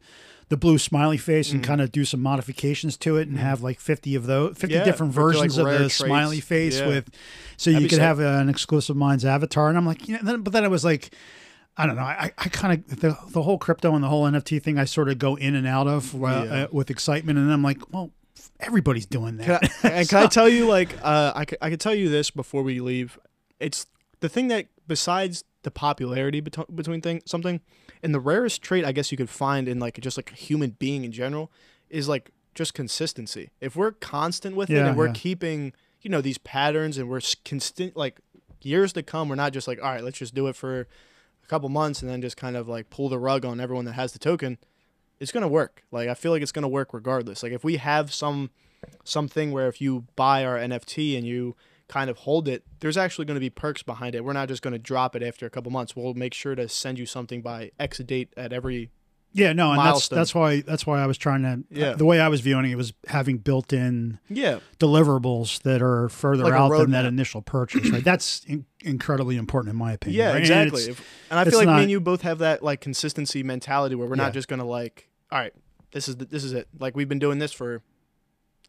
the 0.50 0.58
blue 0.58 0.78
smiley 0.78 1.18
face 1.18 1.48
Mm-hmm. 1.48 1.56
and 1.58 1.66
kind 1.66 1.82
of 1.82 1.92
do 1.92 2.06
some 2.06 2.22
modifications 2.22 2.98
to 2.98 3.18
it 3.18 3.28
and 3.28 3.40
have 3.40 3.64
like 3.64 3.80
50 3.80 4.14
of 4.16 4.28
those 4.28 4.56
50 4.58 4.76
Yeah, 4.76 4.84
different 4.84 5.14
do, 5.14 5.20
like, 5.20 5.26
versions 5.34 5.58
of 5.58 5.66
the 5.66 5.78
traits. 5.80 5.96
smiley 5.96 6.40
face 6.40 6.80
Yeah. 6.80 6.88
with 6.88 7.10
so 7.58 7.72
you 7.72 7.76
That'd 7.78 7.86
be 7.86 7.90
could 7.90 7.96
sick. 7.96 8.04
have 8.04 8.20
an 8.20 8.48
exclusive 8.48 8.96
minds 8.96 9.26
avatar 9.26 9.70
and 9.70 9.78
i'm 9.78 9.88
like 9.88 10.08
you 10.08 10.14
know 10.14 10.22
then, 10.22 10.42
but 10.44 10.54
then 10.54 10.64
i 10.64 10.68
was 10.68 10.86
like 10.86 11.10
I 11.78 11.88
don't 11.88 11.98
know. 11.98 12.04
I, 12.04 12.32
I 12.38 12.48
kind 12.50 12.74
of 12.90 13.02
the, 13.02 13.18
the 13.32 13.42
whole 13.42 13.58
crypto 13.58 13.96
and 13.96 14.02
the 14.02 14.08
whole 14.08 14.24
NFT 14.24 14.64
thing. 14.64 14.78
I 14.80 14.86
sort 14.86 15.10
of 15.10 15.20
go 15.20 15.36
in 15.36 15.56
and 15.56 15.68
out 15.68 15.88
of 15.88 16.16
uh, 16.16 16.18
Yeah. 16.28 16.34
uh, 16.64 16.68
with 16.72 16.90
excitement, 16.90 17.38
and 17.38 17.52
I'm 17.52 17.62
like, 17.64 17.80
well, 17.92 18.12
everybody's 18.60 19.06
doing 19.06 19.38
that. 19.38 19.62
Can 19.62 19.92
I, 19.92 19.94
and 19.96 20.10
can 20.10 20.24
I 20.24 20.28
tell 20.28 20.50
you, 20.50 20.68
like, 20.68 20.96
uh, 21.04 21.34
I, 21.36 21.46
c- 21.50 21.58
I 21.62 21.70
could 21.70 21.80
tell 21.80 21.96
you 21.96 22.10
this 22.10 22.32
before 22.32 22.64
we 22.64 22.80
leave. 22.80 23.20
It's 23.60 23.88
the 24.20 24.30
thing 24.30 24.48
that, 24.50 24.68
besides 24.88 25.44
the 25.64 25.72
popularity 25.72 26.42
beto- 26.42 26.74
between 26.76 27.02
thing, 27.02 27.22
something, 27.26 27.62
and 28.04 28.14
the 28.14 28.20
rarest 28.20 28.62
trait 28.62 28.86
I 28.86 28.92
guess 28.92 29.12
you 29.12 29.18
could 29.18 29.30
find 29.30 29.68
in, 29.68 29.80
like, 29.80 30.00
just 30.00 30.18
like 30.18 30.32
a 30.32 30.36
human 30.36 30.72
being 30.72 31.04
in 31.04 31.12
general 31.12 31.52
is, 31.90 32.08
like, 32.08 32.32
just 32.54 32.74
consistency. 32.74 33.52
If 33.60 33.76
we're 33.76 33.92
constant 33.92 34.56
with 34.56 34.70
it 34.70 34.78
and 34.78 34.98
we're 34.98 35.08
yeah. 35.08 35.14
keeping, 35.14 35.74
you 36.02 36.10
know, 36.10 36.22
these 36.22 36.38
patterns 36.38 36.98
and 36.98 37.10
we're 37.10 37.22
constant, 37.44 37.98
like, 37.98 38.20
years 38.62 38.94
to 38.94 39.04
come, 39.04 39.30
we're 39.30 39.36
not 39.36 39.54
just 39.54 39.68
like, 39.68 39.82
all 39.82 39.90
right, 39.90 40.04
let's 40.04 40.18
just 40.18 40.34
do 40.34 40.48
it 40.48 40.56
for 40.56 40.82
a 40.82 41.48
couple 41.48 41.70
months 41.70 42.02
and 42.02 42.10
then 42.10 42.22
just 42.22 42.38
kind 42.38 42.56
of, 42.56 42.68
like, 42.68 42.90
pull 42.90 43.10
the 43.10 43.20
rug 43.20 43.46
on 43.46 43.60
everyone 43.60 43.86
that 43.86 43.94
has 43.94 44.14
the 44.14 44.20
token. 44.20 44.58
It's 45.20 45.32
gonna 45.32 45.48
work. 45.48 45.84
Like 45.92 46.10
I 46.10 46.14
feel 46.14 46.32
like 46.32 46.42
it's 46.42 46.52
gonna 46.52 46.68
work 46.68 46.94
regardless. 46.94 47.44
Like 47.44 47.52
if 47.52 47.64
we 47.64 47.78
have 47.78 48.14
some 48.14 48.52
something 49.04 49.52
where 49.52 49.68
if 49.68 49.82
you 49.82 50.06
buy 50.16 50.46
our 50.46 50.58
NFT 50.58 51.18
and 51.18 51.26
you 51.26 51.56
kind 51.88 52.10
of 52.10 52.20
hold 52.20 52.48
it, 52.48 52.64
there's 52.80 52.98
actually 52.98 53.26
going 53.26 53.36
to 53.36 53.42
be 53.42 53.50
perks 53.50 53.84
behind 53.84 54.16
it. 54.16 54.24
We're 54.24 54.34
not 54.34 54.48
just 54.48 54.62
going 54.62 54.74
to 54.74 54.80
drop 54.80 55.16
it 55.16 55.24
after 55.24 55.46
a 55.46 55.50
couple 55.50 55.72
months. 55.72 55.96
We'll 55.96 56.14
make 56.14 56.34
sure 56.34 56.56
to 56.56 56.68
send 56.68 57.00
you 57.00 57.06
something 57.06 57.42
by 57.42 57.72
X 57.80 58.00
date 58.00 58.34
at 58.36 58.54
every 58.54 58.90
Yeah, 59.38 59.52
no, 59.52 59.72
and 59.72 59.80
that's 59.80 59.86
milestone. 59.86 60.18
that's 60.18 60.34
why 60.34 60.62
that's 60.62 60.88
why 60.88 61.02
I 61.02 61.06
was 61.08 61.18
trying 61.18 61.42
to. 61.44 61.64
Yeah. 61.70 61.94
The 61.94 62.06
way 62.06 62.22
I 62.22 62.30
was 62.30 62.40
viewing 62.40 62.72
it 62.72 62.76
was 62.76 62.94
having 63.08 63.38
built-in 63.40 64.18
Yeah, 64.30 64.60
deliverables 64.80 65.62
that 65.64 65.82
are 65.82 66.08
further 66.08 66.46
Like 66.46 66.54
out 66.54 66.70
than 66.78 66.92
that 66.92 67.04
initial 67.06 67.42
purchase. 67.42 67.90
Right, 67.90 68.04
that's 68.04 68.46
in- 68.46 68.66
incredibly 68.82 69.36
important 69.36 69.74
in 69.74 69.78
my 69.78 69.92
opinion. 69.92 70.20
yeah, 70.20 70.32
right? 70.32 70.40
Exactly. 70.40 70.84
it's- 70.84 71.00
If- 71.00 71.08
And 71.30 71.38
I 71.40 71.44
feel 71.46 71.60
like 71.60 71.66
not- 71.68 71.76
me 71.78 71.82
and 71.84 71.92
you 71.92 72.00
both 72.00 72.22
have 72.22 72.38
that 72.40 72.64
like 72.64 72.80
consistency 72.80 73.44
mentality 73.44 73.94
where 73.96 74.08
we're 74.08 74.16
Yeah. 74.16 74.24
not 74.24 74.34
just 74.34 74.48
gonna 74.48 74.66
like, 74.66 75.10
all 75.32 75.40
right, 75.40 75.54
this 75.92 76.08
is 76.08 76.16
the, 76.16 76.26
this 76.26 76.44
is 76.46 76.54
it. 76.54 76.68
Like 76.80 76.96
we've 76.96 77.10
been 77.10 77.20
doing 77.20 77.40
this 77.40 77.52
for 77.52 77.82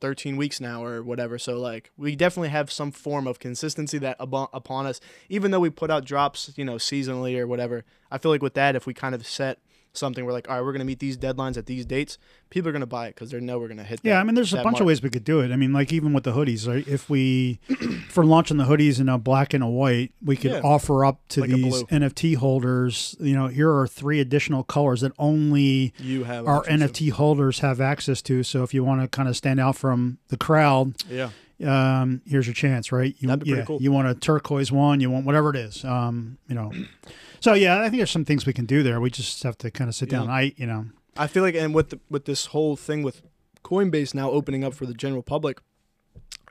13 0.01 0.37
weeks 0.37 0.61
now 0.61 0.85
or 0.85 1.03
whatever. 1.03 1.39
So 1.39 1.59
like 1.59 1.91
we 1.97 2.17
definitely 2.17 2.51
have 2.51 2.71
some 2.71 2.91
form 2.91 3.27
of 3.27 3.39
consistency 3.39 3.99
that 3.99 4.19
abo- 4.19 4.49
upon 4.53 4.85
us, 4.87 5.01
even 5.29 5.53
though 5.53 5.61
we 5.61 5.71
put 5.71 5.91
out 5.91 6.05
drops, 6.05 6.53
you 6.57 6.65
know, 6.65 6.75
seasonally 6.75 7.39
or 7.39 7.47
whatever. 7.47 7.85
I 8.11 8.19
feel 8.19 8.31
like 8.31 8.43
with 8.43 8.55
that, 8.55 8.77
if 8.77 8.87
we 8.87 8.93
kind 8.95 9.15
of 9.15 9.27
set 9.27 9.59
something, 9.97 10.25
we're 10.25 10.33
like, 10.33 10.49
all 10.49 10.57
right, 10.57 10.65
we're 10.65 10.73
gonna 10.73 10.85
meet 10.85 10.99
these 10.99 11.17
deadlines 11.17 11.57
at 11.57 11.67
these 11.67 11.85
dates. 11.85 12.19
People 12.51 12.69
are 12.69 12.73
gonna 12.73 12.87
buy 12.87 13.07
it 13.09 13.15
because 13.15 13.31
they 13.31 13.41
know 13.41 13.59
we're 13.59 13.69
gonna 13.69 13.83
hit. 13.85 14.01
Yeah, 14.03 14.15
that- 14.15 14.21
I 14.21 14.25
mean, 14.25 14.35
there's 14.35 14.53
a 14.53 14.57
bunch 14.57 14.65
mark. 14.75 14.81
of 14.81 14.87
ways 14.87 15.03
we 15.03 15.11
could 15.11 15.25
do 15.25 15.41
it. 15.41 15.51
I 15.53 15.57
mean, 15.57 15.73
like 15.73 15.93
even 15.93 16.13
with 16.13 16.25
the 16.25 16.33
hoodies, 16.33 16.69
right? 16.69 16.87
If 16.87 17.09
we, 17.11 17.59
for 18.09 18.25
launching 18.25 18.57
the 18.57 18.65
hoodies 18.65 19.01
in 19.01 19.09
a 19.09 19.19
black 19.19 19.55
and 19.55 19.63
a 19.65 19.67
white, 19.69 20.13
we 20.25 20.37
could 20.37 20.53
Yeah. 20.53 20.61
offer 20.63 21.05
up 21.05 21.21
to 21.31 21.41
Like 21.43 21.51
these. 21.51 21.83
NFT 21.85 22.35
holders. 22.37 23.17
You 23.21 23.35
know, 23.35 23.49
here 23.49 23.73
are 23.77 23.87
three 23.87 24.21
additional 24.21 24.63
colors 24.63 25.01
that 25.01 25.13
only 25.19 25.93
You 25.99 26.25
have 26.25 26.47
our 26.47 26.63
NFT 26.65 27.11
holders 27.11 27.61
have 27.61 27.81
access 27.81 28.23
to. 28.23 28.43
So 28.43 28.63
if 28.63 28.73
you 28.75 28.85
want 28.85 29.01
to 29.03 29.09
kind 29.09 29.29
of 29.29 29.37
stand 29.37 29.61
out 29.61 29.77
from 29.77 30.19
the 30.29 30.37
crowd, 30.37 30.95
Yeah. 31.11 31.31
Um, 31.65 32.23
here's 32.27 32.47
your 32.47 32.55
chance, 32.55 32.93
right? 32.93 33.15
You, 33.19 33.29
That'd 33.29 33.45
be 33.45 33.51
pretty 33.51 33.61
yeah, 33.61 33.67
cool. 33.67 33.81
You 33.81 33.93
want 33.93 34.09
a 34.09 34.15
turquoise 34.15 34.71
one, 34.71 35.01
you 35.01 35.11
want 35.11 35.25
whatever 35.25 35.51
it 35.51 35.57
is. 35.57 35.85
Um, 35.85 36.39
you 36.49 36.55
know. 36.55 36.73
So 37.41 37.55
yeah, 37.55 37.81
I 37.81 37.85
think 37.85 37.99
there's 37.99 38.11
some 38.11 38.25
things 38.25 38.47
we 38.47 38.53
can 38.53 38.67
do 38.67 38.83
there. 38.83 39.01
We 39.01 39.11
just 39.11 39.43
have 39.43 39.57
to 39.59 39.71
kind 39.71 39.89
of 39.89 39.95
sit 39.95 40.09
down. 40.11 40.29
I, 40.29 40.53
you 40.57 40.67
know, 40.67 40.87
I 41.17 41.27
feel 41.27 41.43
like, 41.43 41.55
and 41.55 41.75
with 41.75 41.91
the, 41.91 42.01
with 42.11 42.25
this 42.25 42.47
whole 42.47 42.77
thing 42.77 43.03
with 43.03 43.23
Coinbase 43.63 44.15
now 44.15 44.31
opening 44.31 44.65
up 44.65 44.75
for 44.75 44.87
the 44.87 44.95
general 44.95 45.23
public, 45.23 45.61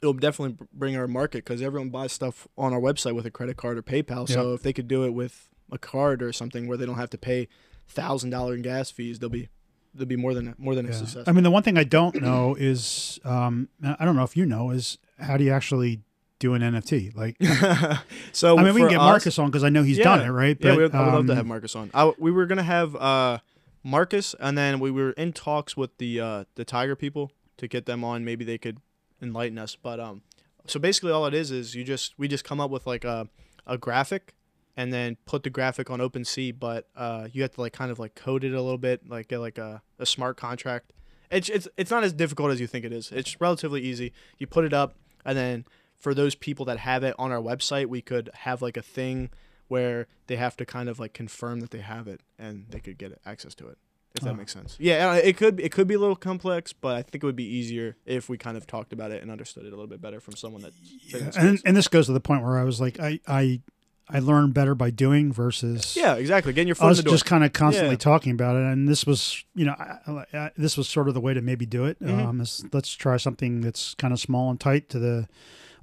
it'll 0.02 0.14
definitely 0.14 0.58
bring 0.74 0.98
our 0.98 1.08
market 1.08 1.46
because 1.46 1.62
everyone 1.62 1.90
buys 1.90 2.12
stuff 2.12 2.48
on 2.58 2.74
our 2.74 2.80
website 2.80 3.16
with 3.16 3.26
a 3.26 3.32
credit 3.32 3.58
card 3.58 3.78
or 3.78 3.82
PayPal. 3.82 4.28
So 4.28 4.54
if 4.54 4.64
they 4.64 4.74
could 4.74 4.88
do 4.88 5.04
it 5.04 5.12
with 5.12 5.50
a 5.72 5.78
card 5.78 6.22
or 6.22 6.32
something 6.34 6.68
where 6.68 6.78
they 6.78 6.86
don't 6.86 6.98
have 6.98 7.10
to 7.12 7.18
pay 7.18 7.48
thousand 7.88 8.32
dollar 8.32 8.56
in 8.56 8.62
gas 8.62 8.92
fees, 8.92 9.20
they'll 9.20 9.30
be 9.30 9.50
they'll 9.96 10.06
be 10.08 10.16
more 10.16 10.34
than 10.34 10.54
more 10.58 10.76
than 10.76 10.86
a 10.88 10.94
success. 10.94 11.28
I 11.28 11.32
mean, 11.32 11.44
the 11.44 11.52
one 11.52 11.64
thing 11.64 11.78
I 11.78 11.84
don't 11.84 12.22
know 12.22 12.56
is, 12.56 13.20
um, 13.24 13.70
I 13.84 14.06
don't 14.06 14.16
know 14.16 14.24
if 14.24 14.36
you 14.38 14.46
know, 14.46 14.72
is 14.72 14.98
how 15.20 15.38
do 15.38 15.44
you 15.44 15.52
actually 15.52 16.02
do 16.40 16.54
an 16.54 16.62
NFT? 16.62 17.16
Like, 17.16 17.38
so 18.32 18.58
I 18.58 18.64
mean, 18.64 18.74
we 18.74 18.82
can 18.82 18.90
get 18.90 19.00
us- 19.00 19.06
Marcus 19.06 19.40
on 19.40 19.48
because 19.48 19.64
I 19.64 19.70
know 19.70 19.84
he's 19.84 19.98
done 20.00 20.22
it, 20.22 20.30
right? 20.30 20.58
yeah, 20.60 20.76
we 20.76 20.84
would, 20.84 20.94
I 20.96 21.00
would 21.00 21.08
love 21.08 21.20
um, 21.22 21.28
to 21.28 21.36
have 21.36 21.46
Marcus 21.46 21.76
on. 21.76 21.92
I, 21.94 22.12
we 22.20 22.32
were 22.32 22.46
gonna 22.46 22.64
have 22.64 22.96
uh, 22.96 23.40
Marcus, 23.84 24.36
and 24.40 24.58
then 24.58 24.80
we 24.80 24.92
were 24.92 25.12
in 25.12 25.34
talks 25.34 25.76
with 25.78 25.98
the 25.98 26.20
uh, 26.20 26.44
the 26.56 26.66
Tiger 26.66 26.96
people 26.96 27.32
to 27.58 27.68
get 27.68 27.86
them 27.86 28.04
on. 28.04 28.26
Maybe 28.26 28.44
they 28.46 28.58
could 28.58 28.80
enlighten 29.22 29.58
us. 29.58 29.76
But 29.76 30.00
um, 30.00 30.22
so 30.68 30.80
basically, 30.80 31.12
all 31.12 31.26
it 31.26 31.34
is 31.34 31.52
is 31.52 31.74
you 31.76 31.84
just 31.84 32.14
we 32.18 32.28
just 32.28 32.44
come 32.44 32.60
up 32.60 32.70
with 32.70 32.86
like 32.86 33.04
a 33.04 33.30
a 33.66 33.78
graphic, 33.78 34.35
and 34.78 34.92
then 34.94 35.18
put 35.26 35.44
the 35.44 35.50
graphic 35.50 35.90
on 35.90 36.00
OpenSea. 36.00 36.58
But 36.60 36.88
uh, 36.96 37.28
you 37.32 37.42
have 37.42 37.52
to 37.54 37.62
like 37.62 37.74
kind 37.74 37.92
of 37.92 38.00
like 38.00 38.16
code 38.16 38.44
it 38.44 38.54
a 38.54 38.62
little 38.62 38.78
bit, 38.78 39.08
like 39.10 39.28
get 39.30 39.40
like 39.40 39.58
a, 39.58 39.82
a 40.00 40.06
smart 40.06 40.38
contract. 40.38 40.92
It's 41.32 41.50
it's 41.50 41.68
it's 41.78 41.92
not 41.92 42.04
as 42.04 42.14
difficult 42.14 42.52
as 42.52 42.60
you 42.60 42.68
think 42.68 42.86
it 42.86 42.94
is. 42.94 43.12
It's 43.12 43.40
relatively 43.42 43.82
easy. 43.82 44.14
You 44.38 44.48
put 44.48 44.64
it 44.66 44.74
up, 44.74 44.96
and 45.26 45.38
then 45.38 45.66
for 45.98 46.14
those 46.14 46.36
people 46.36 46.66
that 46.66 46.78
have 46.80 47.04
it 47.04 47.16
on 47.18 47.32
our 47.32 47.42
website, 47.42 47.88
we 47.88 48.02
could 48.02 48.30
have 48.34 48.62
like 48.62 48.78
a 48.78 48.82
thing 48.82 49.30
where 49.68 50.06
they 50.28 50.36
have 50.36 50.56
to 50.58 50.66
kind 50.66 50.88
of 50.88 51.00
like 51.00 51.14
confirm 51.14 51.60
that 51.62 51.72
they 51.72 51.80
have 51.80 52.08
it 52.08 52.22
and 52.38 52.66
they 52.70 52.80
could 52.80 52.98
get 53.00 53.20
access 53.26 53.56
to 53.56 53.68
it. 53.68 53.78
If 54.14 54.22
that 54.24 54.30
Oh. 54.30 54.36
makes 54.36 54.54
sense. 54.54 54.78
Yeah, 54.80 55.10
uh, 55.10 55.14
it 55.16 55.36
could 55.36 55.60
it 55.60 55.72
could 55.72 55.88
be 55.88 55.96
a 55.96 56.00
little 56.00 56.16
complex, 56.16 56.72
but 56.72 56.96
I 56.96 57.02
think 57.02 57.24
it 57.24 57.26
would 57.26 57.36
be 57.36 57.44
easier 57.48 57.98
if 58.06 58.30
we 58.30 58.38
kind 58.38 58.56
of 58.56 58.68
talked 58.68 58.94
about 58.94 59.12
it 59.12 59.22
and 59.24 59.32
understood 59.32 59.64
it 59.66 59.70
a 59.70 59.72
little 59.72 59.88
bit 59.88 60.00
better 60.02 60.20
from 60.20 60.36
someone 60.36 60.62
that. 60.62 60.74
Yeah, 61.08 61.32
and 61.36 61.60
and 61.66 61.76
this 61.76 61.88
goes 61.88 62.06
to 62.06 62.14
the 62.14 62.20
point 62.22 62.44
where 62.44 62.58
I 62.60 62.64
was 62.64 62.80
like, 62.80 63.00
I 63.00 63.20
I 63.28 63.62
I 64.08 64.20
learn 64.20 64.52
better 64.52 64.76
by 64.76 64.92
doing 64.92 65.34
versus 65.34 65.96
yeah, 65.96 66.14
exactly. 66.16 66.54
Getting 66.54 66.68
your 66.68 66.76
foot 66.76 66.96
the 66.96 67.04
door. 67.04 67.12
just 67.14 67.26
kind 67.26 67.44
of 67.44 67.54
constantly 67.54 67.94
Yeah. 67.96 67.98
talking 68.00 68.32
about 68.34 68.56
it. 68.56 68.62
And 68.64 68.88
this 68.88 69.06
was, 69.06 69.44
you 69.56 69.66
know, 69.66 69.74
I, 69.74 70.26
I, 70.38 70.52
this 70.56 70.78
was 70.78 70.88
sort 70.88 71.08
of 71.08 71.16
the 71.16 71.20
way 71.22 71.34
to 71.34 71.42
maybe 71.42 71.66
do 71.66 71.86
it. 71.86 72.00
Mhm. 72.00 72.24
Um, 72.26 72.42
is 72.42 72.64
let's 72.72 72.94
try 72.94 73.18
something 73.18 73.62
that's 73.62 73.96
kind 73.96 74.14
of 74.14 74.20
small 74.20 74.52
and 74.52 74.60
tight 74.60 74.90
to 74.90 75.00
the 75.00 75.28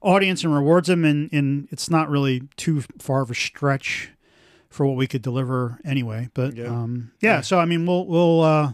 audience 0.03 0.45
and 0.45 0.55
rewards 0.55 0.87
them, 0.89 1.05
and 1.05 1.33
and 1.33 1.66
it's 1.73 1.91
not 1.91 2.09
really 2.09 2.43
too 2.57 2.83
far 3.01 3.23
of 3.23 3.31
a 3.31 3.35
stretch 3.35 4.11
for 4.70 4.87
what 4.87 4.97
we 4.97 5.07
could 5.09 5.23
deliver 5.23 5.81
anyway. 5.85 6.29
But 6.33 6.57
Yeah. 6.57 6.66
um, 6.68 7.11
yeah, 7.20 7.41
so 7.41 7.59
I 7.59 7.64
mean, 7.64 7.87
we'll 7.87 8.07
we'll 8.07 8.41
uh, 8.43 8.73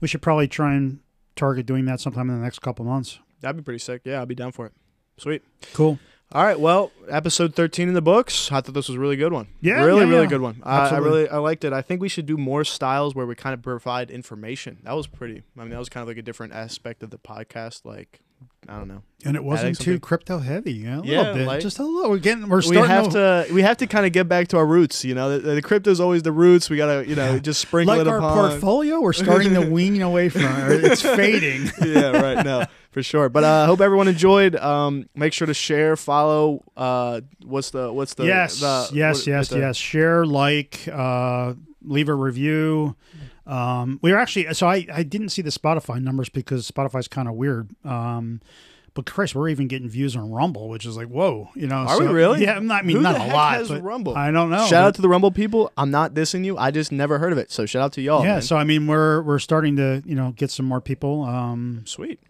we 0.00 0.08
should 0.08 0.22
probably 0.22 0.48
try 0.48 0.74
and 0.74 1.00
target 1.36 1.66
doing 1.66 1.84
that 1.84 2.00
sometime 2.00 2.30
in 2.30 2.36
the 2.38 2.42
next 2.42 2.60
couple 2.60 2.84
months. 2.86 3.18
That'd 3.40 3.56
be 3.58 3.62
pretty 3.62 3.78
sick. 3.80 4.02
Yeah, 4.04 4.18
I'll 4.20 4.26
be 4.26 4.34
down 4.34 4.50
for 4.52 4.64
it. 4.66 4.72
Sweet. 5.18 5.42
Cool. 5.74 5.98
All 6.30 6.44
right. 6.44 6.60
Well, 6.60 6.92
episode 7.08 7.54
thirteen 7.54 7.88
in 7.88 7.94
the 7.94 8.02
books. 8.02 8.52
I 8.52 8.60
thought 8.60 8.74
this 8.74 8.88
was 8.88 8.96
a 8.96 9.00
really 9.00 9.16
good 9.16 9.32
one. 9.32 9.48
Yeah, 9.62 9.82
really, 9.84 10.02
yeah, 10.02 10.08
really 10.10 10.22
yeah. 10.24 10.28
good 10.28 10.40
one. 10.42 10.62
Uh, 10.62 10.90
I, 10.92 10.96
I 10.96 10.98
really, 10.98 11.26
I 11.28 11.38
liked 11.38 11.64
it. 11.64 11.72
I 11.72 11.80
think 11.80 12.02
we 12.02 12.08
should 12.10 12.26
do 12.26 12.36
more 12.36 12.64
styles 12.64 13.14
where 13.14 13.24
we 13.24 13.34
kind 13.34 13.54
of 13.54 13.62
provide 13.62 14.10
information. 14.10 14.78
That 14.84 14.92
was 14.92 15.06
pretty. 15.06 15.42
I 15.56 15.62
mean, 15.62 15.70
that 15.70 15.78
was 15.78 15.88
kind 15.88 16.02
of 16.02 16.08
like 16.08 16.18
a 16.18 16.22
different 16.22 16.52
aspect 16.52 17.02
of 17.02 17.08
the 17.08 17.16
podcast. 17.18 17.86
Like, 17.86 18.20
I 18.68 18.76
don't 18.76 18.88
know. 18.88 19.02
And 19.24 19.36
it 19.36 19.42
wasn't 19.42 19.80
too 19.80 19.98
crypto 19.98 20.38
heavy. 20.40 20.74
Yeah, 20.74 20.98
a 21.00 21.02
Yeah, 21.02 21.18
little 21.20 21.34
bit. 21.34 21.46
like- 21.46 21.60
just 21.60 21.78
a 21.78 21.82
little. 21.82 22.10
We're 22.10 22.18
getting. 22.18 22.46
We're 22.46 22.58
We 22.58 22.62
starting. 22.62 22.84
have 22.90 23.04
to, 23.12 23.46
to, 23.48 23.54
we 23.54 23.62
have 23.62 23.78
to 23.78 23.86
kind 23.86 24.04
of 24.04 24.12
get 24.12 24.28
back 24.28 24.48
to 24.48 24.58
our 24.58 24.66
roots. 24.66 25.06
You 25.06 25.14
know, 25.14 25.38
the, 25.38 25.54
the 25.54 25.62
crypto 25.62 25.90
is 25.90 25.98
always 25.98 26.24
the 26.24 26.32
roots. 26.32 26.68
We 26.68 26.76
gotta, 26.76 27.08
you 27.08 27.16
know, 27.16 27.38
just 27.38 27.62
sprinkle 27.62 27.96
like 27.96 28.02
it 28.06 28.10
our 28.10 28.18
upon. 28.18 28.50
portfolio. 28.50 29.00
We're 29.00 29.14
starting 29.14 29.54
to 29.54 29.62
wean 29.70 30.02
away 30.02 30.28
from 30.28 30.42
it. 30.42 30.84
It's 30.84 31.00
fading. 31.00 31.70
yeah, 31.82 32.10
right. 32.10 32.44
No, 32.44 32.66
for 32.98 33.02
sure. 33.04 33.28
But 33.28 33.44
I 33.44 33.62
uh, 33.62 33.66
hope 33.66 33.80
everyone 33.80 34.08
enjoyed. 34.08 34.56
Um, 34.56 35.08
make 35.14 35.32
sure 35.32 35.46
to 35.46 35.54
share, 35.54 35.96
follow. 35.96 36.64
Uh, 36.76 37.20
what's 37.44 37.70
the 37.70 37.92
what's 37.92 38.14
the 38.14 38.24
yes, 38.26 38.60
the- 38.60 38.90
yes, 38.92 39.18
what- 39.18 39.26
yes, 39.26 39.48
the- 39.48 39.58
yes. 39.58 39.76
Share, 39.76 40.26
like, 40.26 40.88
uh, 40.92 41.54
leave 41.82 42.08
a 42.08 42.14
review. 42.14 42.96
Um, 43.46 43.98
we 44.02 44.12
were 44.12 44.18
actually 44.18 44.52
so 44.52 44.66
I 44.66 44.86
I 44.92 45.02
didn't 45.04 45.30
see 45.30 45.42
the 45.42 45.50
Spotify 45.50 46.02
numbers 46.02 46.28
because 46.28 46.68
Spotify's 46.70 47.08
kind 47.08 47.28
of 47.28 47.34
weird. 47.34 47.70
Um, 47.84 48.40
but 48.94 49.06
Chris, 49.06 49.32
we're 49.32 49.48
even 49.48 49.68
getting 49.68 49.88
views 49.88 50.16
on 50.16 50.32
Rumble, 50.32 50.68
which 50.68 50.84
is 50.84 50.96
like 50.96 51.06
whoa, 51.06 51.48
you 51.54 51.68
know. 51.68 51.76
Are 51.76 52.00
we 52.00 52.06
really? 52.08 52.42
Yeah, 52.42 52.56
I'm 52.56 52.66
not. 52.66 52.82
I 52.82 52.86
mean, 52.86 52.96
Who 52.96 53.02
not 53.02 53.14
a 53.14 53.32
lot. 53.32 53.54
has 53.54 53.70
Rumble? 53.70 54.16
I 54.16 54.32
don't 54.32 54.50
know. 54.50 54.66
Shout 54.66 54.84
out 54.84 54.94
to 54.96 55.02
the 55.02 55.08
Rumble 55.08 55.30
people. 55.30 55.70
I'm 55.76 55.92
not 55.92 56.14
dissing 56.14 56.44
you. 56.44 56.58
I 56.58 56.72
just 56.72 56.90
never 56.90 57.18
heard 57.18 57.30
of 57.32 57.38
it. 57.38 57.52
So 57.52 57.64
shout 57.64 57.82
out 57.82 57.92
to 57.92 58.02
y'all. 58.02 58.24
yeah. 58.24 58.32
man. 58.34 58.42
So 58.42 58.56
I 58.56 58.64
mean, 58.64 58.88
we're 58.88 59.22
we're 59.22 59.38
starting 59.38 59.76
to 59.76 60.02
you 60.04 60.16
know 60.16 60.32
get 60.36 60.50
some 60.50 60.66
more 60.66 60.80
people. 60.80 61.22
Um, 61.22 61.82
sweet. 61.86 62.20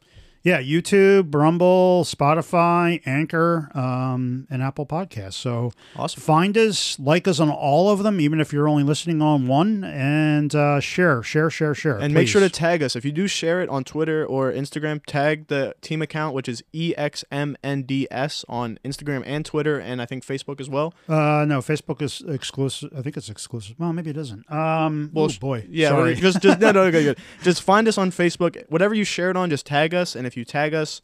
Yeah, 0.48 0.62
YouTube, 0.62 1.34
Rumble, 1.34 2.04
Spotify, 2.04 3.02
Anchor, 3.04 3.70
um, 3.74 4.46
and 4.48 4.62
Apple 4.62 4.86
Podcasts. 4.86 5.34
So 5.34 5.72
Awesome. 5.94 6.22
find 6.22 6.56
us, 6.56 6.98
like 6.98 7.28
us 7.28 7.38
on 7.38 7.50
all 7.50 7.90
of 7.90 8.02
them, 8.02 8.18
even 8.18 8.40
if 8.40 8.50
you're 8.50 8.66
only 8.66 8.82
listening 8.82 9.20
on 9.20 9.46
one, 9.46 9.84
and 9.84 10.54
uh, 10.54 10.80
share, 10.80 11.22
share, 11.22 11.50
share, 11.50 11.74
share. 11.74 11.98
And 11.98 12.14
make 12.14 12.28
sure 12.28 12.40
to 12.40 12.48
tag 12.48 12.82
us. 12.82 12.96
If 12.96 13.04
you 13.04 13.12
do 13.12 13.26
share 13.26 13.60
it 13.60 13.68
on 13.68 13.84
Twitter 13.84 14.24
or 14.24 14.50
Instagram, 14.50 15.04
tag 15.04 15.48
the 15.48 15.74
team 15.82 16.00
account, 16.00 16.34
which 16.34 16.48
is 16.48 16.62
EXMNDS 16.72 18.44
on 18.48 18.78
Instagram 18.82 19.22
and 19.26 19.44
Twitter, 19.44 19.78
and 19.78 20.00
I 20.00 20.06
think 20.06 20.24
Facebook 20.24 20.60
as 20.60 20.70
well. 20.70 20.94
uh, 21.10 21.44
no, 21.46 21.58
Facebook 21.60 22.00
is 22.00 22.22
exclusive. 22.26 22.90
I 22.96 23.02
think 23.02 23.18
it's 23.18 23.28
exclusive. 23.28 23.76
Well, 23.78 23.92
maybe 23.92 24.08
it 24.08 24.16
isn't. 24.16 24.50
Um, 24.50 25.10
Well, 25.12 25.26
well, 25.26 25.36
boy, 25.38 25.66
Yeah, 25.68 25.90
sorry. 25.90 26.14
just 26.14 26.40
just 26.40 26.58
no, 26.58 26.70
no, 26.72 26.90
good, 26.90 27.02
good. 27.04 27.18
Just 27.42 27.60
find 27.62 27.86
us 27.86 27.98
on 27.98 28.10
Facebook. 28.10 28.64
Whatever 28.70 28.94
you 28.94 29.04
share 29.04 29.28
it 29.30 29.36
on, 29.36 29.50
just 29.50 29.66
tag 29.66 29.92
us, 29.94 30.16
and 30.16 30.26
if 30.26 30.36
you 30.38 30.44
tag 30.44 30.72
us, 30.74 31.02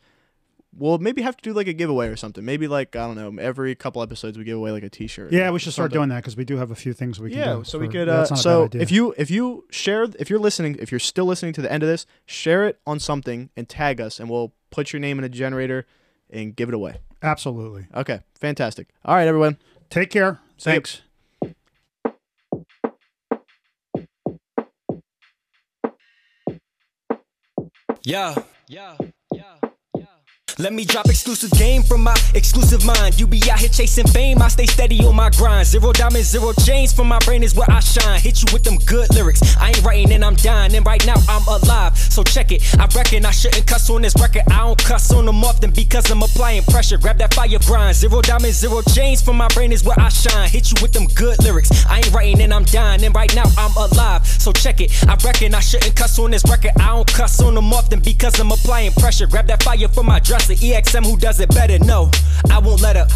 we'll 0.76 0.98
maybe 0.98 1.22
have 1.22 1.36
to 1.36 1.42
do 1.42 1.52
like 1.52 1.68
a 1.68 1.72
giveaway 1.72 2.08
or 2.08 2.16
something. 2.16 2.44
Maybe 2.44 2.66
like 2.68 2.96
I 2.96 3.06
don't 3.06 3.16
know, 3.16 3.42
every 3.42 3.74
couple 3.74 4.02
episodes 4.02 4.36
we 4.38 4.44
give 4.44 4.56
away 4.56 4.70
like 4.72 4.82
a 4.82 4.88
T-shirt. 4.88 5.32
yeah, 5.32 5.50
we 5.50 5.58
should 5.58 5.72
start 5.72 5.86
something. 5.92 5.98
doing 5.98 6.08
that 6.10 6.16
because 6.22 6.36
we 6.36 6.44
do 6.44 6.56
have 6.56 6.70
a 6.70 6.74
few 6.74 6.92
things 6.92 7.20
we 7.20 7.30
can 7.30 7.38
Yeah, 7.38 7.54
do. 7.56 7.64
so 7.64 7.78
we 7.78 7.88
could. 7.88 8.08
Uh, 8.08 8.24
that's 8.26 8.40
so 8.42 8.68
if 8.72 8.90
you 8.90 9.14
if 9.18 9.30
you 9.30 9.64
share 9.70 10.06
if 10.18 10.30
you're 10.30 10.38
listening 10.38 10.76
if 10.80 10.90
you're 10.90 10.98
still 10.98 11.26
listening 11.26 11.52
to 11.54 11.62
the 11.62 11.70
end 11.70 11.82
of 11.82 11.88
this, 11.88 12.06
share 12.26 12.66
it 12.66 12.80
on 12.86 12.98
something 12.98 13.50
and 13.56 13.68
tag 13.68 14.00
us, 14.00 14.18
and 14.18 14.28
we'll 14.30 14.52
put 14.70 14.92
your 14.92 15.00
name 15.00 15.18
in 15.18 15.24
a 15.24 15.28
generator 15.28 15.86
and 16.30 16.56
give 16.56 16.68
it 16.68 16.74
away. 16.74 16.96
absolutely 17.22 17.86
Okay, 17.94 18.20
fantastic. 18.34 18.88
All 19.04 19.14
right, 19.14 19.28
everyone. 19.28 19.58
take 19.90 20.10
care. 20.10 20.40
See 20.56 20.70
ya. 20.70 20.74
Thanks. 20.74 21.02
Yeah, 28.02 28.34
yeah, 28.68 28.96
yeah. 29.36 29.63
Let 30.56 30.72
me 30.72 30.84
drop 30.84 31.06
exclusive 31.06 31.50
game 31.58 31.82
from 31.82 32.04
my 32.04 32.14
exclusive 32.32 32.84
mind. 32.84 33.18
You 33.18 33.26
be 33.26 33.42
out 33.50 33.58
here 33.58 33.68
chasing 33.68 34.06
fame, 34.06 34.40
I 34.40 34.46
stay 34.46 34.66
steady 34.66 35.04
on 35.04 35.16
my 35.16 35.28
grind. 35.30 35.66
Zero 35.66 35.92
diamonds, 35.92 36.28
zero 36.28 36.52
chains 36.64 36.92
from 36.92 37.08
my 37.08 37.18
brain 37.24 37.42
is 37.42 37.56
where 37.56 37.68
I 37.68 37.80
shine. 37.80 38.20
Hit 38.20 38.40
you 38.40 38.46
with 38.52 38.62
them 38.62 38.78
good 38.86 39.12
lyrics. 39.12 39.56
I 39.56 39.70
ain't 39.70 39.82
writing 39.82 40.12
and 40.12 40.24
I'm 40.24 40.36
dying, 40.36 40.72
and 40.76 40.86
right 40.86 41.04
now 41.04 41.16
I'm 41.28 41.42
alive. 41.48 41.98
So 41.98 42.22
check 42.22 42.52
it. 42.52 42.62
I 42.78 42.86
reckon 42.94 43.26
I 43.26 43.32
shouldn't 43.32 43.66
cuss 43.66 43.90
on 43.90 44.02
this 44.02 44.14
record. 44.20 44.42
I 44.48 44.58
don't 44.58 44.78
cuss 44.78 45.10
on 45.10 45.26
them 45.26 45.42
often 45.42 45.72
because 45.72 46.08
I'm 46.12 46.22
applying 46.22 46.62
pressure. 46.62 46.98
Grab 46.98 47.18
that 47.18 47.34
fire 47.34 47.58
grind. 47.66 47.96
Zero 47.96 48.22
diamonds, 48.22 48.58
zero 48.58 48.80
chains 48.94 49.20
from 49.20 49.36
my 49.36 49.48
brain 49.48 49.72
is 49.72 49.82
where 49.82 49.98
I 49.98 50.08
shine. 50.08 50.48
Hit 50.48 50.70
you 50.70 50.80
with 50.80 50.92
them 50.92 51.06
good 51.16 51.42
lyrics. 51.42 51.84
I 51.86 51.96
ain't 51.96 52.12
writing 52.12 52.40
and 52.42 52.54
I'm 52.54 52.64
dying, 52.64 53.02
and 53.02 53.12
right 53.12 53.34
now 53.34 53.50
I'm 53.58 53.74
alive. 53.76 54.24
So 54.24 54.52
check 54.52 54.80
it. 54.80 54.92
I 55.08 55.16
reckon 55.24 55.52
I 55.52 55.60
shouldn't 55.60 55.96
cuss 55.96 56.16
on 56.20 56.30
this 56.30 56.44
record. 56.48 56.72
I 56.78 56.94
don't 56.94 57.12
cuss 57.12 57.42
on 57.42 57.56
them 57.56 57.72
often 57.72 57.98
because 57.98 58.38
I'm 58.38 58.52
applying 58.52 58.92
pressure. 58.92 59.26
Grab 59.26 59.48
that 59.48 59.64
fire 59.64 59.88
from 59.88 60.06
my 60.06 60.20
dresser. 60.46 60.64
EXM 60.64 61.04
who 61.04 61.16
does 61.16 61.40
it 61.40 61.48
better. 61.50 61.78
No, 61.78 62.10
I 62.50 62.58
won't 62.58 62.80
let 62.80 62.96
up. 62.96 63.10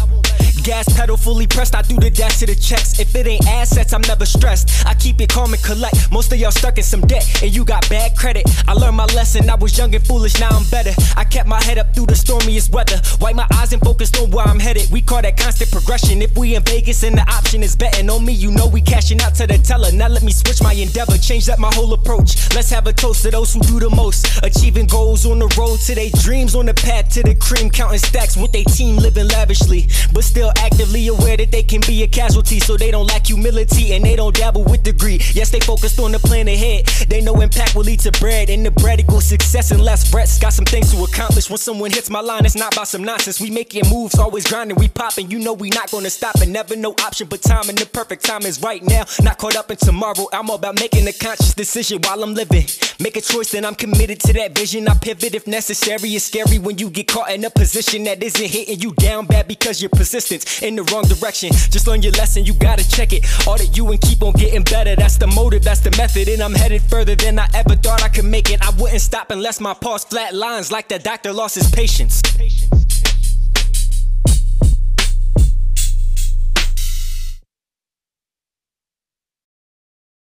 Gas 0.63 0.85
pedal 0.95 1.17
fully 1.17 1.47
pressed, 1.47 1.73
I 1.73 1.81
do 1.81 1.95
the 1.95 2.11
dash 2.11 2.39
to 2.39 2.45
the 2.45 2.53
checks. 2.53 2.99
If 2.99 3.15
it 3.15 3.25
ain't 3.25 3.47
assets, 3.47 3.93
I'm 3.93 4.01
never 4.01 4.25
stressed. 4.25 4.85
I 4.85 4.93
keep 4.93 5.19
it 5.21 5.29
calm 5.29 5.53
and 5.53 5.63
collect. 5.63 6.11
Most 6.11 6.31
of 6.31 6.37
y'all 6.37 6.51
stuck 6.51 6.77
in 6.77 6.83
some 6.83 7.01
debt, 7.01 7.25
and 7.41 7.55
you 7.55 7.65
got 7.65 7.89
bad 7.89 8.15
credit. 8.15 8.43
I 8.67 8.73
learned 8.73 8.97
my 8.97 9.05
lesson, 9.05 9.49
I 9.49 9.55
was 9.55 9.77
young 9.77 9.95
and 9.95 10.05
foolish, 10.05 10.39
now 10.39 10.49
I'm 10.49 10.69
better. 10.69 10.91
I 11.17 11.23
kept 11.23 11.47
my 11.47 11.61
head 11.63 11.77
up 11.77 11.95
through 11.95 12.07
the 12.07 12.15
stormiest 12.15 12.71
weather. 12.71 13.01
Wipe 13.19 13.35
my 13.35 13.47
eyes 13.53 13.73
and 13.73 13.81
focused 13.81 14.17
on 14.19 14.29
where 14.31 14.45
I'm 14.45 14.59
headed. 14.59 14.91
We 14.91 15.01
call 15.01 15.21
that 15.21 15.37
constant 15.37 15.71
progression. 15.71 16.21
If 16.21 16.37
we 16.37 16.55
in 16.55 16.63
Vegas 16.63 17.03
and 17.03 17.17
the 17.17 17.23
option 17.23 17.63
is 17.63 17.75
betting 17.75 18.09
on 18.09 18.25
me, 18.25 18.33
you 18.33 18.51
know 18.51 18.67
we 18.67 18.81
cashing 18.81 19.21
out 19.21 19.35
to 19.35 19.47
the 19.47 19.57
teller. 19.57 19.91
Now 19.91 20.07
let 20.07 20.23
me 20.23 20.31
switch 20.31 20.61
my 20.61 20.73
endeavor, 20.73 21.17
change 21.17 21.49
up 21.49 21.59
my 21.59 21.73
whole 21.73 21.93
approach. 21.93 22.53
Let's 22.53 22.69
have 22.69 22.85
a 22.85 22.93
toast 22.93 23.23
to 23.23 23.31
those 23.31 23.53
who 23.53 23.61
do 23.61 23.79
the 23.79 23.89
most. 23.89 24.43
Achieving 24.43 24.87
goals 24.87 25.25
on 25.25 25.39
the 25.39 25.47
road 25.57 25.79
to 25.87 25.95
their 25.95 26.09
dreams, 26.21 26.53
on 26.53 26.65
the 26.65 26.73
path 26.73 27.09
to 27.13 27.23
the 27.23 27.35
cream, 27.35 27.69
counting 27.71 27.99
stacks 27.99 28.37
with 28.37 28.51
their 28.51 28.65
team, 28.65 28.97
living 28.97 29.27
lavishly. 29.27 29.87
But 30.13 30.23
still 30.23 30.48
actively 30.57 31.07
aware 31.07 31.37
that 31.37 31.51
they 31.51 31.63
can 31.63 31.81
be 31.81 32.03
a 32.03 32.07
casualty, 32.07 32.59
so 32.59 32.77
they 32.77 32.91
don't 32.91 33.07
lack 33.07 33.27
humility 33.27 33.93
and 33.93 34.03
they 34.03 34.15
don't 34.15 34.35
dabble 34.35 34.63
with 34.63 34.83
degree. 34.83 35.19
Yes, 35.33 35.49
they 35.49 35.59
focused 35.59 35.99
on 35.99 36.11
the 36.11 36.19
plan 36.19 36.47
ahead. 36.47 36.85
They 37.09 37.21
know 37.21 37.41
impact 37.41 37.75
will 37.75 37.83
lead 37.83 37.99
to 38.01 38.11
bread, 38.13 38.49
and 38.49 38.65
the 38.65 38.71
bread 38.71 38.99
equals 38.99 39.25
success 39.25 39.71
and 39.71 39.81
less 39.81 40.09
frets. 40.09 40.39
Got 40.39 40.53
some 40.53 40.65
things 40.65 40.91
to 40.93 41.03
accomplish. 41.03 41.49
When 41.49 41.57
someone 41.57 41.91
hits 41.91 42.09
my 42.09 42.21
line, 42.21 42.45
it's 42.45 42.55
not 42.55 42.73
about 42.73 42.87
some 42.87 43.03
nonsense. 43.03 43.39
We 43.39 43.49
making 43.49 43.89
moves, 43.89 44.17
always 44.17 44.45
grinding, 44.47 44.77
we 44.77 44.87
popping. 44.87 45.29
You 45.29 45.39
know 45.39 45.53
we 45.53 45.69
not 45.69 45.91
gonna 45.91 46.09
stop, 46.09 46.35
and 46.35 46.51
never 46.51 46.75
no 46.75 46.91
option. 46.91 47.27
But 47.27 47.41
time 47.41 47.69
and 47.69 47.77
the 47.77 47.85
perfect 47.85 48.25
time 48.25 48.43
is 48.43 48.61
right 48.61 48.83
now. 48.83 49.03
Not 49.21 49.37
caught 49.37 49.55
up 49.55 49.71
in 49.71 49.77
tomorrow. 49.77 50.27
I'm 50.33 50.49
about 50.49 50.79
making 50.79 51.07
a 51.07 51.13
conscious 51.13 51.53
decision 51.53 51.99
while 52.03 52.23
I'm 52.23 52.33
living. 52.33 52.65
Make 52.99 53.17
a 53.17 53.21
choice, 53.21 53.51
then 53.51 53.65
I'm 53.65 53.75
committed 53.75 54.19
to 54.21 54.33
that 54.33 54.55
vision. 54.57 54.87
I 54.87 54.95
pivot 54.95 55.35
if 55.35 55.47
necessary. 55.47 56.09
It's 56.15 56.25
scary 56.25 56.59
when 56.59 56.77
you 56.77 56.89
get 56.89 57.07
caught 57.07 57.31
in 57.31 57.43
a 57.45 57.49
position 57.49 58.03
that 58.05 58.21
isn't 58.21 58.49
hitting 58.49 58.79
you 58.79 58.93
down 58.93 59.25
bad 59.25 59.47
because 59.47 59.81
you're 59.81 59.89
persistent 59.89 60.38
in 60.61 60.75
the 60.75 60.83
wrong 60.91 61.03
direction. 61.03 61.49
Just 61.51 61.87
learn 61.87 62.01
your 62.01 62.13
lesson, 62.13 62.45
you 62.45 62.53
gotta 62.53 62.87
check 62.87 63.13
it. 63.13 63.25
Audit 63.47 63.75
you 63.77 63.87
and 63.89 63.99
keep 64.01 64.23
on 64.23 64.33
getting 64.33 64.63
better. 64.63 64.95
That's 64.95 65.17
the 65.17 65.27
motive, 65.27 65.63
that's 65.63 65.81
the 65.81 65.91
method. 65.97 66.27
And 66.27 66.41
I'm 66.41 66.53
headed 66.53 66.81
further 66.81 67.15
than 67.15 67.39
I 67.39 67.47
ever 67.53 67.75
thought 67.75 68.03
I 68.03 68.09
could 68.09 68.25
make 68.25 68.51
it. 68.51 68.61
I 68.61 68.71
wouldn't 68.79 69.01
stop 69.01 69.31
unless 69.31 69.59
my 69.59 69.73
pulse 69.73 70.05
flat 70.05 70.33
lines 70.33 70.71
like 70.71 70.87
the 70.87 70.99
doctor 70.99 71.33
lost 71.33 71.55
his 71.55 71.69
patience. 71.69 72.21
patience. 72.21 72.88